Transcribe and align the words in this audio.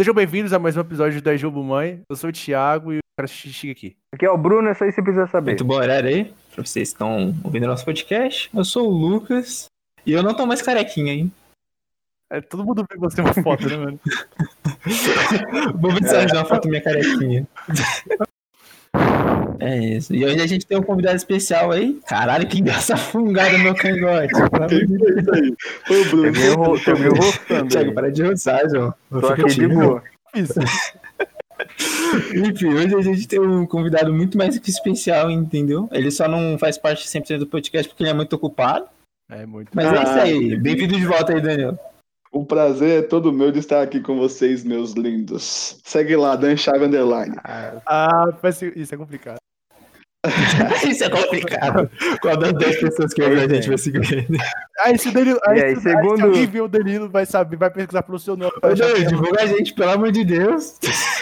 Sejam 0.00 0.14
bem-vindos 0.14 0.54
a 0.54 0.58
mais 0.58 0.78
um 0.78 0.80
episódio 0.80 1.20
da 1.20 1.36
Jubo 1.36 1.62
Mãe. 1.62 2.00
Eu 2.08 2.16
sou 2.16 2.30
o 2.30 2.32
Thiago 2.32 2.90
e 2.90 2.96
o 2.96 3.00
cara 3.18 3.26
chega 3.26 3.72
aqui. 3.72 3.98
Aqui 4.14 4.24
é 4.24 4.30
o 4.30 4.38
Bruno, 4.38 4.66
é 4.66 4.72
só 4.72 4.86
isso 4.86 4.94
que 4.94 5.02
você 5.02 5.02
precisa 5.02 5.26
saber. 5.26 5.50
Muito 5.50 5.64
bom 5.66 5.74
horário 5.74 6.08
aí, 6.08 6.24
pra 6.54 6.64
vocês 6.64 6.88
que 6.88 6.94
estão 6.94 7.34
ouvindo 7.44 7.66
nosso 7.66 7.84
podcast. 7.84 8.48
Eu 8.54 8.64
sou 8.64 8.88
o 8.88 8.90
Lucas 8.90 9.66
e 10.06 10.12
eu 10.12 10.22
não 10.22 10.32
tô 10.32 10.46
mais 10.46 10.62
carequinha, 10.62 11.12
hein? 11.12 11.30
É, 12.30 12.40
todo 12.40 12.64
mundo 12.64 12.82
vê 12.90 12.96
você 12.96 13.20
uma 13.20 13.34
foto, 13.34 13.68
né, 13.68 13.76
mano? 13.76 14.00
Vou 15.78 15.92
ver 15.92 16.08
se 16.08 16.16
eu 16.16 16.38
uma 16.38 16.46
foto 16.46 16.66
minha 16.66 16.80
carequinha. 16.80 17.46
É 19.60 19.76
isso. 19.78 20.14
E 20.14 20.24
hoje 20.24 20.40
a 20.40 20.46
gente 20.46 20.66
tem 20.66 20.78
um 20.78 20.82
convidado 20.82 21.16
especial 21.16 21.70
aí. 21.70 22.00
Caralho, 22.08 22.48
que 22.48 22.58
engraça 22.58 22.96
fungada 22.98 23.56
no 23.58 23.64
meu 23.64 23.74
cangote. 23.74 24.32
Foi 25.86 26.00
o 26.00 26.08
Bruno. 26.08 26.32
Você 26.32 26.40
viu, 26.40 26.56
você 26.56 26.94
viu 26.94 27.12
roçando. 27.12 27.68
Thiago, 27.68 27.94
para 27.94 28.10
de 28.10 28.22
roçar, 28.22 28.68
João. 28.70 28.94
Tô 29.10 29.26
aqui 29.26 29.44
de 29.44 29.68
boa. 29.68 30.02
Isso. 30.34 30.54
Enfim, 32.34 32.68
hoje 32.68 32.94
a 32.94 33.02
gente 33.02 33.28
tem 33.28 33.38
um 33.38 33.66
convidado 33.66 34.12
muito 34.12 34.38
mais 34.38 34.58
que 34.58 34.70
especial, 34.70 35.30
entendeu? 35.30 35.88
Ele 35.92 36.10
só 36.10 36.26
não 36.26 36.58
faz 36.58 36.78
parte 36.78 37.06
100% 37.06 37.38
do 37.38 37.46
podcast 37.46 37.88
porque 37.88 38.02
ele 38.02 38.10
é 38.10 38.14
muito 38.14 38.34
ocupado. 38.34 38.86
É 39.30 39.44
muito. 39.44 39.68
Mas 39.74 39.86
é 39.86 40.02
isso 40.02 40.18
aí. 40.20 40.56
Bem-vindo 40.56 40.96
de 40.96 41.06
volta 41.06 41.34
aí, 41.34 41.40
Daniel. 41.40 41.78
O 42.32 42.44
prazer 42.44 43.02
é 43.02 43.06
todo 43.06 43.32
meu 43.32 43.50
de 43.50 43.58
estar 43.58 43.82
aqui 43.82 44.00
com 44.00 44.16
vocês, 44.16 44.62
meus 44.62 44.92
lindos. 44.92 45.80
Segue 45.84 46.14
lá, 46.14 46.36
Dan 46.36 46.56
Chave 46.56 46.84
Underline. 46.84 47.34
Ah, 47.44 48.26
isso 48.76 48.94
é 48.94 48.96
complicado. 48.96 49.38
Isso 50.86 51.04
é 51.04 51.08
complicado. 51.08 51.90
Qual 52.20 52.36
das 52.36 52.52
10 52.52 52.80
pessoas 52.80 53.14
que 53.14 53.22
ouve 53.22 53.40
a 53.40 53.48
gente 53.48 53.68
vai 53.68 53.78
seguir 53.78 54.12
ele? 54.12 54.38
Aí 54.84 54.98
se 54.98 55.10
Danilo. 55.10 55.38
Aí, 55.46 55.62
aí, 55.62 55.76
se, 55.76 55.82
segundo- 55.82 56.10
aí, 56.12 56.16
se 56.18 56.22
alguém 56.22 56.46
vê 56.46 56.60
o 56.60 56.68
Danilo, 56.68 57.08
vai 57.08 57.24
saber, 57.24 57.56
vai 57.56 57.70
pesquisar 57.70 58.02
pelo 58.02 58.18
seu 58.18 58.36
nome. 58.36 58.52
Ô, 58.62 58.68
Danilo, 58.74 58.98
é- 58.98 59.04
divulga 59.04 59.42
a 59.42 59.46
gente, 59.46 59.72
pelo 59.72 59.90
amor 59.90 60.12
de 60.12 60.22
Deus. 60.24 60.74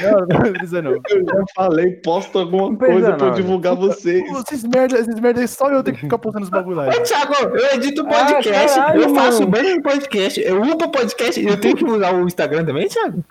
Não, 0.02 0.20
não 0.26 0.52
precisa 0.52 0.82
não. 0.82 0.92
Eu 0.92 1.00
já 1.24 1.44
falei, 1.54 1.92
posta 1.92 2.40
alguma 2.40 2.76
coisa 2.76 3.12
pra 3.12 3.26
eu 3.26 3.30
não, 3.30 3.36
divulgar 3.36 3.76
vocês. 3.76 4.22
Pô, 4.28 4.40
Esses 4.40 4.64
merda, 4.64 4.98
esses 4.98 5.20
merda, 5.20 5.46
só 5.46 5.70
eu 5.70 5.82
tenho 5.82 5.96
que 5.96 6.02
ficar 6.02 6.18
postando 6.18 6.44
os 6.44 6.50
bagulho 6.50 6.76
lá. 6.76 6.88
Ô, 6.88 7.00
Thiago, 7.02 7.34
eu 7.56 7.74
edito 7.74 8.04
podcast, 8.04 8.78
Ah, 8.78 8.82
caralho, 8.82 9.02
eu 9.02 9.14
faço 9.14 9.48
mano. 9.48 9.76
no 9.76 9.82
podcast, 9.82 10.40
eu 10.40 10.60
upo 10.62 10.90
podcast 10.90 11.40
e 11.40 11.46
eu 11.46 11.56
tenho 11.60 11.76
que 11.76 11.84
usar 11.84 12.14
o 12.14 12.26
Instagram 12.26 12.64
também, 12.64 12.88
Thiago? 12.88 13.24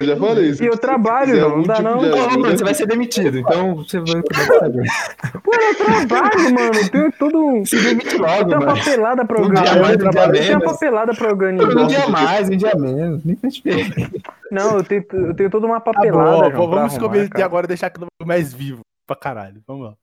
Eu 0.00 0.06
já 0.06 0.16
falei 0.16 0.50
isso. 0.50 0.62
E 0.62 0.66
eu 0.66 0.78
trabalho, 0.78 1.36
não, 1.40 1.56
não 1.56 1.62
dá 1.64 1.82
não. 1.82 1.98
Ô, 1.98 2.02
ô, 2.02 2.38
mano, 2.38 2.56
você 2.56 2.62
vai 2.62 2.72
ser 2.74 2.86
demitido, 2.86 3.36
então 3.38 3.74
você 3.76 3.98
vai. 3.98 4.22
Pô, 5.42 5.52
eu 5.54 5.74
trabalho, 5.74 6.54
mano. 6.54 6.74
Eu 6.74 6.88
tenho 6.90 7.12
todo 7.12 7.44
um. 7.44 7.64
Se 7.64 7.76
demite 7.82 8.14
Eu 8.14 8.20
logo, 8.20 8.44
tenho 8.44 8.60
uma 8.60 8.66
mano. 8.66 8.78
papelada 8.78 9.24
pra 9.24 9.40
Um 9.42 9.50
dia 9.50 9.60
organizar. 9.60 9.80
mais, 9.82 9.96
um 9.96 10.10
dia 10.10 10.20
Eu 10.22 10.32
tenho 10.32 10.58
uma 10.58 10.72
papelada 10.72 11.14
pra 11.14 11.26
Um 11.26 11.30
organizar. 11.30 11.86
dia 11.88 12.08
mais, 12.08 12.48
um 12.48 12.56
dia 12.56 12.74
menos. 12.76 13.24
Nem 13.24 13.36
faz. 13.36 13.62
Não, 14.52 14.76
eu 14.76 14.84
tenho, 14.84 15.04
eu 15.12 15.34
tenho 15.34 15.50
toda 15.50 15.66
uma 15.66 15.80
Tá 15.80 15.92
papelada. 15.92 16.30
bom, 16.30 16.38
João, 16.38 16.50
pô, 16.52 16.68
vamos 16.68 16.96
começar 16.96 17.28
cara. 17.30 17.44
agora 17.44 17.66
e 17.66 17.68
deixar 17.68 17.88
aquilo 17.88 18.06
mais 18.24 18.54
vivo 18.54 18.80
pra 19.06 19.16
caralho. 19.16 19.60
Vamos 19.66 19.86
lá. 19.88 19.94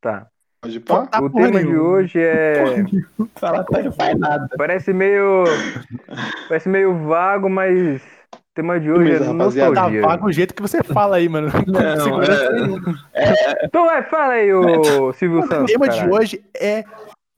Tá. 0.00 0.26
Pode 0.62 0.78
pá? 0.80 1.06
Tá 1.06 1.20
O 1.22 1.30
tema 1.30 1.58
de 1.62 1.76
hoje 1.76 2.20
é. 2.20 2.64
Fala, 3.36 3.64
tá, 3.64 3.82
não 3.82 3.92
faz 3.92 4.18
nada. 4.18 4.48
Parece 4.56 4.92
meio. 4.92 5.44
Parece 6.48 6.68
meio 6.68 6.94
vago, 7.06 7.48
mas. 7.50 8.00
O 8.50 8.54
tema 8.54 8.80
de 8.80 8.90
hoje 8.90 9.12
é 9.12 9.16
rapaziada. 9.18 9.74
Tá 9.74 9.80
nostalgia. 9.82 10.02
vago 10.02 10.26
o 10.26 10.32
jeito 10.32 10.54
que 10.54 10.60
você 10.62 10.82
fala 10.82 11.16
aí, 11.16 11.28
mano. 11.28 11.48
Não, 11.68 11.96
Segurança 12.04 12.44
é- 12.44 12.52
nenhuma. 12.52 12.98
Então 13.62 13.86
vai, 13.86 14.02
fala 14.04 14.32
aí, 14.34 14.52
ô 14.52 15.12
Silvio 15.14 15.38
O 15.40 15.46
Santos. 15.46 15.72
tema 15.72 15.88
de 15.88 15.96
caralho. 15.96 16.14
hoje 16.14 16.44
é 16.58 16.84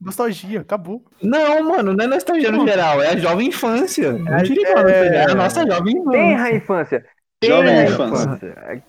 nostalgia. 0.01 0.61
Acabou. 0.61 1.03
Não, 1.21 1.63
mano, 1.69 1.93
não 1.93 2.03
é 2.03 2.07
nostalgia 2.07 2.51
no 2.51 2.67
geral, 2.67 2.99
é 3.01 3.09
a 3.09 3.15
jovem 3.17 3.47
infância. 3.49 4.11
Não 4.13 4.33
É- 4.33 4.43
tire 4.43 4.63
é- 4.65 4.71
é... 4.91 5.15
é 5.17 5.31
a 5.31 5.35
nossa 5.35 5.65
jovem 5.67 5.93
infância. 5.97 6.11
Tenra 6.19 6.51
infância. 6.55 7.05
Jovem 7.45 7.69
Tenra 7.69 7.89
infância. 7.91 8.83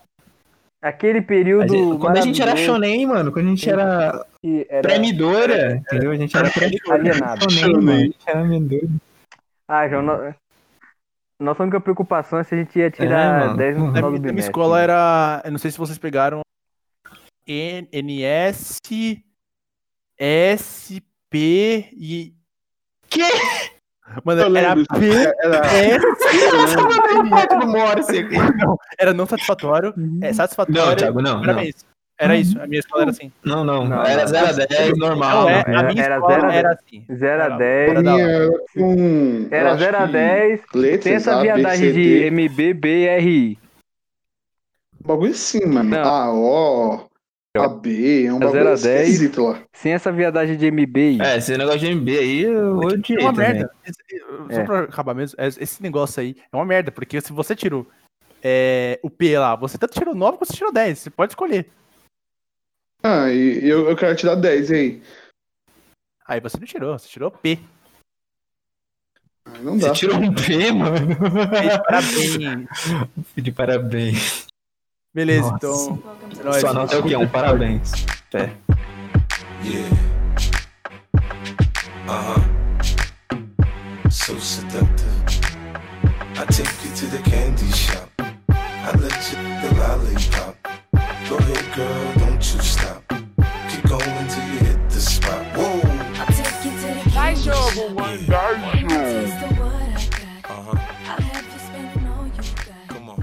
Aquele 0.82 1.18
A 1.18 1.22
período. 1.22 1.68
gente- 1.68 1.98
quando 1.98 2.16
a 2.16 2.20
gente 2.22 2.42
era 2.42 2.56
shonen, 2.56 3.06
mano, 3.06 3.32
quando 3.32 3.46
a 3.46 3.50
gente 3.50 3.68
era 3.68 4.24
era 4.68 4.82
premidora, 4.82 5.76
entendeu? 5.76 6.10
A 6.10 6.16
gente 6.16 6.34
era 6.36 6.50
premidora. 6.50 6.94
alienado. 7.00 7.50
Shonen, 7.52 7.76
mano, 7.82 7.90
a 7.90 7.98
gente 7.98 8.16
era. 8.26 8.88
Ah, 9.68 9.88
João, 9.88 10.34
nossa 11.40 11.62
única 11.62 11.80
preocupação 11.80 12.38
é 12.38 12.44
se 12.44 12.54
a 12.54 12.58
gente 12.58 12.78
ia 12.78 12.86
É, 12.86 12.90
tirar 12.90 13.40
mano. 13.46 13.56
10 13.56 13.76
no 13.76 13.84
Na 13.86 13.90
Na 13.90 13.94
final 13.96 14.10
minha, 14.10 14.20
do 14.20 14.22
na 14.26 14.32
minha 14.32 14.32
bimestre. 14.32 14.50
escola 14.50 14.80
era. 14.80 15.42
Eu 15.44 15.50
não 15.52 15.58
sei 15.58 15.70
se 15.70 15.78
vocês 15.78 15.98
pegaram. 15.98 16.40
N- 17.46 17.88
NS. 17.92 18.78
SP 20.18 21.88
e. 21.92 22.34
Que? 23.08 23.20
Mano, 24.24 24.42
Eu 24.42 24.56
era 24.56 24.74
lembro. 24.74 24.84
P. 24.98 25.10
Era... 25.42 25.66
S. 25.66 26.06
do 27.58 27.66
Morse 27.66 28.18
aqui. 28.18 28.36
Não, 28.56 28.78
era 28.98 29.12
não 29.14 29.26
satisfatório. 29.26 29.94
É 30.22 30.32
satisfatório. 30.32 30.80
Não, 30.90 30.96
Thiago, 30.96 31.22
não, 31.22 31.42
Era 31.42 31.52
não. 31.54 31.62
isso. 31.62 31.84
Era 32.18 32.36
isso. 32.36 32.60
A 32.60 32.66
minha 32.66 32.78
escola 32.78 33.02
era 33.02 33.10
assim. 33.10 33.32
Não, 33.44 33.64
não, 33.64 33.86
Não, 33.86 34.04
era 34.04 34.22
não. 34.22 34.28
0 34.28 34.46
a 34.46 34.52
10, 34.66 34.98
normal. 34.98 35.42
Não, 35.42 35.48
é, 35.48 35.54
mano. 35.64 35.66
a 35.66 35.78
Era- 35.80 35.88
minha 35.92 36.04
era 36.04 36.14
escola 36.14 36.34
zero 36.34 36.46
a 36.46 36.54
era 36.54 36.72
assim. 36.72 37.04
0 37.12 37.42
a 37.42 37.44
Era- 37.46 37.56
10. 37.56 37.90
era 37.90 38.02
da 38.02 38.14
hora. 38.14 38.22
Era 38.22 38.50
com... 38.74 39.48
Era 39.50 39.70
eu 39.70 39.78
0 39.78 39.96
a 39.96 40.00
acho 40.00 40.06
que 40.06 40.12
10. 40.12 40.60
Letras, 40.74 41.02
Sem 41.04 41.12
essa 41.14 41.42
viadagem 41.42 41.92
de 41.92 42.02
D. 42.20 42.26
MB, 42.30 42.74
BRI. 42.74 43.58
Bagulho 45.04 45.32
assim, 45.32 45.64
mano. 45.66 45.90
Não. 45.90 46.02
A, 46.04 46.32
O, 46.32 47.08
A, 47.56 47.68
B. 47.68 48.24
É 48.26 48.32
um 48.32 48.36
É 48.36 48.40
bagulho 48.40 48.60
a 48.68 48.74
dez. 48.74 48.80
esquisito 49.08 49.42
lá. 49.44 49.58
Sem 49.72 49.92
essa 49.92 50.10
viadagem 50.10 50.56
de 50.56 50.70
MBI. 50.70 51.20
É, 51.20 51.36
esse 51.36 51.56
negócio 51.56 51.80
de 51.80 51.86
MB 51.94 52.18
aí, 52.18 52.42
eu 52.44 52.78
odiei 52.78 53.18
É 53.18 53.22
uma 53.22 53.32
merda. 53.32 53.70
Esse- 53.84 54.54
Só 54.54 54.60
É. 54.60 54.64
pra 54.64 54.80
acabar 54.80 55.14
mesmo, 55.14 55.40
es- 55.40 55.58
esse 55.60 55.82
negócio 55.82 56.20
aí 56.22 56.36
é 56.52 56.56
uma 56.56 56.64
merda, 56.64 56.90
porque 56.90 57.20
se 57.20 57.32
você 57.32 57.54
tirou 57.56 57.86
é, 58.46 58.98
o 59.02 59.08
P 59.08 59.38
lá, 59.38 59.56
você 59.56 59.78
tanto 59.78 59.94
tirou 59.94 60.14
9 60.14 60.36
quanto 60.36 60.50
você 60.50 60.56
tirou 60.58 60.70
10. 60.72 60.98
Você 60.98 61.10
pode 61.10 61.32
escolher. 61.32 61.66
Ah, 63.06 63.30
e 63.30 63.68
eu, 63.68 63.90
eu 63.90 63.94
quero 63.96 64.16
tirar 64.16 64.34
10 64.34 64.70
aí. 64.70 65.02
Aí 66.26 66.40
você 66.40 66.56
não 66.56 66.66
tirou, 66.66 66.98
você 66.98 67.06
tirou 67.06 67.30
P. 67.30 67.58
Ah, 69.44 69.58
Não 69.60 69.76
dá. 69.76 69.88
Você 69.88 69.94
tirou 69.94 70.16
um 70.16 70.32
P, 70.34 70.72
mano. 70.72 71.14
Parabéns. 71.84 72.66
De 73.36 73.52
parabéns. 73.52 74.46
Beleza, 75.12 75.50
Nossa. 75.50 75.56
então. 75.56 76.02
é 76.40 76.44
nóis. 76.44 76.56
Sua 76.60 76.72
nota 76.72 76.94
é 76.94 76.98
o 76.98 77.02
quê? 77.02 77.14
Um 77.16 77.28
parabéns. 77.28 77.92
É. 78.32 78.50
Yeah. 79.62 79.94
Uh 82.08 82.10
huh. 82.10 82.40
So 84.10 84.40
seductive. 84.40 85.04
I 86.36 86.44
take 86.46 86.84
you 86.84 86.90
to 86.96 87.06
the 87.06 87.18
candy 87.30 87.70
shop. 87.70 88.10
I 88.48 88.90
let 88.98 89.30
you 89.30 89.38
the 89.60 89.68
lollipop. 89.78 90.56
Go 91.28 91.36
ahead, 91.36 91.64
girl, 91.74 92.23
you 92.54 92.62
stop. 92.62 93.02
Keep 93.68 93.88
going 93.88 94.28
till 94.28 94.44
you 94.52 94.58
hit 94.64 94.78
the 94.90 95.00
spot. 95.00 95.42
Whoa. 95.56 95.80
I'll 96.18 96.26
take 96.26 96.64
you 96.64 96.70
to 96.70 96.86
the 97.04 97.10
Vai 97.10 97.34
jogo, 97.36 97.94
mano. 97.94 98.14
Uh 100.44 100.62
huh. 100.62 100.76
Come 102.88 103.10
on. 103.10 103.16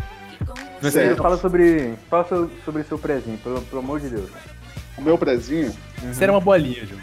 Mas 0.82 0.94
Certo. 0.94 1.10
aí, 1.12 1.16
Fala 1.18 1.38
sobre. 1.38 1.94
Fala 2.10 2.26
so- 2.28 2.50
sobre 2.66 2.84
seu 2.84 2.98
prezinho, 2.98 3.38
pelo, 3.38 3.62
pelo 3.62 3.80
amor 3.82 4.00
de 4.00 4.10
Deus. 4.10 4.30
O 4.98 5.02
meu 5.02 5.18
prezinho, 5.18 5.74
Você 6.12 6.24
era 6.24 6.32
uma 6.34 6.42
bolinha, 6.42 6.86
João. 6.86 7.02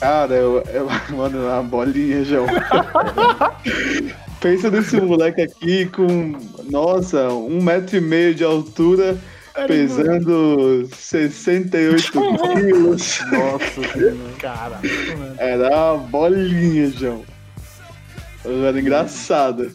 cara, 0.00 0.34
eu, 0.34 0.62
eu 0.72 0.88
mano, 1.16 1.44
uma 1.46 1.62
bolinha, 1.62 2.24
João. 2.24 2.46
Pensa 4.40 4.70
nesse 4.70 5.00
moleque 5.00 5.42
aqui 5.42 5.86
com, 5.86 6.32
nossa, 6.70 7.28
um 7.30 7.62
metro 7.62 7.96
e 7.96 8.00
meio 8.00 8.34
de 8.34 8.44
altura, 8.44 9.16
pesando 9.66 10.88
68 10.94 12.12
quilos. 12.12 13.20
Nossa, 13.32 13.80
Caralho, 14.38 15.18
mano. 15.18 15.34
Era 15.38 15.94
uma 15.94 15.98
bolinha, 16.04 16.90
João. 16.90 17.24
Era 18.44 18.80
engraçada. 18.80 19.70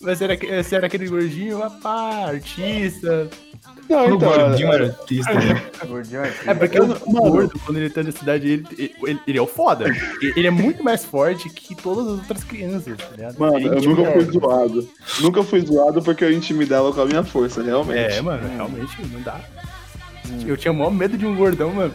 Mas 0.00 0.20
era, 0.20 0.36
você 0.62 0.76
era 0.76 0.86
aquele 0.86 1.08
gordinho, 1.08 1.58
rapá, 1.58 2.26
artista. 2.28 3.28
Não, 3.88 4.02
O 4.06 4.14
então, 4.16 4.28
gordinho 4.28 4.68
era- 4.72 4.84
era 4.84 4.94
artista, 4.98 5.32
né? 5.34 5.62
É 6.46 6.54
porque 6.54 6.80
o 6.80 6.86
gordo, 6.86 7.58
quando 7.64 7.76
ele 7.78 7.90
tá 7.90 8.02
na 8.02 8.10
cidade, 8.12 8.48
ele, 8.48 8.66
ele, 9.02 9.20
ele 9.26 9.38
é 9.38 9.42
o 9.42 9.46
foda. 9.46 9.86
Ele 10.20 10.46
é 10.46 10.50
muito 10.50 10.82
mais 10.82 11.04
forte 11.04 11.48
que 11.48 11.74
todas 11.74 12.06
as 12.06 12.18
outras 12.18 12.42
crianças, 12.44 12.96
tá 12.96 13.08
ligado? 13.16 13.38
Mano, 13.38 13.58
eu 13.60 13.82
nunca 13.82 14.12
fui 14.12 14.24
zoado. 14.24 14.88
Nunca 15.20 15.42
fui 15.44 15.60
zoado 15.60 16.02
porque 16.02 16.24
eu 16.24 16.32
intimidava 16.32 16.92
com 16.92 17.00
a 17.00 17.06
minha 17.06 17.22
força, 17.22 17.62
realmente. 17.62 18.14
É, 18.14 18.20
mano, 18.20 18.48
realmente 18.48 18.96
não 19.12 19.20
dá. 19.22 19.40
Eu 20.44 20.56
tinha 20.56 20.72
o 20.72 20.74
maior 20.74 20.90
medo 20.90 21.16
de 21.16 21.24
um 21.24 21.36
gordão, 21.36 21.72
mano. 21.72 21.94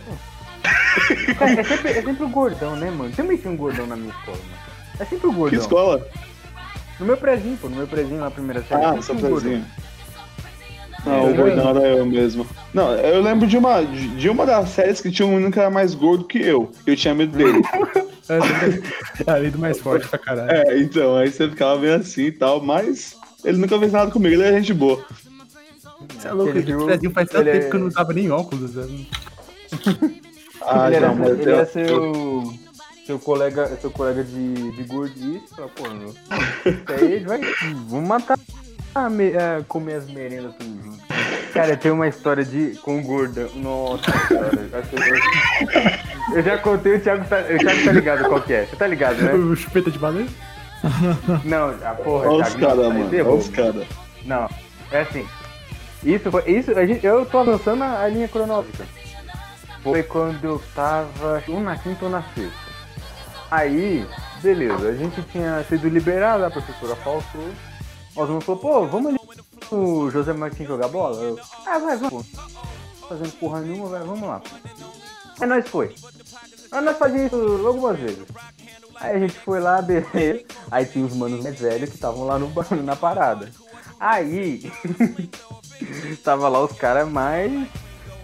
Cara, 1.38 1.52
é 1.60 1.64
sempre, 1.64 1.92
é 1.92 2.02
sempre 2.02 2.24
o 2.24 2.30
gordão, 2.30 2.76
né, 2.76 2.90
mano? 2.92 3.12
Também 3.16 3.38
tinha 3.38 3.52
um 3.52 3.58
gordão 3.58 3.86
na 3.88 3.96
minha 3.96 4.12
escola, 4.12 4.38
mano. 4.38 4.62
É 5.00 5.06
sempre 5.06 5.28
o 5.28 5.32
Que 5.32 5.38
gordão. 5.38 5.60
escola? 5.60 6.08
No 7.00 7.06
meu 7.06 7.18
prezinho, 7.18 7.58
pô, 7.58 7.68
no 7.68 7.76
meu 7.78 7.88
prezinho 7.88 8.20
lá, 8.22 8.30
primeira 8.30 8.62
série. 8.64 8.86
Ah, 8.86 8.96
tinha 8.98 9.18
um 9.18 9.22
gordão. 9.22 9.66
Não, 11.06 11.32
o 11.32 11.36
gordão 11.36 11.70
era 11.70 11.88
eu 11.88 12.06
mesmo. 12.06 12.46
Não, 12.74 12.94
eu 12.94 13.22
lembro 13.22 13.48
de 13.48 13.58
uma, 13.58 13.84
de 13.84 14.30
uma 14.30 14.46
das 14.46 14.70
séries 14.70 15.02
que 15.02 15.12
tinha 15.12 15.28
um 15.28 15.32
menino 15.32 15.52
que 15.52 15.60
era 15.60 15.70
mais 15.70 15.96
gordo 15.96 16.26
que 16.26 16.38
eu. 16.40 16.72
Eu 16.86 16.96
tinha 16.96 17.14
medo 17.16 17.36
dele. 17.38 17.62
É, 19.28 19.46
é 19.46 19.50
do 19.50 19.60
mais 19.60 19.78
forte 19.82 20.08
pra 20.08 20.18
caralho. 20.18 20.50
É, 20.52 20.80
então, 20.80 21.18
aí 21.18 21.30
você 21.30 21.50
ficava 21.50 21.78
bem 21.82 21.92
assim 21.92 22.26
e 22.28 22.32
tal, 22.32 22.62
mas 22.64 23.14
ele 23.44 23.58
nunca 23.58 23.78
fez 23.78 23.92
nada 23.92 24.10
comigo, 24.10 24.36
ele 24.36 24.44
é 24.44 24.54
gente 24.54 24.74
boa. 24.74 25.04
Você 26.18 26.30
é 26.30 26.32
louco, 26.32 26.58
Ele 26.58 26.64
Frezinho 26.74 27.12
faz 27.12 27.28
tanto 27.28 27.42
ele 27.48 27.52
tempo 27.52 27.66
é- 27.66 27.70
que 27.70 27.76
eu 27.76 27.80
não 27.82 27.88
usava 27.88 28.14
nem 28.14 28.32
óculos. 28.32 28.76
né? 28.76 28.88
Ah, 30.62 30.88
ele 30.88 30.96
era, 30.96 31.08
não, 31.10 31.16
mas 31.16 31.40
ele 31.40 31.50
eu- 31.50 31.56
era 31.56 31.66
seu, 31.66 32.54
seu 33.06 33.20
colega, 33.20 33.68
seu 33.82 33.92
colega 33.92 34.24
de, 34.24 34.72
de 34.72 34.84
gordice. 34.84 35.42
Fala, 35.54 35.68
pô, 35.76 35.90
meu, 35.90 36.10
isso 36.66 36.92
aí 36.94 37.20
vai, 37.20 37.42
vamos 37.90 38.08
matar, 38.08 38.40
a 38.94 39.10
me- 39.10 39.36
a 39.36 39.64
comer 39.68 39.96
as 39.96 40.10
merendas 40.10 40.54
tudo 40.56 40.84
junto. 40.84 41.02
Cara, 41.54 41.76
tem 41.76 41.92
uma 41.92 42.08
história 42.08 42.44
de 42.46 42.78
com 42.82 43.02
gorda. 43.04 43.50
Nossa, 43.56 44.10
cara. 44.12 44.52
Eu, 46.32 46.38
eu 46.38 46.44
já 46.44 46.58
contei, 46.58 46.96
o 46.96 47.00
Thiago, 47.00 47.26
tá, 47.26 47.40
o 47.40 47.58
Thiago 47.58 47.84
tá 47.84 47.92
ligado 47.92 48.28
qual 48.30 48.42
que 48.42 48.54
é. 48.54 48.66
Você 48.66 48.76
tá 48.76 48.88
ligado, 48.88 49.16
né? 49.22 49.34
O 49.34 49.56
chupeta 49.56 49.92
de 49.92 50.00
baleia? 50.00 50.28
Não, 51.44 51.70
a 51.70 51.94
porra, 51.94 52.30
Olha 52.30 52.44
os 52.44 52.54
Thiago. 52.54 52.60
não, 52.60 52.68
caras, 52.70 52.94
mano, 52.94 53.10
olha 53.12 53.30
os 53.34 53.50
caras. 53.50 53.88
Não, 54.26 54.50
é 54.92 55.02
assim. 55.02 55.28
Isso 56.04 56.32
foi. 56.32 56.44
Isso, 56.50 56.72
a 56.78 56.86
gente, 56.86 57.06
eu 57.06 57.26
tô 57.26 57.40
avançando 57.40 57.84
a, 57.84 58.02
a 58.02 58.08
linha 58.08 58.28
cronológica. 58.28 58.86
Foi 59.84 60.04
quando 60.04 60.44
eu 60.44 60.62
tava 60.76 61.44
um 61.50 61.60
na 61.62 61.76
quinta 61.76 62.06
ou 62.06 62.12
na 62.12 62.22
sexta. 62.36 62.72
Aí, 63.50 64.06
beleza, 64.42 64.88
a 64.90 64.94
gente 64.96 65.22
tinha 65.24 65.64
sido 65.68 65.90
liberado, 65.90 66.46
a 66.46 66.50
professora 66.52 66.96
faltou. 66.98 67.50
O 68.16 68.22
Osmo 68.22 68.42
falou, 68.42 68.62
pô, 68.62 68.86
vamos 68.88 69.10
ali 69.10 69.20
o 69.72 70.10
José 70.10 70.34
Martins 70.34 70.68
jogar 70.68 70.88
bola? 70.90 71.16
Eu, 71.22 71.40
ah, 71.66 71.80
vai, 71.80 71.98
vamos. 71.98 72.26
Fazendo 73.08 73.32
porra 73.40 73.62
nenhuma, 73.62 73.88
vai, 73.90 74.02
vamos 74.04 74.28
lá. 74.28 74.42
Aí 75.40 75.48
nós 75.48 75.68
foi. 75.68 75.96
Aí 76.72 76.82
nós 76.84 76.98
fazíamos 76.98 77.28
isso 77.28 77.38
logo 77.38 77.80
umas 77.80 77.98
vezes. 78.00 78.26
Aí 78.96 79.16
a 79.16 79.20
gente 79.20 79.34
foi 79.40 79.60
lá, 79.60 79.82
beleza. 79.84 80.44
Aí 80.70 80.86
tinha 80.86 81.06
os 81.06 81.16
manos 81.16 81.42
mais 81.44 81.60
velhos 81.60 81.90
que 81.90 81.96
estavam 81.96 82.26
lá 82.26 82.38
no, 82.38 82.48
ba- 82.48 82.66
na 82.84 82.96
parada. 82.96 83.50
Aí, 84.00 84.72
tava 86.24 86.50
lá 86.50 86.62
os 86.64 86.72
caras 86.74 87.08
mais. 87.10 87.68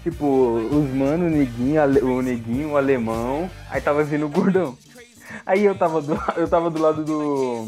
Tipo, 0.04 0.26
os 0.26 0.90
manos, 0.94 1.32
o 1.32 1.36
neguinho, 1.36 1.82
o 2.06 2.22
neguinho, 2.22 2.72
o 2.72 2.78
alemão. 2.78 3.50
Aí 3.70 3.82
tava 3.82 4.04
vindo 4.04 4.26
o 4.26 4.30
gordão. 4.30 4.78
Aí 5.46 5.66
eu 5.66 5.78
tava 5.78 6.02
do, 6.02 6.14
eu 6.38 6.48
tava 6.48 6.70
do 6.70 6.82
lado 6.82 7.04
do. 7.04 7.68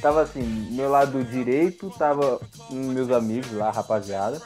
Tava 0.00 0.22
assim, 0.22 0.42
meu 0.70 0.90
lado 0.90 1.22
direito 1.24 1.90
tava 1.98 2.40
meus 2.70 3.10
amigos 3.10 3.52
lá, 3.52 3.70
rapaziada. 3.70 4.40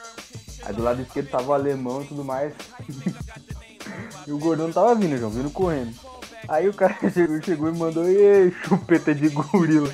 Aí 0.65 0.73
do 0.73 0.83
lado 0.83 1.03
esquerdo 1.03 1.31
tava 1.31 1.51
o 1.51 1.53
alemão 1.53 2.03
e 2.03 2.07
tudo 2.07 2.25
mais. 2.25 2.53
e 4.27 4.33
o 4.33 4.39
gordão 4.39 4.73
tava 4.73 4.95
vindo, 4.95 5.19
João, 5.19 5.31
vindo 5.31 5.51
correndo. 5.51 5.95
Aí 6.49 6.69
o 6.69 6.75
cara 6.75 6.97
chegou, 7.13 7.43
chegou 7.43 7.69
e 7.69 7.77
mandou, 7.77 8.09
e 8.09 8.51
chupeta 8.65 9.15
de 9.15 9.29
gorila. 9.29 9.91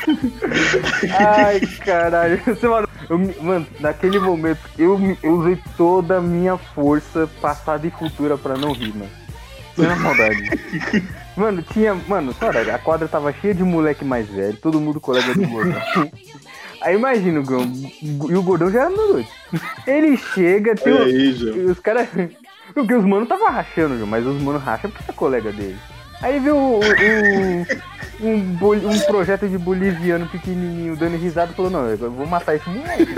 Ai, 1.18 1.60
caralho. 1.84 2.40
Mano, 2.62 2.88
eu 3.08 3.42
mano, 3.42 3.66
naquele 3.80 4.18
momento, 4.18 4.60
eu, 4.78 4.98
eu 5.22 5.34
usei 5.34 5.58
toda 5.76 6.18
a 6.18 6.20
minha 6.20 6.56
força 6.56 7.28
passada 7.40 7.86
e 7.86 7.90
futura 7.90 8.38
pra 8.38 8.56
não 8.56 8.72
rir, 8.72 8.94
mano. 8.94 9.10
Sem 9.76 9.96
maldade. 9.96 11.10
Mano, 11.36 11.62
tinha. 11.62 11.94
Mano, 11.94 12.34
cara, 12.34 12.74
a 12.74 12.78
quadra 12.78 13.08
tava 13.08 13.32
cheia 13.32 13.54
de 13.54 13.62
moleque 13.62 14.04
mais 14.04 14.26
velho, 14.28 14.56
todo 14.56 14.80
mundo 14.80 15.00
colega 15.00 15.32
do 15.34 15.46
gordão. 15.46 15.80
Aí 16.82 16.94
imagina 16.96 17.40
o 17.40 17.44
Gordão. 17.44 17.72
E 18.02 18.34
o 18.34 18.42
gordão 18.42 18.70
já 18.70 18.80
era 18.80 18.88
meu 18.90 19.12
doido. 19.12 19.28
Ele 19.86 20.16
chega, 20.16 20.74
tem 20.74 20.94
Olha 20.94 21.02
um- 21.02 21.06
aí, 21.06 21.32
João. 21.34 21.56
e 21.56 21.60
os 21.66 21.78
caras. 21.78 22.08
Porque 22.72 22.94
os 22.94 23.04
manos 23.04 23.28
tava 23.28 23.50
rachando, 23.50 23.96
João, 23.96 24.06
mas 24.06 24.24
os 24.26 24.40
manos 24.40 24.62
racham 24.62 24.90
porque 24.90 25.10
é 25.10 25.12
colega 25.14 25.50
dele. 25.52 25.76
Aí 26.22 26.38
viu 26.38 26.56
o, 26.56 26.78
o- 26.80 28.26
um, 28.26 28.40
boli- 28.56 28.86
um 28.86 28.98
projeto 29.00 29.46
de 29.48 29.58
boliviano 29.58 30.26
pequenininho 30.28 30.96
dando 30.96 31.16
risada 31.18 31.52
e 31.52 31.54
falou: 31.54 31.70
Não, 31.70 31.86
eu 31.86 32.10
vou 32.10 32.26
matar 32.26 32.54
esse 32.56 32.68
moleque. 32.70 33.14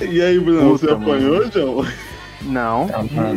E 0.00 0.22
aí, 0.22 0.38
Bruno, 0.40 0.70
Puta, 0.72 0.86
você 0.86 0.92
apanhou, 0.92 1.50
João? 1.50 1.86
Não, 2.42 2.88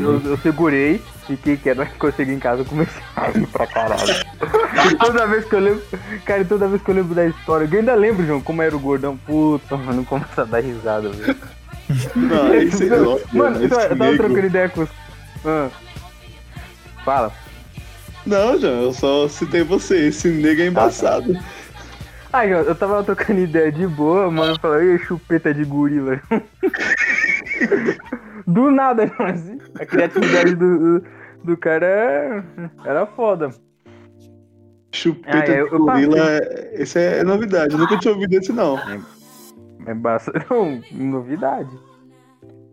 eu, 0.02 0.22
eu 0.32 0.38
segurei, 0.38 1.02
fiquei 1.28 1.58
quieto, 1.58 1.78
mas 1.78 1.90
quando 1.98 2.12
eu 2.12 2.18
cheguei 2.18 2.36
em 2.36 2.40
casa 2.40 2.62
eu 2.62 2.66
comecei 2.66 3.02
a 3.16 3.30
rir 3.30 3.48
pra 3.48 3.68
caralho. 3.68 4.14
E 4.92 4.96
toda 4.98 5.28
vez 5.28 5.46
que 5.46 5.56
eu 5.56 5.60
lembro, 5.60 5.84
cara, 6.26 6.46
toda 6.46 6.68
vez 6.68 6.82
que 6.82 6.90
eu 6.90 6.96
lembro 6.96 7.16
da 7.16 7.26
história, 7.26 7.68
eu 7.72 7.80
ainda 7.80 7.96
lembro, 7.96 8.26
João, 8.26 8.42
como 8.42 8.62
era 8.62 8.76
o 8.76 8.80
gordão. 8.80 9.18
Puta, 9.18 9.78
mano, 9.78 10.06
começa 10.06 10.42
a 10.42 10.46
dar 10.46 10.60
risada, 10.60 11.10
velho. 11.10 11.36
Não, 12.16 12.54
esse 12.56 12.86
Mano, 12.86 13.20
mano, 13.32 13.62
eu 13.62 13.70
tava, 13.70 14.18
trocando 14.18 14.46
ideia 14.46 14.70
com 14.70 14.82
os. 14.82 14.90
Ah. 15.46 15.70
Fala. 17.04 17.32
Não, 18.26 18.60
João, 18.60 18.84
eu 18.84 18.94
só 18.94 19.28
citei 19.28 19.64
você. 19.64 20.08
Esse 20.08 20.30
nego 20.30 20.62
é 20.62 20.68
embaçado. 20.68 21.38
Aí, 22.34 22.54
ó, 22.54 22.62
eu 22.62 22.76
tava 22.76 23.04
trocando 23.04 23.40
ideia 23.40 23.72
de 23.72 23.88
boa, 23.88 24.30
mano, 24.30 24.60
falou, 24.60 24.82
ei, 24.82 24.98
chupeta 25.00 25.54
de 25.54 25.64
gorila. 25.64 26.20
Do 28.48 28.70
nada, 28.72 29.04
a 29.80 29.86
criatividade 29.86 30.56
do, 30.56 31.02
do 31.44 31.58
cara 31.58 31.86
é- 31.86 32.44
era 32.86 33.06
foda. 33.08 33.50
Chupeta 34.94 35.52
Ah, 35.52 35.56
eu- 35.56 35.70
de 35.70 35.78
gorila, 35.78 36.18
é- 36.20 36.82
esse 36.82 37.00
é 37.00 37.24
novidade. 37.24 37.74
Eu 37.74 37.80
nunca 37.80 37.98
tinha 37.98 38.14
ouvido 38.14 38.34
esse, 38.34 38.54
não. 38.54 38.78
É 39.86 39.94
bastante. 39.94 40.46
Não, 40.50 40.82
novidade. 40.92 41.70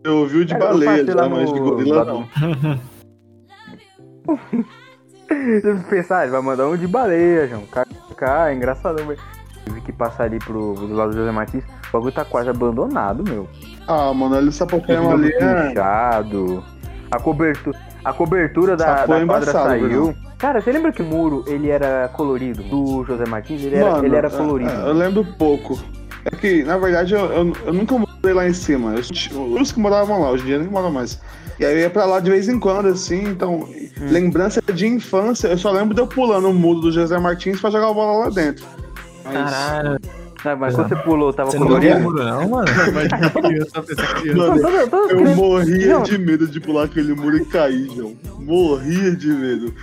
Eu 0.03 0.17
ouvi 0.19 0.37
o 0.39 0.45
de 0.45 0.53
Cara, 0.53 0.65
eu 0.65 0.69
baleia 0.69 1.05
já, 1.05 1.29
mas 1.29 1.53
de 1.53 1.59
no- 1.59 1.65
gorila 1.65 2.03
lá 2.03 2.05
não. 2.05 2.29
Você 5.27 5.75
pensar, 5.89 6.23
ele 6.23 6.31
vai 6.31 6.41
mandar 6.41 6.67
um 6.67 6.77
de 6.77 6.87
baleia, 6.87 7.47
João. 7.47 7.63
KK, 7.65 8.23
é 8.49 8.53
engraçadão, 8.53 9.05
velho. 9.07 9.19
Tive 9.65 9.81
que 9.81 9.91
passar 9.91 10.25
ali 10.25 10.39
pro, 10.39 10.73
do 10.73 10.93
lado 10.93 11.11
do 11.11 11.17
José 11.17 11.31
Martins. 11.31 11.63
O 11.63 11.91
bagulho 11.93 12.11
tá 12.13 12.25
quase 12.25 12.49
abandonado, 12.49 13.23
meu. 13.23 13.47
Ah, 13.87 14.13
mano, 14.13 14.35
olha 14.35 14.51
Tudo 14.51 14.67
Pokémon 14.67 15.11
ali 15.11 15.31
fechado. 15.31 16.63
A 17.11 17.19
cobertura, 17.19 17.79
a 18.03 18.13
cobertura 18.13 18.75
da, 18.75 19.05
da 19.05 19.25
quadra 19.25 19.51
saiu. 19.51 19.87
Bruno. 19.87 20.15
Cara, 20.37 20.59
você 20.61 20.71
lembra 20.71 20.91
que 20.91 21.01
o 21.01 21.05
muro 21.05 21.45
ele 21.47 21.69
era 21.69 22.09
colorido? 22.11 22.63
Do 22.63 23.05
José 23.05 23.25
Martins, 23.25 23.61
ele 23.63 23.75
era, 23.75 23.91
Mano, 23.91 24.05
ele 24.05 24.15
era 24.15 24.27
é- 24.27 24.31
colorido. 24.31 24.71
é, 24.71 24.89
eu 24.89 24.93
lembro 24.93 25.23
pouco. 25.37 25.79
É 26.25 26.35
que, 26.35 26.63
na 26.63 26.77
verdade, 26.77 27.13
eu, 27.13 27.25
eu, 27.31 27.53
eu 27.65 27.73
nunca 27.73 27.97
morei 27.97 28.33
lá 28.33 28.47
em 28.47 28.53
cima. 28.53 28.93
Eu, 28.95 29.41
os 29.61 29.71
que 29.71 29.79
moravam 29.79 30.21
lá, 30.21 30.31
hoje 30.31 30.43
em 30.43 30.47
dia 30.47 30.59
nem 30.59 30.67
moram 30.67 30.91
mais. 30.91 31.21
E 31.59 31.65
aí 31.65 31.73
eu 31.73 31.79
ia 31.79 31.89
pra 31.89 32.05
lá 32.05 32.19
de 32.19 32.29
vez 32.31 32.49
em 32.49 32.59
quando, 32.59 32.87
assim, 32.87 33.23
então. 33.25 33.69
Hum. 34.01 34.07
Lembrança 34.09 34.61
de 34.61 34.87
infância, 34.87 35.49
eu 35.49 35.57
só 35.57 35.71
lembro 35.71 35.93
de 35.93 36.01
eu 36.01 36.07
pulando 36.07 36.49
o 36.49 36.53
muro 36.53 36.81
do 36.81 36.91
José 36.91 37.17
Martins 37.19 37.61
pra 37.61 37.69
jogar 37.69 37.89
a 37.89 37.93
bola 37.93 38.25
lá 38.25 38.29
dentro. 38.29 38.65
Caralho. 39.23 39.99
Ah, 40.45 40.55
mas 40.57 40.75
quando 40.75 40.89
você 40.89 40.95
pulou, 40.97 41.31
tava 41.31 41.51
Você 41.51 41.57
não 41.59 41.67
colorido? 41.67 41.95
viu 41.95 41.99
o 42.01 42.11
muro, 42.11 42.23
não, 42.23 42.49
mano? 42.49 42.67
Imagina 42.69 43.29
criança, 43.29 43.71
essa 43.79 44.13
criança. 44.15 44.35
Mano, 44.47 44.61
Todas- 44.61 44.89
todas 44.89 45.05
as 45.05 45.11
eu 45.29 45.35
morria 45.35 45.93
Não. 45.93 46.03
de 46.03 46.17
medo 46.17 46.47
de 46.47 46.59
pular 46.59 46.83
aquele 46.83 47.13
muro 47.13 47.37
e 47.37 47.45
cair, 47.45 47.89
João. 47.95 48.13
Morria 48.39 49.15
de 49.15 49.27
medo. 49.27 49.73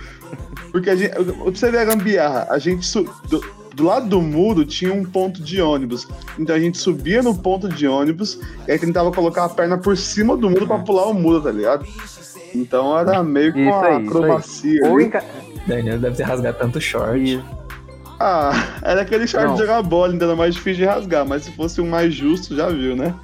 Porque 0.71 0.89
a 0.91 0.95
gente. 0.95 1.09
Pra 1.15 1.23
você 1.23 1.71
ver 1.71 1.79
a 1.79 1.85
gambiarra, 1.85 2.47
a 2.49 2.59
gente. 2.59 2.85
Su... 2.85 3.09
Do, 3.27 3.43
do 3.73 3.83
lado 3.85 4.07
do 4.07 4.21
muro 4.21 4.63
tinha 4.63 4.93
um 4.93 5.03
ponto 5.03 5.41
de 5.41 5.59
ônibus. 5.61 6.07
Então 6.37 6.55
a 6.55 6.59
gente 6.59 6.77
subia 6.77 7.23
no 7.23 7.33
ponto 7.35 7.67
de 7.67 7.87
ônibus 7.87 8.39
e 8.67 8.71
aí 8.71 8.77
tentava 8.77 9.11
colocar 9.11 9.45
a 9.45 9.49
perna 9.49 9.79
por 9.79 9.97
cima 9.97 10.37
do 10.37 10.47
muro 10.47 10.67
pra 10.67 10.77
pular 10.79 11.07
o 11.07 11.13
muro, 11.13 11.41
tá 11.41 11.51
ligado? 11.51 11.85
Então 12.53 12.95
era 12.99 13.23
meio 13.23 13.51
que 13.51 13.61
Isso 13.61 13.69
uma 13.69 13.87
aí, 13.87 14.05
acrobacia. 14.05 14.81
Ou. 14.87 14.97
Daniel 15.65 15.97
deve 15.99 16.15
ter 16.17 16.23
rasgado 16.23 16.57
tanto 16.59 16.79
short. 16.79 17.19
Isso. 17.23 17.43
Ah, 18.23 18.51
era 18.83 19.01
aquele 19.01 19.25
short 19.25 19.47
Não. 19.47 19.55
de 19.55 19.61
jogar 19.61 19.81
bola, 19.81 20.13
ainda 20.13 20.25
era 20.25 20.35
mais 20.35 20.53
difícil 20.53 20.85
de 20.85 20.85
rasgar, 20.85 21.25
mas 21.25 21.41
se 21.43 21.51
fosse 21.53 21.81
um 21.81 21.89
mais 21.89 22.13
justo, 22.13 22.55
já 22.55 22.69
viu, 22.69 22.95
né? 22.95 23.15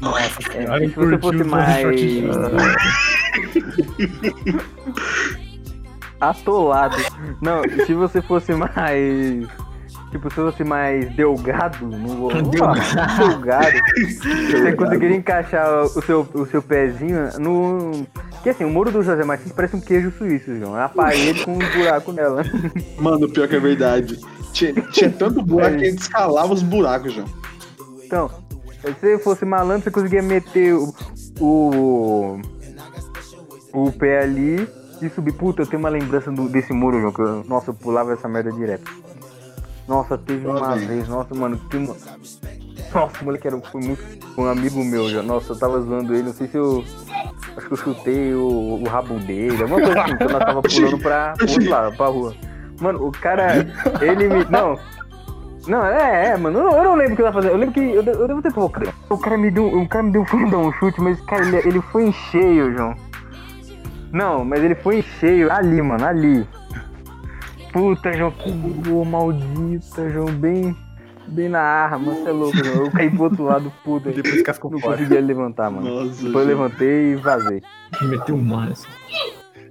Nossa, 0.00 0.22
É, 0.54 0.64
cara, 0.64 0.88
se 0.88 0.94
você 0.94 1.18
fosse 1.18 1.44
mais 1.44 1.84
atolado. 6.20 6.96
Não, 7.42 7.62
se 7.86 7.94
você 7.94 8.22
fosse 8.22 8.52
mais. 8.54 9.46
Tipo, 10.10 10.30
se 10.30 10.36
fosse 10.36 10.64
mais 10.64 11.14
delgado, 11.14 11.86
não 11.86 12.08
vou. 12.16 12.30
vamos 12.32 12.58
lá, 12.58 12.74
delgado. 13.18 13.72
Você 14.50 14.72
conseguiria 14.72 15.16
encaixar 15.16 15.82
o 15.84 16.02
seu, 16.02 16.26
o 16.34 16.46
seu 16.46 16.62
pezinho 16.62 17.28
no. 17.38 18.06
Que 18.42 18.50
assim, 18.50 18.64
o 18.64 18.70
muro 18.70 18.90
do 18.90 19.02
José 19.02 19.22
Martins 19.24 19.52
parece 19.52 19.76
um 19.76 19.80
queijo 19.80 20.10
suíço, 20.12 20.56
João. 20.56 20.76
É 20.76 20.80
uma 20.80 20.88
parede 20.88 21.44
com 21.44 21.52
um 21.54 21.58
buraco 21.58 22.12
nela. 22.12 22.42
Mano, 22.98 23.28
pior 23.28 23.46
que 23.48 23.56
é 23.56 23.60
verdade. 23.60 24.18
Tinha, 24.52 24.72
tinha 24.92 25.10
tanto 25.10 25.42
buraco 25.42 25.76
que 25.76 25.84
a 25.86 25.90
gente 25.90 26.00
escalava 26.00 26.54
os 26.54 26.62
buracos, 26.62 27.12
João. 27.12 27.26
Então, 28.04 28.30
se 28.80 28.90
você 28.92 29.18
fosse 29.18 29.44
malandro, 29.44 29.82
você 29.84 29.90
conseguia 29.90 30.22
meter 30.22 30.72
o, 30.72 30.94
o, 31.38 32.40
o 33.74 33.92
pé 33.92 34.22
ali 34.22 34.66
e 35.02 35.08
subir. 35.10 35.32
Puta, 35.32 35.62
eu 35.62 35.66
tenho 35.66 35.80
uma 35.80 35.90
lembrança 35.90 36.30
do- 36.32 36.48
desse 36.48 36.72
muro, 36.72 36.98
João. 37.00 37.12
Que 37.12 37.20
eu, 37.20 37.44
nossa, 37.44 37.70
eu 37.70 37.74
pulava 37.74 38.14
essa 38.14 38.26
merda 38.28 38.50
direto. 38.52 38.90
Nossa, 39.88 40.18
teve 40.18 40.46
uma 40.46 40.60
Também. 40.60 40.86
vez, 40.86 41.08
nossa, 41.08 41.34
mano, 41.34 41.58
que 41.70 41.76
uma... 41.78 41.96
Nossa, 42.94 43.20
o 43.20 43.24
moleque 43.24 43.46
era, 43.46 43.58
foi 43.60 43.80
muito 43.82 44.02
um 44.36 44.46
amigo 44.46 44.84
meu 44.84 45.08
já. 45.10 45.22
Nossa, 45.22 45.52
eu 45.52 45.58
tava 45.58 45.80
zoando 45.80 46.14
ele, 46.14 46.24
não 46.24 46.32
sei 46.32 46.46
se 46.46 46.56
eu. 46.56 46.84
Acho 47.56 47.66
que 47.66 47.72
eu 47.72 47.76
chutei 47.76 48.34
o, 48.34 48.80
o 48.80 48.84
rabo 48.84 49.18
dele, 49.18 49.62
alguma 49.62 49.80
coisa 49.80 50.00
assim, 50.00 50.16
quando 50.16 50.30
nós 50.32 50.44
tava 50.44 50.62
pulando 50.62 50.98
pra, 50.98 51.34
outro 51.40 51.70
lado, 51.70 51.96
pra 51.96 52.06
rua. 52.06 52.34
Mano, 52.80 53.06
o 53.08 53.12
cara, 53.12 53.66
ele 54.00 54.28
me. 54.28 54.44
Não. 54.48 54.78
Não, 55.66 55.84
é, 55.84 56.28
é, 56.28 56.36
mano. 56.36 56.60
Eu, 56.60 56.70
eu 56.70 56.84
não 56.84 56.94
lembro 56.94 57.12
o 57.12 57.16
que 57.16 57.22
eu 57.22 57.26
tava 57.26 57.42
fazendo. 57.42 57.52
Eu 57.52 57.58
lembro 57.58 57.74
que. 57.74 57.80
Eu, 57.80 58.02
eu 58.02 58.28
devo 58.28 58.42
ter 58.42 58.52
provocado. 58.52 58.92
O 59.10 59.18
cara 59.18 59.36
me 59.36 59.50
deu. 59.50 59.66
O 59.66 59.88
cara 59.88 60.04
me 60.04 60.12
deu 60.12 60.22
um 60.22 60.66
um 60.68 60.72
chute, 60.72 61.00
mas, 61.00 61.20
cara, 61.22 61.46
ele, 61.46 61.56
ele 61.68 61.82
foi 61.82 62.04
em 62.04 62.12
cheio, 62.12 62.74
João. 62.76 62.94
Não, 64.12 64.44
mas 64.44 64.62
ele 64.62 64.74
foi 64.76 64.98
em 64.98 65.02
cheio 65.02 65.52
ali, 65.52 65.82
mano, 65.82 66.06
ali. 66.06 66.48
Puta, 67.78 68.12
João, 68.12 68.30
que 68.32 68.50
gol 68.50 69.04
maldita, 69.04 70.10
João, 70.10 70.26
bem. 70.32 70.76
Bem 71.28 71.48
na 71.48 71.60
arma, 71.60 72.12
você 72.14 72.28
é 72.28 72.32
louco, 72.32 72.56
João. 72.56 72.86
Eu 72.86 72.90
caí 72.90 73.10
pro 73.10 73.24
outro 73.24 73.44
lado, 73.44 73.72
puta. 73.84 74.10
Depois 74.10 74.42
cascou 74.42 74.70
Não 74.70 74.78
fora. 74.80 74.96
conseguia 74.96 75.20
levantar, 75.20 75.70
mano. 75.70 76.06
Nossa, 76.06 76.22
Depois 76.24 76.48
eu 76.48 76.56
levantei 76.56 77.12
e 77.12 77.16
vazei. 77.16 77.62
Meteu 78.02 78.34
um 78.34 78.42
massa. 78.42 78.86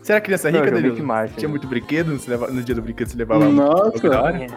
Você 0.01 0.11
era 0.13 0.21
criança 0.21 0.49
rica, 0.49 0.71
Danilo? 0.71 0.95
demais, 0.95 1.31
Tinha 1.35 1.45
hein? 1.45 1.49
muito 1.49 1.67
brinquedo? 1.67 2.17
Leva- 2.27 2.47
No 2.47 2.61
dia 2.63 2.75
do 2.75 2.81
brinquedo 2.81 3.09
você 3.09 3.17
levava 3.17 3.43
Nossa. 3.49 4.07
da 4.09 4.21
hora? 4.21 4.47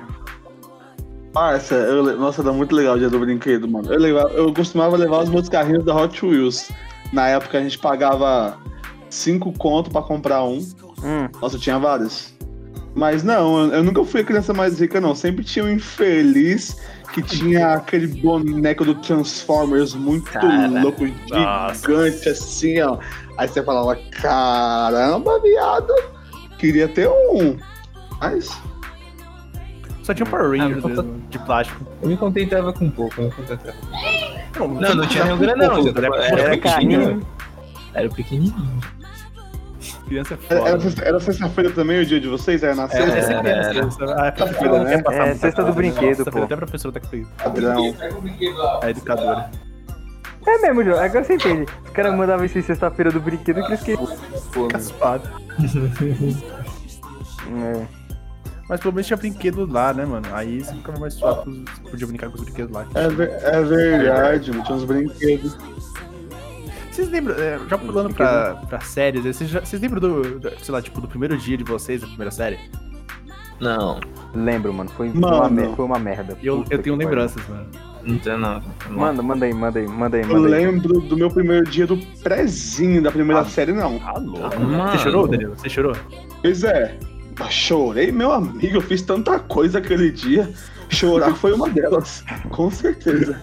Parça, 1.33 1.75
eu, 1.75 2.03
nossa, 2.19 2.43
era 2.43 2.53
muito 2.53 2.75
legal 2.75 2.95
o 2.97 2.99
dia 2.99 3.09
do 3.09 3.19
brinquedo, 3.19 3.67
mano. 3.67 3.93
Eu, 3.93 3.99
levava, 3.99 4.29
eu 4.31 4.53
costumava 4.53 4.97
levar 4.97 5.23
os 5.23 5.29
meus 5.31 5.49
carrinhos 5.49 5.85
da 5.85 5.95
Hot 5.97 6.25
Wheels. 6.25 6.71
Na 7.13 7.29
época 7.29 7.59
a 7.59 7.63
gente 7.63 7.79
pagava 7.79 8.59
5 9.09 9.53
conto 9.55 9.91
pra 9.91 10.03
comprar 10.03 10.45
um. 10.45 10.59
Hum, 11.03 11.29
Nossa, 11.41 11.57
eu 11.57 11.61
tinha 11.61 11.79
vários. 11.79 12.33
Mas 12.95 13.23
não, 13.23 13.73
eu, 13.73 13.85
nunca 13.85 14.05
fui 14.05 14.21
a 14.21 14.25
criança 14.25 14.53
mais 14.53 14.81
rica, 14.81 15.01
não. 15.01 15.15
Sempre 15.15 15.45
tinha 15.45 15.65
um 15.65 15.71
infeliz 15.71 16.77
que 17.15 17.23
tinha 17.23 17.75
aquele 17.75 18.07
boneco 18.09 18.85
do 18.85 18.95
Transformers 18.97 19.95
muito 19.95 20.31
Cara, 20.31 20.67
louco, 20.83 21.07
nossa. 21.29 21.81
gigante, 21.81 22.29
assim, 22.29 22.81
ó. 22.81 22.99
Aí 23.39 23.47
você 23.49 23.63
falava, 23.63 23.97
caramba, 24.11 25.41
viado, 25.41 25.93
queria 26.59 26.89
ter 26.89 27.09
um. 27.09 27.57
Mas, 28.21 28.51
Só 30.03 30.13
tinha 30.13 30.27
Power 30.27 30.51
Rangers 30.51 30.85
Ah, 30.85 30.89
mesmo, 30.89 31.23
de 31.31 31.39
plástico. 31.39 31.87
Eu 32.03 32.09
me 32.09 32.17
contentava 32.17 32.73
com 32.73 32.91
pouco, 32.91 33.15
eu 33.21 33.25
me 33.27 33.31
contentava. 33.31 33.77
Não, 34.59 34.69
Não, 34.69 34.95
não 34.97 35.07
tinha 35.07 35.25
nenhum 35.25 35.39
grande 35.39 35.61
não. 35.61 35.75
pouco, 35.83 35.99
Era, 35.99 36.11
né? 36.11 36.17
era, 36.27 36.41
Era 36.41 36.51
pequenininho. 36.51 37.27
Era 37.95 38.09
pequenininho. 38.11 38.81
Criança 40.11 40.35
é 40.35 40.37
era, 40.51 40.59
foda. 40.59 40.71
era 40.71 40.81
sexta- 40.81 41.05
era 41.05 41.21
sexta-feira 41.21 41.71
também 41.71 42.01
o 42.01 42.05
dia 42.07 42.21
de 42.21 42.27
vocês? 42.27 42.63
Era 42.65 42.75
na 42.75 42.83
Era, 42.83 42.91
sexta? 42.91 43.17
essa 43.19 43.33
Era, 43.33 43.41
criança, 43.43 43.71
era. 43.71 43.79
essa- 43.79 44.05
a 44.29 44.33
professora 44.33 44.51
Sexta-feira, 44.51 44.85
né? 44.85 45.03
passar 45.03 45.27
É, 45.29 45.35
sexta 45.37 45.63
do 45.63 45.69
né? 45.69 45.75
brinquedo, 45.75 46.25
pô. 46.33 46.43
Até 46.43 46.55
a 46.55 46.57
professora 46.57 47.01
tá 47.01 47.01
com 47.09 47.25
Padrão. 47.45 47.95
a 48.83 48.91
educadora. 48.91 49.51
É 50.47 50.59
mesmo, 50.59 50.83
João. 50.83 50.99
Agora 50.99 51.23
você 51.25 51.35
entende. 51.35 51.67
Os 51.85 51.91
caras 51.91 52.15
mandavam 52.17 52.45
isso 52.45 52.59
em 52.59 52.63
sexta-feira 52.63 53.13
do 53.13 53.21
brinquedo 53.21 53.61
que 53.63 53.69
eles 53.69 53.83
queriam. 53.83 54.09
Caspado. 54.69 55.29
É. 57.53 57.87
Mas 58.69 58.81
pelo 58.81 58.95
menos 58.95 59.07
tinha 59.07 59.17
brinquedo 59.17 59.67
lá, 59.67 59.93
né, 59.93 60.05
mano? 60.05 60.27
Aí 60.33 60.63
você 60.63 60.73
ficava 60.75 61.01
mais 61.01 61.15
suave, 61.15 61.65
você 61.83 61.91
podia 61.91 62.07
brincar 62.07 62.29
com 62.31 62.37
os 62.37 62.43
brinquedos 62.45 62.71
lá. 62.73 62.87
É, 62.95 63.09
ver- 63.09 63.31
é 63.43 63.63
verdade, 63.63 64.51
mano, 64.53 64.63
tinha 64.65 64.77
uns 64.77 64.85
brinquedos. 64.85 65.57
Vocês 66.91 67.09
lembram, 67.09 67.35
é, 67.37 67.59
já 67.69 67.79
pulando 67.79 68.13
pra, 68.15 68.55
pra 68.69 68.81
séries, 68.81 69.25
vocês, 69.25 69.49
já- 69.49 69.61
vocês 69.61 69.81
lembram 69.81 70.01
do, 70.01 70.39
do- 70.41 70.51
sei 70.63 70.73
lá, 70.73 70.83
tipo, 70.83 71.01
do 71.01 71.07
primeiro 71.09 71.37
dia 71.37 71.57
de 71.57 71.65
vocês, 71.65 72.01
da 72.01 72.07
primeira 72.07 72.31
série? 72.31 72.59
Não, 73.61 74.01
Lembro, 74.35 74.73
mano. 74.73 74.89
Foi, 74.91 75.09
Mano. 75.13 75.49
Uma, 75.69 75.77
foi 75.77 75.85
uma 75.85 75.99
merda. 75.99 76.37
Eu, 76.43 76.65
eu 76.71 76.79
tenho 76.81 76.97
lembranças, 76.97 77.47
mano. 77.49 77.67
não 78.03 78.19
tem 78.19 78.39
não. 78.39 78.63
Manda, 78.91 79.23
manda 79.23 79.45
aí, 79.45 79.53
manda 79.53 79.79
aí, 79.79 79.87
manda 79.87 80.17
aí, 80.17 80.23
Eu 80.23 80.29
manda 80.29 80.57
aí. 80.57 80.67
lembro 80.67 81.01
do 81.01 81.17
meu 81.17 81.29
primeiro 81.31 81.69
dia 81.69 81.87
do 81.87 81.97
prezinho 82.23 83.03
da 83.03 83.11
primeira 83.13 83.43
Ah. 83.43 83.45
série, 83.45 83.73
não. 83.73 84.01
Ah, 84.05 84.19
louco. 84.19 84.59
Mano. 84.61 84.93
Você 84.93 84.99
chorou, 84.99 85.29
Danilo? 85.29 85.55
Você 85.57 85.69
chorou? 85.69 85.95
Pois 86.41 86.65
é. 86.65 86.97
Chorei, 87.51 88.11
meu 88.13 88.33
amigo. 88.33 88.77
Eu 88.77 88.81
fiz 88.81 89.03
tanta 89.03 89.39
coisa 89.39 89.79
aquele 89.79 90.11
dia. 90.11 90.51
Chorar 90.89 91.35
foi 91.35 91.53
uma 91.53 91.69
delas. 91.69 92.25
Com 92.51 92.71
certeza. 92.71 93.41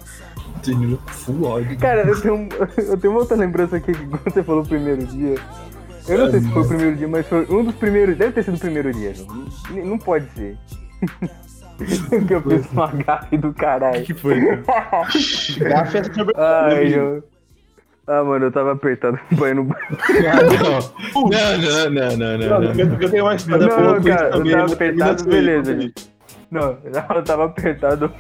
Danilo 0.66 1.00
full 1.08 1.44
ódio. 1.46 1.78
Cara, 1.78 2.02
eu 2.08 2.22
tenho, 2.22 2.50
eu 2.78 2.98
tenho 2.98 3.14
uma 3.14 3.20
outra 3.22 3.36
lembrança 3.38 3.78
aqui 3.78 3.92
que 3.94 4.06
quando 4.08 4.24
você 4.24 4.44
falou 4.44 4.62
o 4.64 4.68
primeiro 4.68 5.06
dia. 5.06 5.36
Eu 6.08 6.18
não 6.20 6.32
sei 6.32 6.40
se 6.40 6.48
foi 6.50 6.62
o 6.62 6.68
primeiro 6.68 6.96
dia, 6.96 7.08
mas 7.08 7.28
foi 7.28 7.46
um 7.50 7.64
dos 7.66 7.76
primeiros. 7.76 8.18
Deve 8.18 8.32
ter 8.32 8.44
sido 8.44 8.56
o 8.56 8.60
primeiro 8.60 8.94
dia, 8.94 9.14
João. 9.14 9.46
N- 9.72 9.84
Não 9.84 9.98
pode 9.98 10.26
ser. 10.32 10.58
que 12.28 12.34
eu 12.34 12.42
fiz 12.42 12.72
uma 12.72 12.88
gafe 12.88 13.38
do 13.38 13.50
O 13.50 13.54
caralho. 13.54 14.04
que 14.04 14.14
foi? 14.14 14.40
Gafe 15.60 15.98
é 16.00 16.04
sobre- 16.06 16.34
Ai, 16.38 16.88
João. 16.88 17.22
Ah, 18.10 18.24
mano, 18.24 18.46
eu 18.46 18.52
tava 18.54 18.72
apertado 18.72 19.20
banho 19.34 19.56
no 19.56 19.64
Não, 19.66 19.74
não, 21.28 21.90
não, 21.90 22.18
não, 22.18 22.38
não, 22.38 22.62
não. 22.62 22.64
eu, 22.74 23.02
eu 23.02 23.10
tenho 23.12 23.26
uma 23.26 23.36
história 23.36 23.68
Não, 23.68 23.76
boa 23.76 23.82
não, 23.82 23.94
com 24.02 24.08
isso 24.08 24.18
cara, 24.18 24.38
eu 24.38 24.50
tava 24.52 24.74
apertado, 24.74 25.24
beleza. 25.26 25.92
Não, 26.50 26.78
eu 27.16 27.24
tava 27.26 27.46
apertado. 27.46 28.12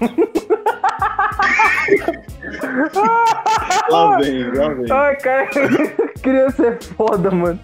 Lá 3.90 4.18
vem, 4.18 4.52
lá 4.54 4.70
vem. 4.74 4.92
Ai, 4.92 5.16
cara, 5.18 5.48
criança 6.22 6.68
é 6.68 6.78
foda, 6.96 7.32
mano. 7.32 7.60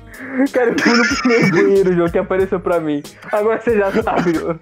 Cara, 0.52 0.72
eu 0.72 0.80
fui 0.80 0.98
no 0.98 1.08
primeiro 1.08 1.52
banheiro, 1.52 1.94
João, 1.94 2.10
que 2.10 2.18
apareceu 2.18 2.60
pra 2.60 2.80
mim. 2.80 3.04
Agora 3.32 3.60
você 3.60 3.78
já 3.78 3.92
sabe, 4.04 4.34
João. 4.36 4.60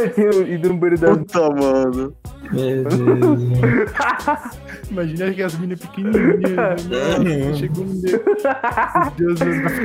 Eu 0.00 0.10
tinha 0.10 0.30
ido 0.54 0.68
no 0.68 0.76
banheiro 0.76 1.00
da. 1.00 1.16
Puta, 1.16 1.50
mano. 1.50 2.14
Meu 2.52 2.84
Deus. 2.84 3.40
Imagina 4.90 5.32
que 5.32 5.42
as 5.42 5.54
meninas 5.54 5.80
pequenininhas. 5.80 6.86
Nossa, 6.86 7.54
chegou 7.56 7.84
um 7.84 8.00
Deus. 8.00 8.20
Deus. 9.16 9.40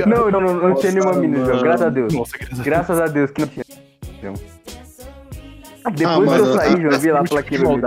Não, 0.05 0.29
não, 0.31 0.41
não, 0.41 0.53
não 0.69 0.75
tinha 0.75 0.91
nenhuma 0.91 1.13
menina, 1.13 1.45
João. 1.45 1.61
Graças 1.61 1.81
a 1.87 1.89
Deus. 1.89 2.13
Nossa, 2.13 2.37
graças 2.37 2.51
a 2.51 2.55
Deus. 2.55 2.65
Graças 2.65 2.99
a 2.99 3.07
Deus 3.07 3.31
que 3.31 3.41
não 3.41 3.47
tinha. 3.47 3.65
João. 4.21 4.33
Depois 5.95 6.03
Ah, 6.05 6.19
que 6.19 6.25
mano, 6.25 6.45
eu 6.45 6.53
saí, 6.53 6.71
João, 6.81 6.91
eu 6.91 6.99
vi 6.99 7.11
lá 7.11 7.19
a 7.21 7.23
tipo 7.23 7.77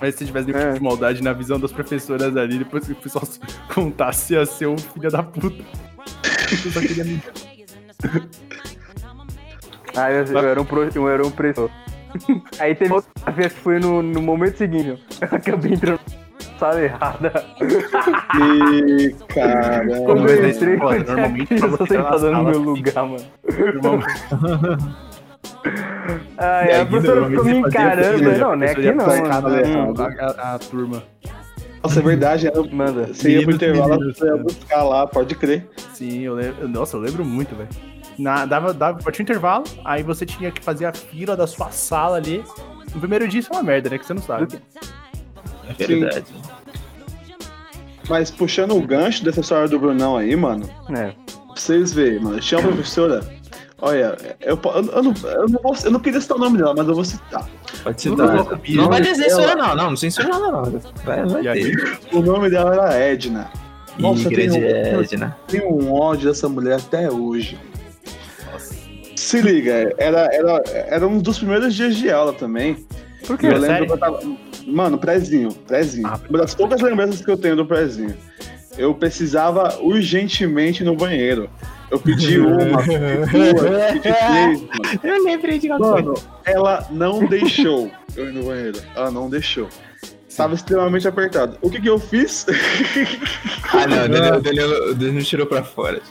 Mas 0.00 0.14
se 0.14 0.24
tivesse 0.26 0.46
nenhum 0.48 0.58
É. 0.58 0.64
tipo 0.66 0.78
de 0.78 0.84
maldade 0.84 1.22
na 1.22 1.32
visão 1.32 1.58
das 1.60 1.72
professoras 1.72 2.36
ali, 2.36 2.58
depois 2.58 2.86
que 2.86 2.92
o 2.92 2.96
pessoal 2.96 3.24
se 3.24 3.38
contasse, 3.74 4.34
ia 4.34 4.44
ser 4.46 4.66
um 4.68 4.76
filho 4.78 5.10
da 5.10 5.22
puta. 5.22 5.62
Eu 6.64 6.72
só 6.72 6.80
queria 6.80 7.04
me... 7.04 7.22
Ah, 9.98 10.12
eu, 10.12 10.24
eu 10.24 10.38
era 10.38 10.60
um 10.60 10.64
pro, 10.64 10.82
eu 10.94 11.08
era 11.08 11.24
um 11.24 11.28
opressor. 11.28 11.70
Aí 12.60 12.74
teve 12.74 12.92
outra 12.92 13.32
vez 13.32 13.52
que 13.52 13.60
foi 13.60 13.78
no, 13.78 14.02
no 14.02 14.20
momento 14.20 14.58
seguinte. 14.58 15.02
Eu 15.20 15.28
acabei 15.30 15.72
entrando 15.72 16.00
na 16.08 16.58
sala 16.58 16.82
errada. 16.82 17.32
Eu 20.26 20.48
entrei, 20.50 20.76
foda, 20.78 20.96
eu 20.96 21.04
tinha 21.04 21.16
normalmente, 21.16 21.52
eu 21.54 21.70
na 21.70 21.86
sentado 21.86 22.30
no 22.30 22.42
meu 22.44 22.76
fica- 22.76 23.02
lugar, 23.02 23.06
mano. 23.06 23.24
Ai, 26.38 26.68
E 26.70 26.74
a 26.80 26.86
professora 26.86 27.28
ficou 27.28 27.44
me 27.44 27.56
encarando. 27.58 28.22
Não, 28.38 28.56
não 28.56 28.64
é 28.64 28.68
a 28.68 28.72
aqui 28.72 28.92
não, 28.92 29.06
mano. 29.06 29.22
escada 29.22 29.48
Hum, 29.68 29.94
com 29.94 30.02
a, 30.02 30.06
a- 30.26 30.54
a 30.54 30.58
turma. 30.58 31.02
Nossa, 31.82 32.00
é 32.00 32.02
verdade. 32.02 32.46
era- 32.48 32.62
Manda. 32.62 33.06
Você 33.08 33.30
ia 33.30 33.42
pro 33.42 33.54
intervalo, 33.54 33.90
meninos, 33.94 34.18
você 34.18 34.26
ia 34.26 34.36
buscar 34.36 34.82
lá, 34.82 35.06
pode 35.06 35.34
crer. 35.34 35.66
Sim, 35.94 36.20
eu 36.22 36.34
lembro. 36.34 36.68
Nossa, 36.68 36.96
eu 36.96 37.00
lembro 37.00 37.24
muito, 37.24 37.54
velho. 37.54 37.68
Na, 38.18 38.46
dava, 38.46 38.72
dava, 38.72 38.98
tinha 39.12 39.22
um 39.22 39.26
intervalo, 39.26 39.64
aí 39.84 40.02
você 40.02 40.24
tinha 40.24 40.50
que 40.50 40.62
fazer 40.64 40.86
a 40.86 40.92
fila 40.92 41.36
da 41.36 41.46
sua 41.46 41.70
sala 41.70 42.16
ali. 42.16 42.42
No 42.94 43.00
primeiro 43.00 43.28
dia 43.28 43.40
isso 43.40 43.50
é 43.52 43.56
uma 43.56 43.62
merda, 43.62 43.90
né? 43.90 43.98
Que 43.98 44.06
você 44.06 44.14
não 44.14 44.22
sabe. 44.22 44.58
É 45.78 45.86
verdade. 45.86 46.24
Mas 48.08 48.30
puxando 48.30 48.76
o 48.76 48.80
gancho 48.80 49.24
dessa 49.24 49.40
história 49.40 49.68
do 49.68 49.78
Brunão 49.78 50.16
aí, 50.16 50.34
mano, 50.36 50.68
É. 50.90 51.08
pra 51.10 51.14
vocês 51.56 51.92
verem, 51.92 52.20
mano, 52.20 52.38
tinha 52.40 52.60
uma 52.60 52.68
professora. 52.72 53.20
Olha, 53.80 54.16
eu, 54.40 54.58
eu, 54.64 54.82
eu 54.92 55.02
não, 55.02 55.14
eu, 55.24 55.48
não 55.48 55.60
vou- 55.62 55.76
eu 55.84 55.90
não 55.90 56.00
queria 56.00 56.20
citar 56.20 56.36
o 56.38 56.40
nome 56.40 56.56
dela, 56.58 56.74
mas 56.76 56.88
eu 56.88 56.94
vou 56.94 57.04
citar. 57.04 57.46
Pode 57.82 58.08
Não 58.08 58.16
citar. 58.16 58.30
coloca 58.30 58.54
o 58.54 58.58
Pires. 58.58 58.80
Não 58.80 58.88
vai 58.88 59.04
censura, 59.04 59.54
não. 59.54 59.76
Não, 59.76 59.90
não 59.90 59.96
censura 59.96 60.28
nada, 60.28 60.50
não. 60.50 60.62
Vai, 61.04 61.26
vai 61.26 61.42
ter. 61.60 61.98
O 62.12 62.20
nome 62.20 62.48
dela 62.48 62.72
era 62.74 62.94
Edna. 62.94 63.50
Nossa, 63.98 64.28
tem 64.30 64.50
um- 64.50 64.56
Edna. 64.56 65.36
Tenho 65.46 65.68
um 65.74 65.92
ódio 65.92 66.28
dessa 66.28 66.48
mulher 66.48 66.76
até 66.76 67.10
hoje. 67.10 67.58
Se 69.14 69.40
liga, 69.40 69.92
era, 69.98 70.28
era, 70.32 70.62
era 70.88 71.06
um 71.06 71.18
dos 71.18 71.38
primeiros 71.38 71.74
dias 71.74 71.96
de 71.96 72.10
aula 72.10 72.32
também. 72.32 72.86
Por 73.26 73.42
E 73.42 73.46
eu 73.46 73.52
lembro 73.52 73.66
Sério? 73.66 73.86
que 73.86 73.92
eu 73.92 73.98
tava. 73.98 74.20
Mano, 74.66 74.98
prezinho, 74.98 75.52
prezinho. 75.52 76.06
Ah, 76.06 76.18
Uma 76.28 76.38
das 76.38 76.54
poucas 76.54 76.80
lembranças 76.80 77.24
que 77.24 77.30
eu 77.30 77.36
tenho 77.36 77.56
do 77.56 77.64
prezinho. 77.66 78.16
Eu 78.78 78.94
precisava 78.94 79.78
urgentemente 79.80 80.84
no 80.84 80.94
banheiro. 80.94 81.48
Eu 81.90 82.00
pedi 82.00 82.38
uma, 82.40 82.82
pedi 82.82 83.54
duas, 83.54 83.92
pedi 83.92 84.00
três, 84.02 84.60
mano. 84.62 85.00
Eu 85.02 85.24
lembrei 85.24 85.58
de 85.58 85.68
Mano, 85.68 86.14
ela 86.44 86.86
não 86.90 87.24
deixou 87.26 87.90
eu 88.16 88.28
ir 88.28 88.32
no 88.32 88.44
banheiro. 88.44 88.80
Ela 88.94 89.10
não 89.10 89.30
deixou. 89.30 89.68
Tava 90.36 90.54
extremamente 90.54 91.08
apertado. 91.08 91.56
O 91.62 91.70
que 91.70 91.80
que 91.80 91.88
eu 91.88 91.98
fiz? 91.98 92.44
Ah, 93.72 93.86
não, 93.86 94.04
o 94.38 94.40
Danilo, 94.42 94.90
o 94.90 94.94
Danilo, 94.94 95.24
tirou 95.24 95.46
pra 95.46 95.62
fora. 95.62 96.02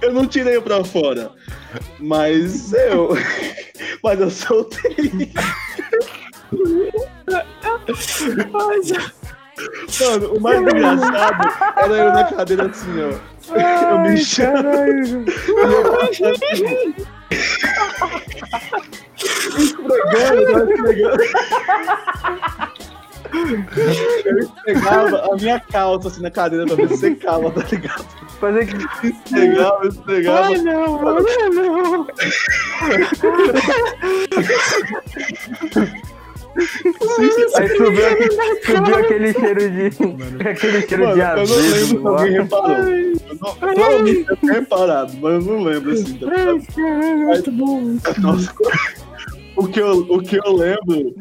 eu 0.00 0.12
não 0.12 0.26
tirei 0.26 0.60
pra 0.60 0.84
fora. 0.84 1.32
Mas 1.98 2.72
eu. 2.72 3.16
Mas 4.04 4.20
eu 4.20 4.30
soltei. 4.30 5.32
Mano, 10.00 10.34
o 10.34 10.40
mais 10.40 10.60
engraçado 10.60 11.48
era 11.78 11.94
eu 11.94 12.12
na 12.12 12.24
cadeira 12.24 12.66
assim, 12.66 12.90
ó. 13.00 13.31
Eu 13.50 13.98
me 14.00 14.14
enxergo. 14.14 15.24
Esfregando, 19.58 20.72
esfregando. 20.72 21.22
Eu 24.26 24.38
esfregava 24.38 25.32
a 25.32 25.36
minha 25.36 25.58
calça 25.60 26.08
assim 26.08 26.22
na 26.22 26.30
cadeira 26.30 26.66
pra 26.66 26.76
ver 26.76 26.88
se 26.88 26.96
secava, 26.98 27.50
tá 27.50 27.62
ligado? 27.70 28.04
Fazer 28.40 28.66
que. 28.66 28.76
Esfregava, 29.08 29.86
esfregava. 29.86 30.58
não, 30.58 31.02
não. 31.02 32.06
Aí 36.56 37.68
subiu, 37.68 38.06
aquele- 38.06 38.62
subiu 38.62 38.94
aquele 38.96 39.32
cheiro 39.32 39.70
de. 39.70 39.86
aquele 40.48 40.82
cheiro 40.86 41.04
Mano, 41.04 41.14
de 41.14 41.20
eu 41.20 41.26
não 41.34 41.42
azedo. 41.42 41.72
lembro 41.72 42.00
se 42.00 42.06
alguém 42.06 42.32
reparou. 42.32 42.76
Eu 42.76 43.36
não, 43.40 43.54
provavelmente 43.56 44.26
eu 44.28 44.36
tenho 44.36 44.52
reparado, 44.52 45.12
mas 45.20 45.32
eu 45.32 45.40
não 45.40 45.62
lembro 45.62 45.92
assim. 45.92 46.18
Tá 46.18 46.26
ligado? 46.26 46.62
Mas, 47.26 48.16
nossa, 48.18 48.54
o 49.56 49.66
que, 49.66 49.80
eu, 49.80 49.98
o 50.08 50.22
que 50.22 50.36
eu 50.36 50.52
lembro. 50.56 51.14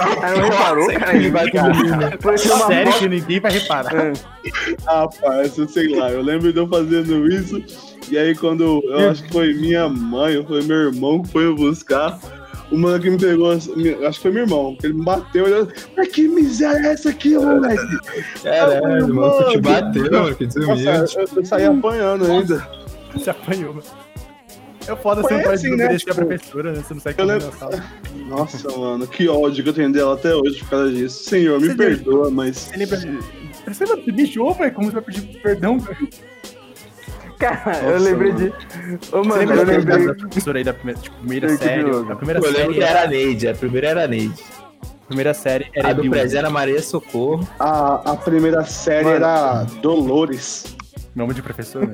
Ah, 0.00 0.30
não 0.36 0.42
reparou, 0.42 0.86
cara? 0.98 1.16
Ele 1.16 1.30
vai 1.30 1.46
Sério 2.66 2.92
que 2.98 3.08
ninguém 3.08 3.40
vai 3.40 3.52
reparar. 3.52 4.12
Ah, 4.86 5.08
parça, 5.20 5.66
sei 5.68 5.88
lá, 5.96 6.10
eu 6.10 6.20
lembro 6.22 6.52
de 6.52 6.58
eu 6.58 6.68
fazendo 6.68 7.26
isso. 7.32 7.62
E 8.10 8.16
aí, 8.16 8.34
quando 8.34 8.82
eu 8.86 9.10
acho 9.10 9.22
que 9.24 9.32
foi 9.32 9.52
minha 9.54 9.88
mãe 9.88 10.36
ou 10.36 10.44
foi 10.46 10.62
meu 10.62 10.76
irmão 10.88 11.22
que 11.22 11.30
foi 11.30 11.54
buscar, 11.54 12.18
o 12.70 12.76
mano 12.78 13.02
que 13.02 13.10
me 13.10 13.18
pegou, 13.18 13.52
acho 13.52 13.68
que 13.70 14.20
foi 14.20 14.30
meu 14.30 14.42
irmão, 14.44 14.76
que 14.78 14.86
ele 14.86 14.94
me 14.94 15.04
bateu 15.04 15.48
e 15.48 15.50
eu. 15.52 15.68
Mas 15.96 16.08
que 16.08 16.28
miséria 16.28 16.88
é 16.88 16.92
essa 16.92 17.10
aqui, 17.10 17.34
moleque? 17.34 17.82
Caralho, 18.42 19.14
mano, 19.14 19.44
tu 19.44 19.50
te 19.50 19.58
bateu, 19.60 20.02
mano, 20.10 20.34
que 20.34 20.44
Nossa, 20.46 20.58
desumilde. 20.60 21.16
eu, 21.16 21.28
eu 21.36 21.44
saí 21.44 21.64
apanhando 21.64 22.24
ainda. 22.26 22.68
Você 23.14 23.30
apanhou, 23.30 23.74
mano. 23.74 23.86
É 24.86 24.96
foda, 24.96 25.20
Foi 25.20 25.30
você 25.30 25.34
não 25.36 25.42
pode 25.42 25.54
assim, 25.54 25.76
né, 25.76 25.84
obedecer 25.84 26.10
a 26.10 26.14
tipo, 26.14 26.26
professora, 26.26 26.72
né? 26.72 26.82
Você 26.82 26.94
não 26.94 27.00
sai 27.00 27.14
lembro- 27.18 27.46
na 27.46 27.52
sala. 27.52 27.84
Nossa, 28.28 28.78
mano, 28.78 29.06
que 29.06 29.28
ódio 29.28 29.62
que 29.62 29.68
eu 29.68 29.74
tenho 29.74 29.92
dela 29.92 30.14
até 30.14 30.34
hoje 30.34 30.60
por 30.60 30.70
causa 30.70 30.90
disso. 30.92 31.24
Senhor, 31.24 31.60
me 31.60 31.68
Você 31.68 31.74
perdoa, 31.74 32.30
mas. 32.30 32.56
Você 32.56 32.76
lembra 32.76 32.96
de... 32.96 33.18
Você 33.66 34.12
mijou, 34.12 34.54
velho? 34.54 34.72
Como 34.72 34.86
você 34.88 34.94
vai 34.94 35.02
pedir 35.02 35.22
perdão, 35.42 35.78
velho? 35.78 36.08
Cara, 37.38 37.78
eu 37.84 37.98
lembrei 37.98 38.32
de. 38.32 38.48
Ô, 39.12 39.22
Você 39.22 39.28
mano, 39.28 39.34
lembra 39.36 39.56
eu 39.56 39.64
da- 39.66 39.72
lembrei. 39.72 40.06
da 40.08 40.14
professora 40.14 40.58
aí 40.58 40.64
da 40.64 40.74
primeira, 40.74 41.00
tipo, 41.00 41.16
primeira 41.18 41.48
série? 41.56 41.90
A 41.90 42.16
primeira 42.16 42.40
Eu 42.40 42.44
lembro 42.44 42.52
série, 42.52 42.74
que 42.74 42.80
era 42.82 43.02
a 43.02 43.06
Neide, 43.06 43.48
a 43.48 43.54
primeira 43.54 43.88
era 43.88 44.04
a 44.04 44.08
Neide. 44.08 44.44
a 44.82 45.06
primeira 45.06 45.34
série 45.34 45.70
era 45.74 45.88
A 45.90 45.92
do 45.92 46.14
era 46.36 46.50
Maria 46.50 46.82
Socorro. 46.82 47.48
A, 47.58 48.12
a 48.12 48.16
primeira 48.16 48.64
série 48.64 49.04
Mano. 49.04 49.16
era 49.16 49.62
Dolores. 49.80 50.76
Nome 51.14 51.32
de 51.34 51.42
professor, 51.42 51.86
né? 51.86 51.92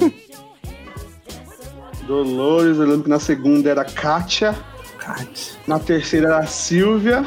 Dolores, 2.07 2.77
eu 2.79 2.85
lembro 2.87 3.05
que 3.05 3.09
na 3.11 3.21
segunda 3.21 3.71
era 3.71 3.85
Kátia. 3.85 4.55
Kátia. 4.99 5.55
Na 5.67 5.79
terceira 5.79 6.29
era 6.29 6.47
Silvia. 6.47 7.25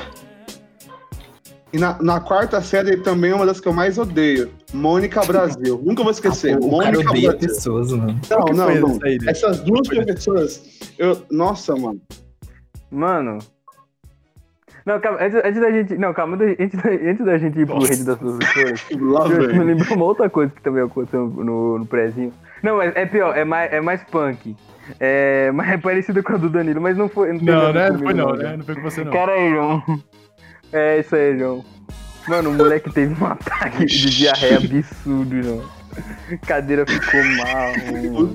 E 1.77 1.79
na, 1.79 1.95
na 2.01 2.19
quarta 2.19 2.59
série 2.59 2.97
também 2.97 3.29
é 3.29 3.35
uma 3.35 3.45
das 3.45 3.59
que 3.59 3.67
eu 3.67 3.73
mais 3.73 3.99
odeio. 3.99 4.49
Mônica 4.73 5.23
Brasil. 5.23 5.79
Nunca 5.85 6.01
vou 6.01 6.11
esquecer. 6.11 6.57
O 6.57 6.61
cara 6.79 6.91
Mônica 6.91 7.11
odeia 7.11 7.29
Brasil. 7.29 7.49
pessoas, 7.49 7.91
mano. 7.91 8.19
Não, 8.31 8.45
não, 8.55 8.75
não. 8.75 8.97
né? 8.97 9.17
Essas 9.27 9.59
duas 9.59 9.87
professoras. 9.87 10.79
Eu, 10.97 11.21
nossa, 11.29 11.75
mano. 11.75 12.01
Mano. 12.89 13.37
Não, 14.87 14.99
calma, 14.99 15.19
antes, 15.21 15.39
antes 15.45 15.61
da 15.61 15.69
gente. 15.69 15.97
Não, 15.99 16.13
calma, 16.15 16.35
antes 16.35 16.81
da, 16.81 16.89
antes 16.89 17.25
da 17.25 17.37
gente 17.37 17.59
ir 17.59 17.67
pro 17.67 17.75
Nossa. 17.75 17.89
rede 17.89 18.05
das 18.05 18.17
professoras. 18.17 18.85
Eu 18.89 18.97
me 18.97 19.47
vem. 19.47 19.59
lembrou 19.59 19.97
uma 19.97 20.05
outra 20.05 20.27
coisa 20.31 20.51
que 20.51 20.61
também 20.63 20.81
aconteceu 20.81 21.27
no, 21.27 21.77
no 21.77 21.85
prézinho. 21.85 22.33
Não, 22.63 22.77
mas 22.77 22.95
é 22.95 23.05
pior, 23.05 23.37
é 23.37 23.45
mais, 23.45 23.71
é 23.71 23.79
mais 23.79 24.03
punk. 24.05 24.55
É 24.99 25.51
mais 25.51 25.69
é 25.73 25.77
parecido 25.77 26.23
com 26.23 26.33
a 26.33 26.37
do 26.37 26.49
Danilo, 26.49 26.81
mas 26.81 26.97
não 26.97 27.07
foi. 27.07 27.33
Não, 27.33 27.71
né? 27.71 27.89
Não 27.91 27.99
comigo, 27.99 28.03
foi 28.03 28.13
não, 28.15 28.29
não, 28.29 28.35
né? 28.35 28.57
Não 28.57 28.65
foi 28.65 28.73
com 28.73 28.81
você, 28.81 29.03
não. 29.03 29.11
Cara 29.11 29.33
aí, 29.33 29.51
João. 29.51 29.83
É 30.71 30.99
isso 30.99 31.15
aí, 31.15 31.37
João. 31.37 31.63
Mano, 32.27 32.49
o 32.49 32.53
moleque 32.53 32.91
teve 32.91 33.23
um 33.23 33.27
ataque 33.27 33.85
de 33.85 34.09
diarreia 34.09 34.57
absurdo, 34.57 35.41
João. 35.41 35.63
Cadeira 36.45 36.85
ficou 36.85 37.23
mal. 37.23 38.27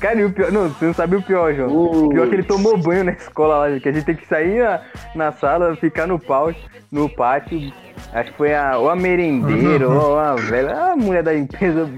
Cara, 0.00 0.20
e 0.20 0.24
o 0.24 0.32
pior. 0.32 0.50
Não, 0.50 0.68
você 0.68 0.86
não 0.86 0.94
sabe 0.94 1.16
o 1.16 1.22
pior, 1.22 1.54
João. 1.54 1.70
O 1.70 2.08
pior 2.08 2.26
é 2.26 2.28
que 2.28 2.34
ele 2.34 2.42
tomou 2.42 2.76
banho 2.76 3.04
na 3.04 3.12
escola 3.12 3.68
lá, 3.68 3.80
que 3.80 3.88
a 3.88 3.92
gente 3.92 4.04
tem 4.04 4.16
que 4.16 4.26
sair 4.26 4.62
na, 4.62 4.80
na 5.14 5.32
sala, 5.32 5.76
ficar 5.76 6.06
no 6.06 6.18
pau, 6.18 6.52
no 6.90 7.08
pátio. 7.08 7.72
Acho 8.12 8.32
que 8.32 8.36
foi 8.36 8.54
a, 8.54 8.78
ou 8.78 8.90
a 8.90 8.96
merendeira, 8.96 9.88
ou 9.88 10.18
a 10.18 10.34
velha, 10.34 10.92
a 10.92 10.96
mulher 10.96 11.22
da 11.22 11.34
empresa 11.34 11.88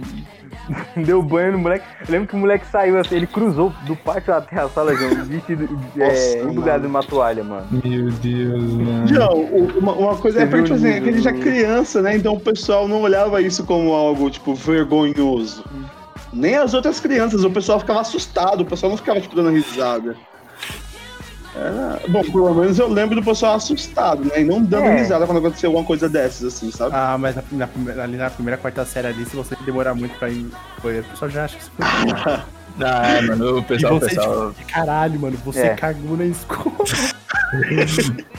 deu 1.04 1.22
banho 1.22 1.52
no 1.52 1.58
moleque. 1.58 1.84
Eu 2.00 2.06
lembro 2.12 2.28
que 2.28 2.34
o 2.34 2.38
moleque 2.38 2.66
saiu 2.66 2.98
assim, 2.98 3.16
ele 3.16 3.26
cruzou 3.26 3.72
do 3.86 3.94
pátio 3.96 4.32
até 4.34 4.60
a 4.60 4.68
sala, 4.68 4.94
João, 4.94 5.24
vestido, 5.24 5.68
é, 5.98 6.42
embrulhado 6.42 6.84
numa 6.84 7.02
toalha, 7.02 7.42
mano. 7.44 7.66
Meu 7.84 8.10
Deus, 8.10 8.72
mano. 8.72 9.06
Não, 9.10 9.32
o- 9.36 9.78
uma, 9.78 9.92
uma 9.92 10.16
coisa 10.16 10.42
é 10.42 10.46
Você 10.46 10.46
viu 10.46 10.58
porque, 10.58 10.64
tipo 10.64 10.74
assim, 10.74 10.86
o 10.86 10.96
é 10.96 11.00
que 11.00 11.08
a 11.08 11.12
gente 11.12 11.28
é 11.28 11.32
nível- 11.32 11.52
criança, 11.52 12.02
né? 12.02 12.16
Então 12.16 12.34
o 12.34 12.40
pessoal 12.40 12.88
não 12.88 13.02
olhava 13.02 13.40
isso 13.42 13.64
como 13.64 13.92
algo, 13.92 14.30
tipo, 14.30 14.54
vergonhoso. 14.54 15.64
Nem 16.32 16.56
as 16.56 16.74
outras 16.74 16.98
crianças, 16.98 17.44
o 17.44 17.50
pessoal 17.50 17.78
ficava 17.78 18.00
assustado, 18.00 18.62
o 18.62 18.64
pessoal 18.64 18.90
não 18.90 18.96
ficava, 18.96 19.20
tipo, 19.20 19.36
dando 19.36 19.50
risada. 19.50 20.16
Era... 21.56 22.00
Bom, 22.08 22.22
pelo 22.24 22.54
menos 22.54 22.78
eu 22.78 22.88
lembro 22.88 23.14
do 23.16 23.22
pessoal 23.24 23.54
assustado, 23.54 24.24
né? 24.24 24.40
E 24.40 24.44
não 24.44 24.62
dando 24.62 24.86
É. 24.86 24.96
risada 24.98 25.24
quando 25.26 25.38
aconteceu 25.38 25.70
alguma 25.70 25.86
coisa 25.86 26.08
dessas, 26.08 26.54
assim, 26.54 26.70
sabe? 26.70 26.94
Ah, 26.94 27.16
mas 27.18 27.36
na, 27.36 27.42
na 27.52 27.66
primeira- 27.66 28.02
ali 28.02 28.16
na 28.16 28.28
primeira, 28.30 28.56
quarta 28.58 28.84
série 28.84 29.06
ali, 29.06 29.24
se 29.24 29.36
você 29.36 29.56
demorar 29.64 29.94
muito 29.94 30.18
pra 30.18 30.28
ir, 30.30 30.46
foi, 30.80 31.00
o 31.00 31.04
pessoal 31.04 31.30
já 31.30 31.44
acha 31.44 31.56
que 31.56 31.62
isso 31.62 31.72
foi. 31.76 31.84
Ah, 32.84 33.22
mano, 33.22 33.58
o 33.58 33.62
pessoal, 33.62 33.96
e 33.96 34.00
você, 34.00 34.16
pessoal. 34.16 34.52
tipo, 34.52 34.72
caralho, 34.72 35.20
mano, 35.20 35.36
você 35.44 35.60
É. 35.60 35.74
cagou 35.76 36.16
na 36.16 36.24
escola. 36.24 36.74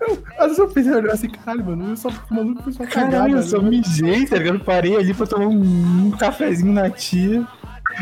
Eu- 0.00 0.22
Às 0.38 0.44
vezes 0.46 0.58
eu 0.58 0.68
pensei 0.68 0.92
olhar 0.92 1.12
assim, 1.12 1.28
caralho, 1.28 1.64
mano, 1.64 1.90
eu 1.90 1.96
só 1.96 2.08
maluco 2.30 2.72
só 2.72 2.84
cagar, 2.84 3.10
Caralho, 3.10 3.36
eu 3.38 3.42
só 3.42 3.60
mijei, 3.60 4.26
tá 4.26 4.36
ligado? 4.36 4.60
Parei 4.60 4.96
ali 4.96 5.14
pra 5.14 5.26
tomar 5.26 5.46
um, 5.46 6.06
um 6.06 6.10
cafezinho 6.10 6.72
na 6.72 6.90
tia. 6.90 7.46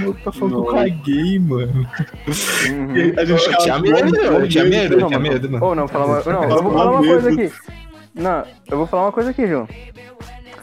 O 0.06 0.14
pai 0.14 0.32
falou 0.32 0.64
que 0.64 0.70
eu 0.70 0.74
caguei, 0.74 1.38
mano. 1.38 1.72
Uhum. 2.26 3.12
A 3.16 3.24
gente 3.24 3.46
Eu 3.50 3.58
tinha 3.58 3.78
medo, 3.78 4.16
eu 4.16 4.48
tinha 4.48 4.64
medo, 4.64 4.94
eu 4.94 5.00
Não, 5.00 5.06
tinha 5.08 5.18
medo, 5.20 5.50
mano. 5.50 5.64
Ou 5.64 5.74
não, 5.74 5.86
falar 5.88 6.06
uma... 6.06 6.22
não, 6.24 6.42
eu 6.44 6.62
vou 6.62 6.72
falar 6.72 6.90
uma 6.90 6.98
coisa 7.06 7.30
aqui. 7.30 7.52
Não, 8.14 8.44
eu 8.70 8.78
vou 8.78 8.86
falar 8.86 9.02
uma 9.04 9.12
coisa 9.12 9.30
aqui, 9.30 9.46
João. 9.46 9.68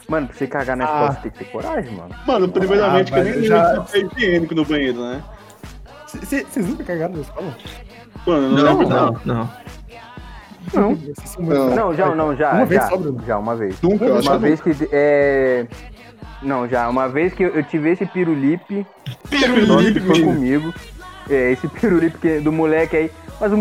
Mano, 0.08 0.26
pra 0.26 0.36
você 0.36 0.46
cagar 0.46 0.76
na 0.76 0.84
escola, 0.84 1.08
Ah. 1.08 1.12
você 1.12 1.20
tem 1.22 1.30
que 1.30 1.38
ter 1.38 1.44
coragem, 1.50 1.94
mano. 1.96 2.10
Mano, 2.26 2.48
primeiramente, 2.48 3.12
Ah, 3.12 3.14
que 3.14 3.20
eu 3.20 3.24
nem 3.34 3.44
já- 3.44 3.62
lembro 3.62 3.82
de 3.82 3.86
papel 3.86 4.08
higiênico 4.18 4.54
no 4.54 4.64
banheiro, 4.64 5.00
né? 5.00 5.22
Vocês 6.06 6.66
nunca 6.68 6.84
cagaram 6.84 7.14
na 7.14 7.20
escola? 7.22 7.56
Mano, 8.26 8.42
eu 8.46 8.50
não, 8.50 8.56
Não, 8.64 8.78
lembro, 8.78 8.88
não, 8.88 9.20
não. 9.24 9.50
Não. 10.74 10.94
Vocês 10.94 11.28
são 11.30 11.42
muito- 11.42 11.58
Não. 11.58 11.74
Não, 11.74 11.94
já, 11.94 12.14
não, 12.14 12.36
já. 12.36 12.52
Uma 12.52 12.64
vez 12.66 12.82
já, 12.82 12.88
só, 12.88 12.96
Bruno? 12.96 13.22
já, 13.26 13.38
uma 13.38 13.56
vez. 13.56 13.80
Nunca, 13.82 14.04
eu 14.04 14.18
acho 14.18 14.28
Uma 14.28 14.36
que 14.38 14.42
vez 14.42 14.60
que. 14.60 14.88
É... 14.92 15.66
Não, 16.42 16.68
já, 16.68 16.88
uma 16.88 17.08
vez 17.08 17.32
que 17.34 17.42
eu, 17.44 17.50
eu 17.50 17.62
tive 17.64 17.90
esse 17.90 18.04
pirulipe. 18.06 18.86
Pirulipe 19.38 20.00
foi 20.00 20.22
comigo. 20.22 20.74
É, 21.30 21.52
esse 21.52 21.68
pirulipe 21.68 22.40
do 22.40 22.52
moleque 22.52 22.96
aí. 22.96 23.10
Mas, 23.40 23.52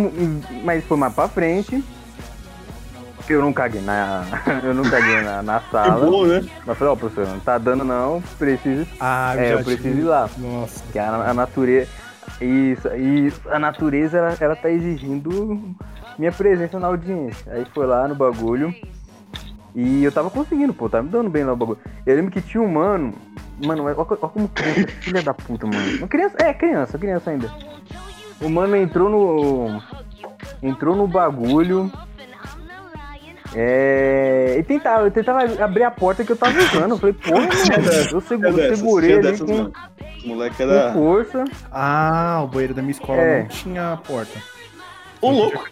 mas 0.63 0.83
foi 0.85 0.97
mais 0.97 1.13
pra 1.13 1.27
frente. 1.27 1.83
Eu 3.29 3.41
não 3.41 3.53
caguei 3.53 3.81
na. 3.81 4.25
Eu 4.63 4.73
não 4.73 4.83
caguei 4.83 5.21
na, 5.21 5.41
na 5.41 5.59
Que 5.59 5.71
sala. 5.71 6.05
bom, 6.05 6.25
né? 6.25 6.43
Mas 6.65 6.77
falei, 6.77 6.93
ó, 6.93 6.95
professor, 6.97 7.27
não 7.31 7.39
tá 7.39 7.57
dando 7.57 7.85
não, 7.85 8.21
preciso. 8.37 8.85
Ah, 8.99 9.33
É, 9.37 9.53
eu 9.53 9.63
preciso 9.63 9.97
ir 9.99 10.03
lá. 10.03 10.29
Nossa. 10.37 10.83
Que 10.91 10.99
a, 10.99 11.09
a 11.29 11.33
natureza. 11.33 11.87
Isso, 12.41 12.87
isso, 12.95 13.39
a 13.49 13.57
natureza 13.59 14.17
ela, 14.17 14.35
ela 14.39 14.55
tá 14.55 14.69
exigindo 14.69 15.61
minha 16.17 16.31
presença 16.31 16.79
na 16.79 16.87
audiência. 16.87 17.53
Aí 17.53 17.65
foi 17.73 17.85
lá 17.85 18.07
no 18.07 18.15
bagulho. 18.15 18.73
E 19.73 20.03
eu 20.03 20.11
tava 20.11 20.29
conseguindo, 20.29 20.73
pô, 20.73 20.89
tava 20.89 21.03
me 21.03 21.09
dando 21.09 21.29
bem 21.29 21.43
lá 21.45 21.53
o 21.53 21.55
bagulho. 21.55 21.79
Eu 22.05 22.15
lembro 22.15 22.31
que 22.31 22.41
tinha 22.41 22.61
um 22.61 22.67
mano. 22.71 23.13
Mano, 23.65 23.83
olha, 23.85 23.95
olha 23.97 24.05
como 24.05 24.47
criança, 24.49 24.87
filha 25.01 25.21
da 25.21 25.33
puta, 25.33 25.67
mano. 25.67 25.97
Uma 25.99 26.07
criança, 26.07 26.35
é, 26.39 26.53
criança, 26.53 26.97
criança 26.97 27.29
ainda. 27.31 27.51
O 28.41 28.49
mano 28.49 28.75
entrou 28.75 29.09
no. 29.09 29.81
Entrou 30.63 30.95
no 30.95 31.07
bagulho. 31.07 31.91
É. 33.53 34.55
E 34.57 34.63
tentava, 34.63 35.05
eu 35.07 35.11
tentava 35.11 35.41
abrir 35.63 35.83
a 35.83 35.91
porta 35.91 36.23
que 36.23 36.31
eu 36.31 36.37
tava 36.37 36.57
usando. 36.57 36.91
Eu 36.91 36.97
falei, 36.97 37.13
porra, 37.13 37.41
mano, 37.69 37.91
eu 38.11 38.17
É 38.17 38.21
seguro, 38.21 38.53
dessas, 38.53 38.79
segurei 38.79 39.13
ali 39.13 39.21
dessas, 39.21 39.41
com, 39.41 39.71
moleque 40.25 40.55
com 40.55 40.63
era. 40.63 40.93
força. 40.93 41.43
Ah, 41.71 42.41
o 42.43 42.47
banheiro 42.47 42.73
da 42.73 42.81
minha 42.81 42.91
escola 42.91 43.19
É. 43.19 43.41
não 43.41 43.47
tinha 43.49 43.99
porta. 44.07 44.39
Ô, 45.21 45.29
louco! 45.31 45.65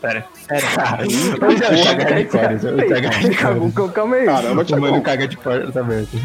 Pera. 0.00 0.24
Sério. 0.34 0.66
Cara, 0.74 1.04
eu 1.04 1.76
já 1.76 1.96
cagar 1.96 2.22
de 2.24 2.30
fora, 2.30 2.52
eu 2.54 2.58
já 2.58 3.92
calma 3.92 4.16
aí. 4.16 4.24
Caramba, 4.24 4.64
O 4.64 4.80
mano 4.80 5.02
caga 5.02 5.28
de 5.28 5.36
porta 5.36 5.80
aberta. 5.80 6.16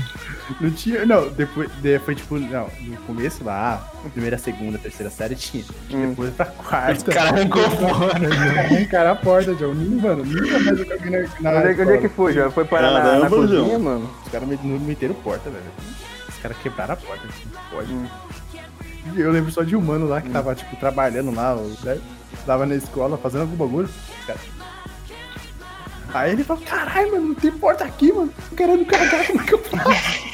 Não 0.62 0.70
tinha. 0.72 1.06
Não, 1.06 1.30
depois. 1.30 1.70
de- 1.82 2.00
Foi 2.00 2.14
tipo. 2.16 2.38
Não, 2.38 2.70
no 2.82 2.98
começo 2.98 3.44
lá, 3.44 3.86
primeira, 4.14 4.38
segunda, 4.38 4.78
terceira 4.78 5.10
série 5.12 5.36
tinha. 5.36 5.64
Hum. 5.92 6.10
Depois 6.10 6.34
pra 6.34 6.46
quarta. 6.46 7.12
O 7.12 7.14
cara 7.14 7.30
arrancou 7.30 7.70
fora. 7.72 8.16
Arrancaram 8.60 9.12
a 9.12 9.16
porta, 9.16 9.54
João. 9.56 9.74
Nem, 9.74 9.90
Mano, 10.02 10.24
nunca 10.26 10.60
mais 10.60 10.80
eu 10.80 10.86
caguei 10.86 11.12
na. 11.12 11.52
na 11.52 11.60
Onde 11.60 11.68
é, 11.70 11.74
que- 11.74 11.82
onde 11.82 11.92
é 11.92 11.94
escola. 11.96 11.98
que 11.98 12.10
foi, 12.10 12.34
já? 12.34 12.52
Foi 12.52 12.66
parar 12.66 12.92
na, 12.92 13.00
na 13.00 13.04
Caramba, 13.06 13.30
cozinha, 13.30 13.60
João. 13.66 13.80
mano? 13.80 14.10
Os 14.26 14.32
caras 14.32 14.48
me- 14.48 14.60
não 14.64 14.80
meteram 14.80 15.16
porta, 15.16 15.50
velho. 15.50 15.64
Os 16.30 16.36
caras 16.38 16.58
quebraram 16.58 16.94
a 16.94 16.98
porta. 16.98 17.28
Assim, 17.28 17.50
pode. 17.72 17.92
Hum. 17.94 18.06
E 19.16 19.20
Eu 19.22 19.32
lembro 19.32 19.52
só 19.52 19.64
de 19.64 19.76
um 19.76 19.82
mano 19.82 20.08
lá 20.08 20.20
que 20.22 20.30
tava, 20.30 20.54
tipo, 20.56 20.76
trabalhando 20.78 21.34
lá, 21.34 21.56
né? 21.84 22.00
Tava 22.46 22.66
na 22.66 22.76
escola 22.76 23.18
fazendo 23.18 23.42
algum 23.42 23.56
bagulho. 23.56 23.90
cara. 24.28 24.40
Aí 26.16 26.32
ele 26.32 26.46
falou, 26.46 26.64
caralho, 26.64 27.12
mano, 27.12 27.28
não 27.28 27.36
tem 27.36 27.52
porta 27.52 27.84
aqui, 27.84 28.10
mano. 28.14 28.32
Tô 28.50 28.56
querendo 28.56 28.86
cagar, 28.86 29.28
como 29.28 29.42
é 29.42 29.44
que 29.44 29.54
eu 29.54 29.60
faço? 29.60 30.26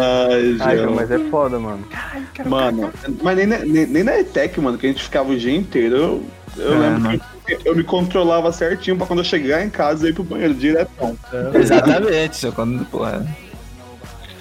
Ai, 0.00 0.56
Ai, 0.60 0.76
João. 0.78 0.94
Mas 0.94 1.10
é 1.10 1.18
foda, 1.30 1.58
mano. 1.58 1.86
Quero 2.32 2.48
Mano, 2.48 2.90
mas 3.22 3.36
nem, 3.36 3.46
na- 3.46 3.58
nem, 3.58 3.86
nem 3.86 4.02
na 4.02 4.18
ETEC, 4.18 4.60
mano, 4.62 4.78
que 4.78 4.86
a 4.86 4.88
gente 4.88 5.02
ficava 5.04 5.30
o 5.30 5.36
dia 5.38 5.54
inteiro, 5.54 5.96
eu, 5.96 6.24
eu 6.56 6.74
É, 6.74 6.78
lembro 6.78 7.20
que 7.46 7.68
eu 7.68 7.76
me 7.76 7.84
controlava 7.84 8.50
certinho 8.50 8.96
pra 8.96 9.06
quando 9.06 9.18
eu 9.20 9.24
chegar 9.24 9.62
em 9.62 9.68
casa 9.68 10.06
eu 10.06 10.10
ir 10.10 10.14
pro 10.14 10.24
banheiro 10.24 10.54
diretão. 10.54 11.16
cagar. 11.30 11.54
Exatamente, 11.56 12.36
só 12.38 12.50
quando, 12.50 12.84
porra. 12.86 13.26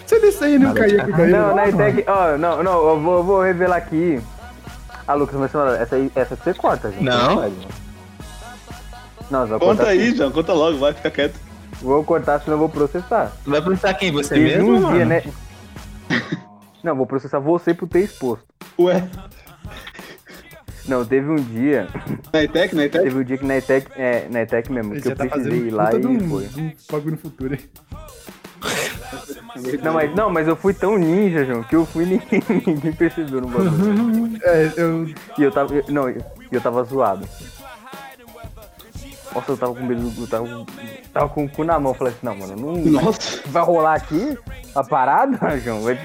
Você 0.05 0.19
desse 0.19 0.43
aí 0.45 0.57
não 0.57 0.73
caía 0.73 1.03
com 1.03 1.09
o 1.11 1.11
banheiro? 1.11 1.31
Não, 1.41 1.55
na 1.55 1.65
mano? 1.65 1.81
ETEC, 1.81 2.05
ó, 2.09 2.37
não, 2.37 2.63
não, 2.63 2.87
eu 2.89 2.99
vou, 3.01 3.17
eu 3.17 3.23
vou 3.23 3.41
revelar 3.41 3.75
aqui. 3.77 4.19
Ah, 5.05 5.13
Lucas, 5.13 5.35
mas 5.37 5.51
fala, 5.51 5.77
essa 5.77 5.95
aí, 5.97 6.09
essa 6.15 6.37
você 6.37 6.53
corta, 6.53 6.89
gente. 6.89 7.03
Não. 7.03 7.35
Pode, 7.35 7.55
mano. 7.55 7.82
Não, 9.31 9.47
Conta 9.47 9.59
cortar 9.59 9.87
aí. 9.87 10.15
João, 10.15 10.31
conta 10.31 10.53
logo, 10.53 10.77
vai, 10.77 10.93
fica 10.93 11.09
quieto. 11.11 11.39
Vou 11.81 12.03
cortar, 12.03 12.39
senão 12.39 12.53
eu 12.55 12.59
vou 12.59 12.69
processar. 12.69 13.31
Vai 13.45 13.61
processar 13.61 13.93
quem? 13.95 14.11
Você 14.11 14.35
Teve 14.35 14.45
mesmo, 14.57 14.75
um 14.75 14.81
mano? 14.81 14.95
dia, 14.95 15.05
né? 15.05 15.23
Não, 16.83 16.95
vou 16.95 17.05
processar 17.05 17.39
você 17.39 17.73
por 17.73 17.87
ter 17.87 18.01
exposto. 18.01 18.45
Ué, 18.79 19.07
Não, 20.87 21.05
teve 21.05 21.29
um 21.29 21.35
dia, 21.37 21.87
na 22.33 22.43
ETEC, 22.43 22.75
na 22.75 22.83
ETEC? 22.85 23.03
teve 23.05 23.17
um 23.19 23.23
dia 23.23 23.37
que 23.37 23.45
na 23.45 23.57
ETEC, 23.57 23.87
é, 23.95 24.27
na 24.29 24.41
ETEC 24.41 24.71
mesmo, 24.71 24.93
Ele 24.93 25.01
que 25.01 25.07
eu 25.07 25.11
já 25.11 25.15
tá 25.15 25.25
precisei 25.27 25.59
ir 25.67 25.71
lá 25.71 25.93
e 25.93 26.05
um, 26.05 26.19
foi. 26.27 26.99
um 27.01 27.11
no 27.11 27.17
futuro 27.17 27.53
aí. 27.53 27.59
Não 29.83 29.93
mas, 29.93 30.15
não, 30.15 30.29
mas 30.29 30.47
eu 30.47 30.55
fui 30.55 30.73
tão 30.73 30.97
ninja, 30.97 31.45
João, 31.45 31.63
que 31.63 31.75
eu 31.75 31.85
fui 31.85 32.03
e 32.03 32.07
ninguém, 32.17 32.43
ninguém 32.65 32.93
percebeu 32.93 33.41
no 33.41 33.47
bagulho. 33.47 34.39
É, 34.43 34.73
eu. 34.75 35.05
E 35.37 35.43
eu 35.43 35.51
tava. 35.51 35.73
eu- 35.75 35.85
não, 35.89 36.09
eu, 36.09 36.21
eu 36.51 36.59
tava 36.61 36.83
zoado. 36.83 37.25
Nossa, 39.33 39.51
eu 39.51 39.57
tava 39.57 39.73
com 39.73 39.83
medo, 39.83 40.11
eu 40.19 40.27
tava, 40.27 40.47
com- 40.47 40.65
tava 41.13 41.29
com 41.29 41.45
o 41.45 41.49
cu 41.49 41.63
na 41.63 41.79
mão. 41.79 41.91
Eu 41.91 41.95
falei 41.97 42.13
assim, 42.13 42.25
não, 42.25 42.35
mano, 42.35 42.55
não 42.55 42.91
Nossa, 43.01 43.41
vai 43.47 43.63
rolar 43.63 43.95
aqui 43.95 44.37
a 44.75 44.83
parada, 44.83 45.37
João. 45.59 45.81
Vai, 45.81 45.99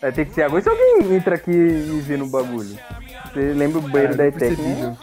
vai 0.00 0.12
ter 0.12 0.26
que 0.26 0.34
ser 0.34 0.42
agora. 0.42 0.60
E 0.60 0.62
se 0.62 0.68
alguém 0.68 1.14
entra 1.16 1.34
aqui 1.36 1.50
e 1.50 2.00
vê 2.06 2.16
no 2.16 2.26
bagulho? 2.28 2.76
Você 3.32 3.52
lembra 3.52 3.78
o 3.78 3.82
banheiro 3.82 4.14
Ah, 4.14 4.16
da 4.16 4.26
ETEC, 4.26 4.60
né? 4.60 4.96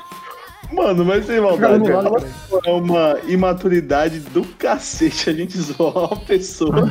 Mano, 0.71 1.05
mas 1.05 1.25
sem 1.27 1.39
maldade, 1.39 1.87
não 1.87 2.15
é 2.65 2.71
uma 2.71 3.19
imaturidade 3.27 4.19
do 4.19 4.43
cacete 4.57 5.29
a 5.29 5.33
gente 5.33 5.55
zoar 5.61 5.95
uma 5.95 6.15
pessoa. 6.21 6.89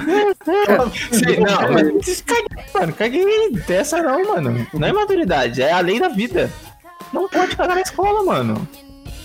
Sei, 1.10 1.40
não, 1.40 1.72
mas 1.72 2.20
caguei, 2.20 2.64
mano, 2.74 2.92
caguei 2.92 3.50
dessa 3.66 4.00
não, 4.02 4.24
mano. 4.24 4.66
Não 4.72 4.86
é 4.86 4.92
maturidade, 4.92 5.62
é 5.62 5.72
a 5.72 5.80
lei 5.80 5.98
da 5.98 6.08
vida. 6.08 6.48
Não 7.12 7.28
pode 7.28 7.56
cagar 7.56 7.74
na 7.74 7.82
escola, 7.82 8.22
mano. 8.22 8.68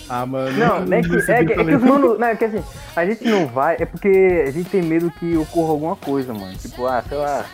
Ah, 0.09 0.25
mano. 0.25 0.57
Não, 0.57 0.85
não 0.85 0.97
é 0.97 1.01
que, 1.01 1.15
é, 1.31 1.45
que- 1.45 1.53
é 1.53 1.63
que 1.65 1.75
os 1.75 1.83
manos. 1.83 2.17
Não, 2.19 2.27
é 2.27 2.35
que 2.35 2.45
assim, 2.45 2.63
a 2.95 3.05
gente 3.05 3.23
não 3.25 3.45
vai, 3.47 3.75
é 3.79 3.85
porque 3.85 4.45
a 4.47 4.51
gente 4.51 4.69
tem 4.69 4.81
medo 4.81 5.11
que 5.19 5.35
ocorra 5.37 5.71
alguma 5.71 5.95
coisa, 5.95 6.33
mano. 6.33 6.53
Tipo, 6.55 6.85
ah, 6.87 7.03
sei 7.07 7.17
lá. 7.17 7.45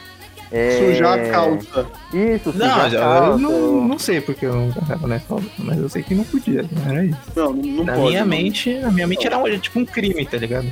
É... 0.52 0.94
Sujar 0.94 1.20
a 1.20 1.30
calça. 1.32 1.86
Isso, 2.14 2.52
sujar 2.52 2.68
Não, 2.78 2.86
a 2.86 2.90
já, 2.90 3.00
calça. 3.00 3.30
eu 3.32 3.38
não, 3.40 3.88
não 3.88 3.98
sei 4.00 4.22
porque 4.22 4.46
eu 4.46 4.54
não 4.56 4.72
cagava 4.72 5.08
na 5.08 5.16
escola, 5.18 5.42
mas 5.58 5.80
eu 5.80 5.90
sei 5.90 6.04
que 6.04 6.14
não 6.14 6.24
podia, 6.24 6.64
não 6.72 6.92
era 6.92 7.04
isso. 7.06 7.18
Não, 7.36 7.54
não 7.54 7.84
Na 7.86 7.94
pode. 7.94 8.08
minha 8.10 8.20
mano. 8.20 8.30
mente, 8.30 8.74
na 8.78 8.92
minha 8.92 9.08
mente 9.08 9.26
era 9.26 9.36
um- 9.40 9.58
tipo 9.58 9.80
um 9.80 9.86
crime, 9.86 10.24
tá 10.28 10.38
ligado? 10.38 10.68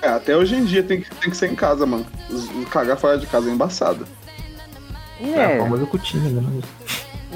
É, 0.00 0.08
até 0.08 0.34
hoje 0.34 0.54
em 0.54 0.64
dia 0.64 0.82
tem 0.82 1.02
que, 1.02 1.10
tem 1.16 1.28
que 1.30 1.36
ser 1.36 1.50
em 1.52 1.54
casa, 1.54 1.84
mano. 1.84 2.06
Cagar 2.70 2.96
fora 2.96 3.18
de 3.18 3.26
casa 3.26 3.50
é 3.50 3.52
embaçado. 3.52 4.06
É, 5.20 5.38
É, 5.38 5.56
o 5.58 5.62
famoso 5.64 5.86
cutinho, 5.86 6.30
né? 6.30 6.62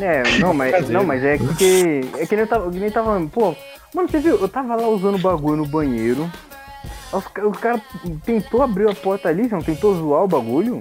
É, 0.00 0.22
não, 0.38 0.54
mas, 0.54 0.88
não, 0.88 1.04
mas 1.04 1.22
é 1.22 1.36
que. 1.36 2.00
É 2.18 2.24
que 2.26 2.34
nem 2.34 2.44
eu 2.44 2.46
tava. 2.46 2.70
Que 2.70 2.78
nem 2.78 2.90
tava. 2.90 3.20
Pô, 3.30 3.54
mano, 3.94 4.08
você 4.08 4.18
viu? 4.18 4.36
Eu 4.40 4.48
tava 4.48 4.74
lá 4.76 4.88
usando 4.88 5.16
o 5.16 5.18
bagulho 5.18 5.56
no 5.58 5.66
banheiro. 5.66 6.30
Os, 7.12 7.24
o 7.44 7.50
cara 7.52 7.80
tentou 8.24 8.62
abrir 8.62 8.88
a 8.88 8.94
porta 8.94 9.28
ali, 9.28 9.48
não 9.48 9.62
tentou 9.62 9.94
zoar 9.94 10.24
o 10.24 10.28
bagulho. 10.28 10.80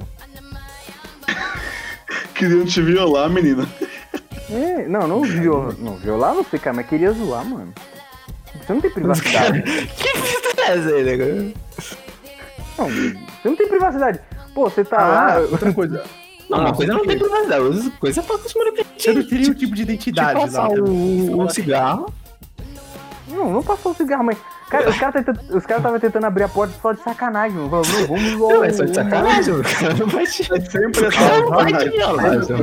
Queriam 2.36 2.66
te 2.66 2.82
violar, 2.82 3.30
menina. 3.30 3.68
É, 4.50 4.88
não, 4.88 5.08
não 5.08 5.22
violar. 5.22 5.76
Não, 5.78 5.96
violar 5.98 6.34
não 6.34 6.44
sei, 6.44 6.60
cara, 6.60 6.76
mas 6.76 6.88
queria 6.88 7.12
zoar, 7.12 7.46
mano. 7.46 7.74
Você 8.66 8.74
não 8.74 8.82
tem 8.82 8.92
privacidade. 8.92 9.62
que 9.98 10.08
fita 10.18 10.62
é 10.62 10.78
essa 10.78 10.90
aí, 10.90 11.04
né? 11.18 11.54
Não, 12.78 12.86
você 12.90 13.50
não 13.50 13.56
tem 13.56 13.68
privacidade. 13.68 14.20
Pô, 14.54 14.70
você 14.70 14.84
tá 14.84 14.98
Ah, 15.00 15.36
lá. 15.36 15.40
outra 15.52 15.74
coisa. 15.74 16.04
Não, 16.50 16.60
uma 16.60 16.70
Ah, 16.70 16.74
coisa 16.74 16.94
não 16.94 17.06
tem 17.06 17.18
privacidade, 17.20 17.62
outra 17.64 17.92
coisa 18.00 18.20
é 18.20 18.24
pra 18.24 18.36
acostumar 18.36 18.68
com 18.72 18.84
Você 18.98 19.14
não 19.14 19.24
teria 19.28 19.52
um 19.52 19.54
tipo 19.54 19.76
de 19.76 19.82
identidade 19.84 20.40
passar 20.40 20.68
lá. 20.68 20.70
o, 20.70 21.42
o 21.42 21.50
cigarro. 21.50 22.14
Não, 23.30 23.52
não 23.52 23.64
passou 23.64 23.92
o 23.92 23.96
cigarro, 23.96 24.24
mas. 24.24 24.38
Cara, 24.70 24.90
os 24.90 24.98
caras 24.98 25.16
tentando- 25.16 25.40
os 25.58 25.66
caras 25.66 25.78
estavam 25.78 26.00
tentando 26.00 26.26
abrir 26.26 26.44
a 26.44 26.48
porta 26.48 26.74
só 26.82 26.92
de 26.94 27.02
sacanagem, 27.02 27.58
mano. 27.58 27.70
Falou, 27.70 27.86
Não, 27.86 28.08
vamos 28.08 28.32
zoar. 28.38 28.54
Não, 28.56 28.64
é 28.64 28.72
só 28.74 28.84
de 28.86 28.94
sacanagem, 28.96 29.54
o 29.56 29.64
cara 29.64 29.94
não 29.96 30.08
vai 30.08 30.26
te, 30.28 30.42
É 30.54 30.60
sempre 30.62 31.08
o 31.08 31.12
cara 31.12 31.40
não 31.42 31.50
vai 31.50 31.74
te 31.74 31.90
violar, 31.90 32.44
João. 32.44 32.60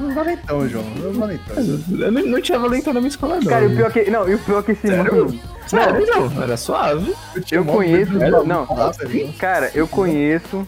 Não 0.00 0.14
valentão, 0.14 0.68
João. 0.68 0.84
Não 0.96 1.12
valentão. 1.12 1.56
Eu 1.56 2.12
não, 2.12 2.22
não 2.26 2.40
tinha 2.40 2.58
valentão 2.58 2.92
na 2.92 3.00
minha 3.00 3.08
escola, 3.10 3.36
não. 3.36 3.44
Cara, 3.44 3.64
e 3.64 3.72
o 3.72 3.76
pior 3.76 3.92
que. 3.92 4.10
Não, 4.10 4.28
e 4.28 4.34
o 4.34 4.38
pior 4.38 4.62
que 4.62 4.72
esse 4.72 4.86
mano. 4.86 5.38
Sério, 5.66 6.06
não, 6.06 6.42
era 6.42 6.56
suave. 6.56 7.14
Eu 7.50 7.64
conheço. 7.64 8.12
Não, 8.12 8.44
Não, 8.44 8.66
Nossa, 8.66 9.06
João. 9.08 9.32
cara, 9.38 9.70
eu 9.74 9.86
conheço. 9.88 10.66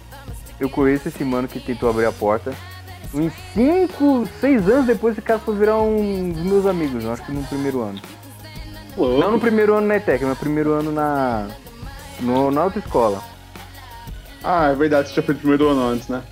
Eu 0.59 0.71
conheço 0.71 1.09
esse 1.09 1.23
mano 1.23 1.47
que 1.47 1.61
tentou 1.61 1.91
abrir 1.91 2.07
a 2.07 2.13
porta. 2.13 2.53
Uns 3.15 3.33
5, 3.55 4.27
6 4.41 4.69
anos 4.69 4.87
depois 4.87 5.13
esse 5.13 5.23
cara 5.23 5.39
foi 5.39 5.55
virar 5.55 5.79
um 5.81 6.31
dos 6.33 6.43
meus 6.43 6.67
amigos, 6.67 7.05
eu 7.05 7.13
acho 7.13 7.23
que 7.25 7.33
no 7.33 7.43
primeiro 7.45 7.81
ano. 7.83 7.99
Louco. 8.97 9.21
Não 9.21 9.33
no 9.33 9.41
primeiro 9.41 9.75
ano 9.75 9.87
na 9.87 9.97
ETEC, 9.97 10.21
mas 10.25 10.31
no 10.31 10.37
primeiro 10.37 10.73
ano 10.73 10.93
na. 10.93 11.49
No, 12.21 12.51
na 12.51 12.63
autoescola. 12.63 13.23
Ah, 14.43 14.69
é 14.71 14.75
verdade, 14.75 15.09
você 15.09 15.15
já 15.17 15.23
fez 15.23 15.37
primeiro 15.39 15.69
ano 15.69 15.89
antes, 15.89 16.09
né? 16.09 16.23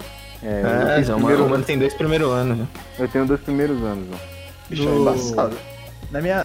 É, 0.43 0.61
eu, 0.63 0.69
É, 0.91 0.97
fiz 0.99 1.07
já, 1.09 1.15
o 1.15 1.17
primeiro 1.17 1.43
mano, 1.43 1.53
o 1.53 1.57
ano. 1.57 1.65
tem 1.65 1.79
dois 1.79 1.95
primeiros 1.95 2.31
anos, 2.33 2.59
né? 2.59 2.67
eu 2.99 3.09
tenho 3.09 3.27
dois 3.27 3.41
primeiros 3.41 3.83
anos, 3.83 4.07
ó. 4.13 4.17
Bicho, 4.69 4.89
é 4.89 4.93
embaçado. 4.95 5.59
Na 6.11 6.21
minha. 6.21 6.45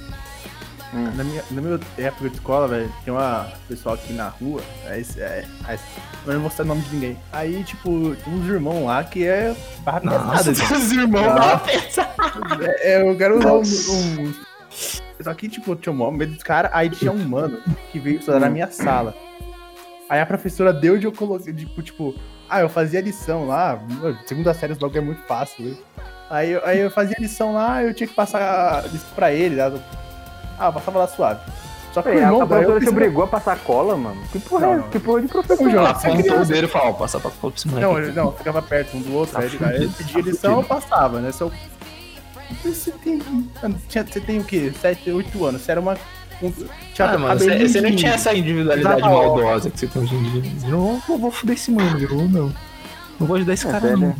Hum. 0.94 1.12
Na 1.16 1.24
minha, 1.24 1.44
na 1.52 1.62
minha 1.62 1.80
época 2.00 2.30
de 2.30 2.36
escola, 2.36 2.68
velho, 2.68 2.92
tem 3.06 3.14
uma 3.14 3.48
pessoal 3.68 3.94
aqui 3.96 4.12
na 4.12 4.30
rua, 4.30 4.62
esse- 4.98 5.22
é, 5.22 5.46
é, 5.68 5.78
eu 6.26 6.34
não 6.34 6.42
vou 6.42 6.50
citar 6.50 6.66
o 6.66 6.70
nome 6.70 6.82
de 6.82 6.96
ninguém. 6.96 7.20
Aí, 7.32 7.64
tipo, 7.64 8.16
tem 8.16 8.34
uns 8.34 8.48
irmãos 8.48 8.86
lá 8.86 9.04
que 9.04 9.26
é 9.28 9.56
barra 9.86 10.02
pesada. 10.02 10.24
Nossa, 10.26 10.52
os 10.52 10.92
irmãos 10.92 11.28
Não. 11.28 11.36
da 11.36 11.58
peça. 11.60 12.10
É, 12.62 12.94
é, 12.94 13.10
eu 13.10 13.16
quero 13.16 13.38
usar 13.38 13.54
um, 13.54 13.62
um. 13.62 14.34
Só 15.22 15.34
que, 15.34 15.50
tipo, 15.50 15.76
tinha 15.76 15.92
um 15.92 15.98
maior 15.98 16.12
medo 16.12 16.34
dos 16.34 16.44
caras. 16.44 16.72
Aí 16.74 16.90
tinha 16.90 17.12
um 17.12 17.18
mano 17.28 17.60
que 17.92 18.00
veio 18.00 18.20
estudar 18.20 18.40
na 18.40 18.50
minha 18.50 18.70
sala. 18.72 19.14
Aí 20.10 20.20
a 20.20 20.26
professora 20.26 20.72
deu 20.74 20.98
de 20.98 21.06
eu 21.06 21.12
coloquei, 21.12 21.54
tipo, 21.54 21.82
tipo, 21.82 22.16
ah, 22.50 22.62
eu 22.62 22.70
fazia 22.70 23.02
lição 23.02 23.48
lá. 23.48 23.80
Segunda 24.26 24.54
série, 24.54 24.74
os 24.74 24.80
bagulho 24.80 24.98
é 24.98 25.02
muito 25.02 25.22
fácil, 25.24 25.66
né? 25.66 25.76
Aí, 26.30 26.52
eu- 26.52 26.66
aí 26.66 26.80
eu 26.80 26.90
fazia 26.92 27.16
lição 27.20 27.54
lá, 27.54 27.84
eu 27.84 27.94
tinha 27.94 28.08
que 28.08 28.14
passar 28.16 28.86
isso 28.94 29.06
pra 29.16 29.32
ele. 29.32 29.56
Né? 29.56 29.72
Ah, 30.58 30.68
eu 30.68 30.74
passava 30.74 31.00
lá 31.00 31.08
suave. 31.08 31.42
Só 31.94 32.02
que 32.04 32.10
o 32.10 32.12
É, 32.12 32.18
a, 32.18 32.20
irmão, 32.22 32.40
a 32.40 32.44
eu 32.44 32.48
professora 32.48 32.76
te 32.76 32.80
pensei, 32.86 32.90
obrigou 32.94 33.24
a 33.24 33.28
passar 33.28 33.58
cola, 33.60 33.98
mano. 33.98 34.22
Que 34.32 34.40
porra 34.40 34.62
Não, 34.68 34.74
é? 34.74 34.78
não. 34.78 34.90
Que 34.90 35.00
porra 35.00 35.22
de 35.22 35.28
professor? 35.28 35.58
Você 35.72 35.78
apontou 35.78 36.10
o 36.12 36.24
criança. 36.24 36.54
dedo 36.54 36.66
e 36.66 36.68
falou, 36.68 36.88
ó, 36.90 36.94
passa 36.94 37.20
pra 37.20 37.32
pra 37.32 37.50
esse 37.56 37.68
moleque. 37.68 37.88
Não, 37.88 38.00
eu- 38.00 38.14
não, 38.14 38.32
ficava 38.32 38.62
perto 38.62 38.96
um 38.98 39.02
do 39.02 39.14
outro, 39.16 39.34
Tá 39.34 39.40
aí, 39.42 39.46
ele- 39.76 39.90
pedia 39.90 40.24
tá 40.24 40.30
lição, 40.30 40.58
eu 40.58 40.64
passava, 40.64 41.20
né? 41.20 41.32
Se 41.32 41.42
eu... 41.42 41.52
Você 42.64 42.92
tem, 43.04 43.18
mano, 43.62 43.80
tinha- 43.88 44.06
você 44.06 44.20
tem 44.20 44.40
o 44.40 44.44
quê? 44.44 44.72
7, 44.82 45.12
8 45.12 45.46
anos. 45.46 45.62
Você 45.62 45.72
era 45.72 45.80
uma. 45.82 45.98
Um, 46.42 46.52
tinha 46.94 47.08
Ah, 47.10 47.18
mano, 47.18 47.40
você, 47.40 47.68
você 47.68 47.82
não 47.82 47.90
de- 47.92 47.98
tinha 47.98 48.14
essa 48.14 48.34
individualidade 48.34 49.02
maldosa 49.02 49.70
que 49.70 49.80
você 49.80 49.88
tem 49.88 50.02
hoje 50.02 50.16
em 50.16 50.24
dia. 50.24 50.52
Eu 50.66 50.70
não 50.72 51.00
vou, 51.08 51.18
vou 51.18 51.32
fuder 51.32 51.56
esse 51.56 51.70
mano, 51.72 51.98
viu? 51.98 52.16
Não. 52.30 52.54
Não 53.20 53.28
vou 53.28 53.36
ajudar 53.36 53.54
esse 53.54 53.68
É, 53.68 53.72
cara, 53.72 53.82
sério. 53.82 53.98
não. 54.00 54.16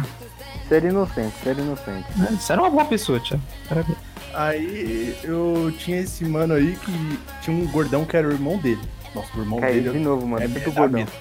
Você 0.68 0.76
era 0.76 0.88
inocente, 0.90 1.34
você 1.42 1.50
era 1.50 1.62
inocente. 1.62 2.06
É, 2.22 2.32
Você 2.36 2.52
era 2.52 2.62
uma 2.62 2.70
boa 2.70 2.86
pessoa, 2.86 3.20
Thiago. 3.20 3.42
Parabéns. 3.68 3.98
Aí 4.34 5.16
eu 5.24 5.74
tinha 5.80 6.02
esse 6.02 6.24
mano 6.26 6.54
aí 6.54 6.78
que 6.86 7.20
tinha 7.42 7.56
um 7.56 7.66
gordão 7.68 8.06
que 8.06 8.16
era 8.16 8.28
o 8.28 8.32
irmão 8.32 8.58
dele. 8.58 8.82
Nossa, 9.16 9.30
o 9.36 9.40
irmão 9.40 9.60
Caiu 9.60 9.82
de 9.82 9.90
dele 9.90 10.00
novo, 10.04 10.28
mano. 10.28 10.44
é 10.44 10.48
Muito 10.48 10.72
gordão. 10.72 11.00
medo. 11.00 11.12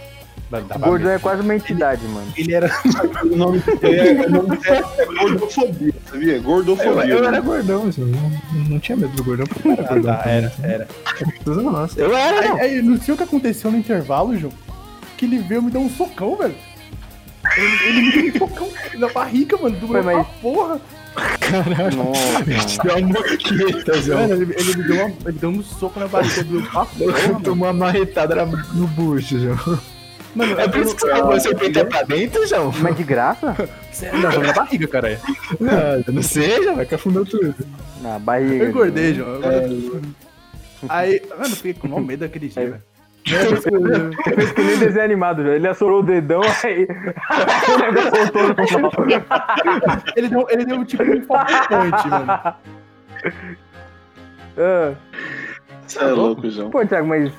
Medo. 0.50 1.08
é 1.08 1.18
quase 1.18 1.42
uma 1.42 1.54
entidade, 1.54 2.06
mano. 2.08 2.26
Ele 2.36 2.54
era. 2.54 2.70
O 3.22 3.36
nome 3.36 3.58
dele 3.80 3.98
é, 4.00 4.14
dele 4.14 4.58
é 4.58 5.04
gordofobia, 5.20 5.94
sabia? 6.10 6.36
Eu, 6.36 6.42
Gordofobia. 6.42 7.04
eu 7.04 7.24
era 7.24 7.40
gordão, 7.40 7.86
assim, 7.88 8.00
não, 8.04 8.64
não 8.70 8.78
tinha 8.78 8.96
medo 8.96 9.12
do 9.14 9.24
gordão, 9.24 9.46
porque 9.46 9.68
eu 9.68 9.72
era 9.72 9.82
Ah, 9.82 9.88
gordão. 9.94 10.14
tá, 10.16 10.22
era, 10.30 10.52
era. 10.62 10.88
Nossa, 11.46 12.00
eu 12.00 12.16
era, 12.16 12.48
não. 12.48 12.56
Aí, 12.56 12.60
aí, 12.76 12.82
não 12.82 12.98
sei 13.00 13.12
o 13.14 13.16
que 13.16 13.22
aconteceu 13.24 13.70
no 13.70 13.76
intervalo, 13.78 14.36
João. 14.38 14.52
que 15.16 15.24
ele 15.26 15.38
veio 15.38 15.62
me 15.62 15.70
dar 15.70 15.80
um 15.80 15.90
socão, 15.90 16.36
velho. 16.36 16.54
Ele, 17.56 17.86
ele 17.86 18.00
me 18.22 18.30
deu 18.30 18.44
um 18.44 18.48
socão 18.48 18.68
na 18.94 19.08
barriga, 19.08 19.56
mano. 19.58 19.76
Doeu 19.76 19.88
Foi, 19.88 20.02
mas- 20.02 20.26
porra. 20.40 20.80
Nossa. 21.96 22.44
Deu 22.84 22.96
uma 22.96 23.08
moqueta. 23.08 24.14
Mano, 24.14 24.34
ele, 24.42 24.54
ele 24.56 24.76
me 24.76 24.84
deu 24.84 25.06
uma, 25.06 25.14
ele 25.26 25.38
deu 25.38 25.50
um 25.50 25.62
soco 25.62 25.98
na 26.00 26.08
barriga, 26.08 26.44
porra, 26.44 26.86
mano. 26.98 27.40
Tomou 27.42 27.68
uma 27.68 27.72
marretada 27.72 28.46
no 28.46 28.86
bucho, 28.86 29.38
João. 29.38 29.78
Mano, 30.34 30.60
É 30.60 30.68
por 30.68 30.80
isso 30.80 30.94
que 30.94 31.00
você 31.02 31.12
levou 31.12 31.40
seu 31.40 31.56
peito 31.56 31.78
é 31.78 31.84
pra 31.84 32.02
dentro, 32.02 32.46
João? 32.46 32.72
Mas 32.80 32.96
de 32.96 33.02
graça? 33.04 33.56
Não, 34.22 34.30
foi 34.32 34.46
na 34.46 34.52
barriga, 34.52 34.86
caralho. 34.86 35.18
Não, 35.58 36.14
não 36.14 36.22
sei, 36.22 36.62
João. 36.62 36.76
Vai 36.76 36.86
que 36.86 36.94
afundou 36.94 37.24
tudo. 37.24 37.54
Na 38.00 38.18
barriga. 38.18 38.64
Eu 38.64 38.68
engordei, 38.70 39.14
João. 39.14 39.40
Aí, 40.88 41.20
mano, 41.30 41.44
eu 41.44 41.56
fiquei 41.56 41.74
com 41.74 41.88
o 41.88 42.00
medo 42.00 42.20
daquele 42.20 42.48
dia, 42.48 42.62
velho. 42.70 42.82
Fez 43.24 44.52
que 44.52 44.62
nem 44.62 44.78
desenho 44.78 45.04
animado, 45.04 45.42
já. 45.42 45.50
Ele 45.50 45.66
assorou 45.68 46.00
o 46.00 46.02
dedão, 46.02 46.40
aí. 46.64 46.86
o 46.86 47.78
negócio 47.78 48.32
voltou 48.32 48.80
normal. 48.80 48.92
Ele 50.16 50.28
deu, 50.28 50.46
ele 50.50 50.64
deu 50.64 50.84
tipo 50.84 51.02
um 51.02 51.20
palpitante, 51.22 52.08
mano. 52.08 52.26
Ah, 54.60 54.94
Você 55.86 55.98
é 55.98 56.04
louco, 56.06 56.48
João. 56.48 56.70
Pô, 56.70 56.84
Thiago, 56.86 57.06
mas. 57.08 57.32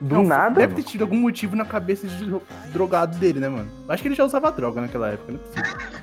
Do 0.00 0.16
Não, 0.16 0.22
nada? 0.24 0.60
Deve 0.60 0.74
ter 0.74 0.82
tido 0.82 1.02
algum 1.02 1.16
motivo 1.16 1.56
na 1.56 1.64
cabeça 1.64 2.06
de 2.06 2.24
dro- 2.24 2.42
drogado 2.72 3.16
dele, 3.18 3.40
né, 3.40 3.48
mano? 3.48 3.68
Acho 3.88 4.02
que 4.02 4.08
ele 4.08 4.14
já 4.14 4.24
usava 4.24 4.50
droga 4.52 4.80
naquela 4.80 5.08
época, 5.08 5.32
não 5.32 5.40
é 5.40 5.42
possível. 5.42 5.96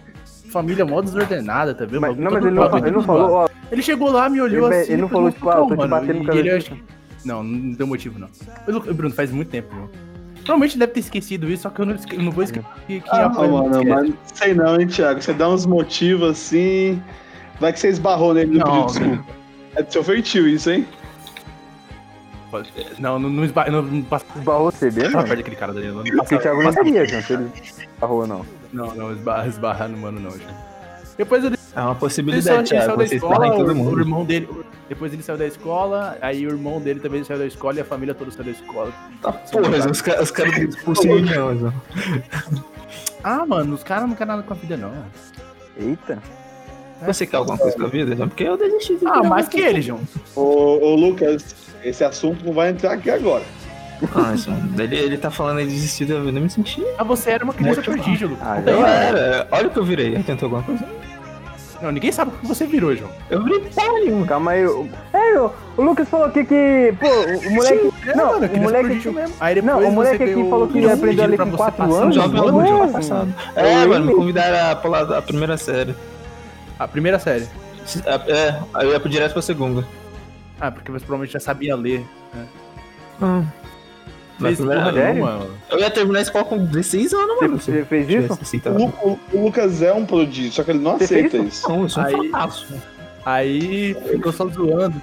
Família 0.51 0.85
mó 0.85 1.01
desordenada, 1.01 1.73
tá 1.73 1.85
vendo? 1.85 2.01
Mas, 2.01 2.17
não, 2.17 2.31
mas 2.31 2.45
ele 2.45 2.55
não, 2.55 2.77
ele 2.77 2.91
não 2.91 3.01
falou, 3.03 3.31
ó. 3.31 3.47
Ele 3.71 3.81
chegou 3.81 4.11
lá, 4.11 4.29
me 4.29 4.39
olhou 4.41 4.67
Ele- 4.71 4.81
assim. 4.81 4.93
ele 4.93 5.01
não 5.01 5.09
falou, 5.09 5.31
tipo, 5.31 5.49
ah, 5.49 5.55
"Não, 5.55 5.67
tô 5.67 5.73
te 5.73 5.77
mano", 5.77 5.89
batendo 5.89 6.25
com 6.25 6.31
a 6.31 6.35
ele 6.35 6.59
que- 6.61 6.83
Não, 7.25 7.43
não 7.43 7.71
deu 7.71 7.87
motivo, 7.87 8.19
não. 8.19 8.29
Mas, 8.67 8.95
Bruno, 8.95 9.13
faz 9.15 9.31
muito 9.31 9.49
tempo, 9.49 9.73
viu? 9.73 9.89
Provavelmente 10.43 10.77
deve 10.77 10.91
ter 10.91 10.99
esquecido 10.99 11.49
isso, 11.49 11.63
só 11.63 11.69
que 11.69 11.79
eu 11.81 11.85
não, 11.85 11.95
esque- 11.95 12.15
eu 12.15 12.21
não 12.21 12.31
vou 12.31 12.43
esquecer 12.43 12.67
que 12.85 12.99
quem 12.99 13.09
Ah, 13.11 13.29
não 13.29 13.51
mano, 13.51 13.71
esquece. 13.79 13.89
mas 13.89 14.13
sei 14.37 14.53
não, 14.53 14.79
hein, 14.79 14.87
Thiago. 14.87 15.21
Você 15.21 15.33
dá 15.33 15.49
uns 15.49 15.65
motivos 15.65 16.29
assim. 16.31 17.01
Vai 17.59 17.71
que 17.71 17.79
você 17.79 17.87
esbarrou 17.89 18.33
nele 18.33 18.55
e 18.55 18.59
não 18.59 18.65
pediu 18.65 18.85
desculpa. 18.87 19.25
É 19.75 19.83
do 19.83 19.91
seu 19.93 20.03
feitio 20.03 20.47
isso, 20.47 20.69
hein? 20.69 20.85
Não, 22.99 23.17
não, 23.19 23.29
não, 23.29 23.43
esba... 23.45 23.65
não, 23.69 23.81
não 23.81 24.01
passa 24.03 24.25
Esbarrou 24.35 24.71
você 24.71 24.91
bem, 24.91 25.03
perto 25.03 25.15
mano? 25.15 25.27
daquele 25.35 25.55
cara 25.55 25.73
dali. 25.73 25.87
Não, 25.87 25.95
não, 25.95 26.03
Porque 26.03 26.17
passa- 26.17 26.37
Thiago 26.39 26.63
não 26.63 26.71
sabia, 26.73 27.05
João, 27.05 27.21
se 27.21 27.33
ele 27.33 27.51
esbarrou, 27.95 28.27
não. 28.27 28.45
não, 28.71 28.95
não 28.95 29.11
esbarra, 29.11 29.47
esbarrar 29.47 29.89
no 29.89 29.97
mano, 29.97 30.19
não. 30.19 30.31
Gente. 30.31 30.45
Depois 31.17 31.43
ele 31.43 31.55
É 31.75 31.79
uma 31.79 31.91
Ele 31.91 31.93
saiu, 31.93 31.95
possibilidade, 31.99 32.57
ele 32.57 32.67
saiu 32.67 32.79
Thiago. 32.81 32.97
da 32.97 33.05
Você 33.07 33.15
escola, 33.15 33.33
esbarra 33.35 33.53
em 33.53 33.57
todo 33.57 33.67
o, 33.69 33.71
o 33.71 33.75
mundo. 33.75 33.99
irmão 33.99 34.25
dele. 34.25 34.49
Depois 34.89 35.13
ele 35.13 35.23
saiu 35.23 35.37
da 35.37 35.45
escola, 35.47 36.17
aí 36.21 36.45
o 36.45 36.49
irmão 36.49 36.79
dele 36.81 36.99
também 36.99 37.23
saiu 37.23 37.39
da 37.39 37.45
escola 37.45 37.77
e 37.77 37.81
a 37.81 37.85
família 37.85 38.13
toda 38.13 38.31
saiu 38.31 38.45
da 38.45 38.51
escola. 38.51 38.91
Tá, 39.21 39.31
porra, 39.31 39.89
os, 39.91 40.01
ca- 40.01 40.21
os 40.21 40.31
caras 40.31 40.55
expulsam 40.57 41.05
em 41.05 41.13
união, 41.21 41.57
João. 41.57 41.73
Ah, 43.23 43.45
mano, 43.45 43.75
os 43.75 43.83
caras 43.83 44.07
não 44.07 44.15
querem 44.15 44.27
nada 44.33 44.43
com 44.43 44.53
a 44.53 44.57
vida, 44.57 44.75
não. 44.77 44.91
Eita. 45.77 46.19
Você 47.05 47.25
quer 47.25 47.37
alguma 47.37 47.57
coisa 47.57 47.75
com 47.77 47.83
a 47.85 47.87
vida, 47.87 48.15
João? 48.15 48.29
Porque 48.29 48.43
eu 48.43 48.57
desisti 48.57 48.95
de 48.97 49.05
Ah, 49.07 49.23
mais 49.23 49.47
que 49.47 49.59
ele, 49.59 49.81
João. 49.81 49.99
Ô, 50.35 50.41
ô, 50.81 50.95
Lucas, 50.95 51.55
esse 51.83 52.03
assunto 52.03 52.45
não 52.45 52.53
vai 52.53 52.69
entrar 52.69 52.93
aqui 52.93 53.09
agora. 53.09 53.43
Ah, 54.15 54.35
João, 54.35 54.57
ele, 54.77 54.97
ele 54.97 55.17
tá 55.17 55.31
falando 55.31 55.59
em 55.61 55.67
desistir 55.67 56.05
da 56.05 56.19
vida, 56.19 56.37
eu 56.37 56.43
me 56.43 56.49
senti. 56.49 56.83
Ah, 56.97 57.03
você 57.03 57.31
era 57.31 57.43
uma 57.43 57.53
criança 57.53 57.81
prodígio, 57.81 58.27
Lucas. 58.29 58.45
Ah, 58.47 58.61
Eu 58.65 58.85
era, 58.85 59.47
olha 59.51 59.67
o 59.67 59.69
que 59.71 59.77
eu 59.79 59.85
virei. 59.85 60.07
Ele 60.07 60.23
tentou 60.23 60.47
alguma 60.47 60.63
coisa? 60.63 60.83
Não, 61.81 61.91
ninguém 61.91 62.11
sabe 62.13 62.31
o 62.31 62.39
que 62.39 62.47
você 62.47 62.65
virou, 62.65 62.95
João. 62.95 63.11
Eu 63.29 63.43
virei 63.43 63.59
porra 63.61 63.93
nenhuma. 63.99 64.25
Calma 64.25 64.51
aí. 64.51 64.65
o- 64.65 64.89
É, 65.13 65.37
o, 65.39 65.51
o 65.77 65.81
Lucas 65.81 66.07
falou 66.07 66.25
aqui 66.27 66.43
que. 66.45 66.93
Pô, 66.99 67.07
o, 67.07 67.51
moleque. 67.53 67.93
É, 68.07 68.15
não, 68.15 68.25
mano, 68.27 68.45
o 68.45 68.49
criança 68.49 68.59
moleque. 68.63 68.85
prodígio 68.85 69.13
mesmo. 69.13 69.35
Aí 69.39 69.55
depois 69.55 69.73
Não, 69.83 69.89
o 69.89 69.91
moleque 69.91 70.17
você 70.17 70.23
aqui 70.23 70.33
ganhou 70.33 70.49
falou 70.49 70.67
que 70.67 70.85
um 70.85 70.93
aprendeu 70.93 71.23
a 71.23 71.27
ler 71.27 71.35
pra 71.35 71.45
com 71.45 71.51
você 71.51 71.57
quatro 71.57 71.77
passar 71.85 72.01
anos, 72.01 72.15
no 72.15 72.21
Jovem 72.21 72.37
não 72.41 72.47
aluno 72.47 72.65
é, 72.65 72.69
do 72.71 72.81
ano 72.83 72.91
passado. 72.93 73.35
Eu 73.55 73.65
É, 73.65 73.85
mano, 73.85 74.05
me 74.05 74.13
convidaram 74.15 74.71
a 74.71 74.75
pular 74.77 75.11
a 75.17 75.21
primeira 75.21 75.57
série. 75.57 75.95
A 76.79 76.87
primeira 76.87 77.19
série. 77.19 77.47
É, 78.27 78.55
aí 78.73 78.85
eu 78.87 78.91
ia 78.93 78.99
pro 78.99 79.09
direto 79.09 79.33
pra 79.33 79.41
segunda. 79.41 79.85
Ah, 80.59 80.71
porque 80.71 80.91
você 80.91 81.05
provavelmente 81.05 81.33
já 81.33 81.39
sabia 81.39 81.75
ler. 81.75 82.05
Ah. 83.21 83.43
Na 84.39 84.47
Fez 84.47 84.59
porra 84.59 84.91
nenhuma. 84.91 85.47
Eu 85.69 85.79
ia 85.79 85.91
terminar 85.91 86.19
a 86.19 86.21
escola 86.23 86.43
com 86.45 86.65
16 86.65 87.13
anos, 87.13 87.41
mano. 87.41 87.59
Você, 87.59 87.71
você 87.71 87.85
fez 87.85 88.09
isso? 88.09 88.33
Assim, 88.41 88.57
O, 88.57 88.61
tá... 88.61 88.71
O- 88.71 89.19
o 89.33 89.43
Lucas 89.45 89.81
é 89.81 89.93
um 89.93 90.05
prodígio, 90.05 90.51
só 90.51 90.63
que 90.63 90.71
ele 90.71 90.79
não 90.79 90.97
Você 90.97 91.03
aceita 91.05 91.37
isso? 91.37 91.47
isso. 91.47 91.69
Não, 91.69 91.83
eu 91.83 91.89
sou 91.89 92.03
um 92.03 92.05
Aí- 92.07 92.29
fracasso. 92.29 92.73
Aí 93.25 93.93
ficou 94.09 94.31
só 94.33 94.47
zoando. 94.47 94.99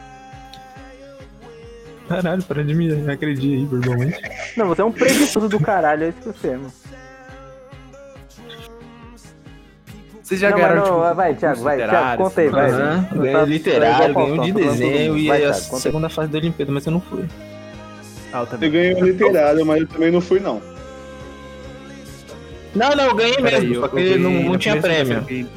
Caralho, 2.08 2.42
para 2.42 2.64
de 2.64 2.74
me 2.74 2.92
agredir 3.10 3.58
aí, 3.58 3.64
verbalmente. 3.66 4.20
Não, 4.56 4.66
você 4.66 4.82
é 4.82 4.84
um 4.84 4.90
preguiçoso 4.92 5.48
do 5.48 5.60
caralho, 5.60 6.04
é 6.04 6.08
isso 6.08 6.18
que 6.18 6.24
você 6.40 6.48
é, 6.48 6.56
mano. 6.56 6.72
Vocês 10.30 10.40
já 10.42 10.50
Não, 10.50 10.56
ganharam, 10.58 10.76
não, 10.76 10.84
tipo, 10.84 11.14
vai, 11.16 11.34
Thiago, 11.34 11.60
vai, 11.60 11.76
Thiago, 11.76 12.22
conta 12.22 12.40
aí, 12.40 12.46
assim, 12.46 12.54
vai. 12.56 12.70
Tá- 12.70 13.06
ganhei 13.16 13.32
tá 13.32 13.42
literário, 13.44 14.14
ganhei 14.14 14.32
um 14.38 14.42
de 14.42 14.52
tá 14.52 14.58
desenho 14.60 15.18
e 15.18 15.26
Vai, 15.26 15.36
a 15.44 15.50
Thiago, 15.50 15.74
aí. 15.74 15.80
segunda 15.80 16.08
fase 16.08 16.28
da 16.28 16.38
Olimpíada, 16.38 16.70
mas 16.70 16.86
eu 16.86 16.92
não 16.92 17.00
fui. 17.00 17.24
Ah, 18.32 18.36
eu 18.36 18.40
Eu 18.42 18.46
também. 18.46 18.70
ganhei 18.70 18.94
o 18.94 19.04
literário, 19.04 19.66
mas 19.66 19.80
eu 19.80 19.88
também 19.88 20.12
não 20.12 20.20
fui, 20.20 20.38
não. 20.38 20.62
Não, 22.76 22.90
não, 22.94 23.04
eu 23.06 23.14
ganhei 23.16 23.34
Peraí, 23.38 23.60
mesmo, 23.60 23.74
eu- 23.74 23.80
só 23.80 23.88
que 23.88 23.96
ganhei 23.96 24.18
não, 24.18 24.30
não 24.30 24.54
a 24.54 24.58
tinha 24.58 24.80
prêmio. 24.80 25.06
semestre, 25.24 25.48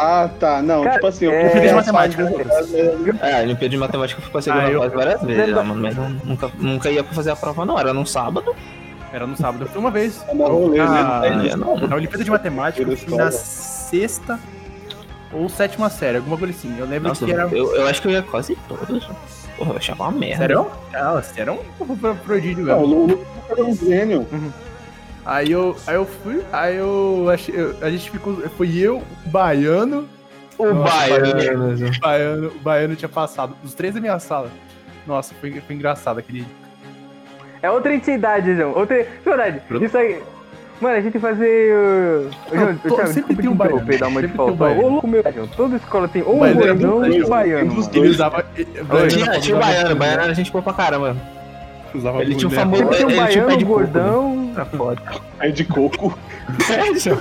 Ah, 0.00 0.28
tá. 0.40 0.62
Não, 0.62 0.82
Cara, 0.82 0.94
tipo 0.96 1.06
assim, 1.06 1.24
eu 1.26 1.32
é- 1.32 1.48
de 1.68 1.72
matemática. 1.72 2.22
É, 3.22 3.34
a 3.38 3.42
Olimpíada 3.42 3.68
de 3.68 3.76
Matemática 3.76 4.18
eu 4.20 4.22
fui 4.24 4.32
pra 4.32 4.42
segunda 4.42 4.64
Ah, 4.64 4.70
eu- 4.70 4.80
fase 4.80 4.94
várias 4.96 5.22
vezes, 5.22 5.50
já, 5.54 5.62
mano, 5.62 5.80
mas 5.80 5.96
nunca, 6.24 6.50
nunca 6.58 6.90
ia 6.90 7.04
pra 7.04 7.14
fazer 7.14 7.30
a 7.30 7.36
prova, 7.36 7.64
não. 7.64 7.78
Era 7.78 7.92
num 7.94 8.04
sábado. 8.06 8.52
Era 9.12 9.26
no 9.26 9.36
sábado. 9.36 9.64
Eu 9.64 9.68
fui 9.68 9.78
uma 9.80 9.90
vez. 9.90 10.22
É 10.28 10.32
uma 10.32 10.48
rolê, 10.48 10.78
né? 10.78 11.30
Não 11.34 11.44
ia, 11.44 11.56
não. 11.56 11.76
na 11.88 11.96
Olimpíada 11.96 12.22
de 12.24 12.30
Matemática, 12.30 12.88
eu 12.90 12.96
fui 12.96 13.16
na 13.16 13.30
sexta 13.88 14.38
ou 15.32 15.48
sétima 15.48 15.90
série, 15.90 16.16
alguma 16.18 16.36
coisa 16.38 16.54
assim. 16.54 16.76
Eu 16.78 16.86
lembro 16.86 17.08
Nossa, 17.08 17.24
que 17.24 17.32
era. 17.32 17.42
eu, 17.50 17.74
eu 17.74 17.86
acho 17.86 18.00
que 18.02 18.08
eu 18.08 18.12
ia 18.12 18.22
quase 18.22 18.56
todas. 18.68 19.04
Porra, 19.56 19.72
eu 19.72 19.76
achava 19.76 20.04
uma 20.04 20.12
merda. 20.12 20.38
Sério? 20.38 20.70
Ah, 20.94 21.20
você 21.20 21.40
era 21.40 21.52
um 21.52 21.58
pro- 21.96 22.14
prodígio 22.16 22.64
Não, 22.64 22.80
mesmo. 22.80 22.94
o 22.94 23.06
Lucas 23.06 23.26
era 23.50 23.64
um 23.64 23.74
gênio. 23.74 24.26
Aí 25.26 25.50
eu, 25.52 25.76
aí 25.86 25.94
eu 25.96 26.06
fui, 26.06 26.42
aí 26.52 26.76
eu 26.76 27.26
achei. 27.30 27.54
eu- 27.54 27.76
a 27.82 27.90
gente 27.90 28.10
ficou. 28.10 28.34
Foi 28.56 28.74
eu, 28.76 28.98
o 28.98 29.28
baiano. 29.28 30.08
O 30.56 30.66
Nossa, 30.72 30.90
baiano. 30.96 31.74
O 31.74 32.00
baiano, 32.00 32.46
o 32.48 32.58
baiano 32.60 32.96
tinha 32.96 33.08
passado. 33.08 33.54
Os 33.62 33.74
três 33.74 33.94
da 33.94 34.00
minha 34.00 34.18
sala. 34.18 34.50
Nossa, 35.06 35.34
foi, 35.40 35.60
foi 35.60 35.74
engraçado 35.76 36.18
aquele. 36.18 36.46
É 37.60 37.70
outra 37.70 37.94
entidade, 37.94 38.54
João. 38.56 38.72
Outra. 38.74 39.06
Verdade. 39.24 39.60
Isso 39.82 39.98
aí. 39.98 40.22
Mano, 40.80 40.94
a 40.94 41.00
gente 41.00 41.12
tem 41.12 41.12
que 41.12 41.18
fazer. 41.18 41.74
uh, 41.74 42.30
João, 42.54 42.66
Não, 42.66 42.76
Thiago, 42.96 43.12
sempre 43.12 43.34
tem 43.34 43.42
te 43.42 43.48
um 43.48 43.54
baiano, 43.54 43.98
dar 43.98 44.06
uma 44.08 44.20
de 44.22 44.28
sempre 44.28 44.28
tem 44.28 44.54
um 44.54 44.56
falta. 44.56 44.80
Ô, 44.80 44.88
louco 44.88 45.08
meu. 45.08 45.24
João, 45.34 45.46
Toda 45.48 45.76
escola 45.76 46.08
tem 46.08 46.22
ou 46.22 46.36
um 46.36 46.40
baiano 46.40 46.62
era 46.62 46.72
gordão 46.74 46.98
muito 47.00 47.20
ou 47.20 47.26
um 47.26 47.30
baiano. 47.30 47.72
Ele 47.72 47.88
Dois. 47.90 48.10
usava. 48.10 48.44
Tinha, 49.08 49.56
o 49.56 49.58
baiano, 49.58 49.96
baiano 49.96 50.22
era 50.22 50.34
gente 50.34 50.52
boa 50.52 50.62
pra 50.62 50.72
caramba. 50.72 51.16
Usava 51.94 52.20
Ele 52.22 52.34
tinha 52.34 52.48
um 52.48 52.52
famoso- 52.52 52.82
Sempre 52.82 52.96
tem 52.96 53.06
um 53.06 53.08
um 53.08 53.12
pé 53.12 53.16
baiano, 53.22 53.54
um 53.56 53.64
gordão. 53.64 54.50
Era 54.54 54.64
foda. 54.66 55.02
Aí 55.40 55.52
de 55.52 55.64
coco. 55.64 56.16
É, 56.70 56.94
João. 56.98 57.20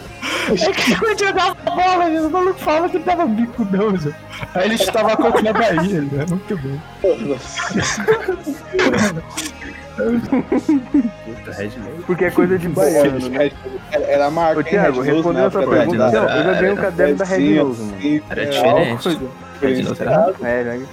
É 0.49 0.71
que 0.71 0.95
quando 0.95 1.19
jogava 1.19 1.55
bola, 1.65 2.05
o 2.05 2.29
maluco 2.29 2.59
fala 2.59 2.87
que 2.89 2.97
ele 2.97 3.03
tava 3.03 3.25
bicudão, 3.25 3.95
João. 3.97 4.15
Aí 4.53 4.65
ele 4.65 4.77
chutava 4.77 5.17
coco 5.17 5.41
na 5.41 5.51
Bahia, 5.53 6.01
né? 6.01 6.25
Muito 6.29 6.57
bom. 6.57 6.77
Puta, 9.97 11.51
Red. 11.57 11.69
Porque 12.05 12.25
é 12.25 12.31
coisa 12.31 12.57
de 12.57 12.67
baiano, 12.69 13.29
né? 13.29 13.51
Era- 13.91 14.05
Era 14.05 14.25
a 14.27 14.31
marca. 14.31 14.59
Ô, 14.59 14.63
Thiago, 14.63 15.01
Red 15.01 15.11
Nose, 15.13 15.15
respondendo 15.15 15.41
na 15.41 15.47
essa 15.47 15.59
da 15.61 15.67
pergunta, 15.67 16.05
Red 16.07 16.11
não, 16.13 16.21
Nose. 16.23 16.37
eu 16.37 16.43
já 16.43 16.53
ganhei 16.53 16.71
um 16.71 16.75
caderno 16.75 17.15
da 17.15 17.25
Red 17.25 17.55
Nose, 17.55 17.81
mano. 17.81 17.97
assim, 17.97 18.21
Era 18.29 18.41
é, 18.41 18.45
diferente. 18.45 19.03
Coisa. 19.03 19.21
Red 19.61 19.81
Nose 19.83 20.01
era- 20.01 20.33
É, 20.43 20.63
já. 20.63 20.85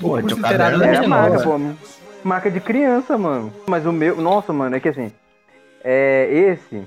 Pô, 0.00 0.22
tinha 0.22 0.34
o 0.34 0.38
literário 0.38 0.78
caderno 0.78 0.84
É 0.84 0.88
era 0.88 0.98
a 0.98 1.02
de 1.02 1.08
marca, 1.08 1.44
novo. 1.44 1.74
pô. 1.74 1.88
Marca 2.22 2.50
de 2.50 2.60
criança, 2.60 3.16
mano. 3.18 3.52
Mas 3.66 3.86
o 3.86 3.92
meu. 3.92 4.16
Nossa, 4.16 4.52
mano, 4.52 4.76
é 4.76 4.80
que 4.80 4.88
assim. 4.88 5.10
É, 5.82 6.28
esse 6.30 6.86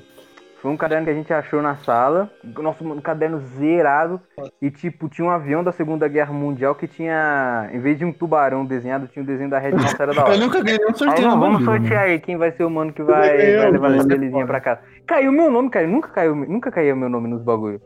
foi 0.63 0.71
um 0.71 0.77
caderno 0.77 1.03
que 1.03 1.11
a 1.11 1.13
gente 1.13 1.33
achou 1.33 1.61
na 1.61 1.75
sala. 1.75 2.31
Nossa, 2.41 2.81
mano, 2.85 2.95
um 2.95 3.03
caderno 3.03 3.37
zerado. 3.37 4.21
E, 4.61 4.71
tipo, 4.71 5.09
tinha 5.09 5.27
um 5.27 5.29
avião 5.29 5.61
da 5.61 5.73
Segunda 5.73 6.07
Guerra 6.07 6.31
Mundial 6.31 6.73
que 6.73 6.87
tinha. 6.87 7.69
Em 7.73 7.81
vez 7.81 7.97
de 7.97 8.05
um 8.05 8.13
tubarão 8.13 8.65
desenhado, 8.65 9.05
tinha 9.09 9.21
um 9.21 9.25
desenho 9.25 9.49
da 9.49 9.59
Red 9.59 9.71
Nossa, 9.71 10.01
era 10.01 10.13
da 10.13 10.23
hora. 10.23 10.35
Eu 10.35 10.39
nunca 10.39 10.63
ganhei 10.63 10.79
um 10.85 10.87
Aí, 10.87 10.95
sorteio. 10.95 11.27
não, 11.27 11.35
na 11.35 11.41
vamos 11.41 11.65
sortear 11.65 12.03
aí 12.03 12.17
quem 12.17 12.37
vai 12.37 12.53
ser 12.53 12.63
o 12.63 12.69
mano 12.69 12.93
que 12.93 13.03
vai, 13.03 13.57
vai 13.57 13.71
levar 13.71 13.93
essa 13.93 14.07
belezinha 14.07 14.47
pra 14.47 14.61
casa. 14.61 14.79
Caiu 15.05 15.33
meu 15.33 15.51
nome, 15.51 15.69
cara. 15.69 15.85
Nunca 15.85 16.07
caiu, 16.07 16.33
nunca 16.33 16.71
caiu 16.71 16.95
meu 16.95 17.09
nome 17.09 17.27
nos 17.27 17.43
bagulho. 17.43 17.81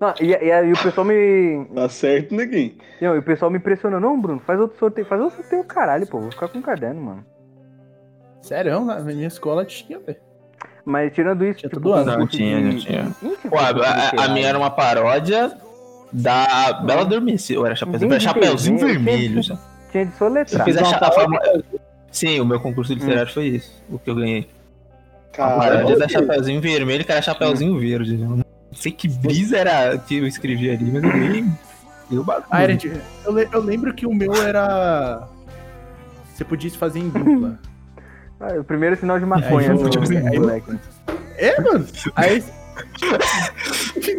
Não, 0.00 0.14
e, 0.20 0.28
e 0.28 0.52
aí 0.52 0.72
o 0.72 0.80
pessoal 0.80 1.04
me. 1.04 1.66
Tá 1.74 1.88
certo, 1.88 2.36
neguinho. 2.36 2.76
Não, 3.02 3.16
e 3.16 3.18
o 3.18 3.22
pessoal 3.24 3.50
me 3.50 3.58
pressionou. 3.58 3.98
Não, 3.98 4.20
Bruno, 4.20 4.38
faz 4.46 4.60
outro 4.60 4.78
sorteio. 4.78 5.08
Faz 5.08 5.20
outro 5.20 5.38
sorteio, 5.42 5.64
caralho, 5.64 6.06
pô. 6.06 6.20
Vou 6.20 6.30
ficar 6.30 6.46
com 6.46 6.58
um 6.58 6.62
caderno, 6.62 7.02
mano. 7.02 7.26
Sério, 8.42 8.84
na 8.84 9.00
minha 9.00 9.26
escola 9.26 9.64
tinha, 9.64 9.98
velho. 9.98 10.29
Mas 10.90 11.12
tirando 11.14 11.44
isso, 11.44 11.60
Tinha 11.60 11.70
tipo, 11.70 11.80
todo 11.82 11.92
ano. 11.94 12.18
Não, 12.18 12.26
tinha, 12.26 12.56
de- 12.58 12.62
não 12.64 12.78
tinha. 12.78 13.10
Tinha 13.20 13.32
Pô, 13.50 13.56
a, 13.58 13.68
a- 13.70 14.24
a 14.24 14.28
minha 14.28 14.48
era 14.48 14.58
uma 14.58 14.70
paródia 14.70 15.52
da 16.12 16.72
Bela 16.84 17.02
Adormecida. 17.02 17.60
Ou 17.60 17.66
era 17.66 17.74
Chapeuzinho, 17.76 18.08
Entendi, 18.08 18.24
Chapeuzinho. 18.24 18.78
Vermelho. 18.78 19.42
já. 19.42 19.56
Tinha 19.92 20.04
de 20.06 20.12
Eu 20.12 20.18
soletrar. 20.18 20.64
fiz 20.64 20.76
a, 20.76 20.82
a 20.96 21.12
famo- 21.12 21.38
Sim, 22.10 22.40
o 22.40 22.44
meu 22.44 22.58
concurso 22.60 22.92
literário 22.92 23.32
foi 23.32 23.46
isso. 23.46 23.72
O 23.88 23.98
que 23.98 24.10
eu 24.10 24.14
ganhei. 24.16 24.48
Cara, 25.32 25.64
Era 25.78 25.96
da 25.96 26.08
Chapeuzinho 26.08 26.60
Vermelho, 26.60 27.04
que 27.04 27.12
era 27.12 27.22
Chapeuzinho 27.22 27.78
Verde. 27.78 28.16
né? 28.16 28.26
Não 28.26 28.44
sei 28.72 28.90
que 28.92 29.06
brisa 29.08 29.56
era 29.58 29.96
que 29.98 30.16
eu 30.18 30.26
escrevi 30.26 30.70
ali, 30.70 30.84
mas 30.90 31.02
eu 31.04 31.10
ganhei. 31.10 31.44
Deu 32.10 32.24
bagulho. 32.24 32.46
Ah, 32.50 32.62
era 32.62 32.76
de- 32.76 32.92
eu, 33.24 33.32
le- 33.32 33.48
eu 33.52 33.60
lembro 33.60 33.94
que 33.94 34.04
o 34.06 34.12
meu 34.12 34.34
era. 34.42 35.28
Você 36.34 36.44
podia 36.44 36.68
se 36.70 36.76
fazer 36.76 36.98
em 36.98 37.08
dupla. 37.08 37.58
Ah, 38.40 38.58
o 38.58 38.64
primeiro 38.64 38.96
sinal 38.96 39.18
de 39.18 39.26
maconha 39.26 39.72
Aí, 39.72 39.78
do 39.78 39.90
tipo 39.90 40.04
assim, 40.04 40.16
aí- 40.16 40.38
moleque. 40.38 40.78
É, 41.36 41.60
mano? 41.60 41.86
Aí. 42.16 42.42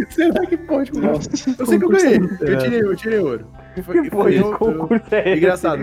Será 0.10 0.46
que 0.46 0.58
pode? 0.58 0.94
mano? 0.94 1.14
Nossa. 1.14 1.30
Eu 1.60 1.66
sei 1.66 1.80
que 1.80 1.86
eu 1.86 1.90
ganhei. 1.90 2.18
Eu 2.42 2.58
tirei, 2.58 2.82
eu 2.82 2.96
tirei 2.96 3.20
ouro. 3.20 3.48
Foi, 3.84 3.94
Que 3.96 4.02
foi 4.02 4.10
porra 4.10 4.32
de 4.32 4.38
eu, 4.38 4.52
eu, 4.52 4.58
concurso 4.58 5.04
é 5.16 5.30
esse? 5.30 5.38
engraçado. 5.38 5.82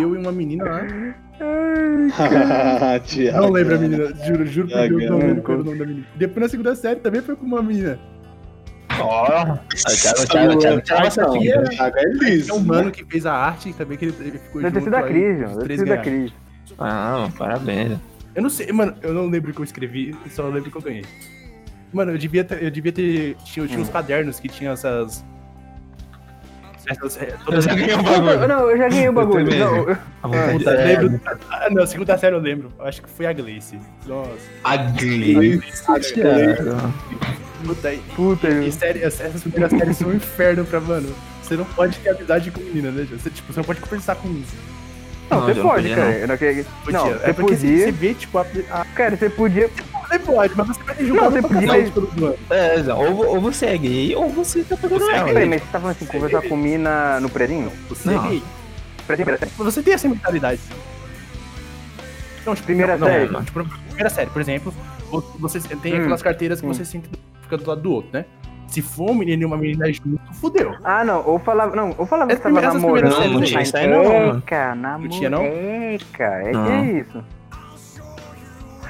Eu 0.00 0.14
e 0.14 0.18
uma 0.18 0.32
menina 0.32 0.64
lá. 0.64 0.80
Tiago. 3.04 3.38
Não 3.42 3.50
lembro 3.50 3.74
a 3.74 3.78
menina, 3.78 4.14
juro, 4.26 4.46
juro 4.46 4.68
por 4.68 4.76
Deus, 4.78 4.90
não 4.90 4.98
Tiago. 4.98 5.18
lembro 5.18 5.42
qual 5.42 5.58
o 5.58 5.64
nome 5.64 5.78
da 5.78 5.86
menina. 5.86 6.06
Depois 6.16 6.42
na 6.42 6.48
segunda 6.48 6.74
série 6.74 7.00
também 7.00 7.20
foi 7.20 7.36
com 7.36 7.44
uma 7.46 7.62
menina. 7.62 7.98
Ó, 8.98 9.26
Thiago, 9.26 10.58
Thiago, 10.58 10.82
Thiago, 10.82 11.06
essa 11.06 11.22
Não, 11.22 11.38
tinta. 11.38 11.62
Tiago 11.64 11.96
é 11.98 12.04
liso. 12.24 12.50
É 12.50 12.54
um 12.54 12.60
mano 12.60 12.90
que 12.90 13.04
fez 13.04 13.26
a 13.26 13.34
arte 13.34 13.72
também, 13.74 13.98
que 13.98 14.06
ele, 14.06 14.14
ele 14.20 14.38
ficou 14.38 14.62
Deve 14.62 14.80
ter 14.80 14.84
junto. 14.84 14.96
sido 14.96 15.04
a 15.04 15.06
Cris. 15.06 15.38
Deve 15.38 15.54
ter 15.54 15.64
três 15.64 15.80
sido 15.80 15.92
a. 15.92 15.96
Cris. 15.98 16.32
Ah, 16.78 17.28
parabéns. 17.36 17.98
Eu 18.34 18.42
não 18.42 18.50
sei, 18.50 18.70
mano, 18.72 18.94
eu 19.02 19.14
não 19.14 19.26
lembro 19.28 19.50
o 19.50 19.54
que 19.54 19.60
eu 19.60 19.64
escrevi, 19.64 20.14
só 20.30 20.46
lembro 20.48 20.70
que 20.70 20.76
eu 20.76 20.82
ganhei. 20.82 21.04
Mano, 21.92 22.12
eu 22.12 22.18
devia 22.18 22.44
ter, 22.44 22.62
eu 22.62 22.70
devia 22.70 22.92
ter, 22.92 23.36
tinha, 23.44 23.64
eu 23.64 23.68
tinha 23.68 23.80
uns 23.80 23.88
cadernos 23.88 24.38
que 24.38 24.48
tinham 24.48 24.72
essas... 24.74 25.24
essas 26.86 27.16
é, 27.16 27.34
Eu 27.48 27.60
já 27.62 27.74
ganhei 27.74 27.94
um 27.94 28.02
Não, 28.02 28.04
bagulho. 28.24 28.48
não, 28.48 28.70
eu 28.70 28.76
já 28.76 28.88
ganhei 28.88 29.08
o 29.08 29.12
bagulho. 29.12 29.44
também. 29.44 29.58
Não, 29.60 29.76
eu- 29.88 29.96
A 30.22 30.28
vontade 30.28 30.58
Puta, 30.58 30.70
é- 30.72 30.84
lembro. 30.98 31.20
Ah, 31.50 31.68
não, 31.70 31.86
segunda 31.86 32.18
série 32.18 32.34
eu 32.36 32.40
lembro. 32.40 32.72
Acho 32.80 33.00
que 33.02 33.08
foi 33.08 33.24
a 33.26 33.32
Gleice. 33.32 33.78
Nossa. 34.06 34.30
A 34.64 34.76
Glee. 34.76 35.58
Thiago. 35.60 36.92
Puta, 37.64 37.94
e, 37.94 37.98
Puta, 38.14 38.48
e 38.48 38.70
série, 38.70 39.02
essas 39.02 39.40
primeiras 39.42 39.70
séries 39.70 39.96
são 39.96 40.08
um 40.10 40.14
inferno 40.14 40.64
pra, 40.64 40.80
mano. 40.80 41.08
Você 41.42 41.56
não 41.56 41.64
pode 41.64 41.96
ter 42.00 42.10
amizade 42.10 42.50
com 42.50 42.60
menina, 42.60 42.90
né? 42.90 43.06
Você, 43.10 43.30
tipo, 43.30 43.50
você 43.52 43.60
não 43.60 43.64
pode 43.64 43.80
conversar 43.80 44.16
com 44.16 44.28
isso. 44.32 44.54
Não, 45.30 45.40
Não, 45.40 45.46
você 45.46 45.54
não 45.54 45.62
pode, 45.68 45.88
cara. 45.88 46.04
não. 46.04 46.12
Eu 46.12 46.28
não 46.28 46.36
queria-. 46.36 46.64
Não, 46.88 47.06
é 47.08 47.12
você 47.18 47.34
podia. 47.34 47.56
você 47.86 47.92
vê, 47.92 48.14
tipo, 48.14 48.38
a, 48.38 48.44
Cara, 48.94 49.16
você 49.16 49.30
podia. 49.30 49.70
você 50.08 50.18
pode, 50.20 50.54
mas 50.56 50.66
você 50.68 50.82
vai 50.84 50.94
ter 50.94 51.06
julgado 51.06 51.30
Não, 51.34 51.42
você 51.42 51.48
podia- 51.54 51.90
todo. 51.90 52.38
É, 52.50 52.94
ou, 52.94 53.26
ou 53.34 53.40
você 53.40 53.66
é 53.66 53.76
gay, 53.78 54.14
ou 54.14 54.28
você 54.30 54.62
tá 54.62 54.76
pegando 54.76 55.00
Você 55.04 55.10
é 55.12 55.16
ela. 55.16 55.26
Peraí, 55.28 55.48
mas 55.48 55.60
você 55.62 55.68
tá 55.72 55.80
falando 55.80 55.96
assim, 55.96 56.06
conversar 56.06 56.42
com 56.42 56.56
mina 56.56 57.18
no 57.20 57.28
prezinho? 57.28 57.72
Você 57.88 58.08
Não. 58.10 58.24
é 58.26 58.28
gay. 58.28 58.42
Prezinho. 59.06 59.28
Você 59.58 59.82
tem 59.82 59.94
essa 59.94 60.08
mentalidade. 60.08 60.60
Não, 62.44 62.54
tipo, 62.54 62.66
Primeira 62.66 62.96
não, 62.96 63.06
série. 63.08 63.28
Não, 63.30 63.44
tipo, 63.44 63.64
primeira 63.88 64.10
série, 64.10 64.30
por 64.30 64.40
exemplo, 64.40 64.72
vo- 65.10 65.24
você 65.38 65.58
tem 65.60 65.94
Hum. 65.94 66.00
aquelas 66.02 66.22
carteiras 66.22 66.60
que 66.60 66.66
Hum. 66.66 66.72
você 66.72 66.84
senta 66.84 67.08
fica 67.42 67.56
do 67.56 67.68
lado 67.68 67.80
do 67.80 67.92
outro, 67.92 68.10
né? 68.12 68.24
Se 68.68 68.82
for 68.82 69.10
um 69.10 69.14
menino 69.14 69.42
e 69.42 69.44
uma 69.46 69.56
menina 69.56 69.90
junto, 69.92 70.20
fudeu. 70.34 70.74
Ah, 70.84 71.04
não, 71.04 71.24
ou 71.26 71.38
falava, 71.38 71.74
não, 71.74 71.94
ou 71.96 72.04
falava 72.04 72.28
que 72.28 72.34
Essas 72.34 72.52
tava 72.52 72.60
namorando. 72.74 73.10
Não, 73.12 73.28
não 73.30 73.40
tinha 73.42 73.62
isso 73.62 73.76
aí 73.76 73.86
não, 73.88 74.04
mano. 74.04 74.38
Eca, 74.38 74.74
namoro. 74.74 75.08
tinha, 75.10 75.30
não? 75.30 75.42
Eca, 75.44 76.24
é 76.24 76.50
que 76.50 76.56
é 76.72 76.84
isso. 77.00 77.24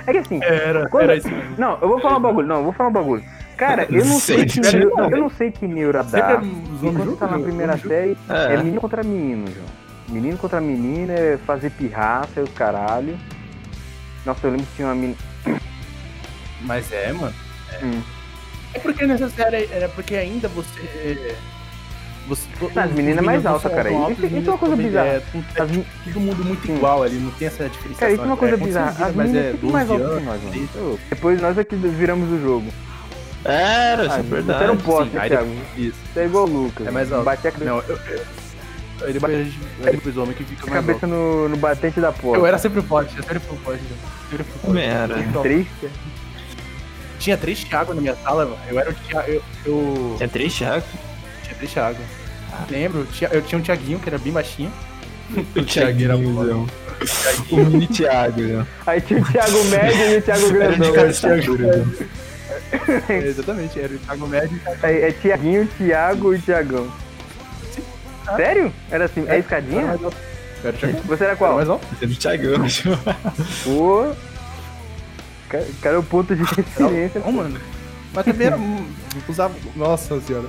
É 0.07 0.13
que 0.13 0.19
assim, 0.19 0.41
Era, 0.43 0.89
Quando- 0.89 1.03
era 1.05 1.17
isso 1.17 1.29
mesmo. 1.29 1.55
não, 1.59 1.79
eu 1.81 1.89
vou 1.89 2.01
falar 2.01 2.17
um 2.19 2.21
bagulho, 2.23 2.47
não, 2.47 2.57
eu 2.59 2.63
vou 2.65 2.73
falar 2.73 2.89
um 2.89 2.93
bagulho. 2.93 3.25
Cara, 3.57 3.87
eu 3.91 4.05
não 4.05 4.19
sei 4.21 4.45
que 4.47 4.63
Sei, 4.65 4.81
neuro, 4.81 4.97
não. 4.97 5.11
eu 5.11 5.19
não 5.19 5.31
sei 5.31 5.51
que 5.51 5.67
neura 5.67 6.03
dá. 6.05 6.19
é 6.19 6.37
os 6.37 6.43
homens 6.43 6.83
Enquanto 6.83 7.05
juntos, 7.05 7.19
tá 7.19 7.27
na 7.27 7.39
né? 7.39 7.43
primeira 7.45 7.77
série, 7.79 8.17
é. 8.29 8.55
É. 8.55 8.57
menino 8.59 8.81
contra 8.81 9.03
menino, 9.03 9.47
João. 9.53 9.67
Menino 10.09 10.39
contra 10.39 10.61
menina, 10.61 11.13
é 11.13 11.37
fazer 11.39 11.71
pirraça 11.71 12.39
e 12.41 12.43
os 12.43 12.51
caralho. 12.51 13.17
Nossa, 14.25 14.47
eu 14.47 14.51
lembro 14.53 14.67
que 14.67 14.77
tinha 14.77 14.89
uma 14.89 14.95
menina. 14.95 15.17
Mas 16.63 16.91
é, 16.93 17.13
mano. 17.13 17.35
Hum. 17.83 18.01
É 18.77 18.79
porque 18.79 19.07
nessa 19.07 19.29
série, 19.31 19.69
era 19.73 19.89
porque 19.89 20.15
ainda 20.15 20.49
você... 20.49 20.81
é, 20.81 21.35
você 22.29 22.47
As 22.77 22.91
meninas 22.93 23.19
é 23.19 23.21
mais 23.23 23.47
alta, 23.47 23.71
cara. 23.71 23.91
Isso- 23.91 24.27
isso 24.27 24.37
é 24.49 24.53
uma 24.53 24.59
coisa 24.59 24.77
bizarra. 24.77 25.07
É, 25.07 25.11
é 25.17 25.63
As 25.63 25.71
todo 26.13 26.21
mundo 26.21 26.45
muito 26.45 26.71
igual 26.71 27.03
ali, 27.03 27.17
não 27.17 27.31
tem 27.33 27.49
essa 27.49 27.69
diferença. 27.69 28.01
Cara, 28.01 28.13
isso 28.13 28.23
é 28.23 28.27
uma 28.27 28.37
coisa 28.37 28.55
é, 28.55 28.59
bizarra. 28.59 29.07
As 29.07 29.15
mas 29.15 29.31
meninas 29.31 29.45
é 29.45 29.49
é 29.49 29.53
tudo 29.53 29.73
mais 29.73 29.89
12 29.89 30.03
alto 30.03 30.13
que 30.15 30.21
anos. 30.21 30.29
nós, 30.29 30.43
mano. 30.55 30.65
isso. 30.65 31.01
Depois 31.09 31.41
nós 31.41 31.59
aqui 31.59 31.77
viramos 31.77 32.31
o 32.33 32.41
jogo. 32.43 32.67
Era, 33.45 34.03
isso 34.07 34.13
Ah, 34.15 34.19
é 34.19 34.23
Você 34.23 34.29
verdade. 34.29 34.63
era 34.65 34.73
um 34.73 34.77
poste, 34.77 35.11
Sim, 35.13 35.19
aí 35.19 35.29
Thiago. 35.31 35.51
Isso. 35.77 35.97
Você 36.13 36.21
é 36.21 36.25
igual 36.25 36.45
o 36.45 36.51
Lucas. 36.51 36.87
É 36.87 36.91
mais 36.91 37.13
alto. 37.13 37.25
Bate 37.25 37.47
a 37.47 37.53
cabeça, 37.53 37.71
Não, 37.71 37.81
eu... 37.83 37.99
aí 39.07 39.13
depois, 39.13 39.35
a 39.35 39.43
gente- 39.45 39.59
aí 39.85 39.91
depois 39.93 40.17
o 40.17 40.23
homem 40.23 40.35
que 40.35 40.43
fica 40.45 40.67
mais 40.67 40.77
alto. 40.79 40.87
cabeça 40.89 41.07
no, 41.07 41.49
no 41.49 41.57
batente 41.57 42.01
da 42.01 42.11
porta. 42.11 42.39
Eu 42.41 42.45
era 42.47 42.59
sempre 42.59 42.81
o 42.81 42.83
forte, 42.83 43.17
eu 43.17 43.23
sempre 43.23 43.39
fui 43.39 43.57
o 43.57 43.61
forte. 43.61 43.83
né? 43.85 43.97
Sempre 44.31 44.45
fui 44.45 44.55
o 44.57 44.59
forte. 44.59 44.67
Também 44.67 44.85
era. 44.89 45.19
Então, 45.21 45.43
Triste. 45.43 45.89
Tinha 47.19 47.37
três 47.37 47.63
Thiago 47.65 47.95
na 47.95 48.01
minha 48.01 48.17
sala, 48.17 48.45
mano. 48.45 48.59
Eu 48.69 48.79
era 48.79 48.91
o 48.91 48.95
Thiago. 48.95 49.31
Eu, 49.31 49.43
eu... 49.65 50.15
Tinha 50.17 50.29
três 50.29 50.55
Thiago. 50.55 50.87
Tinha 51.43 51.55
três 51.55 51.73
Thiago. 51.73 51.99
Lembro, 52.71 53.07
tinha, 53.13 53.31
eu 53.31 53.43
tinha 53.43 53.59
um 53.59 53.63
Thiaguinho 53.63 53.99
que 53.99 54.09
era 54.09 54.19
bem 54.19 54.33
baixinho. 54.33 54.73
O 55.57 55.63
Thiaguinho, 55.65 56.67
O 57.51 57.57
mini 57.57 57.87
Thiago, 57.87 58.41
né? 58.41 58.67
Aí 58.87 59.01
tinha 59.01 59.21
o 59.21 59.25
Thiago 59.25 59.65
Médio 59.65 60.07
e 60.13 60.17
o 60.17 60.23
Thiago 60.23 60.47
Era 60.47 60.73
de 60.73 60.79
Grandão. 60.79 61.11
estatura. 61.11 61.77
né? 61.77 62.07
É, 63.09 63.19
exatamente, 63.19 63.79
era 63.79 63.95
o 63.95 63.99
Thiago 63.99 64.27
médio. 64.27 64.61
É, 64.83 65.09
é 65.09 65.13
Tiaguinho, 65.13 65.69
Thiago 65.79 66.35
e 66.35 66.39
Tiagão. 66.39 66.91
Sério? 68.37 68.73
Era 68.91 69.05
assim, 69.05 69.25
é 69.29 69.39
escadinha? 69.39 69.83
Era 69.83 69.97
o 70.71 70.73
Thiago. 70.79 70.99
Você 71.07 71.25
era 71.25 71.33
Era 71.33 71.37
qual? 71.37 71.55
mais 71.57 71.69
alto. 71.69 71.87
Era 72.01 72.11
o 72.11 72.15
Thiagão. 72.17 72.67
Pô. 73.65 74.13
Ca- 75.49 75.65
Cara, 75.83 75.99
o 75.99 76.03
ponto 76.03 76.35
de 76.35 76.43
referência. 76.43 77.21
Não, 77.21 77.33
mano. 77.33 77.59
Mas 78.13 78.25
também 78.25 78.47
era. 78.47 78.57
hum, 78.57 78.87
Usava. 79.29 79.55
Nossa 79.75 80.21
senhora, 80.21 80.49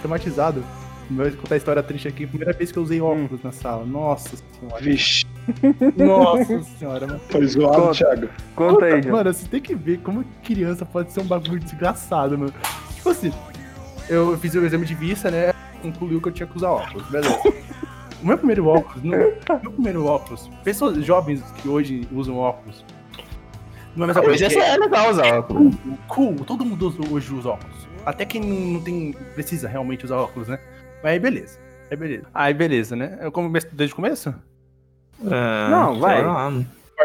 traumatizado. 0.00 0.62
Vou 1.10 1.30
contar 1.32 1.54
a 1.54 1.58
história 1.58 1.82
triste 1.82 2.06
aqui. 2.06 2.26
Primeira 2.26 2.52
vez 2.52 2.70
que 2.70 2.78
eu 2.78 2.82
usei 2.82 3.00
óculos 3.00 3.42
na 3.42 3.50
sala. 3.50 3.84
Nossa 3.84 4.36
senhora. 4.60 4.82
Vixe, 4.82 5.24
Nossa 5.96 6.62
senhora, 6.78 7.06
mano. 7.06 7.20
foi 7.30 7.46
zoado, 7.46 7.76
Conta. 7.82 7.94
Thiago. 7.94 8.28
Conta 8.54 8.84
aí. 8.84 9.06
Mano, 9.06 9.32
você 9.32 9.46
tem 9.48 9.60
que 9.60 9.74
ver 9.74 9.98
como 10.00 10.22
criança 10.44 10.84
pode 10.84 11.10
ser 11.12 11.20
um 11.20 11.24
bagulho 11.24 11.58
desgraçado, 11.60 12.36
mano. 12.38 12.52
Tipo 12.94 13.08
assim, 13.10 13.32
eu 14.08 14.36
fiz 14.38 14.54
o 14.54 14.64
exame 14.64 14.84
de 14.84 14.94
vista, 14.94 15.30
né? 15.30 15.52
Concluiu 15.80 16.20
que 16.20 16.28
eu 16.28 16.32
tinha 16.32 16.46
que 16.46 16.56
usar 16.56 16.70
óculos, 16.70 17.06
beleza. 17.08 17.38
O 18.22 18.26
meu 18.26 18.36
primeiro 18.36 18.66
óculos, 18.66 19.02
no, 19.02 19.10
meu 19.10 19.72
primeiro 19.72 20.04
óculos, 20.04 20.50
pessoas 20.64 21.02
jovens 21.04 21.40
que 21.62 21.68
hoje 21.68 22.06
usam 22.12 22.36
óculos. 22.36 22.84
Não 23.96 24.02
é 24.06 24.10
a 24.10 24.14
mesma 24.14 24.22
Hoje 24.30 24.44
coisa. 24.46 24.60
é 24.60 24.76
legal 24.76 25.10
usar 25.10 25.38
óculos. 25.38 25.74
Cool, 26.06 26.34
todo 26.44 26.64
mundo 26.64 26.86
usa- 26.86 27.12
hoje 27.12 27.34
usa 27.34 27.48
óculos. 27.50 27.88
Até 28.06 28.24
quem 28.24 28.40
não, 28.40 28.56
não 28.74 28.80
tem, 28.80 29.12
precisa 29.34 29.68
realmente 29.68 30.04
usar 30.04 30.16
óculos, 30.16 30.48
né? 30.48 30.58
Mas 31.02 31.12
aí 31.12 31.18
beleza. 31.18 31.58
Aí 31.90 31.96
beleza. 31.96 32.24
Aí 32.34 32.54
beleza, 32.54 32.94
né? 32.96 33.18
Eu 33.20 33.32
começo 33.32 33.68
desde 33.72 33.92
o 33.92 33.96
começo? 33.96 34.34
É, 35.24 35.70
Não, 35.70 35.98
vai. 35.98 36.22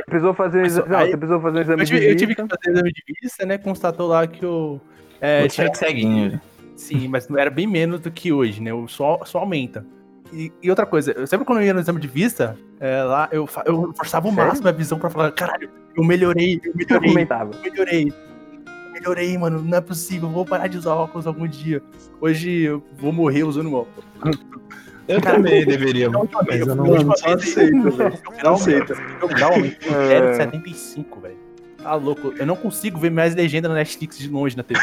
Precisou 0.06 0.34
fazer 0.34 0.62
um 0.62 0.66
exame. 0.66 0.90
Não, 0.90 0.98
Aí- 0.98 1.12
você 1.12 1.18
precisou 1.18 1.42
fazer 1.42 1.58
um 1.58 1.62
exame 1.62 1.82
Eu 1.82 1.86
tive, 1.86 2.00
de 2.00 2.06
eu 2.08 2.16
tive 2.16 2.36
que 2.36 2.42
vista. 2.42 2.58
fazer 2.58 2.72
exame 2.74 2.92
de 2.94 3.04
vista, 3.22 3.46
né? 3.46 3.58
Constatou 3.58 4.08
lá 4.08 4.26
que 4.28 4.44
eu. 4.44 4.82
É, 5.22 5.44
O 5.44 5.48
tinha 5.48 5.74
ceguinho. 5.74 6.42
Sim, 6.76 7.08
mas 7.08 7.30
era 7.30 7.50
bem 7.50 7.68
menos 7.68 8.00
do 8.02 8.10
que 8.12 8.32
hoje, 8.34 8.62
né? 8.62 8.74
O 8.74 8.88
Só, 8.88 9.24
só 9.26 9.40
aumenta. 9.40 9.86
E, 10.34 10.52
e 10.64 10.70
outra 10.70 10.86
coisa, 10.86 11.12
eu 11.12 11.28
sempre 11.28 11.46
quando 11.46 11.60
eu 11.60 11.66
ia 11.66 11.74
no 11.74 11.80
exame 11.80 12.00
de 12.00 12.08
vista, 12.08 12.58
é, 12.80 13.04
lá 13.04 13.30
eu, 13.32 13.48
eu 13.66 13.94
forçava 13.96 14.28
o 14.28 14.32
Sério? 14.34 14.48
máximo 14.48 14.68
a 14.68 14.72
visão 14.72 14.98
pra 14.98 15.10
falar, 15.10 15.32
caralho, 15.32 15.70
eu 15.96 16.04
melhorei, 16.04 16.60
eu 16.64 16.72
Eu 16.72 16.76
melhorei, 16.76 17.10
comentava. 17.10 17.52
eu 17.54 17.62
melhorei. 17.72 18.08
eu 18.10 18.94
Melhorei, 18.94 19.38
mano, 19.38 19.62
não 19.62 19.78
é 19.78 19.82
possível, 19.82 20.28
eu 20.30 20.34
vou 20.34 20.46
parar 20.46 20.68
de 20.68 20.78
usar 20.78 20.94
óculos 20.96 21.28
algum 21.28 21.48
dia. 21.48 21.82
Hoje 22.22 22.50
eu 22.62 22.84
vou 22.98 23.12
morrer 23.12 23.44
usando 23.44 23.74
óculos. 23.74 24.06
Eu 25.06 25.20
também 25.20 25.66
deveria. 25.66 26.10
Vez, 26.10 26.30
Mas 26.48 26.60
eu 26.62 26.76
não. 26.78 26.86
última 26.86 27.08
Mano, 27.08 27.18
só 27.18 27.36
vez, 27.36 27.42
aceita, 27.50 27.90
velho. 27.92 28.20
aceita. 28.54 28.96
meu 29.20 29.28
grau 29.28 29.52
aumentou 29.52 29.92
É. 29.92 30.32
0,75, 30.38 31.22
velho. 31.22 31.38
Tá 31.84 31.94
louco, 31.96 32.34
eu 32.40 32.46
não 32.46 32.56
consigo 32.56 32.98
ver 32.98 33.12
mais 33.12 33.36
legenda 33.36 33.68
na 33.68 33.74
Netflix 33.76 34.18
de 34.18 34.30
longe 34.30 34.56
na 34.56 34.64
TV. 34.64 34.80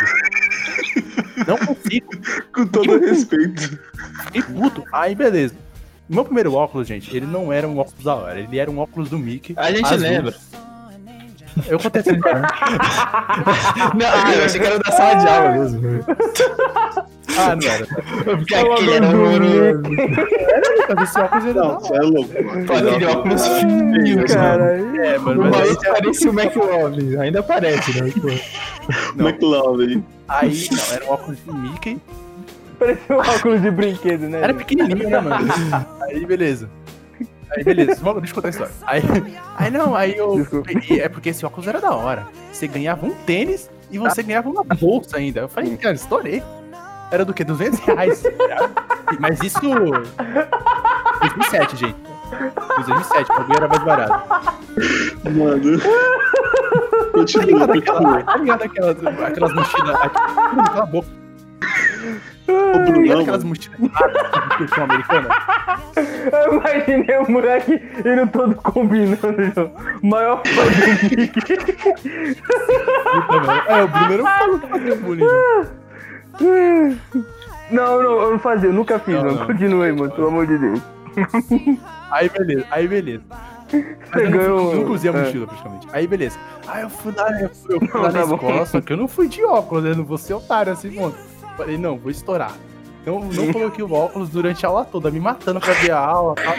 Não 1.47 1.59
consigo. 1.59 2.11
Com 2.55 2.67
todo 2.67 2.99
respeito. 2.99 3.79
Fiquei 4.25 4.43
puto. 4.43 4.85
Aí, 4.93 5.15
beleza. 5.15 5.55
O 6.09 6.15
meu 6.15 6.25
primeiro 6.25 6.55
óculos, 6.55 6.89
gente, 6.89 7.15
ele 7.17 7.27
não 7.27 7.53
era 7.53 7.69
um 7.69 7.79
óculos 7.79 8.05
da 8.05 8.15
hora. 8.15 8.41
Ele 8.41 8.59
era 8.59 8.71
um 8.71 8.79
óculos 8.79 9.11
do 9.11 9.19
Mickey. 9.19 9.55
A 9.57 9.71
gente 9.71 9.85
azul. 9.85 9.99
lembra. 9.99 10.35
Eu 11.67 11.79
contei 11.79 12.01
essa 12.01 12.13
história. 12.13 12.41
Não, 13.95 14.07
ah, 14.07 14.35
eu 14.35 14.45
achei 14.45 14.61
que 14.61 14.67
era 14.67 14.79
da 14.79 14.93
sala 14.93 15.15
de 15.15 15.29
aula 15.29 15.51
mesmo. 15.51 16.05
ah, 17.39 17.57
não 17.57 17.69
era. 17.69 17.87
Porque 18.25 18.55
aquele 18.55 18.93
era 18.95 19.09
horroroso. 19.09 19.83
Mas 20.89 21.09
esse 21.09 21.21
óculos 21.21 21.45
ele 21.45 21.59
Não, 21.59 21.81
você 21.81 21.95
é 21.95 22.01
louco, 22.01 22.33
Aquele 22.77 23.05
óculos 23.07 23.49
fininho, 23.49 24.27
cara. 24.27 24.65
É, 25.05 25.19
mano, 25.19 25.43
mas 25.43 25.55
aí, 25.55 25.67
maluco 25.69 25.83
parecia 25.93 26.31
o 26.31 26.41
McLovin. 26.41 27.17
Ainda 27.19 27.43
parece, 27.43 28.03
né? 28.03 28.13
Pô. 28.21 28.29
McLovin. 29.23 30.05
aí, 30.29 30.69
não, 30.71 30.95
era 30.95 31.05
um 31.05 31.11
óculos 31.11 31.39
do 31.41 31.55
Mickey. 31.55 32.01
parecia 32.79 33.17
um 33.17 33.19
óculos 33.19 33.63
de 33.63 33.71
brinquedo, 33.71 34.29
né? 34.29 34.43
Era 34.43 34.55
pequenininho, 34.55 35.11
né, 35.11 35.21
mano? 35.21 35.49
Aí, 36.03 36.25
beleza. 36.25 36.69
Aí, 37.57 37.65
beleza, 37.65 38.01
vamos, 38.03 38.23
deixa 38.23 38.33
eu 38.33 38.35
contar 38.37 38.49
a 38.49 38.51
história. 38.51 38.73
Aí, 38.87 39.03
aí 39.57 39.71
não, 39.71 39.95
aí 39.95 40.17
eu. 40.17 40.37
Desculpa. 40.37 40.71
e 40.89 41.01
É 41.01 41.09
porque 41.09 41.31
esse 41.31 41.45
óculos 41.45 41.67
era 41.67 41.81
da 41.81 41.91
hora. 41.93 42.27
Você 42.53 42.69
ganhava 42.69 43.05
um 43.05 43.11
tênis 43.25 43.69
e 43.91 43.99
você 43.99 44.23
ganhava 44.23 44.49
uma 44.49 44.63
bolsa 44.63 45.17
ainda. 45.17 45.41
Eu 45.41 45.49
falei, 45.49 45.77
cara, 45.77 45.95
estourei. 45.95 46.43
Era 47.11 47.25
do 47.25 47.35
quê? 47.35 47.43
200 47.43 47.81
reais. 47.81 48.23
Mas 49.19 49.41
isso. 49.43 49.59
2007, 49.61 51.77
gente. 51.77 51.97
2007, 52.77 53.33
o 53.33 53.35
bagulho 53.35 53.57
era 53.57 53.69
mais 53.69 53.85
barato. 53.85 54.29
Mano. 55.31 55.81
Tá 57.11 57.19
Continua, 57.19 57.67
ligado 57.67 57.73
aquela, 57.73 58.23
tá 58.23 58.37
ligado 58.37 58.63
aquelas, 58.63 58.97
aquelas 59.27 59.53
mochilas. 59.53 59.99
Bruno, 59.99 60.65
Cala 60.71 60.83
a 60.83 60.87
boca. 60.87 61.09
Ligado 62.49 62.91
Brunão, 62.93 63.21
aquelas 63.21 63.45
mano. 63.45 63.57
mochilas 63.57 63.81
de 63.81 64.57
curtição 64.57 64.85
americana? 64.85 65.29
Eu 66.33 66.55
imaginei 66.55 67.19
o 67.19 67.31
moleque 67.31 67.73
indo 67.99 68.27
todo 68.33 68.55
combinando. 68.57 69.71
Maior 70.03 70.43
fã 70.47 70.63
do 70.65 71.21
Mickey. 71.21 72.37
Mano. 73.29 73.51
É, 73.69 73.83
o 73.85 73.89
Bruno 73.89 74.13
era 74.13 74.23
um 74.23 74.25
maluco 74.25 74.61
que 74.61 74.69
fazia 74.69 74.97
bullying. 74.97 75.25
né? 76.41 76.97
Não, 77.71 78.03
não, 78.03 78.21
eu 78.23 78.31
não 78.33 78.39
fazia, 78.39 78.69
eu 78.69 78.73
nunca 78.73 78.99
fiz, 78.99 79.15
Não, 79.15 79.25
não. 79.25 79.35
não. 79.35 79.47
Continue 79.47 79.85
aí, 79.87 79.93
mano, 79.93 80.11
pelo 80.11 80.27
amor 80.29 80.47
de 80.47 80.59
Deus. 80.59 80.81
Aí 82.11 82.29
beleza, 82.29 82.67
aí 82.71 82.89
beleza. 82.89 83.23
Mas 83.31 83.41
Você 83.73 84.27
eu 84.27 84.31
ganhou. 84.33 84.61
Nunca, 84.65 84.77
nunca 84.79 84.91
usei 84.93 85.11
a 85.11 85.15
é. 85.15 85.23
mochila, 85.25 85.47
praticamente. 85.47 85.87
Aí 85.93 86.07
beleza. 86.09 86.37
Aí 86.67 86.83
eu 86.83 86.91
fui 86.91 87.13
lá, 87.17 87.31
eu 87.41 87.49
fui, 87.51 87.77
eu 87.77 87.81
fui 87.81 87.89
Não, 87.95 88.03
na 88.03 88.13
tá 88.13 88.27
bom. 88.27 88.35
escola, 88.35 88.67
só 88.67 88.81
que 88.81 88.93
eu 88.93 88.97
não 88.97 89.07
fui 89.07 89.29
de 89.29 89.45
óculos, 89.45 89.85
eu 89.85 89.95
não 89.97 90.05
vou 90.05 90.19
ser 90.19 90.35
otário 90.35 90.73
assim, 90.73 90.91
mano. 90.91 91.15
Falei, 91.61 91.77
não, 91.77 91.99
vou 91.99 92.11
estourar. 92.11 92.55
Então 93.03 93.21
não 93.21 93.53
coloquei 93.53 93.85
o 93.85 93.93
óculos 93.93 94.31
durante 94.31 94.65
a 94.65 94.71
aula 94.71 94.83
toda, 94.85 95.11
me 95.11 95.21
matando 95.21 95.61
pra 95.61 95.75
ver 95.75 95.91
a 95.91 95.99
aula 95.99 96.35
tal. 96.35 96.55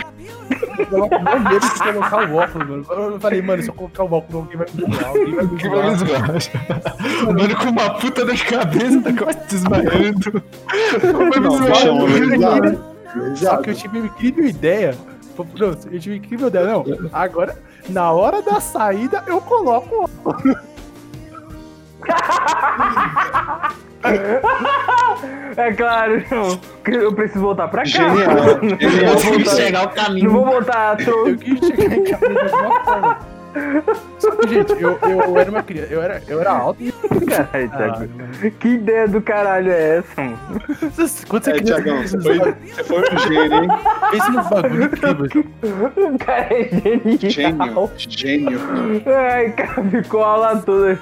Eu 0.78 0.86
coloco 0.86 1.20
meu 1.20 1.40
medo 1.40 1.60
de 1.60 1.80
colocar 1.80 2.30
o 2.30 2.36
óculos, 2.36 2.68
mano. 2.68 2.86
Eu 3.14 3.20
falei, 3.20 3.42
mano, 3.42 3.64
se 3.64 3.70
eu 3.70 3.74
colocar 3.74 4.04
o 4.04 4.14
óculos, 4.14 4.36
alguém 4.36 4.58
vai 4.58 4.68
me 4.74 4.82
zoar, 4.94 5.08
alguém 5.08 5.36
vai 5.36 5.46
me 5.46 5.58
Que 5.58 5.70
vai 5.70 5.90
me 5.90 5.96
zoar. 5.96 7.34
mano 7.34 7.58
com 7.58 7.70
uma 7.70 7.90
puta 8.00 8.26
de 8.26 8.46
cabeça, 8.46 9.02
tá 9.02 9.14
quase 9.14 9.40
desmaiando. 9.50 10.44
Vai 11.02 11.40
me 11.40 11.48
Não, 11.48 11.58
zoar. 11.58 13.36
Só 13.36 13.58
que 13.58 13.72
eu 13.72 13.76
tive 13.76 13.98
uma 14.00 14.08
incrível 14.08 14.46
ideia. 14.46 14.96
Pronto, 15.36 15.88
eu 15.92 16.00
tive 16.00 16.12
uma 16.16 16.18
incrível 16.26 16.48
ideia. 16.48 16.68
Não, 16.68 16.86
agora, 17.12 17.58
na 17.90 18.12
hora 18.12 18.42
da 18.44 18.60
saída, 18.60 19.24
eu 19.26 19.42
coloco 19.42 19.96
o 19.96 20.04
óculos. 20.04 20.58
É 25.58 25.72
claro, 25.74 26.20
João. 26.28 26.60
Eu 26.88 27.14
preciso 27.14 27.42
voltar 27.42 27.68
pra 27.68 27.84
casa. 27.84 27.92
Genial, 27.92 28.60
Não 28.62 28.80
genial. 28.80 29.14
vou 29.18 29.34
voltar- 29.34 29.56
chegar 29.56 29.82
o 29.82 29.86
Não 29.86 29.92
caminho. 29.94 30.32
vou 30.32 30.46
voltar 30.46 30.98
tro... 30.98 31.28
Eu 31.30 31.38
quis 31.38 31.60
chegar 31.60 31.96
em 31.98 32.04
casa 32.06 32.30
de 32.30 32.40
alguma 32.56 32.84
forma. 32.84 33.18
Só 34.20 34.32
que, 34.32 34.48
gente, 34.48 34.72
eu, 34.82 34.98
eu 35.02 35.38
era 35.38 35.50
uma 35.52 35.64
criança, 35.64 35.94
eu 35.94 36.02
era, 36.02 36.22
eu 36.28 36.40
era 36.42 36.52
alto 36.52 36.82
e. 36.84 36.92
Caralho, 36.92 37.72
Ah, 37.74 37.78
Thiago. 37.78 38.52
Que 38.60 38.68
ideia 38.70 39.08
do 39.08 39.22
caralho 39.22 39.72
é 39.72 39.98
essa, 39.98 40.22
mano? 40.22 40.38
Quando 41.28 41.44
você 41.44 41.52
É, 41.52 41.54
criança, 41.54 41.82
Tiagão, 41.82 42.02
você 42.02 42.20
foi, 42.22 42.40
você 42.40 42.84
foi 42.84 43.00
um 43.02 43.18
gênio, 43.20 43.64
hein? 43.64 43.70
pensa 44.12 44.30
num 44.30 44.50
bagulho 44.50 44.84
incrível. 44.86 45.46
O 46.14 46.18
cara 46.20 46.48
é 46.52 47.18
genial. 47.30 47.92
Gênio, 47.98 48.60
gênio. 48.60 49.04
Ai, 49.06 49.52
cara, 49.52 49.84
ficou 49.90 50.24
a 50.24 50.28
aula 50.28 50.58
toda 50.58 50.98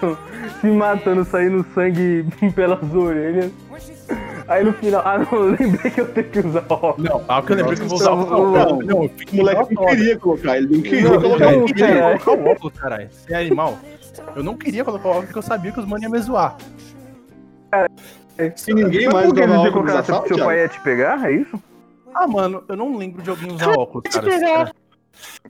se 0.61 0.67
matando, 0.67 1.23
saindo 1.25 1.65
sangue 1.73 2.25
pelas 2.55 2.93
orelhas. 2.93 3.51
Aí 4.47 4.63
no 4.63 4.73
final, 4.73 5.01
ah 5.05 5.19
não, 5.19 5.31
eu 5.31 5.55
lembrei 5.59 5.91
que 5.91 6.01
eu 6.01 6.07
tenho 6.11 6.29
que 6.29 6.39
usar 6.39 6.65
óculos. 6.69 7.09
Não, 7.09 7.23
ah, 7.27 7.41
que 7.41 7.51
eu 7.51 7.55
lembrei 7.55 7.75
que 7.77 7.83
eu 7.83 7.87
vou 7.87 7.97
usar 7.97 8.11
o 8.11 8.15
Não, 8.15 8.53
óculos. 8.53 8.53
não. 8.53 8.79
Não, 8.79 9.03
eu 9.03 9.11
O 9.31 9.35
moleque 9.35 9.75
não 9.75 9.85
queria 9.85 10.17
colocar, 10.17 10.57
ele 10.57 10.75
não 10.75 10.81
queria 10.81 11.09
Não, 11.09 11.21
colocar. 11.21 11.45
Não, 11.45 11.59
não 11.59 11.65
queria 11.65 12.01
colocar 12.01 12.31
o 12.31 12.51
óculos, 12.51 12.79
caralho. 12.79 13.09
Você 13.11 13.33
é 13.33 13.37
animal? 13.37 13.79
Eu 14.35 14.43
não 14.43 14.57
queria 14.57 14.83
colocar 14.83 15.07
o 15.07 15.11
óculos 15.11 15.25
porque 15.25 15.39
eu 15.39 15.43
sabia 15.43 15.71
que 15.71 15.79
os 15.79 15.85
manos 15.85 16.03
iam 16.03 16.11
me 16.11 16.19
zoar. 16.19 16.57
Se 18.55 18.73
ninguém 18.73 19.05
Mas 19.05 19.13
mais 19.13 19.27
por 19.27 19.35
que 19.35 19.41
você 19.41 19.53
óculos 19.53 19.73
colocar 19.73 19.93
na 19.93 20.27
seu, 20.27 20.45
pai 20.45 20.59
ia 20.61 20.67
te 20.67 20.79
pegar? 20.81 21.29
É 21.29 21.33
isso? 21.33 21.61
Ah, 22.15 22.27
mano, 22.27 22.63
eu 22.67 22.75
não 22.75 22.97
lembro 22.97 23.21
de 23.21 23.29
alguém 23.29 23.51
usar 23.51 23.69
óculos, 23.71 24.03
cara. 24.11 24.71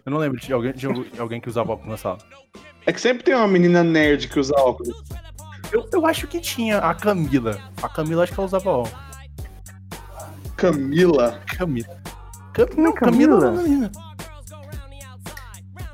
Eu 0.05 0.11
não 0.11 0.17
lembro 0.17 0.39
de 0.39 0.51
alguém, 0.51 0.73
de 0.73 0.87
alguém 1.19 1.39
que 1.39 1.47
usava 1.47 1.71
óculos 1.71 1.91
na 1.91 1.97
sala. 1.97 2.17
É 2.85 2.91
que 2.91 2.99
sempre 2.99 3.23
tem 3.23 3.35
uma 3.35 3.47
menina 3.47 3.83
nerd 3.83 4.27
que 4.27 4.39
usa 4.39 4.53
óculos. 4.57 4.89
Eu, 5.71 5.87
eu 5.91 6.05
acho 6.05 6.27
que 6.27 6.39
tinha 6.39 6.77
a 6.79 6.93
Camila. 6.93 7.59
A 7.81 7.89
Camila 7.89 8.23
acho 8.23 8.33
que 8.33 8.39
ela 8.39 8.47
usava 8.47 8.69
óculos. 8.69 9.09
Camila. 10.55 11.39
Camila. 11.57 11.97
Cam... 12.53 12.67
Não, 12.77 12.93
Camila? 12.93 13.53
Camila 13.55 13.91
é. 13.95 14.09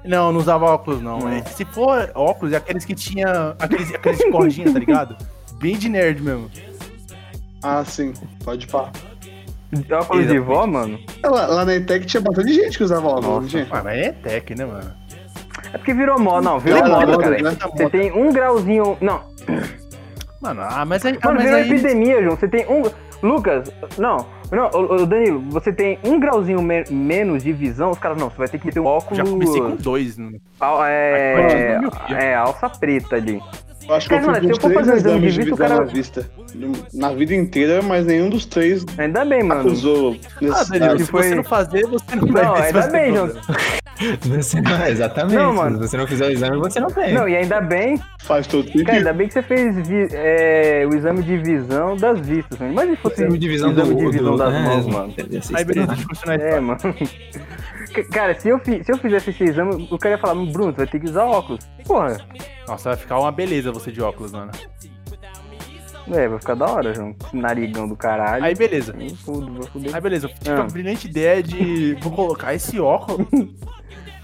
Não, 0.07 0.32
não 0.32 0.39
usava 0.39 0.65
óculos, 0.65 1.01
não. 1.01 1.19
Não. 1.19 1.30
É, 1.30 1.43
Se 1.45 1.65
for 1.65 2.11
óculos, 2.13 2.53
é 2.53 2.57
aqueles 2.57 2.86
que 2.86 2.93
tinha. 2.95 3.55
Aqueles, 3.59 3.93
aqueles 3.93 4.19
de 4.19 4.32
cordinha, 4.32 4.71
tá 4.71 4.80
ligado? 4.80 5.17
Bem 5.53 5.78
de 5.78 5.89
nerd 5.89 6.21
mesmo. 6.21 6.49
Ah, 7.63 7.84
sim, 7.84 8.13
pode 8.43 8.67
pá. 8.67 8.91
Óculos 9.91 10.28
de 10.28 10.39
vó, 10.39 10.65
mano? 10.67 10.99
Lá, 11.23 11.47
lá 11.47 11.65
na 11.65 11.76
ETEC 11.76 12.05
tinha 12.05 12.21
bastante 12.21 12.53
gente 12.53 12.78
que 12.78 12.84
usava 12.84 13.07
óculos, 13.07 13.26
Nossa. 13.26 13.41
não 13.41 13.47
tinha? 13.47 13.67
Ah, 13.71 13.84
mas 13.84 13.97
é 13.97 14.11
tech, 14.11 14.55
né, 14.55 14.65
mano? 14.65 14.93
É 15.73 15.78
porque 15.78 15.93
virou 15.93 16.19
moda. 16.19 16.41
Não, 16.41 16.59
virou 16.59 16.80
moda, 16.88 17.05
moda, 17.07 17.23
cara. 17.23 17.41
né? 17.41 17.57
Você 17.76 17.89
tem 17.89 18.11
um 18.11 18.32
grauzinho. 18.32 18.97
Não, 19.01 19.21
Mano, 20.41 20.61
ah, 20.63 20.85
mas 20.85 21.05
aí. 21.05 21.17
Ah, 21.21 21.27
mano, 21.27 21.39
mas 21.39 21.45
virou 21.49 21.59
aí 21.61 21.69
epidemia, 21.71 22.21
João. 22.23 22.35
Você 22.37 22.47
tem 22.47 22.65
um. 22.67 22.83
Lucas, 23.23 23.71
não. 23.97 24.27
Não, 24.51 24.69
ô, 24.71 24.93
ô, 25.01 25.05
Danilo, 25.07 25.41
você 25.49 25.73
tem 25.73 25.97
um 26.03 26.19
grauzinho 26.19 26.61
me- 26.61 26.83
menos 26.91 27.41
de 27.43 27.51
visão, 27.51 27.89
os 27.89 27.97
caras, 27.97 28.15
não, 28.19 28.29
você 28.29 28.37
vai 28.37 28.47
ter 28.47 28.59
que 28.59 28.67
meter 28.67 28.79
um 28.79 28.85
óculos. 28.85 29.17
já 29.17 29.23
comecei 29.23 29.59
com 29.59 29.75
dois. 29.77 30.17
né? 30.17 30.33
al- 30.59 30.85
é, 30.85 31.79
pode, 31.79 32.13
é, 32.13 32.35
alça 32.35 32.69
preta 32.69 33.15
ali. 33.15 33.41
Eu 33.88 33.95
acho 33.95 34.07
que 34.07 34.13
eu 34.15 34.19
Cara, 34.19 34.33
fui 34.33 34.33
mano, 34.33 34.36
com 34.36 34.41
se 34.41 34.47
eu 34.47 34.55
uns 34.55 34.61
for 34.61 34.71
três 34.71 34.86
fazer 34.88 34.97
exame 34.97 35.19
de 35.19 35.27
exames 35.27 35.33
de 35.33 35.39
vista, 35.39 35.53
o 35.53 35.55
visão 35.55 35.67
cara- 35.67 35.86
na 35.86 35.91
vista. 35.93 36.29
Na 36.93 37.11
vida 37.13 37.36
inteira, 37.36 37.81
mas 37.81 38.05
nenhum 38.05 38.29
dos 38.29 38.45
três 38.45 38.86
Ainda 38.97 39.25
bem, 39.25 39.43
mano. 39.43 39.61
acusou 39.61 40.15
Ah. 40.51 40.63
Danilo, 40.63 40.99
se 40.99 41.05
foi- 41.05 41.23
você 41.23 41.36
não 41.36 41.43
fazer, 41.43 41.86
você 41.86 42.15
não 42.15 42.27
vai 42.27 42.43
Não, 42.45 42.53
ver 42.53 42.59
se 42.61 42.65
ainda 42.67 42.81
vai 42.81 42.91
bem, 42.91 43.13
problema. 43.13 43.41
Você 44.25 44.59
não, 44.59 44.86
exatamente. 44.88 45.36
Não, 45.38 45.53
mano. 45.53 45.77
Se 45.81 45.88
você 45.88 45.95
não 45.97 46.05
fizer 46.05 46.27
o 46.27 46.31
exame, 46.31 46.57
você 46.57 46.81
não 46.81 46.89
tem. 46.89 47.13
Não, 47.13 47.29
e 47.29 47.36
ainda 47.38 47.61
bem, 47.61 47.97
Faz 48.23 48.45
todo 48.45 48.65
sentido. 48.65 48.83
cara, 48.88 48.97
ainda 48.97 49.13
bem 49.13 49.25
que 49.27 49.33
você 49.33 49.41
fez 49.41 49.88
vi- 49.88 50.09
é, 50.11 50.86
o 50.86 50.93
exame 50.93 51.23
de 51.23 51.38
visão 51.38 51.95
das 51.95 52.19
vistas, 52.19 52.59
mano. 52.59 52.73
Imagina 52.73 52.95
se 52.97 53.01
fosse 53.01 53.21
Exame 53.21 53.38
de 53.38 53.47
visão 53.47 53.71
exame 53.71 53.89
do, 53.93 53.95
de 54.11 54.17
visão 54.17 54.31
do- 54.33 54.38
das 54.38 54.53
é, 54.53 54.59
mãos, 54.59 54.86
mano. 54.88 55.13
ia 55.31 55.41
ser 55.41 55.55
Aí, 55.55 55.63
beleza, 55.63 55.63
estranho. 55.63 55.88
deixa 55.88 56.01
eu 56.03 56.07
continuar 56.09 56.39
a 56.41 56.43
É, 56.43 56.59
mano. 56.59 56.79
Cara, 58.03 58.39
se 58.39 58.49
eu, 58.49 58.59
se 58.63 58.91
eu 58.91 58.97
fizesse 58.97 59.29
esse 59.31 59.43
exame, 59.43 59.87
o 59.91 59.97
cara 59.97 60.15
ia 60.15 60.21
falar, 60.21 60.35
Bruno, 60.35 60.71
você 60.71 60.77
vai 60.77 60.87
ter 60.87 60.99
que 60.99 61.05
usar 61.09 61.23
óculos. 61.25 61.65
Porra, 61.85 62.17
Nossa, 62.67 62.89
vai 62.89 62.97
ficar 62.97 63.19
uma 63.19 63.31
beleza 63.31 63.71
você 63.71 63.91
de 63.91 64.01
óculos, 64.01 64.31
mano. 64.31 64.51
é, 66.11 66.27
vai 66.27 66.39
ficar 66.39 66.55
da 66.55 66.65
hora, 66.67 66.93
João. 66.93 67.15
Narigão 67.33 67.87
do 67.87 67.95
caralho. 67.95 68.43
Aí, 68.43 68.53
beleza. 68.55 68.95
Fudo, 69.23 69.53
vai 69.53 69.67
fuder. 69.71 69.95
Aí, 69.95 70.01
beleza. 70.01 70.27
Eu 70.27 70.33
tive 70.33 70.51
Ah. 70.51 70.63
a 70.63 70.67
brilhante 70.67 71.07
ideia 71.07 71.41
de 71.41 71.95
vou 72.01 72.11
colocar 72.11 72.53
esse 72.53 72.79
óculos 72.79 73.27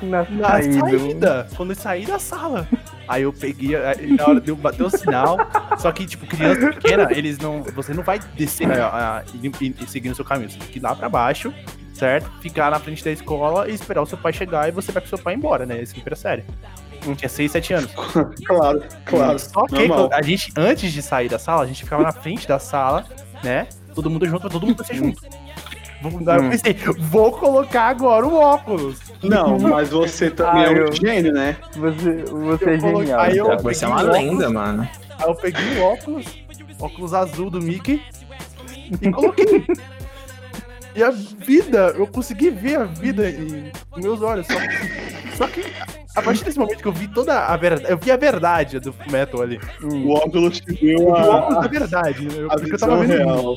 Na 0.01 0.23
na 0.29 0.47
saída. 0.49 0.79
saída, 0.89 1.47
quando 1.55 1.69
eu 1.71 1.75
sair 1.75 2.05
da 2.05 2.19
sala. 2.19 2.67
Aí 3.07 3.23
eu 3.23 3.33
peguei, 3.33 3.75
aí 3.75 4.13
na 4.13 4.25
hora 4.27 4.39
deu, 4.39 4.55
bateu 4.55 4.85
o 4.85 4.89
sinal. 4.89 5.37
Só 5.77 5.91
que, 5.91 6.05
tipo, 6.05 6.25
criança 6.25 6.67
pequena, 6.71 7.07
eles 7.11 7.37
não. 7.39 7.61
Você 7.75 7.93
não 7.93 8.03
vai 8.03 8.19
descer 8.35 8.67
né, 8.67 8.79
a- 8.81 9.23
e, 9.33 9.47
e- 9.83 9.87
seguir 9.87 10.09
o 10.09 10.15
seu 10.15 10.23
caminho. 10.25 10.49
Você 10.49 10.57
tem 10.59 10.67
que 10.67 10.79
ir 10.79 10.81
lá 10.81 10.95
pra 10.95 11.09
baixo, 11.09 11.53
certo? 11.93 12.29
Ficar 12.41 12.71
na 12.71 12.79
frente 12.79 13.03
da 13.03 13.11
escola 13.11 13.69
e 13.69 13.73
esperar 13.73 14.01
o 14.01 14.05
seu 14.05 14.17
pai 14.17 14.33
chegar 14.33 14.67
e 14.67 14.71
você 14.71 14.91
vai 14.91 15.01
com 15.01 15.07
seu 15.09 15.17
pai 15.17 15.33
embora, 15.35 15.65
né? 15.65 15.83
Sempre 15.85 16.13
é 16.13 16.15
sério. 16.15 16.43
Tinha 17.17 17.29
6, 17.29 17.51
7 17.51 17.73
anos. 17.73 17.91
Claro, 18.45 18.83
claro. 19.05 19.39
Só 19.39 19.65
que 19.65 19.87
normal. 19.87 20.09
a 20.13 20.21
gente, 20.21 20.51
antes 20.55 20.91
de 20.93 21.01
sair 21.01 21.27
da 21.29 21.39
sala, 21.39 21.63
a 21.63 21.65
gente 21.67 21.83
ficava 21.83 22.03
na 22.03 22.11
frente 22.11 22.47
da 22.47 22.59
sala, 22.59 23.05
né? 23.43 23.67
Todo 23.95 24.09
mundo 24.09 24.25
junto, 24.27 24.41
pra 24.41 24.49
todo 24.49 24.65
mundo 24.67 24.77
descer 24.77 24.95
junto. 24.97 25.19
Eu 26.03 26.09
Hum. 26.09 26.49
pensei, 26.49 26.73
vou 26.97 27.31
colocar 27.31 27.83
agora 27.89 28.25
o 28.25 28.33
óculos. 28.35 28.99
Não, 29.21 29.59
mas 29.59 29.89
você 29.89 30.31
também 30.31 30.63
Ah, 30.63 30.67
é 30.67 30.71
um 30.71 30.75
eu- 30.77 30.93
gênio, 30.93 31.31
né? 31.31 31.55
Você, 31.75 32.23
você 32.23 32.69
é 32.71 32.75
Eu 32.75 32.79
colo- 32.79 32.99
genial. 33.01 33.19
aí 33.19 33.37
eu- 33.37 33.45
ser 33.45 33.57
peguei 33.63 33.87
uma 33.87 33.95
óculos. 33.97 34.13
lenda, 34.17 34.49
mano. 34.49 34.89
Aí 35.19 35.27
eu 35.29 35.35
peguei 35.35 35.77
o 35.77 35.83
óculos, 35.83 36.25
óculos 36.79 37.13
azul 37.13 37.51
do 37.51 37.61
Mickey, 37.61 38.01
e 38.99 39.11
coloquei. 39.11 39.45
E 40.95 41.03
a 41.03 41.09
vida, 41.11 41.93
eu 41.97 42.05
consegui 42.07 42.49
ver 42.49 42.79
a 42.79 42.83
vida 42.85 43.29
em 43.29 43.71
em 43.97 44.01
meus 44.01 44.21
olhos. 44.21 44.47
Só 44.47 44.55
que, 44.59 45.35
só 45.37 45.47
que 45.47 45.73
a 46.15 46.21
partir 46.21 46.43
desse 46.43 46.59
momento 46.59 46.81
que 46.81 46.87
eu 46.87 46.93
vi 46.93 47.07
toda 47.07 47.45
a 47.45 47.57
verdade, 47.57 47.91
eu 47.91 47.97
vi 47.97 48.11
a 48.11 48.17
verdade 48.17 48.79
do 48.79 48.93
metal 49.09 49.41
ali. 49.41 49.59
O 49.83 50.11
óculos 50.11 50.59
te 50.59 50.73
deu 50.73 50.75
Eu 50.91 50.97
vi 50.97 51.03
o 51.03 51.07
óculos 51.09 51.57
a, 51.57 51.61
da 51.61 51.67
verdade. 51.67 52.25
né? 52.25 52.33
Eu, 52.37 52.51
a 52.51 52.55
eu 52.55 52.77
tava 52.77 52.97
vendo. 53.03 53.17
real. 53.17 53.55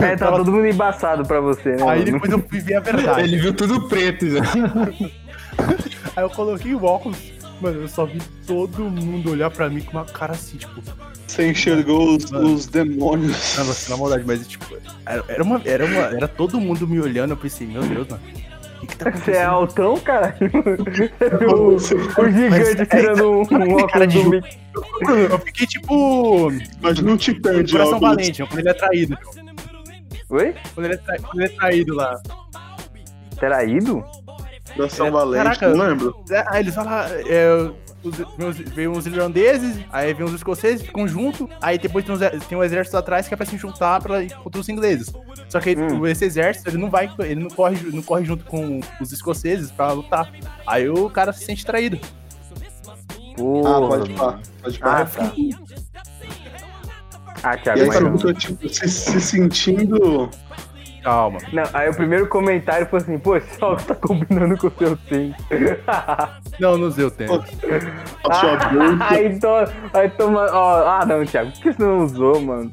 É, 0.00 0.16
tá 0.16 0.32
todo 0.32 0.50
mundo 0.50 0.66
embaçado 0.66 1.24
pra 1.24 1.40
você, 1.40 1.76
né? 1.76 1.82
Aí 1.88 2.00
mano? 2.00 2.12
depois 2.12 2.32
eu 2.32 2.38
fui 2.48 2.60
ver 2.60 2.74
a 2.76 2.80
verdade. 2.80 3.20
Ele 3.22 3.36
viu 3.38 3.54
tudo 3.54 3.88
preto 3.88 4.26
já. 4.28 4.40
Aí 6.16 6.24
eu 6.24 6.30
coloquei 6.30 6.74
o 6.74 6.82
óculos. 6.84 7.31
Mano, 7.62 7.80
eu 7.82 7.88
só 7.88 8.04
vi 8.04 8.20
todo 8.46 8.82
mundo 8.84 9.30
olhar 9.30 9.48
pra 9.50 9.68
mim 9.70 9.80
com 9.82 9.92
uma 9.92 10.04
cara 10.04 10.32
assim, 10.32 10.56
tipo, 10.56 10.82
Você 11.26 11.48
enxergou 11.50 12.16
os, 12.16 12.30
Mano. 12.30 12.54
os 12.54 12.66
demônios. 12.66 13.56
não, 13.56 13.64
você 13.64 13.90
na 13.90 13.96
maldade, 13.96 14.24
mas 14.26 14.46
tipo, 14.48 14.66
era, 15.06 15.24
era 15.28 15.42
uma, 15.44 15.62
era 15.64 15.84
uma, 15.84 16.00
era 16.16 16.26
todo 16.28 16.60
mundo 16.60 16.86
me 16.88 16.98
olhando, 17.00 17.30
eu 17.30 17.36
pensei, 17.36 17.66
meu 17.66 17.82
Deus, 17.82 18.08
mano. 18.08 18.22
Você 19.14 19.30
é 19.32 19.44
altão, 19.44 19.96
cara? 20.00 20.36
o, 21.56 21.74
o 21.76 21.78
gigante 21.78 22.84
tirando 22.86 23.30
um, 23.30 23.40
um 23.42 23.46
cara 23.46 23.64
óculos 24.04 24.12
de 24.12 24.22
do. 24.24 24.30
Mickey. 24.30 24.58
Eu 25.30 25.38
fiquei 25.38 25.66
tipo. 25.68 26.50
Mas 26.80 27.00
não 27.00 27.16
te 27.16 27.32
perde, 27.32 27.70
Coração 27.70 27.98
óculos. 27.98 28.16
valente, 28.16 28.44
quando 28.44 28.58
ele 28.58 28.68
é 28.68 28.74
traído. 28.74 29.16
Oi? 30.30 30.54
Quando 30.74 30.86
ele 30.86 30.94
é, 30.94 30.96
tra- 30.96 31.16
quando 31.18 31.40
ele 31.42 31.52
é 31.52 31.56
traído 31.56 31.94
lá. 31.94 32.20
Traído? 33.38 34.04
Coração 34.76 35.06
É, 35.06 35.10
valente, 35.10 35.44
caraca. 35.58 35.68
não 35.74 35.86
lembro. 35.86 36.24
É, 36.30 36.44
Aí 36.48 36.60
eles 36.62 36.74
falam. 36.74 36.92
É, 37.26 37.70
os, 38.04 38.56
vem 38.74 38.88
uns 38.88 39.06
irlandeses, 39.06 39.76
aí 39.92 40.12
vem 40.12 40.26
os 40.26 40.32
escoceses, 40.34 40.82
ficam 40.84 41.06
juntos, 41.06 41.46
aí 41.60 41.78
depois 41.78 42.04
tem, 42.04 42.12
uns, 42.14 42.20
tem 42.48 42.58
um 42.58 42.64
exército 42.64 42.96
atrás 42.96 43.28
que 43.28 43.34
é 43.34 43.36
pra 43.36 43.46
se 43.46 43.56
juntar 43.56 44.00
pra 44.02 44.22
ir 44.24 44.34
contra 44.36 44.60
os 44.60 44.68
ingleses. 44.68 45.12
Só 45.48 45.60
que 45.60 45.76
Hum. 45.76 46.04
esse 46.06 46.24
exército, 46.24 46.68
ele 46.68 46.78
não 46.78 46.90
vai, 46.90 47.08
ele 47.20 47.42
não 47.44 47.50
corre, 47.50 47.76
não 47.92 48.02
corre 48.02 48.24
junto 48.24 48.44
com 48.44 48.80
os 49.00 49.12
escoceses 49.12 49.70
pra 49.70 49.92
lutar. 49.92 50.32
Aí 50.66 50.88
o 50.88 51.08
cara 51.10 51.32
se 51.32 51.44
sente 51.44 51.64
traído. 51.64 51.98
Porra, 53.36 53.76
Ah, 53.76 53.80
pode 53.88 54.14
falar. 54.14 54.40
Pode 54.62 54.78
Ah, 54.82 55.04
tá. 55.06 55.32
Ah, 57.44 57.54
E 57.54 57.58
Thiago, 57.58 57.80
aí 57.80 57.86
você 57.86 58.00
não. 58.00 58.16
ficou, 58.16 58.34
tipo, 58.34 58.68
se, 58.68 58.88
se 58.88 59.20
sentindo. 59.20 60.28
Calma. 61.02 61.38
Não, 61.52 61.64
aí 61.72 61.88
o 61.88 61.94
primeiro 61.94 62.28
comentário 62.28 62.86
foi 62.86 63.00
assim, 63.00 63.18
pô, 63.18 63.36
esse 63.36 63.62
óculos 63.62 63.84
tá 63.84 63.94
combinando 63.94 64.56
com 64.56 64.68
o 64.68 64.72
seu 64.78 64.96
tempo. 64.96 65.36
Não, 66.60 66.76
não 66.78 66.90
deu 66.90 67.10
tempo. 67.10 67.42
a 68.28 68.34
sua 68.34 68.56
bolsa. 68.70 69.04
aí, 69.10 69.38
to, 69.38 69.46
aí 69.94 70.10
toma. 70.10 70.46
Ó, 70.52 70.86
ah, 70.86 71.04
não, 71.06 71.24
Thiago, 71.24 71.50
por 71.50 71.60
que 71.60 71.72
você 71.72 71.82
não 71.82 72.04
usou, 72.04 72.40
mano? 72.40 72.72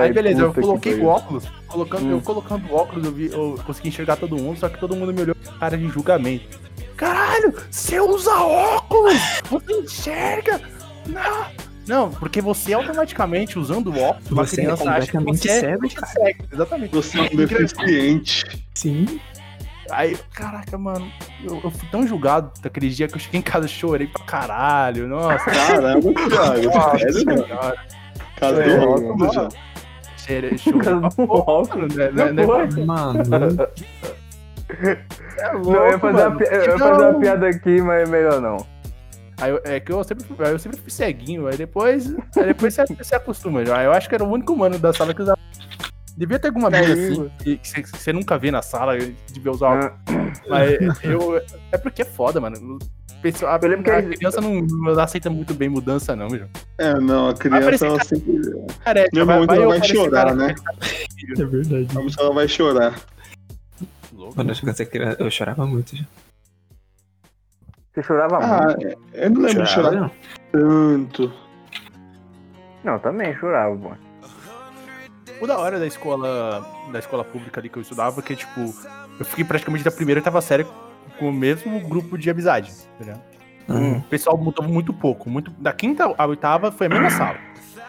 Aí 0.00 0.12
beleza, 0.12 0.42
eu 0.42 0.54
coloquei 0.54 0.94
o 0.94 1.06
óculos. 1.06 1.44
Colocando, 1.66 2.10
Eu 2.10 2.20
colocando 2.20 2.70
o 2.70 2.74
óculos, 2.74 3.04
eu, 3.04 3.12
vi, 3.12 3.30
eu 3.32 3.58
consegui 3.66 3.88
enxergar 3.88 4.16
todo 4.16 4.36
mundo, 4.36 4.58
só 4.58 4.68
que 4.68 4.78
todo 4.78 4.96
mundo 4.96 5.12
me 5.12 5.22
olhou 5.22 5.34
com 5.34 5.58
cara 5.58 5.76
de 5.76 5.88
julgamento. 5.88 6.58
Caralho, 6.96 7.52
você 7.70 8.00
usa 8.00 8.32
óculos! 8.32 9.20
Você 9.50 9.72
enxerga! 9.72 10.60
Não! 11.06 11.73
Não, 11.86 12.10
porque 12.10 12.40
você 12.40 12.72
automaticamente, 12.72 13.58
usando 13.58 13.88
o 13.88 13.98
óculos, 14.00 14.30
uma 14.30 14.46
Você 14.46 14.60
é 14.60 14.64
criança 14.64 14.90
acha 14.90 15.06
que 15.06 15.12
completamente 15.18 15.42
você 15.42 15.50
é 15.50 15.60
cego, 15.60 15.88
cego. 16.06 16.44
Exatamente. 16.52 16.94
Você 16.94 17.18
é 17.18 17.22
um 17.22 17.36
deficiente. 17.36 18.66
Sim. 18.74 19.20
Aí, 19.90 20.16
caraca, 20.34 20.78
mano, 20.78 21.06
eu, 21.42 21.60
eu 21.62 21.70
fui 21.70 21.86
tão 21.90 22.06
julgado 22.06 22.50
daquele 22.62 22.88
dia 22.88 23.06
que 23.06 23.16
eu 23.16 23.20
cheguei 23.20 23.40
em 23.40 23.42
casa 23.42 23.66
e 23.66 23.68
chorei 23.68 24.06
pra 24.06 24.24
caralho. 24.24 25.06
Nossa, 25.06 25.44
Caramba, 25.50 26.00
Thiago. 26.14 26.98
Sério, 26.98 27.26
mano. 27.26 27.46
senhora. 27.46 27.76
Cadê 28.40 28.62
É, 28.62 28.78
o 28.78 28.90
óculos, 28.90 29.34
já? 29.34 29.48
Chorei, 30.16 30.56
chorei 30.58 30.80
pra 30.80 30.94
Do 30.94 31.26
porra, 31.26 31.76
né, 31.76 31.86
né, 31.94 32.10
Não 32.12 32.32
né, 32.32 32.44
foi? 32.46 32.84
Mano, 32.86 33.20
é 34.70 35.52
Não, 35.52 35.74
eu 35.74 35.90
ia 35.90 35.98
fazer, 35.98 36.14
uma, 36.22 36.30
mano. 36.30 36.38
pi- 36.38 36.44
eu 36.50 36.60
ia 36.62 36.66
Não. 36.68 36.78
fazer 36.78 37.04
uma 37.10 37.20
piada 37.20 37.48
aqui, 37.48 37.82
mas 37.82 38.08
melhor 38.08 38.40
não. 38.40 38.56
Aí 39.44 39.50
eu- 39.50 39.60
é 39.64 39.78
que 39.80 39.92
eu 39.92 40.02
sempre, 40.04 40.24
fui- 40.24 40.36
eu 40.48 40.58
sempre 40.58 40.80
fui 40.80 40.90
ceguinho, 40.90 41.46
aí 41.46 41.56
depois, 41.56 42.14
aí 42.36 42.46
depois 42.46 42.72
você, 42.74 42.84
você 42.86 43.14
acostuma 43.14 43.64
já. 43.64 43.82
Eu 43.82 43.92
acho 43.92 44.08
que 44.08 44.14
era 44.14 44.24
o 44.24 44.30
único 44.32 44.56
mano 44.56 44.78
da 44.78 44.92
sala 44.92 45.12
que 45.12 45.20
usava. 45.22 45.38
Devia 46.16 46.38
ter 46.38 46.48
alguma 46.48 46.68
amiga 46.68 46.86
Aí. 46.86 46.92
assim, 47.12 47.30
que, 47.42 47.56
que 47.58 47.68
você, 47.68 47.82
que 47.82 47.88
você 47.90 48.12
nunca 48.12 48.38
vê 48.38 48.50
na 48.50 48.62
sala, 48.62 48.96
devia 49.32 49.50
usar 49.52 49.68
Ah. 49.68 49.86
óculos. 50.08 50.40
Mas 50.48 51.04
eu. 51.04 51.42
É 51.72 51.76
porque 51.76 52.02
é 52.02 52.04
foda, 52.04 52.40
mano. 52.40 52.78
O 52.78 53.20
pessoal- 53.20 53.52
A, 53.54 53.58
Eu 53.62 53.68
lembro 53.68 53.84
que 53.84 53.90
a 53.90 54.02
criança 54.02 54.40
não, 54.40 54.60
não 54.62 54.98
aceita 54.98 55.28
muito 55.28 55.52
bem 55.54 55.68
mudança, 55.68 56.14
não, 56.16 56.30
João. 56.30 56.48
É, 56.78 56.94
não, 56.94 57.28
a 57.30 57.34
criança 57.34 57.86
ela 57.86 58.04
sempre. 58.04 58.40
Careca, 58.84 59.10
Meu 59.12 59.26
momento 59.26 59.52
ela 59.54 59.66
vai 59.66 59.82
chorar, 59.86 60.10
cara- 60.26 60.34
né? 60.34 60.54
é 61.38 61.44
verdade. 61.44 61.88
Vamos 61.92 62.16
ela 62.16 62.32
vai 62.32 62.48
chorar. 62.48 62.94
Louco. 64.12 64.34
Quando 64.36 64.50
eu 64.50 64.54
criança, 64.86 65.16
eu 65.20 65.30
chorava 65.30 65.66
muito. 65.66 65.96
já. 65.96 66.04
Você 67.94 68.02
chorava 68.02 68.38
Ah, 68.38 68.64
muito? 68.76 68.98
eu 69.12 69.30
não 69.30 69.42
lembro 69.42 69.62
de 69.62 69.68
chorar 69.70 70.10
tanto. 70.50 71.32
Não, 72.82 72.98
também 72.98 73.34
chorava, 73.36 73.76
pô. 73.76 73.90
O 75.40 75.46
da 75.46 75.58
hora 75.58 75.78
da 75.78 75.86
escola, 75.86 76.66
da 76.92 76.98
escola 76.98 77.24
pública 77.24 77.60
ali 77.60 77.68
que 77.68 77.76
eu 77.78 77.82
estudava, 77.82 78.20
que 78.22 78.34
tipo, 78.34 78.60
eu 79.18 79.24
fiquei 79.24 79.44
praticamente 79.44 79.84
da 79.84 79.90
primeira 79.90 80.20
e 80.20 80.22
tava 80.24 80.40
sério 80.40 80.66
com 81.18 81.28
o 81.28 81.32
mesmo 81.32 81.80
grupo 81.80 82.18
de 82.18 82.28
amizade, 82.30 82.72
tá? 83.04 83.14
Hum. 83.68 83.98
O 83.98 84.02
pessoal 84.02 84.36
mudou 84.36 84.66
muito 84.66 84.92
pouco, 84.92 85.30
muito. 85.30 85.50
Da 85.52 85.72
quinta 85.72 86.12
à 86.18 86.26
oitava 86.26 86.70
foi 86.72 86.86
a 86.86 86.90
mesma 86.90 87.10
sala. 87.10 87.36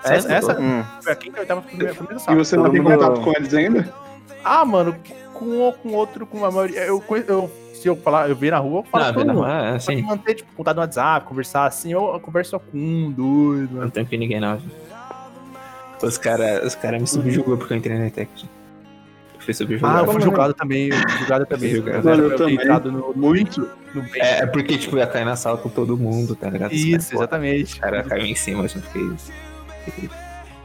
Essa, 0.03 0.21
Sério? 0.29 0.35
essa 0.37 0.61
Hum. 0.61 0.83
foi 1.01 1.11
a 1.13 1.15
quinta 1.15 1.37
e 1.37 1.39
a 1.39 1.41
oitava 1.41 1.61
foi 1.63 1.73
a 1.73 1.77
mesma 1.83 2.15
E 2.15 2.19
sala. 2.19 2.37
você 2.37 2.55
não 2.57 2.69
tem 2.71 2.83
contato 2.83 3.21
com 3.21 3.31
eles 3.31 3.53
ainda? 3.53 3.93
Ah, 4.43 4.63
mano, 4.63 4.95
com 5.33 5.45
um 5.45 5.59
ou 5.61 5.73
com 5.73 5.89
outro, 5.93 6.25
com 6.25 6.45
a 6.45 6.51
maioria. 6.51 6.79
Eu, 6.85 7.03
eu, 7.27 7.51
se 7.85 7.89
eu 7.89 7.95
falar, 7.95 8.27
eu 8.29 8.35
ver 8.35 8.49
na 8.51 8.57
rua, 8.57 8.79
eu 8.79 8.83
falo 8.83 9.03
Não, 9.05 9.13
com 9.13 9.19
todo 9.19 9.27
não, 9.27 9.33
mundo. 9.35 9.45
é 9.47 9.61
Pode 9.63 9.75
assim. 9.75 10.01
manter, 10.01 10.33
tipo, 10.33 10.51
contato 10.55 10.75
no 10.77 10.81
WhatsApp, 10.81 11.27
conversar 11.27 11.65
assim, 11.67 11.93
eu, 11.93 12.13
eu 12.13 12.19
converso 12.19 12.49
só 12.51 12.59
com 12.59 12.75
um, 12.75 13.11
dois, 13.11 13.69
Não 13.69 13.77
mano. 13.79 13.91
tem 13.91 14.03
com 14.05 14.15
ninguém 14.15 14.39
não. 14.39 14.59
Os 16.01 16.17
caras 16.17 16.63
os 16.65 16.73
cara 16.75 16.99
me 16.99 17.05
subjugou 17.07 17.57
porque 17.57 17.73
eu 17.73 17.77
entrei 17.77 17.97
na 17.97 18.07
ETEC. 18.07 18.29
Eu 19.35 19.41
fui 19.41 19.51
Ah, 19.51 19.53
subjugado. 19.55 19.97
eu 20.05 20.11
fui 20.13 20.21
julgado 20.21 20.53
também, 20.55 20.89
eu 20.89 20.97
fui 20.97 21.17
julgado 21.19 21.45
também. 21.45 21.75
Julgado. 21.75 22.05
Mano, 22.09 22.23
eu 22.23 22.35
também. 22.35 22.57
no, 22.91 23.13
Muito. 23.15 23.69
no. 23.93 24.03
É, 24.15 24.39
é 24.39 24.45
porque, 24.47 24.77
tipo, 24.79 24.97
ia 24.97 25.05
cair 25.05 25.25
na 25.25 25.35
sala 25.35 25.57
com 25.59 25.69
todo 25.69 25.95
mundo, 25.95 26.35
tá 26.35 26.49
ligado? 26.49 26.71
Os 26.71 26.77
Isso, 26.79 26.89
caras, 26.91 27.09
pô, 27.11 27.17
exatamente. 27.17 27.63
Os 27.73 27.79
caras 27.79 28.07
caíram 28.07 28.25
em 28.25 28.35
cima, 28.35 28.63
eu 28.65 28.69
não 28.75 28.81
fiquei. 28.81 30.09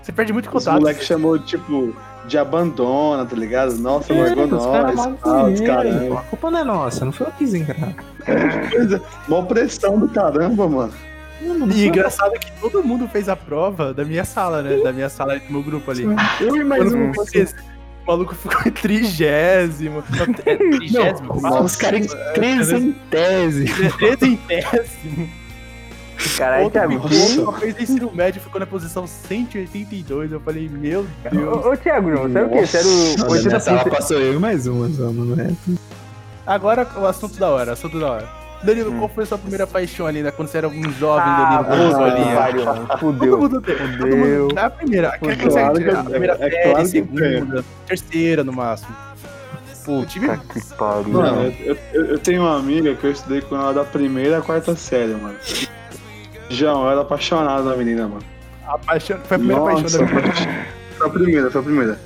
Você 0.03 0.13
perde 0.13 0.33
muito 0.33 0.49
contato. 0.49 0.81
moleques 0.81 1.07
chamou, 1.07 1.39
tipo, 1.39 1.95
de 2.31 2.39
abandona, 2.39 3.27
tá 3.27 3.37
ligado? 3.37 3.77
Nossa, 3.79 4.13
É, 4.13 4.17
largou 4.17 4.45
os 4.45 4.51
nós. 4.51 4.99
Ah, 5.23 5.45
os 5.45 5.61
caramba. 5.61 6.21
A 6.21 6.23
culpa 6.23 6.51
não 6.51 6.59
é 6.61 6.65
nossa, 6.65 7.05
não 7.05 7.13
foi 7.13 7.27
eu 7.27 7.33
que 7.33 7.45
quis. 7.45 7.67
Coisa, 8.71 9.03
mó 9.29 9.43
pressão 9.43 9.99
do 9.99 10.09
caramba, 10.09 10.69
mano. 10.69 10.93
Não, 11.43 11.59
não 11.59 11.69
E 11.71 11.87
engraçado 11.89 12.35
é 12.35 12.39
que 12.39 12.53
todo 12.61 12.85
mundo 12.85 13.09
fez 13.09 13.29
a 13.29 13.35
prova 13.35 13.93
da 13.93 14.05
minha 14.05 14.25
sala, 14.25 14.63
né? 14.63 14.77
Da 14.83 14.93
minha 14.93 15.09
sala 15.09 15.39
do 15.39 15.53
meu 15.53 15.63
grupo 15.63 15.91
ali. 15.91 16.05
eu 16.41 16.57
e 16.57 16.63
mais 16.65 16.93
um. 16.93 17.11
esse, 17.35 17.55
O 18.05 18.07
maluco 18.07 18.35
ficou 18.35 18.61
em 18.67 18.71
trigésimo. 18.71 20.05
Não, 20.11 20.23
é 20.47 20.57
trigésimo? 20.57 21.35
Os 21.35 21.43
Nossa, 21.43 21.79
caras 21.79 22.07
em 22.07 22.33
trezentésimo. 22.35 23.93
Trezentésimo. 23.99 25.40
Caralho, 26.37 26.65
Outro 26.65 26.81
Thiago. 26.81 27.09
ficou, 27.09 27.45
só 27.45 27.53
fez 27.53 27.81
ensino 27.81 28.11
médio, 28.13 28.41
ficou 28.41 28.61
na 28.61 28.67
posição 28.67 29.07
182. 29.07 30.33
Eu 30.33 30.41
falei, 30.41 30.69
meu 30.69 31.07
Deus. 31.31 31.65
Ô, 31.65 31.71
ô, 31.71 31.77
Thiago, 31.77 32.11
João, 32.11 32.33
sabe 32.33 32.45
o 32.47 32.51
quê? 32.51 32.67
Você 32.67 32.77
era 32.79 32.87
o 32.87 33.31
Olha, 33.31 33.43
nessa 33.43 33.61
sala 33.61 33.85
80%. 33.85 33.91
passou 33.91 34.19
eu 34.19 34.35
e 34.35 34.39
mais 34.39 34.67
uma 34.67 34.89
só, 34.91 35.13
mano. 35.13 35.41
É. 35.41 35.51
Agora 36.47 36.87
o 36.97 37.07
assunto 37.07 37.39
da 37.39 37.49
hora, 37.49 37.73
assunto 37.73 37.99
da 37.99 38.11
hora. 38.11 38.41
Danilo, 38.63 38.93
Hum. 38.93 38.99
qual 38.99 39.09
foi 39.09 39.25
a 39.25 39.27
sua 39.27 39.39
primeira 39.39 39.67
paixão 39.67 40.07
ali, 40.07 40.23
né? 40.23 40.31
Quando 40.31 40.49
você 40.49 40.59
era 40.59 40.69
um 40.69 40.83
jovem, 40.93 41.25
Ah, 41.27 41.63
Danilo, 41.63 41.97
ali. 42.05 42.25
pariu, 42.37 42.65
mano. 42.67 42.87
Todo 42.89 42.99
Fudeu. 42.99 43.39
mundo 43.39 43.61
tem. 43.63 43.77
Todo 43.77 43.97
Fudeu. 43.99 44.43
mundo. 44.43 44.59
É 44.59 44.63
a 44.63 44.71
primeira. 44.71 45.09
Aquela 45.09 45.37
que 45.37 45.49
Claro 45.49 45.75
que- 45.81 45.89
a 45.91 46.05
primeira 46.05 46.35
é 46.35 46.37
série, 46.37 46.63
claro 46.63 46.77
que 46.79 46.87
segunda, 46.87 47.65
terceira 47.87 48.45
no 48.45 48.53
máximo. 48.53 48.95
Pô, 49.83 50.05
tive. 50.05 50.29
Puta 50.29 50.61
que 50.61 50.75
pariu. 50.75 51.09
Mano, 51.09 51.55
eu, 51.61 51.77
eu- 51.95 52.05
eu 52.05 52.19
tenho 52.19 52.43
uma 52.43 52.59
amiga 52.59 52.95
que 52.95 53.05
eu 53.07 53.11
estudei 53.13 53.41
com 53.41 53.57
ela 53.57 53.73
da 53.73 53.83
primeira 53.83 54.37
à 54.39 54.43
quarta 54.43 54.77
série, 54.77 55.15
mano. 55.15 55.35
João, 56.51 56.85
eu 56.85 56.91
era 56.91 57.01
apaixonado 57.03 57.69
da 57.69 57.77
menina, 57.77 58.09
mano. 58.09 58.23
A 58.67 58.77
paixão, 58.79 59.19
foi 59.25 59.37
a 59.37 59.39
primeira 59.39 59.63
Nossa, 59.63 59.81
paixão 59.83 60.01
da 60.01 60.07
minha 60.07 60.33
vida. 60.33 60.67
Foi 60.99 61.07
a 61.07 61.11
primeira, 61.11 61.51
foi 61.51 61.61
a 61.61 61.65
primeira. 61.65 62.01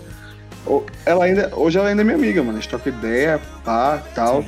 Ela 1.04 1.24
ainda, 1.24 1.50
hoje 1.54 1.78
ela 1.78 1.88
ainda 1.88 2.02
é 2.02 2.04
minha 2.04 2.16
amiga, 2.16 2.42
mano. 2.42 2.56
A 2.58 2.60
gente 2.60 2.68
troca 2.70 2.88
ideia, 2.88 3.40
pá, 3.64 4.00
tal. 4.14 4.44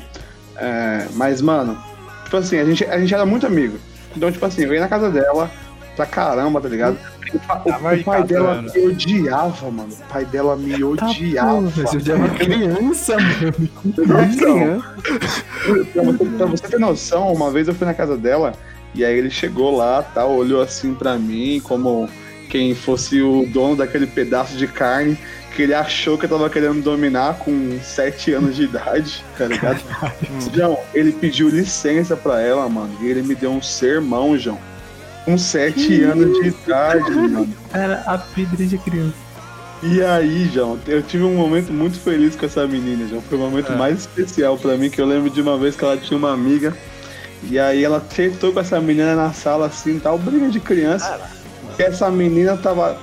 É, 0.56 1.06
mas, 1.14 1.40
mano, 1.42 1.76
tipo 2.24 2.36
assim, 2.36 2.58
a 2.58 2.64
gente, 2.64 2.84
a 2.84 2.98
gente 2.98 3.12
era 3.12 3.26
muito 3.26 3.46
amigo. 3.46 3.78
Então, 4.16 4.30
tipo 4.32 4.44
assim, 4.46 4.62
eu 4.64 4.72
ia 4.72 4.80
na 4.80 4.88
casa 4.88 5.10
dela 5.10 5.50
pra 5.94 6.06
caramba, 6.06 6.60
tá 6.60 6.68
ligado? 6.68 6.96
O, 7.32 7.68
o- 7.68 7.72
o 8.00 8.04
pai 8.04 8.22
dela 8.22 8.62
me 8.62 8.86
odiava, 8.86 9.70
mano. 9.70 9.92
O 9.92 10.12
pai 10.12 10.24
dela 10.24 10.56
me 10.56 10.82
odiava. 10.84 11.60
Mas 11.76 11.92
eu 11.94 12.00
já 12.00 12.14
era 12.14 12.28
criança, 12.30 13.16
mano. 13.18 13.70
Então, 13.84 14.04
pra, 15.92 16.02
você, 16.02 16.24
pra 16.36 16.46
você 16.46 16.68
ter 16.68 16.78
noção, 16.78 17.32
uma 17.32 17.50
vez 17.50 17.68
eu 17.68 17.74
fui 17.74 17.86
na 17.86 17.94
casa 17.94 18.16
dela 18.16 18.52
e 18.96 19.04
aí 19.04 19.16
ele 19.18 19.30
chegou 19.30 19.76
lá, 19.76 20.02
tal, 20.02 20.32
olhou 20.34 20.60
assim 20.60 20.94
pra 20.94 21.16
mim 21.16 21.60
como 21.62 22.08
quem 22.48 22.74
fosse 22.74 23.20
o 23.20 23.46
dono 23.46 23.76
daquele 23.76 24.06
pedaço 24.06 24.56
de 24.56 24.66
carne 24.66 25.18
que 25.54 25.62
ele 25.62 25.72
achou 25.74 26.18
que 26.18 26.26
eu 26.26 26.28
tava 26.28 26.50
querendo 26.50 26.82
dominar 26.82 27.38
com 27.38 27.78
7 27.82 28.34
anos 28.34 28.56
de 28.56 28.64
idade, 28.64 29.24
tá 29.38 29.46
ligado? 29.46 29.80
João, 30.54 30.78
ele 30.92 31.12
pediu 31.12 31.48
licença 31.48 32.14
pra 32.14 32.42
ela, 32.42 32.68
mano, 32.68 32.94
e 33.00 33.06
ele 33.06 33.22
me 33.22 33.34
deu 33.34 33.50
um 33.50 33.62
sermão, 33.62 34.38
João. 34.38 34.58
Com 35.24 35.38
7 35.38 36.02
anos 36.02 36.38
de 36.40 36.48
idade, 36.48 37.10
mano. 37.10 37.48
Era 37.72 38.02
a 38.06 38.18
pedra 38.18 38.66
de 38.66 38.76
criança. 38.76 39.14
E 39.82 40.02
aí, 40.02 40.50
João, 40.52 40.78
eu 40.86 41.02
tive 41.02 41.24
um 41.24 41.34
momento 41.34 41.72
muito 41.72 41.98
feliz 41.98 42.36
com 42.36 42.44
essa 42.44 42.66
menina, 42.66 43.08
João. 43.08 43.22
Foi 43.22 43.38
o 43.38 43.40
momento 43.40 43.72
É. 43.72 43.76
mais 43.76 44.00
especial 44.00 44.58
pra 44.58 44.76
mim, 44.76 44.90
que 44.90 45.00
eu 45.00 45.06
lembro 45.06 45.30
de 45.30 45.40
uma 45.40 45.56
vez 45.56 45.74
que 45.74 45.82
ela 45.84 45.96
tinha 45.96 46.18
uma 46.18 46.32
amiga. 46.32 46.76
E 47.44 47.58
aí 47.58 47.84
ela 47.84 48.02
sentou 48.10 48.52
com 48.52 48.60
essa 48.60 48.80
menina 48.80 49.14
na 49.14 49.32
sala 49.32 49.66
assim, 49.66 49.98
tal, 49.98 50.18
briga 50.18 50.48
de 50.48 50.60
criança. 50.60 51.20
E 51.78 51.82
essa 51.82 52.10
menina 52.10 52.56
tava 52.56 52.98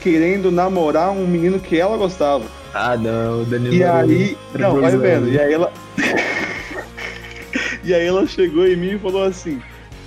querendo 0.00 0.50
namorar 0.50 1.10
um 1.10 1.26
menino 1.26 1.58
que 1.58 1.78
ela 1.78 1.96
gostava. 1.96 2.44
Ah, 2.72 2.96
não, 2.96 3.42
o 3.42 3.44
Danilo. 3.44 3.74
E 3.74 3.84
aí, 3.84 4.38
era 4.54 4.68
não, 4.68 4.80
vai 4.80 4.96
vendo. 4.96 5.28
E 5.28 5.38
aí 5.38 5.52
ela. 5.52 5.72
E 7.84 7.92
aí 7.92 8.06
ela 8.06 8.26
chegou 8.26 8.66
em 8.66 8.76
mim 8.76 8.94
e 8.94 8.98
falou 8.98 9.24
assim: 9.24 9.60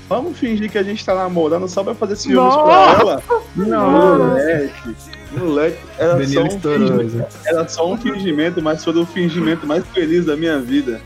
Vamos 0.09 0.38
fingir 0.38 0.72
que 0.72 0.78
a 0.78 0.84
gente 0.84 1.05
tá 1.05 1.13
namorando 1.13 1.68
só 1.68 1.84
pra 1.84 1.93
fazer 1.93 2.15
ciúmes 2.15 2.55
pra 2.55 2.63
Nossa! 2.63 3.01
ela. 3.01 3.24
Moleque, 3.55 4.95
moleque, 5.32 5.78
era 5.98 6.28
só, 6.28 6.42
um 6.42 6.48
estourou. 6.48 7.00
fingimento, 7.00 7.28
era 7.46 7.68
só 7.68 7.92
um 7.92 7.98
fingimento, 7.98 8.62
mas 8.62 8.84
foi 8.84 8.98
o 8.98 9.06
fingimento 9.06 9.68
mais 9.68 9.86
feliz 9.88 10.26
da 10.26 10.36
minha 10.36 10.60
vida. 10.60 11.02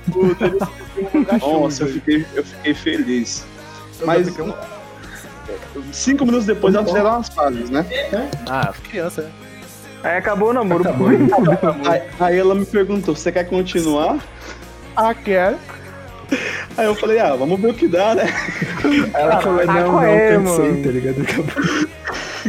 Nossa, 1.42 1.84
eu 1.84 1.88
fiquei, 1.88 2.26
eu 2.36 2.44
fiquei 2.44 2.74
feliz. 2.74 3.46
Mas 4.06 4.28
cinco 5.92 6.26
minutos 6.26 6.46
depois 6.46 6.74
elas 6.76 6.88
fizeram 6.88 7.10
umas 7.10 7.30
fases, 7.30 7.70
né? 7.70 7.86
Ah, 8.48 8.74
criança, 8.90 9.24
né? 9.24 9.32
Aí 10.04 10.18
acabou 10.18 10.50
o 10.50 10.54
namoro. 10.54 10.82
Acabou. 10.90 11.92
Aí, 11.92 12.02
aí 12.20 12.38
ela 12.40 12.56
me 12.56 12.66
perguntou: 12.66 13.16
Você 13.16 13.32
quer 13.32 13.44
continuar? 13.46 14.18
Ah, 14.96 15.14
quero. 15.14 15.58
Aí 16.78 16.86
eu 16.86 16.96
falei: 16.96 17.20
Ah, 17.20 17.36
vamos 17.36 17.60
ver 17.60 17.70
o 17.70 17.74
que 17.74 17.88
dá, 17.88 18.16
né? 18.16 18.26
Ela 19.14 19.42
falou, 19.42 19.62
ah, 19.62 19.66
não, 19.66 19.92
não, 19.92 20.04
é, 20.04 20.36
cansei, 20.36 20.82
tá 20.82 20.90
ligado? 20.90 21.22
Acabou. 21.22 21.92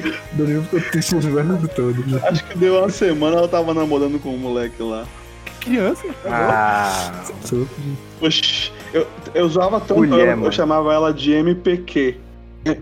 Danilo 0.32 0.62
ficou 0.64 0.80
triste 0.90 1.14
o 1.14 1.38
ano 1.38 1.68
todo. 1.68 2.06
né? 2.06 2.20
Acho 2.24 2.44
que 2.44 2.58
deu 2.58 2.78
uma 2.78 2.88
semana 2.90 3.36
ela 3.38 3.48
tava 3.48 3.72
namorando 3.74 4.18
com 4.20 4.30
um 4.30 4.38
moleque 4.38 4.82
lá. 4.82 5.04
Criança. 5.60 6.02
Ah, 6.26 7.22
Sofre. 7.42 7.66
Oxi, 8.20 8.72
eu, 8.92 9.06
eu 9.34 9.46
usava 9.46 9.80
tanto, 9.80 10.00
Mulher, 10.04 10.36
eu, 10.36 10.44
eu 10.44 10.52
chamava 10.52 10.92
ela 10.92 11.12
de 11.12 11.32
MPQ. 11.32 12.16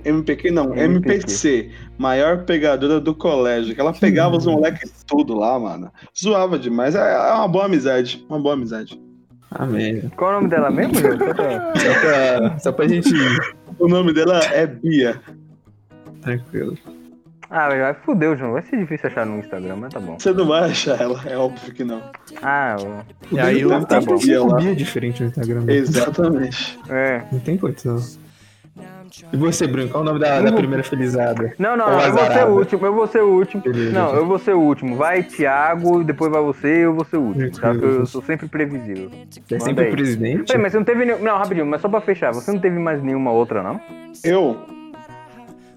MPQ 0.05 0.51
não, 0.51 0.75
MPQ. 0.77 1.15
MPC, 1.17 1.71
maior 1.99 2.45
pegadora 2.45 3.01
do 3.01 3.15
colégio. 3.15 3.75
Que 3.75 3.81
ela 3.81 3.93
pegava 3.93 4.37
os 4.37 4.47
moleques 4.47 5.05
tudo 5.07 5.35
lá, 5.39 5.59
mano. 5.59 5.91
Zoava 6.19 6.59
demais. 6.59 6.95
É, 6.95 7.01
é 7.01 7.33
uma 7.33 7.49
boa 7.49 7.65
amizade. 7.67 8.25
Uma 8.29 8.39
boa 8.39 8.55
amizade. 8.55 9.01
Amém. 9.51 10.11
qual 10.17 10.31
é 10.31 10.35
o 10.35 10.37
nome 10.39 10.49
dela 10.51 10.71
mesmo, 10.71 10.95
João? 10.95 11.19
Só 11.19 11.35
pra- 11.35 11.75
Só 11.75 12.01
pra, 12.01 12.59
só 12.61 12.73
pra 12.73 12.89
gente 12.89 13.09
ir. 13.15 13.55
O 13.79 13.89
nome 13.89 14.13
dela 14.13 14.39
é 14.53 14.67
Bia. 14.67 15.21
Tranquilo. 16.23 16.77
Ah, 17.51 17.69
velho, 17.69 17.83
vai 17.83 17.95
fudeu, 17.95 18.37
João. 18.37 18.53
Vai 18.53 18.63
ser 18.63 18.77
difícil 18.79 19.09
achar 19.09 19.27
no 19.27 19.39
Instagram, 19.41 19.77
mas 19.77 19.93
tá 19.93 19.99
bom. 19.99 20.17
Você 20.19 20.33
não 20.33 20.47
vai 20.47 20.71
achar 20.71 21.01
ela, 21.01 21.21
é 21.27 21.37
óbvio 21.37 21.75
que 21.75 21.83
não. 21.83 22.01
Ah, 22.41 22.77
ó. 22.79 23.03
E 23.33 23.41
aí 23.41 23.65
o 23.65 23.73
eu- 23.73 23.81
tá 23.81 23.87
tá 23.87 24.01
bom. 24.01 24.17
bom. 24.17 24.57
Bia 24.57 24.75
diferente 24.77 25.21
no 25.23 25.29
Instagram. 25.29 25.63
né? 25.63 25.75
Exatamente. 25.75 26.79
é. 26.89 27.23
Não 27.33 27.41
tem 27.41 27.57
condição. 27.59 27.99
E 29.33 29.37
você, 29.37 29.67
Bruno, 29.67 29.89
qual 29.89 30.03
é 30.03 30.07
o 30.07 30.09
nome 30.09 30.21
da, 30.21 30.41
da 30.41 30.53
primeira 30.53 30.85
felizada? 30.85 31.53
Não, 31.59 31.77
não, 31.77 31.91
eu 32.01 32.13
vou 32.13 32.27
ser 32.33 32.45
o 32.47 32.51
último, 32.51 32.87
eu 32.87 32.95
vou 32.95 33.07
ser 33.09 33.23
o 33.23 33.29
último. 33.29 33.63
Beleza. 33.65 33.91
Não, 33.93 34.15
eu 34.15 34.25
vou 34.25 34.39
ser 34.39 34.55
o 34.55 34.61
último. 34.61 34.95
Vai, 34.95 35.25
Thiago, 35.25 36.05
depois 36.05 36.31
vai 36.31 36.41
você, 36.41 36.85
eu 36.85 36.95
vou 36.95 37.05
ser 37.05 37.17
o 37.17 37.23
último, 37.23 37.51
tá? 37.51 37.71
Porque 37.73 37.85
eu 37.85 38.07
sou 38.07 38.23
sempre 38.23 38.47
previsível. 38.47 39.11
Você 39.29 39.57
é 39.57 39.59
sempre 39.59 39.85
aí. 39.87 39.91
o 39.91 39.97
presidente? 39.97 40.45
Peraí, 40.45 40.63
mas 40.63 40.71
você 40.71 40.79
não 40.79 40.85
teve 40.85 41.05
nenhum. 41.05 41.19
Não, 41.19 41.37
rapidinho, 41.37 41.67
mas 41.67 41.81
só 41.81 41.89
pra 41.89 42.01
fechar, 42.01 42.33
você 42.33 42.53
não 42.53 42.61
teve 42.61 42.79
mais 42.79 43.03
nenhuma 43.03 43.33
outra, 43.33 43.61
não? 43.65 43.81
Eu. 44.23 44.57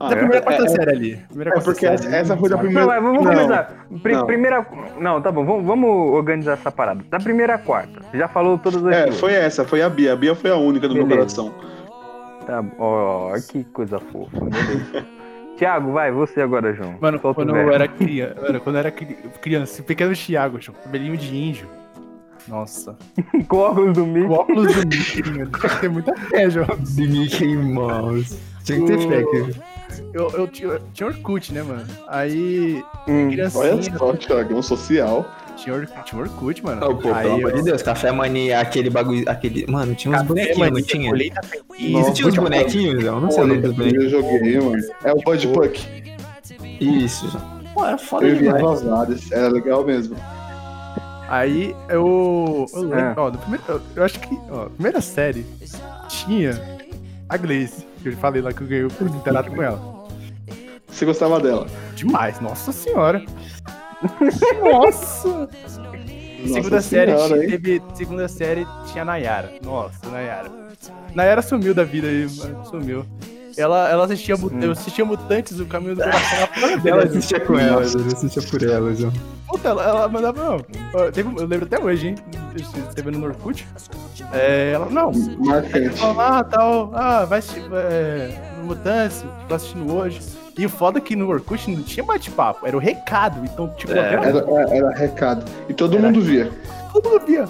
Ah, 0.06 0.10
Da 0.10 0.16
primeira 0.18 0.42
quarta 0.42 0.64
é, 0.64 0.68
série 0.68 0.92
ali. 0.92 1.18
Primeira 1.28 1.52
é 1.52 1.60
porque 1.62 1.80
série. 1.82 1.94
essa, 1.96 2.16
essa 2.16 2.38
foi 2.38 2.50
da 2.50 2.56
Não, 2.56 2.64
primeira. 2.64 2.88
mas 2.88 3.02
vamos 3.04 3.24
não, 3.24 3.32
começar. 3.34 3.88
Pri- 4.02 4.14
não. 4.14 4.26
Primeira. 4.26 4.68
Não, 5.00 5.22
tá 5.22 5.32
bom, 5.32 5.46
vamos, 5.46 5.66
vamos 5.66 6.12
organizar 6.14 6.54
essa 6.54 6.72
parada. 6.72 7.04
Da 7.10 7.20
primeira 7.20 7.58
quarta. 7.58 8.02
Já 8.14 8.28
falou 8.28 8.58
todas 8.58 8.86
as 8.86 8.94
É, 8.96 9.04
duas. 9.06 9.20
foi 9.20 9.34
essa, 9.34 9.64
foi 9.66 9.82
a 9.82 9.90
Bia. 9.90 10.14
A 10.14 10.16
Bia 10.16 10.36
foi 10.36 10.52
a 10.52 10.56
única 10.58 10.88
do 10.88 10.94
meu 10.94 11.06
Beleza. 11.06 11.42
coração. 11.42 11.54
Tá, 12.46 12.64
ó, 12.78 13.32
que 13.50 13.64
coisa 13.66 14.00
fofa. 14.00 14.40
Beleza. 14.40 15.06
Tiago, 15.56 15.92
vai, 15.92 16.12
você 16.12 16.42
agora, 16.42 16.74
João. 16.74 16.96
Mano, 17.00 17.20
Solta 17.20 17.42
quando 17.46 17.56
eu 17.56 17.72
era 17.72 17.88
criança, 17.88 18.36
mano, 18.42 18.60
quando 18.60 18.76
eu 18.76 18.80
era 18.80 18.92
cri- 18.92 19.16
criança, 19.40 19.72
esse 19.74 19.84
pequeno 19.84 20.12
Thiago, 20.14 20.58
tinha 20.58 20.76
um 20.76 20.84
cabelinho 20.84 21.16
de 21.16 21.34
índio. 21.36 21.68
Nossa. 22.48 22.98
Com 23.48 23.58
óculos 23.58 23.94
do 23.94 24.06
Mickey. 24.06 24.28
O 24.28 24.32
óculos 24.34 24.76
do 24.76 24.80
Mickey, 24.80 25.30
mano. 25.30 25.52
Tem 25.80 25.90
muita 25.90 26.14
fé, 26.18 26.50
João. 26.50 26.68
De 26.82 27.08
Mickey 27.08 27.56
Mouse. 27.56 28.38
Tinha 28.64 28.80
que 28.80 28.86
ter 28.88 28.98
fé 29.08 29.18
aqui. 29.20 29.56
Eu, 30.14 30.30
eu 30.32 30.48
tinha, 30.48 30.70
eu 30.70 30.82
tinha 30.94 31.08
Orkut, 31.08 31.54
né, 31.54 31.64
mano? 31.64 31.86
Aí, 32.08 32.84
Hum. 33.08 33.30
criancinha, 33.30 33.64
Olha 33.64 33.98
só, 33.98 34.14
Thiagão 34.14 34.62
social. 34.62 35.26
tinha, 35.58 35.76
Or- 35.76 35.88
tinha 36.06 36.22
Orkut, 36.22 36.64
mano. 36.64 36.90
Ô, 36.90 36.96
pô, 36.96 37.14
aí, 37.14 37.24
pelo 37.24 37.36
amor 37.36 37.52
eu- 37.52 37.56
de 37.58 37.64
Deus, 37.64 37.82
café 37.82 38.12
mania, 38.12 38.60
aquele 38.60 38.90
bagulho, 38.90 39.24
aquele... 39.30 39.66
Mano, 39.68 39.94
tinha 39.96 40.12
uns 40.12 40.18
Café, 40.18 40.28
bonequinhos, 40.28 40.58
mania, 40.58 40.74
não 40.74 40.82
tinha? 40.82 41.10
colheita 41.10 41.42
feliz, 41.44 41.92
você 41.92 42.12
tinha 42.14 42.28
uns 42.28 42.36
muito 42.38 42.42
bonequinhos, 42.42 43.04
eu 43.04 43.22
não 43.22 43.32
sei 43.32 43.44
o 43.44 43.48
nome 43.48 43.62
dos 43.62 43.70
Eu 43.72 43.76
bonequinhos. 43.78 44.12
joguei, 44.12 44.60
mano. 44.60 44.84
É 45.04 45.12
o 45.12 45.16
Bud 45.22 45.48
Puck. 45.50 46.04
Isso. 46.80 47.40
Pô, 47.74 47.86
era 47.86 47.98
foda 47.98 48.28
Eu 48.28 48.36
vi 48.36 48.44
demais. 48.44 48.62
vazadas. 48.62 49.32
Era 49.32 49.48
legal 49.48 49.84
mesmo. 49.86 50.16
Aí 51.30 51.76
eu. 51.90 52.66
Eu 52.74 52.82
lembro, 52.84 52.98
Ah. 53.00 53.14
ó, 53.18 53.32
no 53.32 53.38
primeiro, 53.40 53.64
eu, 53.68 53.82
eu 53.96 54.04
acho 54.04 54.20
que, 54.20 54.38
ó, 54.52 54.66
primeira 54.70 55.02
série 55.02 55.46
tinha 56.08 56.60
a 57.28 57.38
Gleice, 57.38 57.82
que 57.82 57.93
eu 58.10 58.18
falei 58.18 58.42
lá 58.42 58.54
que 58.54 58.62
eu 58.62 58.68
ganhei 58.68 58.88
por 58.88 59.08
interato 59.08 59.52
com 59.52 59.62
ela. 59.62 60.08
Você 60.88 61.06
gostava 61.06 61.40
dela? 61.40 61.68
Demais, 61.96 62.40
nossa 62.40 62.72
senhora. 62.72 63.24
Nossa! 64.62 65.50
segunda 66.48 66.82
série 66.82 67.18
senhora, 67.18 67.44
hein? 67.44 67.50
teve. 67.50 67.82
Segunda 67.96 68.28
série 68.28 68.68
tinha 68.88 69.02
a 69.02 69.06
Nayara. 69.06 69.54
Nossa, 69.64 70.10
Nayara. 70.10 70.52
Nayara 71.16 71.42
sumiu 71.42 71.74
da 71.74 71.84
vida 71.84 72.08
aí, 72.08 72.28
mano. 72.38 72.66
Sumiu. 72.66 73.06
Ela, 73.58 73.90
ela 73.90 74.06
assistia, 74.06 74.36
mut- 74.38 74.56
eu 74.64 74.72
assistia 74.72 75.06
Mutantes, 75.06 75.60
o 75.60 75.66
caminho 75.66 75.96
do 75.96 76.04
coração 76.04 76.40
na 76.40 76.48
fora 76.48 76.72
Ela 76.72 76.78
dela. 76.82 77.04
assistia 77.04 77.40
com 77.40 77.60
elas, 77.60 77.94
ele 77.96 78.08
assistia 78.14 78.42
por 78.44 78.64
elas, 78.64 79.04
ó. 79.04 79.12
Puta, 79.48 79.70
ela, 79.70 79.84
ela 79.84 80.08
mandava, 80.08 80.44
não. 80.44 81.12
teve- 81.12 81.30
eu 81.42 81.46
lembro 81.46 81.66
até 81.66 81.80
hoje, 81.80 82.08
hein? 82.10 82.16
Você 82.56 82.94
teve 82.96 83.12
no 83.12 83.24
Orkut. 83.26 83.66
É, 84.32 84.72
ela, 84.74 84.88
não. 84.90 85.12
Marcante. 85.40 86.00
Ah, 86.18 86.44
tal. 86.44 86.92
Ah, 86.94 87.26
vai 87.26 87.40
assistir. 87.40 87.64
É, 87.74 88.36
no 88.60 88.66
Mutantes, 88.66 89.24
tô 89.48 89.56
assistindo 89.56 89.94
hoje. 89.94 90.20
E 90.58 90.66
o 90.66 90.70
foda 90.70 91.00
é 91.00 91.02
que 91.02 91.16
no 91.16 91.28
Orkut 91.30 91.70
não 91.70 91.82
tinha 91.84 92.04
bate-papo, 92.06 92.66
era 92.68 92.76
o 92.78 92.80
recado. 92.80 93.44
Então, 93.44 93.68
tipo, 93.76 93.92
É. 93.94 93.98
era- 93.98 94.26
Era, 94.28 94.38
era, 94.40 94.76
era 94.78 94.90
recado. 94.92 95.44
E 95.70 95.74
todo 95.74 95.98
Era. 95.98 96.06
mundo 96.08 96.22
via. 96.22 96.52
todo 96.92 97.10
mundo 97.10 97.26
via. 97.26 97.46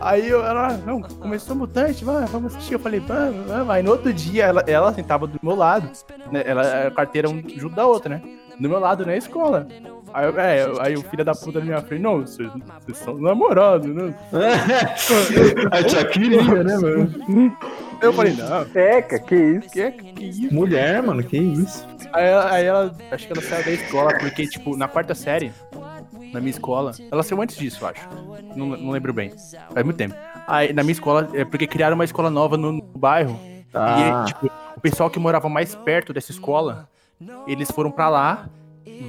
Aí 0.00 0.28
eu, 0.28 0.44
ela, 0.44 0.76
não, 0.86 1.00
começou 1.02 1.56
mutante, 1.56 2.04
vai, 2.04 2.24
vamos 2.26 2.54
assistir. 2.54 2.74
Eu 2.74 2.78
falei, 2.78 3.00
vamos, 3.00 3.46
vamos. 3.46 3.70
Aí 3.70 3.82
no 3.82 3.90
outro 3.90 4.12
dia 4.12 4.44
ela, 4.46 4.62
ela 4.66 4.92
sentava 4.92 5.26
do 5.26 5.38
meu 5.42 5.54
lado, 5.56 5.90
né? 6.30 6.42
Ela, 6.46 6.86
a 6.86 6.90
carteira 6.90 7.28
um 7.28 7.42
junto 7.56 7.74
da 7.74 7.86
outra, 7.86 8.08
né? 8.16 8.22
Do 8.58 8.68
meu 8.68 8.78
lado 8.78 9.04
na 9.06 9.16
escola. 9.16 9.66
Aí, 10.12 10.26
eu- 10.26 10.40
é, 10.40 10.66
aí 10.80 10.94
o 10.96 11.02
filho 11.02 11.24
da 11.24 11.34
puta 11.34 11.58
na 11.58 11.64
minha 11.64 11.82
frente, 11.82 12.00
não, 12.02 12.20
vocês, 12.20 12.50
vocês 12.86 12.98
são 12.98 13.18
namorados, 13.18 13.86
né? 13.94 14.14
A 15.70 15.82
tia 15.82 16.04
queria, 16.04 16.42
né, 16.64 16.76
mano? 16.78 17.56
Eu 18.00 18.12
falei, 18.12 18.32
não, 18.34 18.66
Eca, 18.74 19.18
que 19.18 19.34
isso? 19.34 19.70
que, 19.70 19.90
que 19.90 20.24
isso? 20.24 20.54
Mulher, 20.54 21.02
mano, 21.02 21.22
que 21.22 21.36
isso? 21.36 21.86
Aí 22.12 22.24
ela, 22.26 22.50
aí 22.52 22.64
ela, 22.64 22.94
acho 23.10 23.26
que 23.26 23.32
ela 23.32 23.42
saiu 23.42 23.64
da 23.64 23.70
escola, 23.72 24.18
porque, 24.18 24.46
tipo, 24.46 24.76
na 24.76 24.88
quarta 24.88 25.14
série, 25.14 25.52
na 26.32 26.40
minha 26.40 26.50
escola, 26.50 26.92
ela 27.10 27.22
saiu 27.22 27.40
antes 27.40 27.56
disso, 27.56 27.84
eu 27.84 27.88
acho. 27.88 28.08
Não, 28.56 28.66
não 28.66 28.90
lembro 28.90 29.12
bem. 29.12 29.30
Faz 29.72 29.84
muito 29.84 29.96
tempo. 29.96 30.14
Aí, 30.46 30.72
na 30.72 30.82
minha 30.82 30.92
escola, 30.92 31.28
é 31.34 31.44
porque 31.44 31.66
criaram 31.66 31.94
uma 31.94 32.04
escola 32.04 32.30
nova 32.30 32.56
no, 32.56 32.72
no 32.72 32.82
bairro. 32.82 33.38
Ah. 33.72 34.24
E, 34.24 34.26
tipo, 34.26 34.50
o 34.76 34.80
pessoal 34.80 35.10
que 35.10 35.18
morava 35.18 35.48
mais 35.48 35.74
perto 35.74 36.12
dessa 36.12 36.30
escola, 36.30 36.88
eles 37.46 37.70
foram 37.70 37.90
pra 37.90 38.08
lá, 38.08 38.48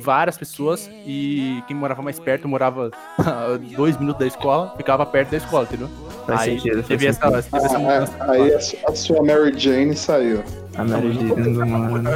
várias 0.02 0.38
pessoas, 0.38 0.90
e 1.06 1.62
quem 1.68 1.76
morava 1.76 2.02
mais 2.02 2.20
perto 2.20 2.48
morava 2.48 2.92
dois 3.76 3.98
minutos 3.98 4.20
da 4.20 4.28
escola, 4.28 4.74
ficava 4.78 5.06
perto 5.06 5.32
da 5.32 5.38
escola, 5.38 5.64
entendeu? 5.64 5.90
Faz 6.26 6.42
aí 6.42 6.60
sentido, 6.60 6.84
teve 6.84 7.08
essa, 7.08 7.20
sentido. 7.22 7.52
teve 7.52 7.66
essa 7.66 7.80
mudança. 7.80 8.14
Ah, 8.20 8.32
aí 8.32 8.54
a, 8.54 8.60
su- 8.60 8.78
a 8.88 8.96
sua 8.96 9.24
Mary 9.24 9.58
Jane 9.58 9.96
saiu. 9.96 10.44
A 10.78 10.84
Mary 10.84 11.14
Jane, 11.14 11.50
mano. 11.58 12.10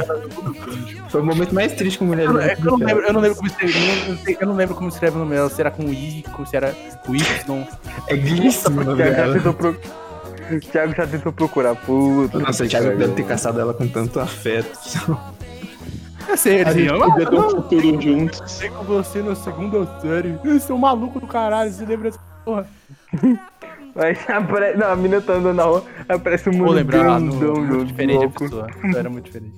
Foi 1.08 1.20
o 1.20 1.24
momento 1.24 1.54
mais 1.54 1.72
triste 1.72 1.98
com 1.98 2.04
mulher. 2.04 2.26
Eu, 2.26 2.32
não- 2.32 2.40
é 2.40 2.54
que 2.54 2.66
eu 2.66 2.70
não 2.78 2.86
lembro, 2.86 3.04
eu 3.06 3.12
não 3.12 3.20
lembro 3.20 3.36
como 3.36 3.48
escreve, 3.48 3.74
eu 3.78 3.80
não, 4.14 4.18
eu 4.26 4.36
eu 4.40 4.46
não 4.46 4.54
lembro 4.56 4.74
como 4.76 4.88
escreve 4.88 5.16
o 5.16 5.18
nome 5.18 5.34
dela, 5.34 5.50
se 5.50 5.60
era 5.60 5.70
com 5.70 5.82
I, 5.84 6.24
se 6.46 6.56
era 6.56 6.72
com 7.04 7.14
Y. 7.14 7.64
É 8.08 8.16
glíssimo 8.16 8.80
o 8.82 10.60
Thiago 10.60 10.94
já 10.94 11.06
tentou 11.06 11.32
procurar. 11.32 11.74
Puta. 11.74 12.38
Nossa, 12.38 12.64
o 12.64 12.68
Thiago 12.68 12.96
deve 12.96 13.14
ter 13.14 13.24
caçado 13.24 13.58
ela 13.60 13.72
com 13.74 13.88
tanto 13.88 14.20
afeto. 14.20 14.78
Eu 16.28 16.36
sei, 16.36 16.54
ele 16.60 16.62
A 16.68 16.72
gente 16.72 16.82
dizia, 16.88 16.98
podia 17.06 17.26
ter 17.30 17.36
um 17.38 17.50
futuro 17.50 18.00
juntos. 18.02 18.42
sei 18.50 18.70
com 18.70 18.84
você 18.84 19.22
na 19.22 19.34
segunda 19.34 20.00
série. 20.00 20.38
Esse 20.44 20.70
é 20.70 20.74
um 20.74 20.78
maluco 20.78 21.20
do 21.20 21.26
caralho, 21.26 21.70
você 21.70 21.84
lembra 21.84 22.10
dessa 22.10 22.20
porra? 22.44 22.66
Aí 23.96 24.16
apare... 24.28 24.76
Não, 24.76 24.90
a 24.90 24.96
menina 24.96 25.20
tá 25.20 25.34
andando 25.34 25.56
na 25.56 25.62
rua, 25.64 25.84
aparece 26.08 26.48
um 26.48 26.52
Vou 26.52 26.60
mundo 26.62 26.72
lembrar 26.72 27.06
lá 27.06 27.20
no, 27.20 27.32
do- 27.38 27.84
diferente 27.84 28.16
a 28.16 28.20
louco. 28.20 28.38
pessoa. 28.40 28.66
Isso 28.84 28.98
era 28.98 29.10
muito 29.10 29.24
diferente. 29.26 29.54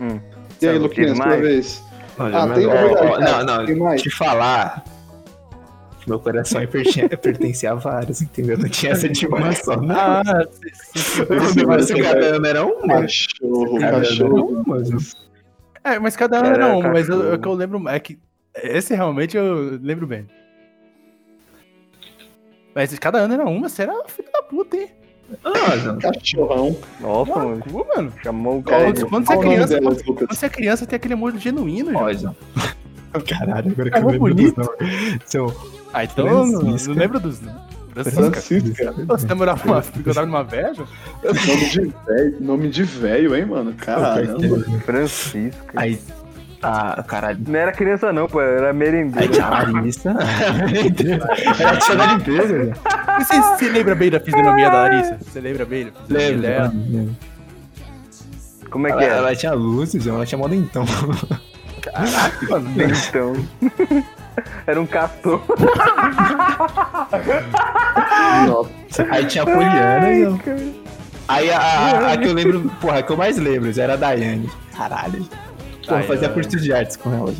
Hum. 0.00 0.20
E 0.60 0.66
aí, 0.68 0.78
Luquinhas, 0.78 1.16
sua 1.16 1.26
mais? 1.26 1.40
vez. 1.40 1.84
Olha, 2.18 2.38
Ah, 2.38 2.46
mas, 2.46 2.58
tem- 2.58 2.68
é 2.68 2.94
cara, 2.94 3.44
não, 3.44 3.66
tem 3.66 3.76
não, 3.76 3.84
mais. 3.84 4.02
te 4.02 4.10
falar. 4.10 4.82
Meu 6.06 6.18
coração 6.20 6.60
é 6.60 6.66
perten- 6.66 7.08
pertencia 7.08 7.72
a 7.72 7.74
vários, 7.74 8.20
entendeu? 8.20 8.58
Não 8.58 8.68
tinha 8.68 8.92
essa 8.92 9.08
de 9.08 9.26
uma 9.26 9.52
só. 9.52 9.72
Ah, 9.90 10.22
o 11.50 11.54
negócio 11.54 11.96
cada 12.02 12.26
ano 12.26 12.46
era 12.46 12.64
uma. 12.64 13.00
Cachorro, 13.02 13.78
cachorro. 13.80 14.64
uma. 14.66 14.82
É, 15.82 15.98
mas 15.98 16.16
cada 16.16 16.38
ano 16.38 16.46
Era 16.48 16.64
era 16.66 16.76
uma, 16.76 16.88
mas 16.90 17.08
o 17.08 17.38
que 17.38 17.48
eu 17.48 17.54
lembro 17.54 17.88
é 17.88 17.98
que. 18.00 18.18
Esse 18.62 18.94
realmente 18.94 19.36
eu 19.36 19.78
lembro 19.82 20.06
bem. 20.06 20.26
Mas 22.74 22.96
cada 22.98 23.18
ano 23.18 23.34
era 23.34 23.44
uma, 23.44 23.68
você 23.68 23.82
era 23.82 23.92
filho 24.08 24.28
da 24.32 24.42
puta, 24.42 24.76
hein? 24.76 24.88
Ah. 25.44 25.96
Cachorrão. 26.00 26.76
Nossa, 27.00 27.34
mano. 27.36 27.60
Cu, 27.60 27.86
mano. 27.96 28.12
Chamou 28.22 28.58
o 28.58 28.62
cara 28.62 28.92
Quando, 29.08 29.24
você 29.26 29.32
é 29.32 29.38
criança, 29.38 29.80
delas, 29.80 30.02
quando, 30.02 30.26
você 30.28 30.46
é 30.46 30.48
criança, 30.48 30.86
tem 30.86 30.96
aquele 30.96 31.14
amor 31.14 31.36
genuíno, 31.38 31.92
João. 32.14 32.36
Caralho, 33.28 33.70
agora 33.70 33.90
que 33.90 33.96
É 33.96 34.00
eu 34.00 34.06
lembro 34.08 34.34
bonito. 34.34 34.56
nomes. 34.60 35.18
Seu 35.24 35.46
Ah, 35.94 36.04
então 36.04 36.26
Francisca. 36.26 36.92
não 36.92 36.98
lembro 37.00 37.20
dos. 37.20 37.40
Francisca. 37.94 38.30
Francisca. 38.32 38.92
Você 39.06 39.26
namorava 39.28 39.64
uma. 39.64 39.80
Ficou 39.82 40.26
numa 40.26 40.42
veja? 40.42 40.84
Nome 41.22 41.68
de 41.70 41.80
velho, 42.06 42.36
nome 42.40 42.68
de 42.68 42.82
velho, 42.82 43.36
hein, 43.36 43.46
mano? 43.46 43.72
Caramba. 43.74 44.58
Francisca. 44.84 45.72
Aí, 45.76 46.00
tá, 46.60 47.04
caralho. 47.06 47.38
Não 47.46 47.54
era 47.56 47.70
criança 47.70 48.12
não, 48.12 48.26
pô, 48.26 48.40
era 48.40 48.70
Aí 48.70 48.72
merendeira. 48.76 49.28
tinha 49.28 49.46
a 49.46 49.70
Larissa. 49.70 50.10
Era 51.60 51.70
a 51.70 51.76
tia 51.76 51.94
da 51.96 52.06
limpeza, 52.14 52.48
velho. 52.58 52.74
Você, 53.20 53.40
você 53.40 53.68
lembra 53.68 53.94
bem 53.94 54.10
da 54.10 54.18
fisionomia 54.18 54.68
da 54.70 54.82
Larissa? 54.82 55.18
Você 55.22 55.40
lembra 55.40 55.64
bem 55.64 55.84
da 55.86 55.92
fisionomia 55.92 56.38
dela? 56.38 56.72
lembro. 56.74 57.16
Como 58.70 58.88
é 58.88 58.90
Ela, 58.90 58.98
que 58.98 59.04
era? 59.06 59.14
ela 59.18 59.36
tinha 59.36 59.52
luzes. 59.52 60.04
Ela 60.04 60.26
tinha 60.26 60.36
moda 60.38 60.56
então. 60.56 60.84
Então. 62.76 63.34
era 64.66 64.80
um 64.80 64.86
castor. 64.86 65.40
Nossa. 68.46 69.06
Aí 69.10 69.26
tinha 69.26 69.42
a 69.42 69.46
Poliana 69.46 70.12
e 70.12 70.20
eu. 70.22 70.40
Aí 71.26 71.50
a, 71.50 71.58
a, 71.58 72.12
a 72.12 72.16
que 72.16 72.26
eu 72.26 72.34
lembro, 72.34 72.70
porra, 72.80 72.98
a 72.98 73.02
que 73.02 73.10
eu 73.10 73.16
mais 73.16 73.38
lembro 73.38 73.72
era 73.80 73.94
a 73.94 73.96
Daiane. 73.96 74.50
Caralho. 74.76 75.26
Porra, 75.86 76.00
eu 76.00 76.06
fazia 76.06 76.28
Daiane. 76.28 76.34
curso 76.34 76.60
de 76.60 76.72
artes 76.72 76.96
com 76.96 77.14
ela. 77.14 77.34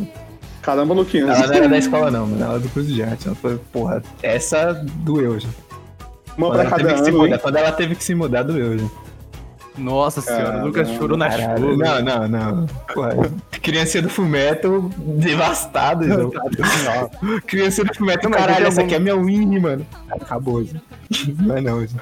Caramba, 0.65 0.95
Luquinhas. 0.95 1.29
Ela 1.37 1.47
não 1.47 1.55
era 1.55 1.69
da 1.69 1.79
escola, 1.79 2.11
não, 2.11 2.27
mano. 2.27 2.43
Ela 2.43 2.53
era 2.55 2.61
do 2.61 2.69
curso 2.71 2.89
de 2.89 3.03
arte. 3.03 3.27
Ela 3.27 3.37
foi, 3.37 3.59
porra, 3.71 4.03
essa 4.23 4.73
doeu, 4.73 5.39
já. 5.39 5.49
Uma 6.39 6.49
Quando 6.49 6.53
pra 6.53 6.61
ela, 6.63 6.71
cada 6.71 6.83
teve 6.83 6.95
que 6.95 7.05
se 7.05 7.11
ano, 7.11 7.19
mudar, 7.19 7.39
quando 7.39 7.57
ela 7.57 7.73
teve 7.73 7.95
que 7.95 8.05
se 8.05 8.15
mudar, 8.15 8.43
doeu, 8.43 8.79
já. 8.79 8.87
Nossa 9.77 10.21
senhora, 10.21 10.63
o 10.63 10.67
Lucas 10.67 10.89
chorou 10.91 11.17
na 11.19 11.29
Caralho. 11.29 11.73
chuva. 11.73 12.01
Não, 12.01 12.03
não, 12.03 12.29
não. 12.29 12.67
Porra, 12.95 13.31
criança 13.61 14.01
do 14.01 14.09
fumeto 14.09 14.89
devastado, 15.19 16.05
João. 16.07 16.31
Criança 17.47 17.85
do 17.85 17.93
fumeto, 17.95 18.29
Não, 18.29 18.39
caralho, 18.39 18.57
tem 18.59 18.67
essa 18.67 18.81
algum- 18.81 18.95
aqui 18.95 18.95
é 18.95 18.99
minha 19.01 19.17
win, 19.17 19.59
mano. 19.59 19.87
Acabou, 20.11 20.63
já. 20.65 20.79
Não 21.41 21.57
é 21.57 21.61
não, 21.61 21.85
já. 21.87 21.99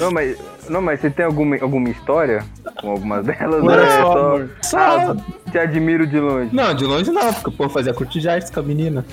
Não, 0.00 0.10
mas, 0.10 0.36
não, 0.68 0.82
mas 0.82 0.98
você 1.00 1.08
tem 1.08 1.24
alguma, 1.24 1.56
alguma 1.60 1.88
história 1.88 2.44
com 2.80 2.90
algumas 2.90 3.24
delas? 3.24 3.62
Não 3.62 3.70
era 3.70 3.82
é 3.86 4.00
só, 4.02 4.40
só. 4.62 4.78
Ah, 4.78 5.16
te 5.52 5.58
admiro 5.58 6.04
de 6.08 6.18
longe. 6.18 6.50
Não, 6.52 6.74
de 6.74 6.84
longe 6.84 7.12
não, 7.12 7.32
porque, 7.32 7.50
pô, 7.56 7.68
fazia 7.68 7.94
artes 8.28 8.50
com 8.50 8.58
a 8.58 8.62
menina. 8.64 9.04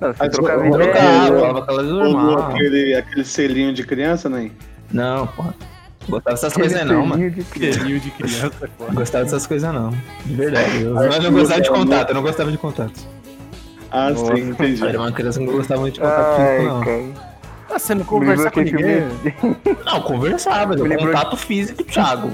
Não, 0.00 0.12
você 0.12 0.28
trocava 0.28 0.66
ideia. 0.68 0.92
Trocava, 1.26 1.66
falava 1.66 1.82
normal. 1.82 2.38
aquele, 2.52 2.94
aquele 2.94 3.24
selinho 3.24 3.72
de 3.74 3.82
criança, 3.84 4.28
né? 4.28 4.50
Não, 4.92 5.26
porra. 5.26 5.54
Gostava 6.08 6.34
dessas 6.36 6.52
coisas 6.52 6.84
não, 6.86 7.06
mano. 7.06 7.30
de 7.30 7.42
de 8.00 8.10
criança, 8.10 8.50
pô. 8.78 8.84
Gostava 8.92 9.24
dessas 9.24 9.46
coisas 9.46 9.72
não. 9.72 9.90
De 10.24 10.34
verdade. 10.34 10.82
Eu, 10.82 10.96
eu 10.96 11.22
não 11.22 11.32
gostava 11.32 11.60
de 11.60 11.70
né? 11.70 11.76
contato, 11.76 12.08
eu 12.10 12.14
não 12.14 12.22
gostava 12.22 12.50
de 12.52 12.58
contato. 12.58 13.00
Ah, 13.90 14.10
Nossa. 14.10 14.36
sim, 14.36 14.48
entendi. 14.50 14.82
Eu 14.82 14.88
era 14.88 14.98
uma 15.00 15.12
criança 15.12 15.38
que 15.38 15.46
não 15.46 15.52
gostava 15.54 15.80
muito 15.80 15.94
de 15.94 16.00
contato 16.00 16.40
Ai, 16.40 16.56
físico, 16.58 16.74
não. 16.74 16.80
cara. 16.84 17.34
Ah, 17.70 17.78
você 17.78 17.94
não 17.94 18.18
lembrou 18.18 18.50
com 18.50 18.60
ninguém? 18.60 19.02
Não, 19.86 20.00
conversava, 20.02 20.74
eu 20.74 20.98
contato 20.98 21.36
físico, 21.36 21.82
Thiago. 21.84 22.30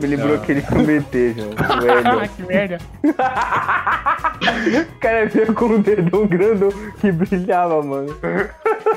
Me 0.00 0.06
lembrou 0.06 0.34
Não. 0.36 0.42
aquele 0.42 0.60
filme 0.60 0.96
ET, 0.96 1.36
João. 1.36 1.50
O 1.50 2.24
Ah, 2.24 2.28
que 2.28 2.42
merda. 2.42 2.78
O 3.04 5.00
cara 5.00 5.26
veio 5.26 5.54
com 5.54 5.64
um 5.66 5.80
dedão 5.80 6.26
grandão 6.26 6.70
que 7.00 7.12
brilhava, 7.12 7.82
mano. 7.82 8.14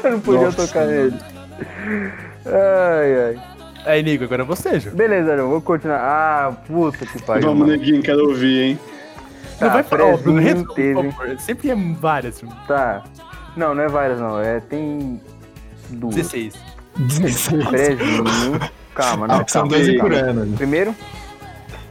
Eu 0.03 0.11
não 0.11 0.19
podia 0.19 0.41
Nossa, 0.45 0.67
tocar 0.67 0.85
mano. 0.85 0.91
nele. 0.91 1.19
Ai, 2.45 3.15
ai. 3.37 3.41
Aí, 3.85 4.03
Nico, 4.03 4.23
agora 4.23 4.43
é 4.43 4.45
você, 4.45 4.79
Ju. 4.79 4.91
Beleza, 4.91 5.35
João, 5.35 5.49
vou 5.49 5.61
continuar. 5.61 5.99
Ah, 5.99 6.51
puta 6.67 7.05
que 7.05 7.21
pariu. 7.23 7.47
Vamos, 7.47 7.59
mano. 7.67 7.71
neguinho, 7.71 8.01
quero 8.01 8.27
ouvir, 8.29 8.61
hein? 8.61 8.79
Não 9.59 9.67
Tá, 9.67 9.73
vai 9.75 9.83
falar, 9.83 10.05
ó, 10.05 10.17
Bruno, 10.17 10.73
teve. 10.73 11.13
Sempre 11.39 11.69
é 11.71 11.75
várias. 11.75 12.41
Tá. 12.67 13.03
Não, 13.55 13.73
não 13.75 13.83
é 13.83 13.87
várias, 13.87 14.19
não. 14.19 14.39
É, 14.39 14.59
tem 14.59 15.21
duas. 15.89 16.15
16. 16.15 16.53
16. 16.97 17.67
Prezinho. 17.67 18.23
Calma, 18.93 19.27
não. 19.27 19.35
Ah, 19.35 19.45
são 19.47 19.61
calma, 19.67 19.77
12 19.77 19.97
por 19.97 20.13
ano. 20.13 20.45
né? 20.45 20.57
Primeiro, 20.57 20.95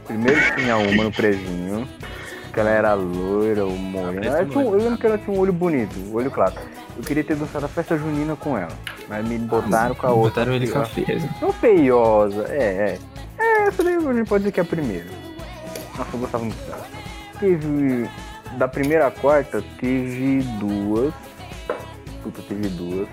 primeiro 0.05 0.39
tinha 0.55 0.77
uma 0.77 1.03
no 1.05 1.11
prezinho. 1.11 1.87
Que 2.53 2.59
ela 2.59 2.69
era 2.69 2.93
loira 2.93 3.63
ou 3.65 3.71
morena. 3.77 4.41
Eu 4.53 4.71
lembro 4.71 4.97
que 4.97 5.05
ela 5.07 5.17
tinha 5.17 5.35
um 5.35 5.39
olho 5.39 5.53
bonito, 5.53 5.95
olho 6.13 6.29
claro. 6.29 6.53
Eu 6.97 7.03
queria 7.03 7.23
ter 7.23 7.35
dançado 7.35 7.65
a 7.65 7.69
festa 7.69 7.97
junina 7.97 8.35
com 8.35 8.57
ela. 8.57 8.71
Mas 9.07 9.27
me 9.27 9.37
botaram 9.39 9.95
com 9.95 10.07
a 10.07 10.11
outra. 10.11 10.29
Botaram 10.29 10.53
ele 10.53 10.67
com 10.69 10.79
a 10.79 10.85
feia. 10.85 11.29
Não 11.41 11.51
feiosa, 11.53 12.45
é, 12.49 12.97
é. 13.37 13.43
É, 13.43 13.67
essa 13.67 13.83
daí 13.83 13.95
a 13.95 14.13
gente 14.13 14.27
pode 14.27 14.43
dizer 14.43 14.51
que 14.51 14.59
é 14.59 14.63
a 14.63 14.65
primeira. 14.65 15.07
Nossa, 15.97 16.09
eu 16.13 16.19
gostava 16.19 16.43
muito 16.43 16.57
dela. 16.65 16.85
Teve. 17.39 18.09
Da 18.57 18.67
primeira 18.67 19.07
à 19.07 19.11
quarta, 19.11 19.63
teve 19.79 20.43
duas. 20.59 21.13
Puta, 22.21 22.41
teve 22.47 22.67
duas. 22.67 23.07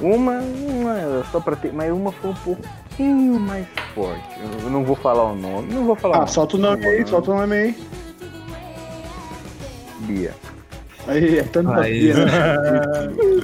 Uma, 0.00 0.38
uma 0.40 1.24
só 1.30 1.40
pra 1.40 1.56
ter. 1.56 1.72
Mas 1.72 1.90
uma 1.92 2.12
foi 2.12 2.30
um 2.30 2.34
pouquinho 2.34 3.40
mais 3.40 3.66
forte. 3.94 4.22
Eu- 4.64 4.70
não 4.70 4.84
vou 4.84 4.96
falar 4.96 5.24
o 5.24 5.34
nome. 5.36 5.72
Não 5.72 5.84
vou 5.86 5.96
falar 5.96 6.12
o 6.14 6.16
Ah, 6.16 6.20
nome. 6.20 6.30
solta 6.32 6.56
o 6.56 6.60
nome 6.60 6.84
aí, 6.86 7.06
solta 7.06 7.30
o 7.30 7.36
nome 7.36 7.56
aí. 7.56 7.88
Bia. 10.00 10.34
Aí, 11.08 11.38
é 11.38 11.42
tanta 11.44 11.80
Aí. 11.80 12.00
pia, 12.00 12.14
né? 12.14 12.32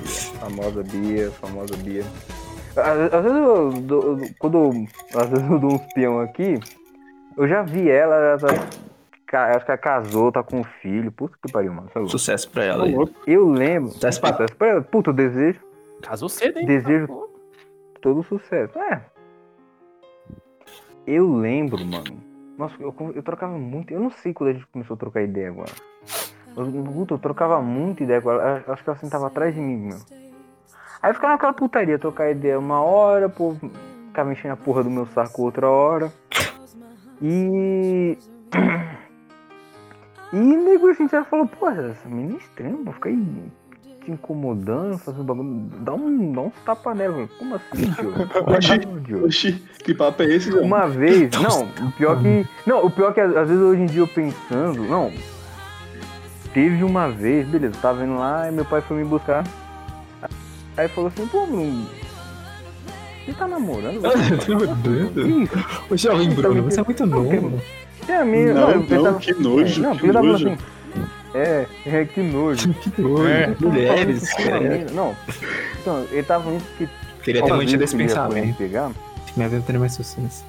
Famosa 0.39 0.83
Bia, 0.83 1.31
famosa 1.33 1.77
Bia. 1.79 2.05
Às, 2.77 3.12
às 3.15 3.23
vezes 3.23 3.39
eu, 3.39 3.71
dou- 3.83 4.19
quando 4.39 4.59
eu- 4.59 5.21
às 5.21 5.29
vezes 5.31 5.51
eu 5.51 5.59
dou 5.59 5.75
uns 5.75 5.93
peão 5.95 6.21
aqui, 6.21 6.59
eu 7.37 7.49
já 7.49 7.62
vi 7.62 7.89
ela, 7.89 8.15
ela 8.17 8.39
tá- 8.39 8.47
acho 9.57 9.65
que 9.65 9.71
ela 9.71 9.79
casou, 9.79 10.31
tá 10.31 10.43
com 10.43 10.61
um 10.61 10.65
filho. 10.65 11.11
Puta 11.11 11.37
que 11.43 11.51
pariu, 11.51 11.73
mano. 11.73 11.89
Você 11.93 11.99
é. 11.99 12.07
Sucesso 12.09 12.51
pra 12.51 12.65
ela 12.65 12.85
aí. 12.85 12.95
Eu 13.27 13.49
lembro. 13.49 13.91
Sucesso 13.93 14.21
pra- 14.21 14.33
Sucesso 14.33 14.57
pra 14.57 14.69
ela. 14.69 14.83
Puta, 14.83 15.11
eu 15.11 15.15
desejo, 15.15 15.61
Casou 16.03 16.29
cedo, 16.29 16.59
hein? 16.59 16.67
desejo 16.67 17.09
todo 18.03 18.23
sucesso. 18.25 18.79
É. 18.79 19.01
Eu 21.07 21.35
lembro, 21.35 21.85
mano. 21.85 22.17
Nossa, 22.59 22.75
eu, 22.81 22.95
eu 23.15 23.23
trocava 23.23 23.57
muito. 23.59 23.93
Eu 23.93 24.01
não 24.01 24.11
sei 24.11 24.33
quando 24.33 24.51
a 24.51 24.53
gente 24.53 24.67
começou 24.67 24.95
a 24.95 24.99
trocar 24.99 25.23
ideia 25.23 25.49
agora. 25.49 25.73
Eu, 26.57 26.67
puta, 26.85 27.15
eu 27.15 27.19
trocava 27.19 27.61
muita 27.61 28.03
ideia 28.03 28.21
com 28.21 28.31
ela. 28.31 28.63
Eu 28.67 28.73
Acho 28.73 28.83
que 28.83 28.91
ela 28.91 28.99
sentava 28.99 29.27
atrás 29.27 29.55
de 29.55 29.61
mim, 29.61 29.77
meu. 29.77 29.99
Aí 31.03 31.13
ficava 31.13 31.35
naquela 31.35 31.53
putaria, 31.53 31.99
trocar 31.99 32.31
ideia 32.31 32.59
uma 32.59 32.81
hora, 32.81 33.29
pô, 33.29 33.55
ficava 34.07 34.33
enchendo 34.33 34.55
a 34.55 34.57
porra 34.57 34.83
do 34.83 34.91
meu 34.91 35.07
saco 35.07 35.43
outra 35.43 35.69
hora. 35.69 36.13
E. 37.21 38.19
E 40.33 40.37
nego 40.37 40.89
assim, 40.89 41.09
já 41.09 41.23
falou, 41.23 41.47
pô, 41.47 41.69
essa 41.69 42.09
menina 42.09 42.35
é 42.35 42.39
estranha, 42.39 42.77
pô, 42.85 42.91
fica 42.91 43.09
aí 43.09 43.25
te 44.05 44.11
incomodando, 44.11 44.99
fazendo 44.99 45.25
bagulho. 45.25 45.49
Dá 45.79 45.95
um, 45.95 46.33
dá 46.33 46.41
uns 46.41 46.55
tapa 46.65 46.95
nela, 46.95 47.15
velho. 47.15 47.31
Como 47.39 47.55
assim, 47.55 47.93
tio? 47.93 48.13
Oxi. 48.47 48.79
Tio? 49.05 49.25
Oxi, 49.27 49.53
que 49.85 49.95
papo 49.95 50.23
é 50.23 50.27
esse, 50.27 50.51
João? 50.51 50.65
Uma 50.65 50.89
vez, 50.89 51.31
não, 51.41 51.89
o 51.89 51.93
pior 51.93 52.21
que. 52.21 52.47
Não, 52.67 52.85
o 52.85 52.91
pior 52.91 53.15
que 53.15 53.21
às 53.21 53.49
vezes 53.49 53.63
hoje 53.63 53.83
em 53.83 53.87
dia 53.87 54.01
eu 54.01 54.09
pensando, 54.09 54.83
não. 54.83 55.13
Teve 56.55 56.85
uma 56.85 57.11
vez, 57.11 57.47
beleza, 57.49 57.75
eu 57.77 57.81
tava 57.83 58.05
indo 58.05 58.17
lá 58.17 58.49
e 58.49 58.53
meu 58.53 58.65
pai 58.65 58.81
foi 58.81 58.97
me 58.99 59.05
buscar. 59.05 59.45
Aí 60.77 60.89
falou 60.89 61.09
assim, 61.09 61.27
pô, 61.27 61.45
Bruno, 61.47 61.87
você 63.27 63.33
tá 63.33 63.47
namorando? 63.49 64.01
Que 65.15 65.21
isso? 65.43 65.53
Ô, 65.91 65.97
jovem 65.97 66.31
Bruno, 66.31 66.63
você 66.63 66.81
é 66.81 66.85
muito 66.85 67.07
novo. 67.07 67.61
É 68.09 68.17
a 68.17 68.25
minha. 68.25 68.55
Não, 68.55 68.71
eu 68.71 68.77
não, 68.81 68.87
pensava- 68.87 69.19
que 69.19 69.35
nojo, 69.35 69.81
É, 69.81 69.87
não, 69.87 69.97
que 69.97 70.07
nojo. 70.13 70.49
assim. 70.49 70.59
É, 71.35 71.67
é, 71.87 72.05
que 72.05 72.21
nojo. 72.23 72.73
Que 72.81 72.91
doido. 73.03 73.27
É. 73.29 73.55
Mulheres, 73.61 74.23
Eu 74.31 74.37
tava 74.37 74.51
falando 74.51 74.73
é. 74.73 74.87
Não, 74.93 75.17
então, 75.81 76.07
ele 76.13 76.23
tava 76.23 76.45
falando 76.45 76.63
que. 76.79 76.89
Queria 77.25 77.43
ter 77.43 77.53
mantido 77.53 77.83
esse 77.83 77.97
pensamento. 77.97 78.57
Pegar, 78.59 78.91
Minha 79.37 79.49
vida 79.49 79.63
teria 79.67 79.81
mais 79.81 79.95
sucesso. 79.95 80.45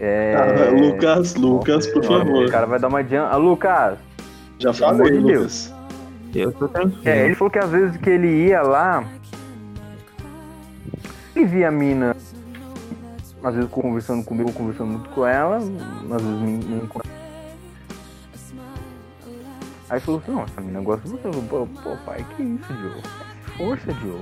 é... 0.00 0.34
Ah, 0.36 0.70
Lucas, 0.72 1.34
Lucas, 1.36 1.86
por 1.86 2.04
favor. 2.04 2.44
O 2.44 2.50
cara 2.50 2.66
vai 2.66 2.78
dar 2.80 2.88
uma 2.88 3.02
dian... 3.04 3.28
Ah, 3.30 3.36
Lucas, 3.36 3.96
Já 4.58 4.72
Pelo 4.72 4.86
amor 4.90 5.06
falei, 5.06 5.20
de 5.22 5.34
Lucas. 5.36 5.74
Eu 6.34 6.52
tô 6.52 6.68
tranquilo. 6.68 7.00
É, 7.04 7.24
ele 7.26 7.34
falou 7.34 7.50
que 7.50 7.58
às 7.58 7.70
vezes 7.70 7.96
que 7.96 8.10
ele 8.10 8.46
ia 8.48 8.62
lá, 8.62 9.04
ele 11.34 11.46
via 11.46 11.68
a 11.68 11.70
mina, 11.70 12.16
às 13.42 13.54
vezes 13.54 13.70
conversando 13.70 14.24
comigo, 14.24 14.52
conversando 14.52 14.90
muito 14.92 15.08
com 15.10 15.26
ela, 15.26 15.56
às 15.56 15.64
vezes 16.22 16.40
me, 16.40 16.58
me 16.64 16.76
encontra- 16.84 17.10
Aí 19.88 20.00
falou 20.00 20.20
assim, 20.20 20.32
não, 20.32 20.42
essa 20.42 20.60
mina 20.60 20.80
gosta 20.80 21.02
de 21.08 21.10
você. 21.10 21.28
Eu 21.28 21.32
falei, 21.32 21.48
Pô, 21.48 21.66
pô, 21.82 21.96
pai, 22.04 22.26
que 22.36 22.42
isso, 22.42 22.66
Joe? 22.82 23.02
Força, 23.56 23.92
Joe. 24.02 24.20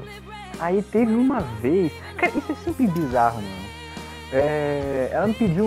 Aí 0.60 0.82
teve 0.82 1.14
uma 1.14 1.40
vez. 1.40 1.90
Cara, 2.16 2.32
isso 2.36 2.52
é 2.52 2.54
sempre 2.56 2.86
bizarro, 2.88 3.36
mano. 3.36 3.64
É, 4.32 5.08
ela 5.10 5.26
me 5.26 5.34
pediu 5.34 5.66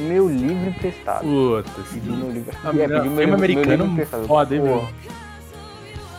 meu 0.00 0.28
livro 0.28 0.68
emprestado. 0.70 1.22
Puta, 1.22 1.70
Pediu 1.92 2.12
meu 2.14 2.30
livro. 2.30 2.52
Ah, 2.64 2.68
É, 2.68 2.72
não, 2.72 2.72
pediu 2.72 2.90
meu, 2.90 3.02
livro- 3.02 3.26
meu 3.26 3.34
americano 3.34 3.70
livro 3.70 3.86
emprestado. 3.92 4.26
foda, 4.26 4.54
hein, 4.54 4.60
Pô, 4.60 4.66
meu? 4.66 4.88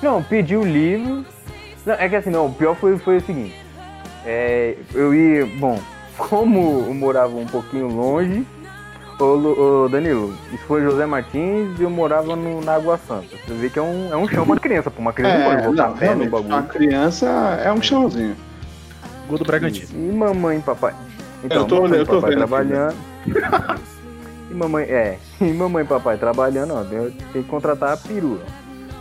Não, 0.02 0.24
pedi 0.24 0.56
o 0.58 0.64
livro. 0.64 1.26
Não, 1.86 1.94
é 1.96 2.10
que 2.10 2.16
assim, 2.16 2.30
não, 2.30 2.48
o 2.48 2.54
pior 2.54 2.76
foi, 2.76 2.98
foi 2.98 3.18
o 3.18 3.22
seguinte. 3.22 3.56
É, 4.26 4.76
eu 4.94 5.14
ia. 5.14 5.46
Bom, 5.46 5.80
como 6.18 6.86
eu 6.88 6.94
morava 6.94 7.36
um 7.36 7.46
pouquinho 7.46 7.88
longe. 7.88 8.46
Ô, 9.20 9.88
Danilo, 9.88 10.34
isso 10.52 10.64
foi 10.66 10.82
José 10.82 11.06
Martins 11.06 11.80
e 11.80 11.84
eu 11.84 11.92
morava 11.92 12.36
no, 12.36 12.60
na 12.60 12.74
Água 12.74 13.00
Santa. 13.08 13.28
Você 13.46 13.54
vê 13.54 13.70
que 13.70 13.78
é 13.78 13.82
um, 13.82 14.12
é 14.12 14.18
um 14.18 14.28
chão 14.28 14.48
pra 14.48 14.56
criança, 14.60 14.90
pô. 14.90 15.00
Uma 15.00 15.14
criança 15.14 15.38
não 15.38 15.46
pode 15.46 15.62
É, 15.62 15.64
voltar 15.64 15.88
não, 15.90 15.94
pé 15.98 16.16
no 16.16 16.24
realmente, 16.24 16.30
uma 16.34 16.42
bagulho. 16.62 16.74
criança 16.74 17.28
é 17.64 17.72
um 17.72 17.80
chãozinho. 17.82 18.36
Gol 19.30 19.38
do 19.38 19.46
Bragantino. 19.46 19.88
E 19.94 20.12
mamãe 20.12 20.58
e 20.58 20.62
papai. 20.62 20.96
Então, 21.44 21.60
Eu 21.62 21.66
tô 21.68 21.76
mamãe 21.76 21.92
olhando, 21.92 22.00
eu 22.02 22.06
tô 22.08 22.16
papai 22.16 22.30
vendo 22.32 22.40
aqui, 22.42 22.48
trabalhando. 22.50 22.96
E 24.50 24.54
mamãe, 24.54 24.84
é, 24.86 25.18
e 25.42 25.46
mamãe 25.54 25.84
e 25.84 25.88
papai 25.88 26.18
trabalhando, 26.18 26.74
ó, 26.74 26.84
tem, 26.84 27.12
tem 27.34 27.44
que 27.44 27.50
contratar 27.50 27.94
a 27.94 27.98
perua. 27.98 28.40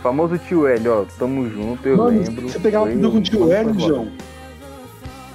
Famoso 0.01 0.37
tio 0.39 0.65
Hélio, 0.67 1.01
ó, 1.01 1.05
tamo 1.19 1.47
junto, 1.49 1.87
eu 1.87 1.97
Mano, 1.97 2.19
lembro. 2.23 2.49
você 2.49 2.59
pegava 2.59 2.89
tudo 2.89 3.11
com 3.11 3.17
o 3.17 3.21
tio 3.21 3.51
Hélio. 3.51 3.79
João. 3.79 4.07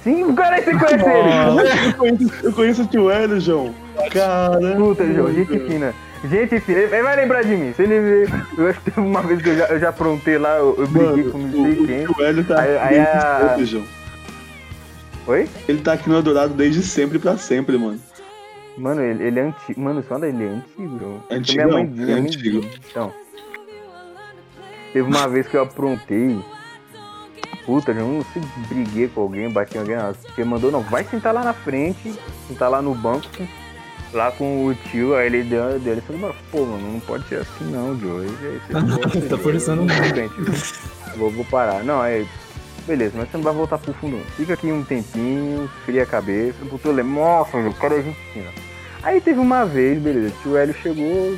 Sim, 0.03 0.23
o 0.23 0.33
cara 0.33 0.55
aí 0.57 0.63
você 0.63 0.71
conhece 0.71 1.05
ele. 1.09 1.87
Eu 1.87 1.93
conheço, 1.97 2.33
eu 2.43 2.53
conheço 2.53 2.81
o 2.83 2.87
tio 2.87 3.09
Hélio, 3.09 3.39
João. 3.39 3.73
Caramba. 4.11 4.75
Puta, 4.85 5.05
João, 5.13 5.33
gente 5.33 5.59
fina. 5.59 5.93
Gente 6.29 6.59
fina, 6.59 6.79
ele 6.79 7.01
vai 7.03 7.15
lembrar 7.15 7.43
de 7.43 7.55
mim. 7.55 7.73
Se 7.75 7.83
ele 7.83 7.99
ver, 7.99 8.29
eu 8.57 8.67
acho 8.67 8.79
que 8.79 8.91
teve 8.91 8.99
uma 9.07 9.21
vez 9.21 9.41
que 9.41 9.49
eu 9.49 9.57
já, 9.57 9.65
eu 9.67 9.79
já 9.79 9.89
aprontei 9.89 10.37
lá, 10.37 10.55
eu, 10.57 10.75
eu 10.77 10.87
briguei 10.87 11.23
Mano, 11.25 11.31
com 11.31 11.37
o, 11.37 11.41
não 11.41 11.51
sei 11.51 11.79
o 11.83 11.87
quem. 11.87 12.05
tio 12.05 12.23
Hélio 12.25 12.43
tá 12.43 12.59
Aí- 12.61 12.77
aí 12.77 12.99
a- 12.99 13.47
sempre, 13.49 13.65
João. 13.65 13.83
Oi? 15.27 15.49
Ele 15.67 15.81
tá 15.81 15.93
aqui 15.93 16.09
no 16.09 16.15
Eldorado 16.15 16.53
desde 16.53 16.81
sempre 16.83 17.19
pra 17.19 17.37
sempre, 17.37 17.77
mano. 17.77 17.99
Mano, 18.77 19.01
ele, 19.01 19.23
ele 19.23 19.39
é 19.39 19.43
antigo. 19.43 19.81
Mano, 19.81 20.03
só 20.07 20.17
ele 20.17 20.43
é 20.43 20.47
antigo, 20.47 20.99
João. 20.99 21.23
Antigão, 21.31 21.67
Minha 21.67 21.77
mãe, 21.77 21.83
é 21.83 21.87
minha 21.87 22.07
mãe 22.17 22.25
antigo. 22.25 22.69
Então. 22.89 23.11
Teve 24.93 25.07
uma 25.07 25.27
vez 25.27 25.47
que 25.47 25.57
eu 25.57 25.63
aprontei. 25.63 26.39
Puta, 27.65 27.91
eu 27.91 28.07
não 28.07 28.25
sei, 28.31 28.41
briguei 28.69 29.07
com 29.09 29.21
alguém, 29.21 29.49
bati 29.49 29.75
em 29.75 29.81
alguém. 29.81 29.97
Você 29.97 30.43
mandou, 30.43 30.71
não, 30.71 30.81
vai 30.81 31.03
sentar 31.03 31.33
lá 31.33 31.43
na 31.43 31.53
frente, 31.53 32.13
sentar 32.47 32.69
lá 32.69 32.81
no 32.81 32.95
banco, 32.95 33.27
lá 34.13 34.31
com 34.31 34.65
o 34.65 34.73
tio. 34.73 35.15
Aí 35.15 35.25
ele 35.25 35.43
deu, 35.43 35.77
deu 35.79 35.93
ele 35.93 36.01
falou, 36.01 36.33
pô, 36.49 36.65
mano, 36.65 36.93
não 36.93 36.99
pode 37.01 37.27
ser 37.27 37.41
assim 37.41 37.65
não, 37.65 37.99
Joe. 37.99 38.25
Aí, 38.25 38.61
você 39.11 39.19
Tá 39.27 39.37
forçando 39.37 39.81
muito. 39.83 41.17
vou, 41.17 41.29
vou 41.29 41.43
parar. 41.45 41.83
Não, 41.83 42.01
aí, 42.01 42.25
beleza, 42.87 43.15
mas 43.17 43.29
você 43.29 43.35
não 43.37 43.43
vai 43.43 43.53
voltar 43.53 43.77
pro 43.77 43.93
fundo. 43.95 44.15
não. 44.15 44.23
Fica 44.37 44.53
aqui 44.53 44.71
um 44.71 44.83
tempinho, 44.83 45.69
fria 45.85 46.03
a 46.03 46.05
cabeça. 46.05 46.57
Puta, 46.69 46.87
eu 46.87 46.93
lembro, 46.93 47.15
nossa, 47.15 47.57
o 47.57 47.73
cara 47.73 47.95
é 47.99 48.01
gente 48.01 48.17
fina. 48.31 48.66
Aí 49.07 49.21
teve 49.21 49.39
uma 49.39 49.63
vez, 49.65 49.97
beleza, 50.01 50.35
o 50.35 50.41
tio 50.41 50.57
Hélio 50.57 50.73
chegou. 50.73 51.37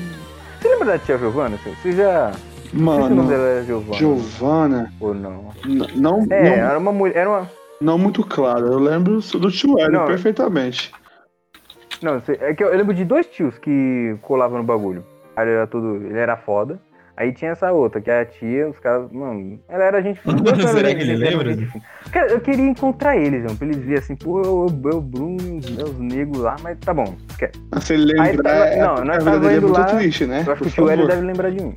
Você 0.59 0.67
lembra 0.69 0.85
da 0.87 0.97
tia 0.97 1.17
Giovana? 1.19 1.55
Você 1.57 1.91
já. 1.91 2.31
Se 2.31 2.75
o 2.75 2.79
nome 2.79 2.99
Mano, 3.09 3.27
dela 3.27 3.43
era 3.47 3.63
Giovana. 3.63 3.93
Giovana. 3.97 4.93
Ou 4.99 5.13
não? 5.13 5.51
n- 5.65 5.87
Não, 5.95 6.27
É, 6.31 6.43
não, 6.43 6.67
era 6.69 6.77
uma 6.79 6.91
mulher. 6.91 7.15
Era 7.17 7.29
uma. 7.29 7.49
não 7.79 7.97
muito 7.99 8.23
claro. 8.25 8.65
Eu 8.73 8.79
lembro 8.79 9.19
do 9.19 9.51
tio 9.51 9.77
Hélio 9.79 9.99
Não. 9.99 10.05
perfeitamente. 10.07 10.91
Não, 12.01 12.19
é 12.27 12.53
que 12.55 12.63
eu 12.63 12.75
lembro 12.75 12.93
de 12.93 13.05
dois 13.05 13.27
tios 13.27 13.57
que 13.59 14.15
colavam 14.23 14.57
no 14.57 14.63
bagulho. 14.63 15.05
Ele 15.37 15.51
era 15.51 15.67
todo. 15.67 15.95
Ele 15.97 16.17
era 16.17 16.35
foda. 16.37 16.79
Aí 17.19 17.33
tinha 17.33 17.51
essa 17.51 17.69
outra, 17.73 17.99
que 17.99 18.09
é 18.09 18.21
a 18.21 18.25
tia, 18.25 18.69
os 18.69 18.79
caras. 18.79 19.11
Mano, 19.11 19.59
ela 19.67 19.83
era 19.83 20.01
gente. 20.01 20.21
Dois 20.23 20.41
caras 20.57 20.71
Será 20.71 20.87
gente- 20.89 20.97
que 20.99 21.03
ele 21.03 21.17
gente- 21.17 21.29
lembra? 21.29 21.53
gente. 21.53 21.81
Cara, 22.13 22.31
eu 22.31 22.39
queria 22.39 22.65
encontrar 22.65 23.17
eles, 23.17 23.43
João, 23.43 23.57
pra 23.57 23.67
eles 23.67 23.77
verem 23.79 23.97
assim, 23.97 24.15
pô, 24.15 24.39
eu, 24.41 24.67
eu, 24.83 24.89
eu 24.91 25.01
Bruno, 25.01 25.57
os 25.57 25.99
negros 25.99 26.37
lá, 26.41 26.55
mas 26.63 26.77
tá 26.79 26.93
bom, 26.93 27.13
esquece. 27.29 27.51
Se 27.81 27.93
ele 27.95 28.17
Aí 28.21 28.31
lembrar, 28.31 28.51
tava- 28.53 28.65
é, 28.67 28.79
não, 28.79 28.95
a 28.95 29.03
nós 29.05 29.23
tava 29.23 29.51
é 29.51 29.57
indo 29.57 29.67
muito 29.67 29.79
lá, 29.79 29.85
triste, 29.85 30.25
né? 30.25 30.43
Eu 30.47 30.53
acho 30.53 30.63
que 30.63 30.69
Por 30.69 30.81
o 30.83 30.85
tio 30.85 30.89
Hélio 30.89 31.07
deve 31.07 31.21
lembrar 31.25 31.51
de 31.51 31.61
mim. 31.61 31.75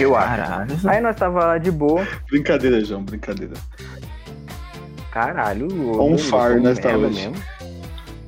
Eu 0.00 0.16
acho. 0.16 0.36
Caralho. 0.36 0.70
Aí 0.86 1.00
nós 1.02 1.16
tava 1.16 1.44
lá 1.44 1.58
de 1.58 1.70
boa. 1.70 2.06
Brincadeira, 2.30 2.82
João, 2.82 3.02
brincadeira. 3.04 3.52
Caralho, 5.10 5.68
On 6.00 6.16
fire 6.16 6.60
merda 6.60 6.96
hoje. 6.98 7.28
mesmo. 7.28 7.44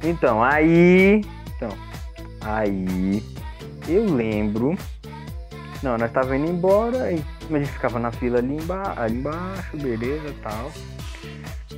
Então, 0.02 0.42
aí. 0.44 1.22
Então. 1.56 1.70
Aí. 2.42 3.22
Eu 3.88 4.04
lembro. 4.04 4.76
Não, 5.84 5.98
nós 5.98 6.10
tava 6.10 6.34
indo 6.34 6.50
embora, 6.50 7.02
aí 7.02 7.22
a 7.50 7.58
gente 7.58 7.70
ficava 7.72 7.98
na 7.98 8.10
fila 8.10 8.38
ali, 8.38 8.56
emba 8.56 8.94
ali 8.96 9.18
embaixo, 9.18 9.76
beleza 9.76 10.28
e 10.28 10.32
tal. 10.42 10.72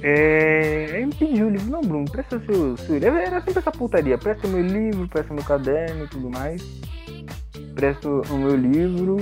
É, 0.00 0.90
aí 0.94 1.04
me 1.04 1.12
pediu 1.12 1.48
o 1.48 1.50
livro, 1.50 1.68
não, 1.68 1.80
Bruno, 1.80 2.09
presta 2.09 2.38
seu, 2.46 2.76
seu 2.76 2.98
livro. 2.98 3.18
Era 3.18 3.40
sempre 3.40 3.59
essa 3.59 3.72
putaria, 3.72 4.16
presta 4.16 4.46
meu 4.46 4.62
livro, 4.62 5.09
presta 5.09 5.34
meu 5.34 5.42
caderno 5.42 6.04
e 6.04 6.07
tudo 6.07 6.30
mais. 6.30 6.62
Presta 7.74 8.09
o 8.09 8.38
meu 8.38 8.54
livro. 8.54 9.16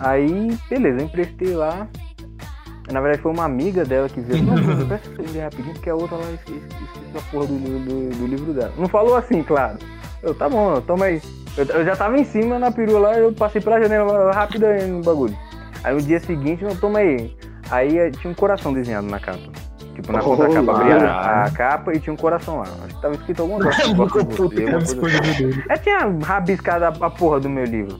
Aí, 0.00 0.58
beleza, 0.68 0.98
eu 0.98 1.04
emprestei 1.04 1.54
lá. 1.54 1.86
Na 2.90 3.00
verdade 3.00 3.22
foi 3.22 3.30
uma 3.30 3.44
amiga 3.44 3.84
dela 3.84 4.08
que 4.08 4.20
veio. 4.20 4.42
Não, 4.42 4.56
Bruno, 4.56 4.86
presta 4.88 5.14
seu 5.14 5.24
livro 5.24 5.40
rapidinho, 5.40 5.74
porque 5.74 5.90
a 5.90 5.94
outra 5.94 6.16
lá 6.16 6.32
esqueci 6.32 6.66
a 7.16 7.22
porra 7.30 7.46
do, 7.46 7.54
do, 7.54 8.10
do 8.10 8.26
livro 8.26 8.52
dela. 8.52 8.74
Não 8.76 8.88
falou 8.88 9.14
assim, 9.14 9.44
claro. 9.44 9.78
Eu, 10.20 10.34
tá 10.34 10.48
bom, 10.48 10.80
toma 10.80 11.04
aí. 11.04 11.22
Eu, 11.56 11.64
eu 11.64 11.84
já 11.84 11.96
tava 11.96 12.18
em 12.18 12.24
cima 12.24 12.58
na 12.58 12.70
perua 12.70 12.98
lá, 13.00 13.18
eu 13.18 13.32
passei 13.32 13.60
pela 13.60 13.80
janela 13.80 14.32
rápido 14.32 14.66
aí 14.66 14.86
no 14.86 15.02
bagulho. 15.02 15.36
Aí 15.82 15.94
no 15.94 16.02
dia 16.02 16.20
seguinte, 16.20 16.64
não, 16.64 16.76
toma 16.76 16.98
aí. 16.98 17.34
Aí 17.70 17.98
eh, 17.98 18.10
tinha 18.10 18.30
um 18.30 18.34
coração 18.34 18.72
desenhado 18.72 19.06
na 19.06 19.18
capa. 19.18 19.38
Tipo, 19.94 20.12
na 20.12 20.20
contracapa, 20.20 20.72
Olá. 20.72 20.80
abria 20.80 21.10
a, 21.10 21.50
capa 21.50 21.94
e 21.94 22.00
tinha 22.00 22.12
um 22.12 22.16
coração 22.16 22.58
lá. 22.58 22.64
Acho 22.84 22.94
que 22.94 23.02
tava 23.02 23.14
escrito 23.14 23.42
alguma 23.42 23.60
coisa. 23.64 23.80
eu 23.82 25.00
coisa 25.00 25.20
assim. 25.20 25.62
É, 25.68 25.76
tinha 25.78 25.98
rabiscado 26.22 26.84
a, 26.84 26.88
a 26.88 27.10
porra 27.10 27.40
do 27.40 27.48
meu 27.48 27.64
livro. 27.64 27.98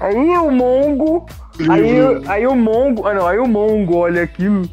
Aí 0.00 0.16
o 0.16 0.50
Mongo. 0.50 1.26
Aí, 1.70 1.96
aí 2.26 2.46
o 2.46 2.56
Mongo. 2.56 3.06
Ah 3.06 3.14
não, 3.14 3.26
aí 3.28 3.38
o 3.38 3.46
Mongo 3.46 3.98
olha 3.98 4.24
aquilo. 4.24 4.68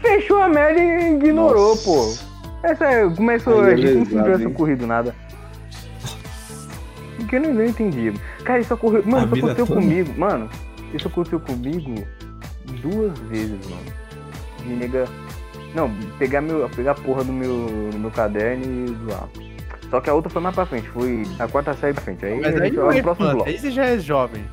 Fechou 0.00 0.42
a 0.42 0.48
merda 0.48 0.80
e 0.80 1.14
ignorou, 1.14 1.70
Nossa. 1.70 1.84
pô. 1.84 2.36
Essa 2.64 3.14
começou. 3.16 3.62
Aí 3.62 3.70
é 3.70 3.72
a 3.74 3.76
gente 3.76 3.92
como 3.92 4.06
se 4.06 4.14
não 4.14 4.38
hein? 4.40 4.46
ocorrido 4.48 4.86
nada. 4.88 5.14
Porque 7.26 7.36
eu 7.36 7.40
não, 7.40 7.54
não 7.54 7.64
entendi. 7.64 8.12
Cara, 8.44 8.60
isso 8.60 8.72
ocorreu. 8.72 9.02
Mano, 9.04 9.22
A 9.32 9.36
isso 9.36 9.44
aconteceu 9.46 9.66
toda? 9.66 9.80
comigo. 9.80 10.14
Mano, 10.16 10.48
isso 10.94 11.08
aconteceu 11.08 11.40
comigo 11.40 12.06
duas 12.82 13.18
vezes, 13.28 13.58
mano. 13.68 13.82
Me 14.64 14.76
nega. 14.76 15.04
Não, 15.74 15.90
pegar, 16.18 16.40
meu, 16.40 16.68
pegar 16.70 16.92
a 16.92 16.94
porra 16.94 17.24
do 17.24 17.32
meu, 17.32 17.66
do 17.92 17.98
meu 17.98 18.10
caderno 18.10 18.64
e 18.64 18.94
zoar. 19.04 19.28
Só 19.90 20.00
que 20.00 20.08
a 20.10 20.14
outra 20.14 20.30
foi 20.30 20.40
mais 20.42 20.54
pra 20.54 20.66
frente, 20.66 20.88
foi 20.88 21.22
a 21.38 21.46
quarta 21.46 21.74
série 21.74 21.92
pra 21.94 22.02
frente. 22.02 22.24
Aí 22.24 22.40
Mas 22.40 22.54
a 22.56 22.62
aí 22.62 22.70
gente 22.70 22.98
é 22.98 23.02
próximo 23.02 23.30
bloco. 23.30 23.48
aí 23.48 23.58
você 23.58 23.70
já 23.70 23.84
é 23.84 23.98
jovem. 23.98 24.44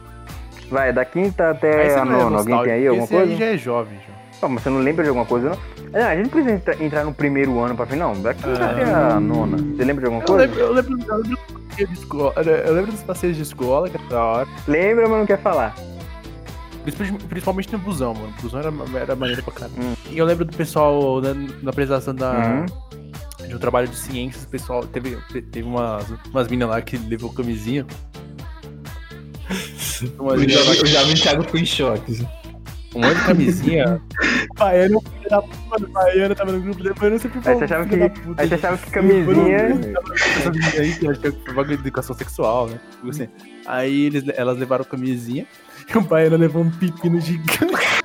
Vai, 0.69 0.91
da 0.91 1.05
quinta 1.05 1.51
até 1.51 1.95
a 1.95 2.01
é 2.01 2.05
nona. 2.05 2.37
Alguém 2.39 2.61
tem 2.63 2.71
aí 2.73 2.87
alguma 2.87 3.05
esse 3.05 3.13
coisa? 3.13 3.31
aí 3.31 3.37
já 3.37 3.45
é 3.45 3.57
jovem, 3.57 3.97
João. 4.05 4.17
Pô, 4.41 4.49
mas 4.49 4.63
você 4.63 4.69
não 4.69 4.79
lembra 4.79 5.03
de 5.03 5.09
alguma 5.09 5.25
coisa, 5.25 5.49
não? 5.51 5.57
Ah, 6.01 6.07
a 6.09 6.15
gente 6.15 6.23
não 6.25 6.29
precisa 6.31 6.55
entra- 6.55 6.83
entrar 6.83 7.03
no 7.05 7.13
primeiro 7.13 7.57
ano 7.59 7.75
pra 7.75 7.85
frente, 7.85 7.99
não. 7.99 8.19
Da 8.21 8.33
quinta 8.33 8.59
Ah. 8.63 8.71
até 8.71 8.83
a 8.93 9.19
nona. 9.19 9.57
Você 9.57 9.83
lembra 9.85 10.01
de 10.01 10.05
alguma 10.05 10.21
Eu 10.23 10.27
coisa? 10.27 10.45
lembro, 10.45 10.59
eu, 10.59 10.73
lembro, 10.73 10.91
eu, 11.07 11.17
lembro 11.17 11.37
dos 11.75 11.83
passeios 11.85 11.89
de 11.89 11.99
escola, 11.99 12.33
eu 12.65 12.73
lembro 12.73 12.91
dos 12.91 13.03
passeios 13.03 13.35
de 13.37 13.43
escola, 13.43 13.89
que 13.89 13.97
era 13.97 14.07
da 14.07 14.23
hora. 14.23 14.47
Lembra, 14.67 15.07
mas 15.09 15.19
não 15.19 15.25
quer 15.25 15.41
falar. 15.41 15.75
Principalmente, 17.29 17.71
no 17.71 17.79
busão, 17.79 18.13
mano. 18.13 18.33
O 18.37 18.41
busão 18.41 18.59
era, 18.59 18.71
era 18.99 19.15
maneiro 19.15 19.41
pra 19.43 19.53
caralho. 19.53 19.73
Hum. 19.81 19.93
E 20.09 20.17
eu 20.17 20.25
lembro 20.25 20.43
do 20.45 20.55
pessoal 20.55 21.21
na, 21.21 21.33
na 21.33 21.69
apresentação 21.69 22.13
da, 22.13 22.65
Uhum. 23.41 23.47
de 23.47 23.55
um 23.55 23.59
trabalho 23.59 23.87
de 23.87 23.95
ciências, 23.95 24.43
o 24.43 24.47
pessoal 24.47 24.85
teve, 24.85 25.17
teve 25.51 25.63
umas, 25.63 26.05
umas 26.29 26.47
minas 26.49 26.69
lá 26.69 26.81
que 26.81 26.97
levou 26.97 27.31
camisinha. 27.31 27.85
Umas 30.19 30.41
O 30.41 31.13
Thiago 31.15 31.43
ficou 31.43 31.59
em 31.59 31.65
choque. 31.65 32.25
Um 32.95 33.01
monte 33.01 33.15
de 33.15 33.25
camisinha. 33.25 34.01
O 34.51 34.53
Baiano, 34.59 35.01
filho 35.01 35.29
da 35.29 35.41
puta, 35.41 35.85
o 35.85 35.87
Baiano 35.89 36.35
tava 36.35 36.51
no 36.51 36.61
grupo 36.61 36.83
depois, 36.83 37.03
eu 37.03 37.09
não 37.11 37.19
sempre 37.19 37.39
Aí 37.45 37.55
você 37.55 37.63
achava 37.63 37.85
que, 37.85 37.95
aí 37.95 38.47
você 38.47 38.55
achava 38.55 38.77
que 38.77 38.91
camisinha. 38.91 39.67
aí 40.79 40.95
que 40.95 41.07
achou 41.07 41.31
que 41.31 41.45
foi 41.45 41.53
bagulho 41.53 41.77
de 41.77 41.83
educação 41.83 42.15
sexual, 42.15 42.67
né? 42.67 42.79
Tipo 42.91 43.09
assim. 43.09 43.27
Aí 43.65 44.05
eles, 44.05 44.23
elas 44.35 44.57
levaram 44.57 44.83
camisinha 44.83 45.45
e 45.89 45.97
o 45.97 46.01
baiano 46.01 46.37
levou 46.37 46.63
um 46.63 46.71
pepino 46.71 47.19
gigante. 47.19 48.03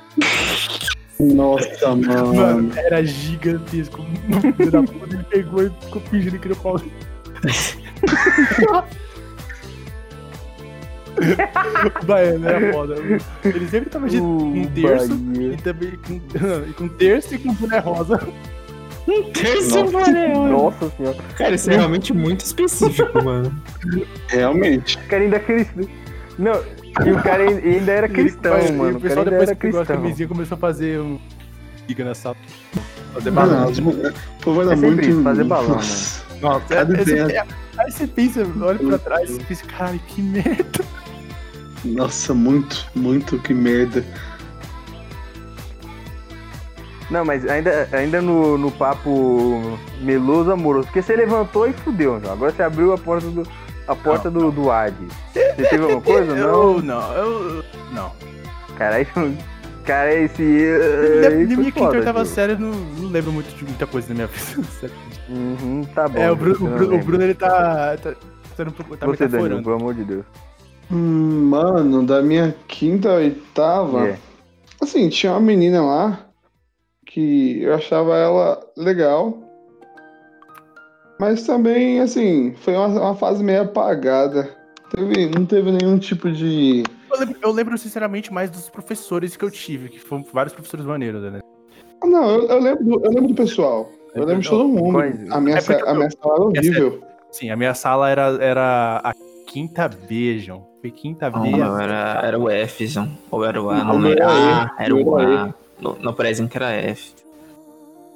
Nossa, 1.21 1.89
mano. 1.95 2.35
Mano, 2.35 2.73
era 2.77 3.05
gigantesco. 3.05 4.01
O 4.03 4.55
filho 4.55 4.71
da 4.71 4.83
puta, 4.83 5.15
ele 5.15 5.25
pegou 5.25 5.65
e 5.65 5.71
ficou 5.83 6.01
fingindo 6.03 6.39
que 6.39 6.49
era 6.49 6.55
o 6.55 6.61
pau. 6.61 6.81
o 12.03 12.07
baiano 12.07 12.49
era 12.49 12.73
foda. 12.73 12.95
Ele 13.45 13.69
sempre 13.69 13.91
tava 13.91 14.09
de 14.09 14.21
um 14.21 14.67
terço 14.67 15.15
Bahia. 15.15 15.53
e 15.53 15.57
também 15.57 15.93
com, 16.07 16.15
e 16.69 16.73
com 16.73 16.89
terço 16.89 17.35
e 17.35 17.39
com 17.39 17.53
boné 17.55 17.79
rosa. 17.79 18.21
Terça 19.33 19.85
mano. 19.85 20.49
Nossa 20.49 20.91
senhora. 20.91 21.17
Cara, 21.37 21.55
isso 21.55 21.71
é 21.71 21.77
realmente 21.77 22.13
muito 22.13 22.45
específico, 22.45 23.25
mano. 23.25 23.51
Realmente. 24.29 24.99
O 24.99 25.09
cara 25.09 25.23
ainda 25.23 25.41
cristão. 25.41 25.89
Não, 26.39 26.63
e 27.07 27.11
o 27.13 27.23
cara 27.23 27.43
ainda 27.45 27.91
era 27.93 28.09
cristão, 28.09 28.53
mano. 28.75 28.99
O 28.99 29.01
pessoal 29.01 29.25
depois 29.25 29.49
que 29.51 29.57
pegou 29.57 29.81
a 29.81 29.87
camisinha 29.87 30.29
começou 30.29 30.57
a 30.57 30.59
fazer 30.59 31.01
um. 31.01 31.19
Fica 31.87 32.05
na 32.05 32.15
sala. 32.15 32.37
Fazer 33.15 33.31
Mano, 33.31 33.51
balão. 33.51 33.73
mu- 33.83 33.91
o 33.93 34.43
povo 34.43 34.61
era 34.63 34.73
É 34.75 34.77
muito. 34.77 35.09
isso, 35.09 35.23
fazer 35.23 35.45
balão, 35.45 35.69
Nossa. 35.71 36.23
Nossa, 36.43 36.67
Cada 36.75 36.97
é- 36.99 37.01
ideia. 37.03 37.23
é- 37.79 37.81
aí 37.83 37.91
você 37.91 38.07
pensa, 38.07 38.47
olha 38.61 38.79
pra 38.79 38.99
trás 38.99 39.35
e 39.35 39.41
pensa, 39.43 39.65
caralho, 39.67 39.99
que 40.07 40.21
merda. 40.21 40.85
Nossa, 41.85 42.35
muito, 42.35 42.87
muito, 42.95 43.39
que 43.39 43.55
merda. 43.55 44.05
Não, 47.11 47.25
mas 47.25 47.47
ainda, 47.49 47.89
ainda 47.93 48.21
no, 48.21 48.59
no 48.59 48.71
papo 48.71 49.79
meloso 50.01 50.51
amoroso, 50.51 50.87
porque 50.87 51.01
você 51.01 51.17
levantou 51.17 51.67
e 51.67 51.73
fudeu, 51.73 52.21
João. 52.21 52.33
Agora 52.33 52.53
você 52.53 52.63
abriu 52.63 52.93
a 52.93 52.99
porta 52.99 53.27
do, 53.29 53.49
a 53.87 53.97
porta 53.97 54.31
do, 54.31 54.51
do 54.51 54.71
Hades. 54.71 55.09
Você 55.33 55.65
teve 55.71 55.83
alguma 55.83 56.03
coisa? 56.03 56.35
Não? 56.37 56.77
Eu, 56.77 56.83
não, 56.83 57.13
eu. 57.15 57.65
Não. 57.93 58.13
Cara, 58.77 59.01
isso, 59.01 59.13
cara, 59.85 60.15
esse. 60.15 60.43
Na, 61.23 61.31
na 61.31 61.37
minha 61.37 61.57
quinta 61.73 61.87
foda, 61.87 61.99
oitava 61.99 62.25
série, 62.27 62.53
eu 62.53 62.59
não, 62.59 62.71
não 62.71 63.09
lembro 63.09 63.33
muito 63.33 63.53
de 63.57 63.65
muita 63.65 63.87
coisa 63.87 64.09
da 64.09 64.15
minha 64.15 64.27
vida. 64.29 64.93
Uhum, 65.29 65.85
tá 65.95 66.07
bom. 66.07 66.21
é, 66.21 66.31
o 66.31 66.37
Bruno, 66.37 66.59
o 66.59 66.69
não 66.69 66.77
Bruno, 66.77 66.95
o. 66.95 67.05
Bruno, 67.05 67.25
ele 67.25 67.35
tá. 67.35 67.49
tá, 67.49 67.97
tá, 67.97 68.15
tá, 68.57 68.97
tá 68.99 69.07
Você, 69.07 69.27
Danilo, 69.27 69.63
pelo 69.63 69.77
amor 69.77 69.95
de 69.95 70.05
Deus. 70.05 70.25
Hum, 70.91 71.45
mano, 71.45 72.05
da 72.05 72.23
minha 72.23 72.55
quinta 72.67 73.11
a 73.11 73.15
oitava. 73.15 74.09
É. 74.09 74.19
Assim, 74.81 75.09
tinha 75.09 75.33
uma 75.33 75.41
menina 75.41 75.83
lá 75.83 76.29
que 77.05 77.63
eu 77.63 77.75
achava 77.75 78.17
ela 78.17 78.61
legal. 78.77 79.37
Mas 81.19 81.45
também, 81.45 82.01
assim, 82.01 82.55
foi 82.61 82.75
uma, 82.75 82.87
uma 82.87 83.15
fase 83.15 83.43
meio 83.43 83.63
apagada. 83.63 84.57
Teve, 84.91 85.29
não 85.29 85.45
teve 85.45 85.73
nenhum 85.73 85.99
tipo 85.99 86.31
de. 86.31 86.85
Eu 87.11 87.19
lembro, 87.19 87.39
eu 87.43 87.53
lembro, 87.53 87.79
sinceramente, 87.79 88.33
mais 88.33 88.51
dos 88.51 88.71
professores 88.71 89.37
que 89.37 89.45
eu 89.45 89.51
tive, 89.51 89.89
que 89.89 89.99
foram 89.99 90.25
vários 90.33 90.55
professores 90.55 90.87
maneiros, 90.87 91.23
né? 91.23 91.41
Não, 92.05 92.31
eu, 92.31 92.47
eu 92.47 92.61
lembro, 92.61 92.85
do, 92.85 93.05
eu 93.05 93.11
lembro 93.11 93.29
do 93.29 93.35
pessoal. 93.35 93.91
Eu 94.15 94.25
lembro 94.25 94.43
de 94.43 94.49
todo 94.49 94.69
mundo. 94.69 94.93
Quais? 94.93 95.31
A 95.31 95.41
minha, 95.41 95.57
É 95.57 95.91
a 95.91 95.95
minha 95.95 96.11
sala 96.11 96.35
era 96.35 96.43
horrível. 96.43 97.03
Sim, 97.33 97.51
a 97.51 97.57
minha 97.57 97.75
sala 97.75 98.09
era, 98.09 98.39
era 98.41 99.01
a 99.05 99.13
quinta 99.47 99.89
B, 99.89 100.39
João. 100.39 100.68
Foi 100.81 100.91
quinta 100.93 101.29
B. 101.29 101.39
Não, 101.39 101.51
não, 101.59 101.81
era, 101.81 102.21
era 102.25 102.39
o 102.39 102.49
F, 102.49 102.87
Zão. 102.87 103.09
Ou 103.31 103.45
era 103.45 103.61
o 103.61 103.69
A, 103.71 103.83
Não, 103.85 103.99
não 103.99 104.11
era 104.11 104.23
era 104.25 104.65
A, 104.65 104.75
era 104.79 104.95
o 104.95 105.19
era 105.19 105.45
A. 105.45 105.55
No, 105.81 105.97
no 105.97 106.13
presente 106.15 106.51
que 106.51 106.57
era 106.57 106.71
F. 106.73 107.15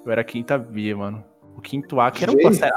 Eu 0.05 0.13
era 0.13 0.23
quinta 0.23 0.57
B, 0.59 0.95
mano. 0.95 1.25
O 1.57 1.61
quinto 1.61 2.01
A, 2.01 2.11
que 2.11 2.23
era 2.25 2.33
um 2.33 2.53
série. 2.53 2.73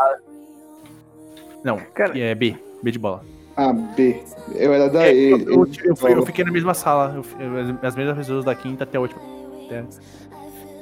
Não, 1.64 1.78
Cara- 1.94 2.18
é 2.18 2.34
B. 2.36 2.56
B 2.82 2.92
de 2.92 3.00
bola. 3.00 3.24
A 3.56 3.72
B. 3.72 4.22
Eu 4.54 4.74
era 4.74 4.90
da 4.90 5.08
É, 5.08 5.14
E. 5.14 5.32
eu, 5.32 5.40
eu- 5.40 5.68
eu 5.86 5.96
fui- 5.96 6.14
eu 6.14 6.26
fiquei 6.26 6.44
na 6.44 6.52
mesma 6.52 6.74
sala. 6.74 7.14
Eu, 7.16 7.24
fi- 7.24 7.36
eu- 7.40 7.78
as 7.88 7.96
mesmas 7.96 8.18
pessoas 8.18 8.44
da 8.46 8.54
quinta 8.54 8.84
até 8.84 8.98
a 8.98 9.02
última. 9.02 9.22
Até- 9.66 9.86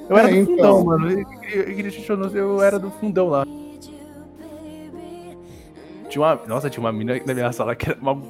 Eu 0.10 0.18
era 0.18 0.28
É, 0.30 0.32
do 0.32 0.38
então. 0.38 0.56
fundão, 0.56 0.84
mano. 0.86 1.10
Eu, 1.12 1.20
eu, 1.20 1.64
eu, 1.64 1.91
eu, 2.10 2.36
eu 2.36 2.62
era 2.62 2.80
do 2.80 2.89
fundão 2.91 3.28
lá. 3.30 3.45
Tinha 6.10 6.22
uma, 6.22 6.39
nossa, 6.47 6.70
tinha 6.70 6.82
uma 6.82 6.91
mina 6.91 7.20
na 7.26 7.34
minha 7.34 7.51
sala 7.51 7.76
que 7.76 7.89
era 7.89 7.99
uma. 8.01 8.22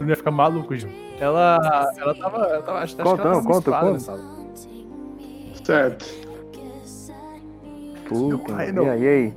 Eu 0.00 0.06
ia 0.08 0.16
ficar 0.16 0.30
maluco, 0.30 0.76
Ju. 0.76 0.88
Ela. 1.18 1.90
Ela 1.96 2.14
tava. 2.14 2.36
Ela 2.46 2.62
tava 2.62 2.78
acho, 2.80 2.94
acho 2.94 2.96
Conta, 2.96 3.22
que 3.22 3.28
ela 3.28 3.36
não, 3.36 3.44
conta, 3.44 3.70
conta. 3.70 3.92
na 3.92 3.98
sala. 4.00 4.20
Certo. 5.64 6.26
Puta, 8.08 8.64
e 8.64 8.72
não. 8.72 8.88
aí, 8.90 9.02
e 9.02 9.08
aí? 9.08 9.34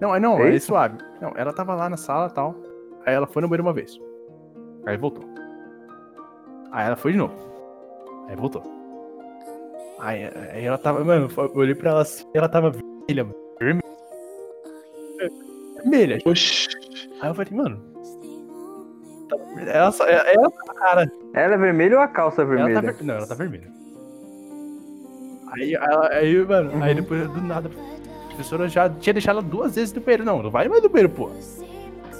Não, 0.00 0.14
é 0.14 0.20
não, 0.20 0.38
É 0.38 0.54
isso? 0.54 0.66
suave. 0.68 0.98
Não, 1.20 1.32
ela 1.36 1.52
tava 1.52 1.74
lá 1.74 1.88
na 1.88 1.96
sala 1.96 2.28
e 2.28 2.32
tal. 2.34 2.54
Aí 3.04 3.14
ela 3.14 3.26
foi 3.26 3.42
no 3.42 3.48
banheiro 3.48 3.64
uma 3.64 3.72
vez. 3.72 3.98
Aí 4.86 4.96
voltou. 4.96 5.24
Aí 6.70 6.86
ela 6.86 6.96
foi 6.96 7.12
de 7.12 7.18
novo. 7.18 7.34
Aí 8.28 8.36
voltou. 8.36 8.62
Aí, 9.98 10.24
aí 10.52 10.64
ela 10.64 10.78
tava. 10.78 11.02
Mano, 11.04 11.28
eu 11.36 11.50
olhei 11.56 11.74
pra 11.74 11.90
ela 11.90 12.02
assim, 12.02 12.24
ela 12.34 12.48
tava 12.48 12.70
vermelha, 12.70 13.24
mano. 13.24 13.34
Vermelha. 13.58 13.88
Vermelha. 15.78 16.18
Oxi. 16.24 16.68
Aí 17.20 17.30
eu 17.30 17.34
falei, 17.34 17.52
mano. 17.52 17.82
Tá 19.28 19.36
vermelha. 19.36 19.70
Ela, 19.70 19.92
só, 19.92 20.04
ela, 20.06 20.28
ela, 20.30 20.50
cara, 20.78 21.12
Ela 21.34 21.54
é 21.54 21.58
vermelha 21.58 21.96
ou 21.96 22.02
a 22.02 22.08
calça 22.08 22.42
ela 22.42 22.50
tá 22.50 22.64
vermelha? 22.64 22.92
ver... 22.92 23.04
Não, 23.04 23.14
ela 23.14 23.26
tá 23.26 23.34
vermelha. 23.34 23.68
Aí, 25.52 25.74
ela- 25.74 26.08
aí, 26.12 26.44
mano, 26.46 26.82
aí 26.84 26.94
depois 26.94 27.28
do 27.30 27.40
nada. 27.40 27.70
A 27.70 28.26
professora 28.28 28.68
já 28.68 28.88
tinha 28.88 29.12
deixado 29.14 29.38
ela 29.38 29.42
duas 29.42 29.74
vezes 29.74 29.92
no 29.94 30.00
banheiro. 30.00 30.24
Não, 30.24 30.42
não 30.42 30.50
vai 30.50 30.68
mais 30.68 30.82
no 30.82 30.88
banheiro, 30.88 31.12
pô. 31.12 31.28
Você 31.30 31.64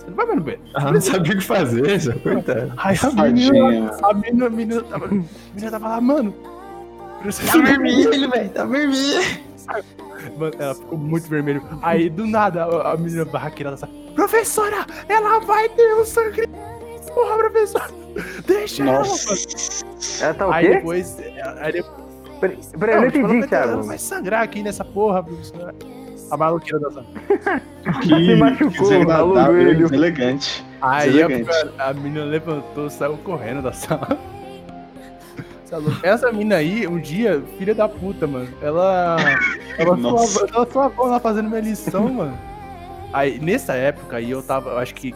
não 0.08 0.14
vai 0.16 0.26
mais 0.26 0.38
no 0.38 0.44
banheiro. 0.44 0.64
Ela 0.74 0.92
não 0.92 1.00
sabia 1.00 1.32
o 1.34 1.36
que 1.38 1.44
fazer, 1.44 1.98
já, 2.00 2.12
coitado. 2.14 2.72
Aí 2.76 2.96
a 3.02 3.10
menina, 3.30 3.96
a 4.02 4.14
menina, 4.14 4.46
a 4.46 4.50
menina 4.50 4.82
tava, 4.82 5.06
a 5.06 5.08
menina 5.08 5.70
tava 5.70 5.88
lá, 5.88 6.00
mano. 6.00 6.34
Tá 7.22 7.58
vermelho, 7.58 8.30
velho, 8.30 8.50
tá 8.50 8.64
vermelho. 8.64 9.48
Mano, 10.38 10.52
ela 10.58 10.74
ficou 10.74 10.98
muito 10.98 11.28
vermelho. 11.28 11.62
Aí, 11.82 12.08
do 12.08 12.26
nada, 12.26 12.64
a, 12.64 12.92
a 12.92 12.96
menina 12.96 13.24
barraqueira, 13.24 13.70
ela 13.70 13.76
sa- 13.76 13.88
Professora, 14.14 14.84
ela 15.08 15.38
vai 15.40 15.68
ter 15.68 15.94
um 15.94 16.04
sangue. 16.04 16.48
Porra, 17.18 17.36
professora. 17.36 17.90
Deixa 18.46 18.82
ela, 18.82 18.92
mano. 19.00 19.08
Nossa. 19.08 20.24
Ela 20.24 20.34
tá 20.34 20.46
o 20.48 20.52
Aí 20.52 20.66
quê? 20.68 20.74
depois, 20.76 21.16
aí 21.60 21.72
depois 21.72 22.08
Peraí, 22.40 22.58
peraí, 22.78 22.94
eu 22.94 23.00
não 23.00 23.06
ela 23.06 23.06
entendi, 23.08 23.38
vai 23.40 23.48
ter- 23.48 23.56
Ela 23.68 23.82
vai 23.82 23.98
sangrar 23.98 24.42
aqui 24.42 24.62
nessa 24.62 24.84
porra, 24.84 25.22
professora. 25.24 25.74
A 26.30 26.36
maluqueira 26.36 26.78
da 26.78 26.90
sala. 26.92 27.06
Que 28.02 28.08
Se 28.08 28.34
machucou, 28.36 28.70
desagradável, 28.70 29.34
ralou 29.34 29.50
o 29.56 29.62
joelho. 29.62 29.94
Elegante. 29.94 30.64
Aí 30.80 31.22
a, 31.22 31.88
a 31.88 31.92
menina 31.94 32.24
levantou, 32.26 32.88
saiu 32.90 33.16
correndo 33.18 33.62
da 33.62 33.72
sala. 33.72 34.16
É? 36.02 36.08
Essa 36.10 36.30
mina 36.32 36.56
aí, 36.56 36.86
um 36.86 36.98
dia, 36.98 37.42
filha 37.58 37.74
da 37.74 37.88
puta, 37.88 38.26
mano. 38.26 38.48
Ela. 38.62 39.16
Ela 39.76 39.96
Nossa. 39.96 40.46
ela 40.54 40.66
suavou 40.70 41.06
lá 41.06 41.18
fazendo 41.20 41.48
minha 41.48 41.60
lição, 41.60 42.08
mano. 42.08 42.38
Aí, 43.12 43.38
nessa 43.38 43.74
época 43.74 44.16
aí, 44.18 44.30
eu 44.30 44.42
tava. 44.42 44.70
Eu 44.70 44.78
acho 44.78 44.94
que. 44.94 45.14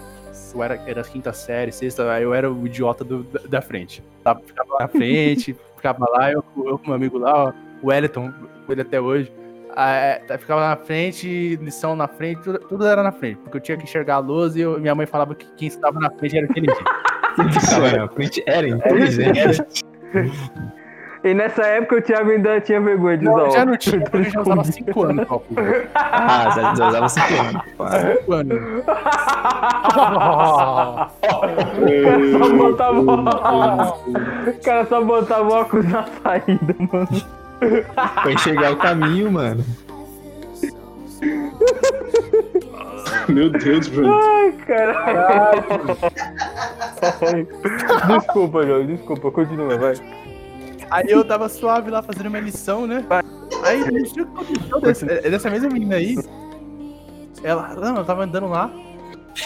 Eu 0.55 0.63
era, 0.63 0.75
era 0.87 1.03
quinta 1.03 1.33
série, 1.33 1.73
sexta, 1.73 2.11
aí 2.13 2.23
eu 2.23 2.35
era 2.35 2.51
o 2.51 2.67
idiota 2.67 3.03
do- 3.05 3.23
da, 3.25 3.41
da 3.49 3.63
frente. 3.63 4.03
Tava, 4.23 4.41
ficava 4.41 4.73
lá 4.75 4.79
na 4.81 4.89
frente, 4.89 5.57
ficava 5.77 6.09
lá, 6.11 6.31
eu, 6.33 6.45
eu 6.65 6.79
com 6.79 6.87
meu 6.87 6.95
amigo 6.95 7.19
lá, 7.19 7.45
ó, 7.47 7.53
o 7.83 7.89
Wellington, 7.89 8.33
com 8.67 8.73
ele 8.73 8.83
até 8.83 9.01
hoje. 9.01 9.33
Aí, 9.75 10.19
tá, 10.27 10.37
ficava 10.37 10.61
na 10.69 10.77
frente, 10.77 11.57
lição 11.57 11.97
na 11.97 12.07
frente, 12.07 12.43
tudo, 12.43 12.59
tudo 12.59 12.87
era 12.87 13.03
na 13.03 13.11
frente, 13.13 13.39
porque 13.39 13.57
eu 13.57 13.61
tinha 13.61 13.77
que 13.79 13.85
enxergar 13.85 14.17
a 14.17 14.19
luz 14.19 14.55
e 14.57 14.61
eu- 14.61 14.79
minha 14.79 14.95
mãe 14.95 15.07
falava 15.07 15.35
que 15.35 15.47
quem 15.57 15.69
estava 15.69 15.99
na 15.99 16.11
frente 16.11 16.37
era 16.37 16.47
inteligente. 16.47 16.85
Ficava 17.61 17.91
na 17.97 18.09
frente, 18.09 18.43
era 18.47 18.69
inteligente. 18.69 19.83
E 21.25 21.35
nessa 21.35 21.63
época 21.63 21.97
o 21.97 22.03
Thiago 22.03 22.31
ainda 22.31 22.61
tinha 22.61 22.81
vergonha 22.81 23.17
de 23.17 23.29
usar 23.29 23.37
Não, 23.37 23.51
já 23.51 23.61
óculos. 23.61 23.67
não 23.67 23.77
tinha, 23.77 24.01
porque 24.01 24.17
eu 24.17 24.25
já 24.25 24.41
usava 24.41 24.65
5 24.65 25.03
anos, 25.05 25.31
óculos. 25.31 25.65
Ah, 25.95 26.51
já 26.55 26.75
já 26.75 26.89
usava 26.89 27.09
cinco 27.09 27.41
anos. 27.41 27.63
pá. 27.79 27.91
5 28.19 28.33
anos. 28.33 28.61
Só 32.39 32.57
botava 32.57 33.01
O 33.01 34.61
cara 34.65 34.87
só 34.87 35.05
botava 35.05 35.49
o 35.49 35.53
óculos 35.53 35.89
na 35.89 36.05
saída, 36.23 36.75
mano. 36.93 37.23
Pra 38.23 38.33
enxergar 38.33 38.73
o 38.73 38.77
caminho, 38.77 39.31
mano. 39.31 39.65
Meu 43.29 43.49
Deus, 43.51 43.87
Bruno. 43.89 44.13
Ai, 44.21 44.53
caralho. 44.67 45.63
Desculpa, 48.19 48.67
João, 48.67 48.87
desculpa, 48.87 49.31
continua, 49.31 49.79
vai. 49.79 49.95
Aí 50.93 51.07
eu 51.09 51.25
tava 51.25 51.49
suave 51.49 51.91
lá 51.91 52.03
fazendo 52.03 52.29
minha 52.31 52.43
lição, 52.43 52.87
né? 52.87 53.05
Aí 53.65 53.79
não 53.91 54.07
sei 54.07 54.23
o 54.23 54.27
que 54.27 54.33
aconteceu 54.33 54.81
dessa, 54.81 55.07
é, 55.07 55.31
dessa 55.31 55.51
mesma 55.51 55.69
menina 55.71 55.97
aí. 55.97 56.17
Ela, 57.43 57.75
não, 57.75 57.97
ela 57.97 58.05
tava 58.05 58.25
andando 58.25 58.49
lá. 58.49 58.71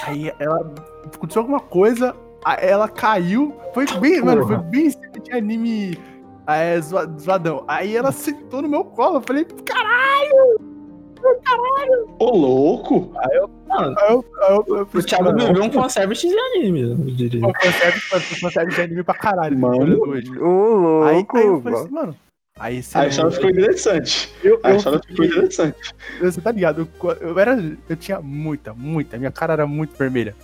Aí 0.07 0.32
ela 0.38 0.72
aconteceu 1.14 1.42
alguma 1.42 1.61
coisa. 1.61 2.14
aí 2.44 2.68
ela 2.68 2.88
caiu. 2.88 3.55
Foi 3.72 3.86
bem, 4.01 4.20
mano, 4.22 4.47
foi 4.47 4.57
bem 4.59 4.90
de 5.22 5.32
anime 5.32 5.99
é, 6.47 6.80
zoa- 6.80 7.09
zoadão. 7.18 7.64
Aí 7.68 7.97
ela 7.97 8.11
sentou 8.12 8.61
no 8.62 8.68
meu 8.68 8.84
colo. 8.84 9.16
Eu 9.16 9.22
falei, 9.22 9.44
caralho! 9.64 10.61
Ô, 12.18 12.30
louco. 12.36 13.11
Aí 13.16 13.36
eu, 13.36 13.51
aí 13.78 14.12
eu, 14.12 14.24
eu, 14.68 14.88
O 14.92 15.02
Thiago 15.02 15.32
viveu 15.34 15.62
um 15.62 15.70
conservante 15.70 16.28
de 16.28 16.38
anime, 16.38 16.80
eu 16.82 16.96
diria. 16.96 17.40
Consegue, 17.40 18.40
consegue 18.40 18.74
de 18.74 18.80
anime 18.80 19.02
pra 19.02 19.14
caralho. 19.14 19.58
Mano. 19.58 20.00
hoje. 20.08 20.30
Ô, 20.38 21.02
Aí, 21.04 21.16
louco. 21.16 21.36
aí 21.36 21.46
eu 21.46 21.60
falei 21.62 21.80
assim, 21.80 21.90
mano. 21.94 22.16
Aí 22.58 22.82
você. 22.82 22.98
A 22.98 23.06
história 23.06 23.30
ficou 23.30 23.50
interessante. 23.50 24.32
eu, 24.42 24.58
A 24.62 24.70
eu 24.70 24.76
história 24.76 25.00
ficou 25.06 25.24
interessante. 25.24 25.94
Você 26.20 26.40
tá 26.40 26.50
ligado? 26.50 26.88
Eu, 27.02 27.10
eu 27.20 27.38
era. 27.38 27.56
Eu 27.88 27.96
tinha 27.96 28.20
muita, 28.20 28.72
muita. 28.72 29.18
Minha 29.18 29.30
cara 29.30 29.52
era 29.52 29.66
muito 29.66 29.96
vermelha. 29.96 30.34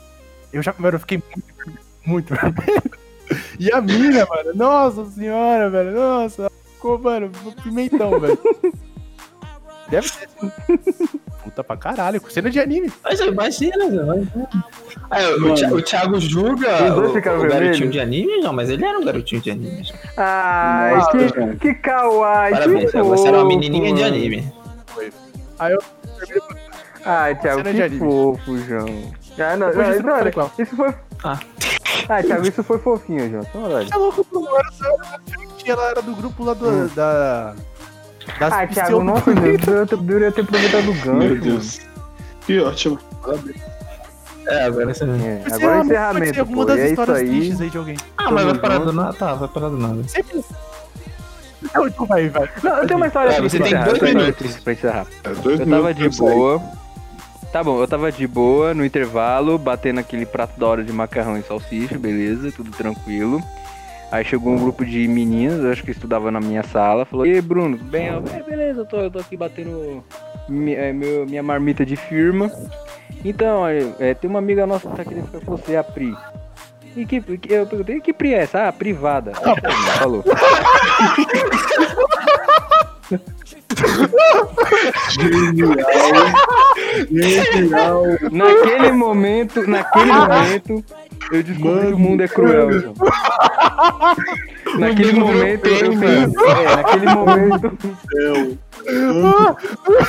Eu 0.53 0.63
já 0.63 0.75
mano, 0.79 0.97
eu 0.97 1.01
fiquei 1.01 1.23
muito, 1.35 1.81
muito 2.07 2.35
vermelho. 2.37 2.83
E 3.59 3.73
a 3.73 3.81
mina, 3.81 4.27
mano, 4.27 4.55
nossa 4.55 5.07
senhora, 5.07 5.71
velho. 5.71 5.93
Nossa, 5.93 6.51
ficou, 6.75 6.99
mano, 6.99 7.31
pimentão, 7.63 8.21
velho. 8.21 8.39
Deve 9.89 10.09
sido. 10.09 10.53
Puta 11.53 11.63
pra 11.65 11.77
caralho, 11.77 12.23
cena 12.31 12.49
de 12.51 12.59
anime. 12.59 12.91
Mas 13.05 13.21
imagina, 13.21 13.87
velho. 13.89 14.29
Aí, 15.11 15.35
o, 15.35 15.41
Mano. 15.41 15.55
Thi- 15.55 15.67
o 15.67 15.83
Thiago 15.83 16.19
julga 16.19 16.85
Os 16.89 16.95
dois 16.95 17.11
o, 17.11 17.15
ficaram 17.15 17.39
o 17.39 17.43
garotinho 17.43 17.91
vermelhos? 17.91 17.93
de 17.93 18.01
anime, 18.01 18.41
não, 18.41 18.53
mas 18.55 18.71
ele 18.71 18.85
era 18.85 18.99
um 18.99 19.05
garotinho 19.05 19.43
de 19.43 19.51
anime. 19.51 19.87
Ai, 20.17 20.95
Nossa, 20.97 21.11
que, 21.19 21.33
cara. 21.33 21.57
que 21.57 21.75
kawaii. 21.75 22.53
Parabéns, 22.55 22.91
que 22.91 23.03
você 23.03 23.29
era 23.29 23.37
uma 23.37 23.45
fofo, 23.45 23.49
menininha 23.59 23.93
de 23.95 24.01
mano. 24.03 24.07
anime. 24.15 24.53
Aí 25.59 25.73
eu. 25.75 25.83
Ai, 27.05 27.35
Thiago, 27.37 27.59
Cena 27.59 27.71
de 27.71 27.77
que 27.77 27.83
anime. 27.83 27.99
fofo, 28.01 28.59
João. 28.59 29.13
Ah, 29.39 29.57
não, 29.57 29.67
Depois 29.69 29.77
não, 29.77 29.85
disso 29.95 30.01
eu 30.01 30.03
não, 30.07 30.19
falei 30.33 30.53
isso 30.59 30.77
foi. 30.77 30.95
Ah. 31.25 31.39
Ah, 32.09 32.23
Thiago, 32.23 32.49
isso 32.49 32.65
foi 32.65 32.79
fofinho, 32.79 33.31
João. 33.31 33.43
Você 33.43 33.93
é 33.93 33.97
louco, 33.97 34.25
pô, 34.25 34.47
ela 34.49 34.59
era 34.59 35.23
ela 35.67 35.91
era 35.91 36.03
do 36.03 36.15
grupo 36.15 36.45
lá 36.45 36.55
do, 36.55 36.89
da... 36.89 37.55
Das 38.39 38.53
Ah, 38.53 38.67
Thiago, 38.67 39.03
nossa, 39.03 39.35
Deus, 39.35 39.61
deveria 40.01 40.33
ter 40.33 40.41
aproveitado 40.43 40.91
o 40.91 40.95
gancho. 40.95 41.13
Meu 41.13 41.41
Deus. 41.41 41.81
Que 42.47 42.61
ótimo. 42.61 42.99
É, 44.47 44.65
agora. 44.65 44.83
É, 44.83 44.87
Pode 44.87 44.99
ser 44.99 45.05
agora 45.05 45.75
é 45.75 45.77
pode 45.79 45.87
encerramento, 45.87 46.41
alguma 46.41 46.59
pô. 46.59 46.65
das 46.65 46.77
E 46.77 46.81
é 46.81 46.85
isso 46.85 46.93
histórias 46.93 47.19
aí. 47.19 47.29
tristes 47.29 47.61
aí 47.61 47.71
de 47.71 47.79
alguém. 47.79 47.97
Ah, 48.19 48.31
mas 48.31 48.45
vai 48.45 48.55
parar 48.59 48.79
do 48.79 48.93
nada? 48.93 49.13
Tá, 49.13 49.35
vai 49.35 49.49
parar 49.49 49.69
do 49.69 49.79
nada. 49.79 50.03
Sempre. 50.09 50.45
Então, 51.63 51.87
então 51.87 52.07
vai, 52.07 52.29
vai. 52.29 52.49
Não, 52.63 52.77
eu 52.79 52.87
tenho 52.89 52.97
uma 52.99 53.07
história 53.07 53.31
É, 53.31 53.37
triste 53.37 53.59
você 53.59 53.63
tem 53.63 53.85
dois 53.85 54.03
minutos. 54.03 54.57
pra 54.57 54.73
encerrar. 54.73 55.07
É, 55.23 55.29
dois 55.29 55.61
Eu 55.61 55.67
tava 55.69 55.95
de 55.95 56.09
boa. 56.09 56.61
Tá 57.53 57.63
bom, 57.63 57.81
eu 57.81 57.87
tava 57.87 58.11
de 58.11 58.27
boa 58.27 58.73
no 58.75 58.85
intervalo, 58.85 59.59
batendo 59.59 60.01
aquele 60.01 60.25
prato 60.27 60.59
da 60.59 60.67
hora 60.67 60.83
de 60.83 60.91
macarrão 60.93 61.37
e 61.37 61.43
salsicha, 61.43 61.99
beleza, 61.99 62.51
tudo 62.51 62.71
tranquilo. 62.73 63.41
Aí 64.13 64.25
chegou 64.25 64.53
um 64.53 64.59
grupo 64.59 64.85
de 64.85 65.09
meninas, 65.09 65.65
acho 65.65 65.83
que 65.83 65.91
estudava 65.91 66.31
na 66.31 66.39
minha 66.39 66.63
sala, 66.63 67.05
falou: 67.07 67.27
E 67.27 67.41
Bruno, 67.41 67.77
bem? 67.79 68.09
Eu, 68.09 68.23
"É, 68.33 68.43
beleza, 68.43 68.81
eu 68.83 68.87
tô, 68.87 68.99
eu 69.01 69.11
tô 69.11 69.19
aqui 69.19 69.37
batendo 69.37 70.05
mi- 70.49 70.75
é, 70.75 70.93
meu- 70.93 71.25
minha 71.27 71.43
marmita 71.43 71.85
de 71.85 71.97
firma. 71.97 72.51
Então, 73.25 73.67
é, 73.67 73.79
é, 73.99 74.15
tem 74.15 74.29
uma 74.29 74.39
amiga 74.39 74.67
nossa 74.67 74.89
que 74.91 74.97
tá 74.97 75.05
querendo 75.05 75.27
ficar 75.27 75.41
com 75.41 75.57
você, 75.57 75.77
a 75.77 75.83
Pri. 75.85 76.15
E 76.95 77.07
que, 77.07 77.23
eu 77.49 77.67
perguntei, 77.67 78.01
que 78.03 78.13
Pri 78.13 78.35
é 78.35 78.39
essa? 78.43 78.69
Ah, 78.69 78.73
privada. 78.73 79.33
Aí, 79.43 79.99
falou. 79.99 80.23
Genial. 87.11 88.05
Naquele 88.31 88.93
momento, 88.93 89.67
naquele 89.67 90.13
momento, 90.13 90.85
eu 91.31 91.43
descobri 91.43 91.87
que 91.87 91.93
o 91.93 91.99
mundo 91.99 92.23
é 92.23 92.29
cruel. 92.29 92.73
João. 92.73 92.95
Naquele 94.79 95.13
momento, 95.13 95.67
eu 95.67 95.91
pensei, 95.99 96.51
é, 96.51 96.77
naquele 96.77 97.07
momento, 97.07 97.79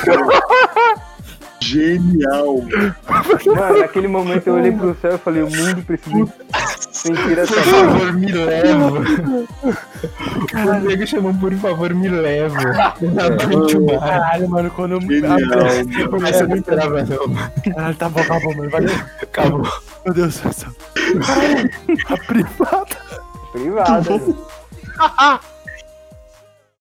Céu. 0.04 0.28
Genial. 1.64 2.62
mano, 3.46 3.78
naquele 3.78 4.06
momento 4.06 4.46
eu 4.48 4.54
olhei 4.54 4.70
pro 4.70 4.94
céu 5.00 5.14
e 5.14 5.18
falei, 5.18 5.42
o 5.42 5.50
mundo 5.50 5.82
precisa 5.82 6.32
sentir 6.92 7.38
essa 7.38 7.54
Por 7.54 7.64
favor, 7.64 8.12
me 8.12 8.32
leva. 8.32 9.00
O 10.52 10.80
nego 10.80 11.06
chamou, 11.06 11.34
por 11.34 11.54
favor, 11.54 11.94
me 11.94 12.08
leva. 12.08 12.58
Caralho, 13.98 14.48
mano, 14.48 14.70
quando 14.70 14.92
eu... 14.92 15.00
Genial. 15.00 15.38
Eu 15.40 16.48
não 16.48 16.56
esperava, 16.56 17.02
não. 17.02 17.28
mano. 17.28 17.52
Caralho, 17.64 17.96
tá 17.96 18.08
bom, 18.10 18.20
acabou, 18.20 18.56
mano. 18.56 18.70
Valeu. 18.70 18.94
Acabou. 19.22 19.82
Meu 20.04 20.14
Deus 20.14 20.38
do 20.38 20.52
céu. 20.52 20.70
Caralho, 21.26 21.70
a 22.10 22.16
privada. 22.18 22.96
privada. 23.52 25.44